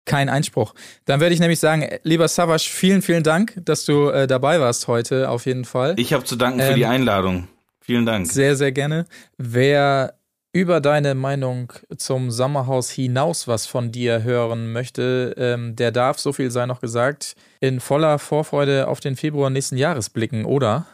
Kein 0.04 0.28
Einspruch. 0.28 0.74
Dann 1.04 1.20
würde 1.20 1.32
ich 1.32 1.40
nämlich 1.40 1.60
sagen, 1.60 1.88
lieber 2.02 2.26
Savas, 2.26 2.64
vielen, 2.64 3.02
vielen 3.02 3.22
Dank, 3.22 3.54
dass 3.64 3.84
du 3.84 4.08
äh, 4.08 4.26
dabei 4.26 4.60
warst 4.60 4.88
heute, 4.88 5.30
auf 5.30 5.46
jeden 5.46 5.64
Fall. 5.64 5.94
Ich 5.96 6.12
habe 6.12 6.24
zu 6.24 6.34
danken 6.34 6.60
für 6.60 6.70
Ähm, 6.70 6.74
die 6.76 6.86
Einladung. 6.86 7.48
Vielen 7.80 8.04
Dank. 8.04 8.26
Sehr, 8.26 8.56
sehr 8.56 8.72
gerne. 8.72 9.06
Wer 9.38 10.14
über 10.52 10.80
deine 10.80 11.14
Meinung 11.14 11.72
zum 11.96 12.30
Sommerhaus 12.30 12.90
hinaus 12.90 13.48
was 13.48 13.66
von 13.66 13.90
dir 13.90 14.22
hören 14.22 14.72
möchte, 14.72 15.34
ähm, 15.38 15.76
der 15.76 15.92
darf, 15.92 16.18
so 16.18 16.32
viel 16.32 16.50
sei 16.50 16.66
noch 16.66 16.80
gesagt, 16.80 17.36
in 17.60 17.80
voller 17.80 18.18
Vorfreude 18.18 18.88
auf 18.88 19.00
den 19.00 19.16
Februar 19.16 19.50
nächsten 19.50 19.76
Jahres 19.76 20.10
blicken, 20.10 20.44
oder? 20.44 20.86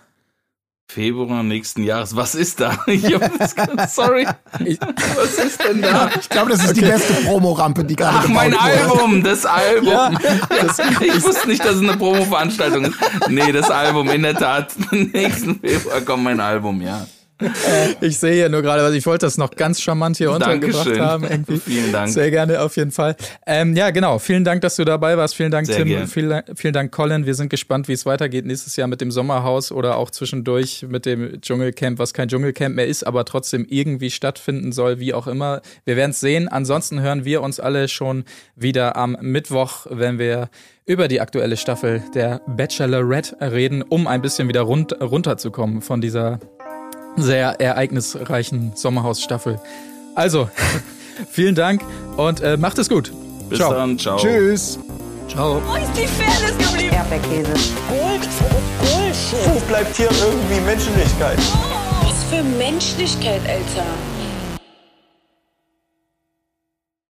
Februar 0.90 1.43
nächsten 1.43 1.82
Jahres. 1.82 2.16
Was 2.16 2.35
ist 2.35 2.60
da? 2.60 2.78
Das 3.39 3.55
ganz, 3.55 3.94
sorry. 3.94 4.27
Was 4.55 5.35
ist 5.35 5.62
denn 5.62 5.82
da? 5.82 6.10
Ich 6.19 6.28
glaube, 6.28 6.51
das 6.51 6.65
ist 6.65 6.77
die 6.77 6.81
beste 6.81 7.12
Promorampe, 7.24 7.85
die 7.85 7.94
gerade 7.94 8.19
Ach, 8.23 8.28
mein. 8.28 8.55
Album, 8.55 9.23
das 9.23 9.44
Album. 9.44 10.19
ich 11.01 11.23
wusste 11.23 11.47
nicht, 11.47 11.65
dass 11.65 11.77
es 11.77 11.82
eine 11.82 11.97
Promo-Veranstaltung 11.97 12.86
ist. 12.86 12.97
Nee, 13.28 13.52
das 13.52 13.70
Album, 13.70 14.09
in 14.09 14.23
der 14.23 14.35
Tat. 14.35 14.74
Nächsten 14.90 15.60
Februar 15.60 16.01
kommt 16.01 16.24
mein 16.24 16.40
Album, 16.40 16.81
ja. 16.81 17.06
Ich 18.01 18.19
sehe 18.19 18.35
hier 18.35 18.48
nur 18.48 18.62
gerade, 18.62 18.82
was 18.82 18.93
ich 18.94 19.06
wollte 19.06 19.27
das 19.27 19.39
noch 19.39 19.51
ganz 19.52 19.81
charmant 19.81 20.16
hier 20.16 20.32
untergebracht 20.32 20.86
Dankeschön. 20.86 21.01
haben. 21.01 21.24
Irgendwie. 21.31 21.59
Vielen 21.59 21.93
Dank. 21.93 22.09
Sehr 22.09 22.31
gerne, 22.31 22.60
auf 22.60 22.77
jeden 22.77 22.90
Fall. 22.90 23.16
Ähm, 23.47 23.77
ja, 23.77 23.90
genau. 23.90 24.19
Vielen 24.19 24.44
Dank, 24.44 24.60
dass 24.62 24.77
du 24.77 24.85
dabei 24.85 25.16
warst. 25.16 25.36
Vielen 25.36 25.51
Dank, 25.51 25.66
Sehr 25.66 25.77
Tim. 25.77 26.09
Vielen, 26.09 26.43
vielen 26.55 26.73
Dank, 26.73 26.93
Colin. 26.93 27.27
Wir 27.27 27.35
sind 27.35 27.48
gespannt, 27.48 27.89
wie 27.89 27.93
es 27.93 28.06
weitergeht 28.06 28.44
nächstes 28.44 28.77
Jahr 28.77 28.89
mit 28.89 29.01
dem 29.01 29.10
Sommerhaus 29.10 29.70
oder 29.70 29.97
auch 29.97 30.10
zwischendurch 30.10 30.86
mit 30.89 31.06
dem 31.06 31.40
Dschungelcamp, 31.40 31.98
was 31.98 32.12
kein 32.12 32.28
Dschungelcamp 32.28 32.74
mehr 32.74 32.86
ist, 32.86 33.06
aber 33.06 33.24
trotzdem 33.24 33.66
irgendwie 33.69 34.10
stattfinden 34.10 34.73
soll, 34.73 34.98
wie 34.98 35.15
auch 35.15 35.27
immer. 35.27 35.62
Wir 35.85 35.97
werden 35.97 36.10
es 36.10 36.20
sehen. 36.20 36.48
Ansonsten 36.48 37.01
hören 37.01 37.24
wir 37.24 37.43
uns 37.43 37.60
alle 37.60 37.89
schon 37.89 38.24
wieder 38.56 38.97
am 38.97 39.16
Mittwoch, 39.20 39.86
wenn 39.90 40.19
wir 40.19 40.48
über 40.86 41.06
die 41.06 41.20
aktuelle 41.20 41.56
Staffel 41.59 42.02
der 42.15 42.40
Bachelorette 42.47 43.36
reden, 43.40 43.82
um 43.82 44.06
ein 44.06 44.23
bisschen 44.23 44.48
wieder 44.48 44.62
rund, 44.62 44.98
runterzukommen 45.01 45.82
von 45.82 46.01
dieser 46.01 46.40
sehr 47.23 47.61
ereignisreichen 47.61 48.73
Sommerhausstaffel. 48.74 49.61
Also, 50.15 50.49
Vielen 51.31 51.55
Dank 51.55 51.82
und 52.16 52.40
äh, 52.40 52.57
macht 52.57 52.78
es 52.78 52.89
gut. 52.89 53.12
Bis 53.49 53.59
Ciao. 53.59 53.73
dann, 53.73 53.99
ciao. 53.99 54.19
Tschüss. 54.19 54.78
Ciao. 55.28 55.61
Wo 55.66 55.74
ist 55.74 55.90
die 55.97 56.07
Fairness 56.07 56.57
geblieben? 56.59 56.95
Erdbeerkäse. 56.95 57.53
Gold, 57.89 58.28
Bullshit. 58.81 59.55
Wo 59.55 59.61
bleibt 59.66 59.97
hier 59.97 60.09
irgendwie 60.11 60.61
Menschlichkeit? 60.61 61.39
Was 62.03 62.24
für 62.31 62.43
Menschlichkeit, 62.43 63.40
Alter. 63.49 63.86